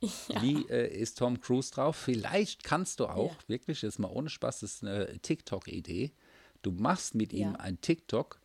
Wie 0.00 0.64
äh, 0.70 0.88
ist 0.94 1.18
Tom 1.18 1.40
Cruise 1.40 1.72
drauf? 1.72 1.96
Vielleicht 1.96 2.62
kannst 2.64 3.00
du 3.00 3.06
auch, 3.06 3.32
Ja. 3.32 3.38
wirklich, 3.48 3.82
jetzt 3.82 3.98
mal 3.98 4.08
ohne 4.10 4.28
Spaß, 4.28 4.60
das 4.60 4.74
ist 4.74 4.82
eine 4.84 5.18
TikTok-Idee. 5.20 6.12
Du 6.62 6.70
machst 6.70 7.14
mit 7.14 7.32
ihm 7.32 7.52
Ja. 7.52 7.58
ein 7.60 7.80
TikTok 7.80 8.38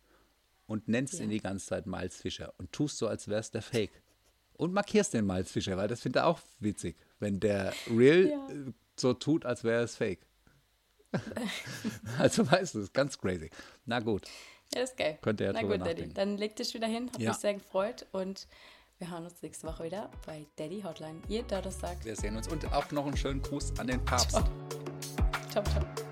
und 0.66 0.88
nennst 0.88 1.14
Ja. 1.14 1.24
ihn 1.24 1.30
die 1.30 1.40
ganze 1.40 1.66
Zeit 1.66 1.86
Miles 1.86 2.16
Fischer 2.16 2.52
und 2.58 2.72
tust 2.72 2.98
so, 2.98 3.06
als 3.08 3.28
wär's 3.28 3.50
der 3.50 3.62
Fake. 3.62 4.02
Und 4.56 4.72
markierst 4.72 5.12
den 5.14 5.26
Miles 5.26 5.50
Fischer, 5.50 5.76
weil 5.76 5.88
das 5.88 6.00
findet 6.00 6.22
er 6.22 6.26
auch 6.26 6.38
witzig, 6.60 6.96
wenn 7.18 7.40
der 7.40 7.72
Real 7.90 8.28
Ja. 8.28 8.48
äh, 8.50 8.72
so 8.96 9.12
tut, 9.14 9.44
als 9.44 9.64
wäre 9.64 9.82
es 9.82 9.96
Fake. 9.96 10.26
also 12.18 12.50
weißt 12.50 12.74
du, 12.74 12.78
das 12.78 12.88
ist 12.88 12.94
ganz 12.94 13.18
crazy. 13.18 13.50
Na 13.84 14.00
gut. 14.00 14.26
ja, 14.74 14.80
das 14.80 14.90
ist 14.90 14.96
geil. 14.96 15.18
Könnt 15.22 15.40
ihr 15.40 15.46
ja 15.46 15.52
Na 15.52 15.62
gut, 15.62 15.72
Daddy. 15.72 15.80
nachdenken. 15.80 16.14
Dann 16.14 16.36
leg 16.36 16.56
dich 16.56 16.72
wieder 16.74 16.86
hin. 16.86 17.10
Hat 17.12 17.20
Ja. 17.20 17.30
mich 17.30 17.38
sehr 17.38 17.54
gefreut 17.54 18.06
und 18.12 18.46
wir 18.98 19.10
hören 19.10 19.24
uns 19.24 19.42
nächste 19.42 19.66
Woche 19.66 19.84
wieder 19.84 20.10
bei 20.26 20.46
Daddy 20.56 20.82
Hotline. 20.82 21.20
Jeden 21.28 21.48
Donnerstag. 21.48 22.04
Wir 22.04 22.14
sehen 22.16 22.36
uns 22.36 22.46
und 22.48 22.64
auch 22.72 22.90
noch 22.92 23.06
einen 23.06 23.16
schönen 23.16 23.42
Gruß 23.42 23.78
an 23.78 23.88
den 23.88 24.04
Papst. 24.04 24.30
Ciao, 25.50 25.64
ciao. 25.64 26.03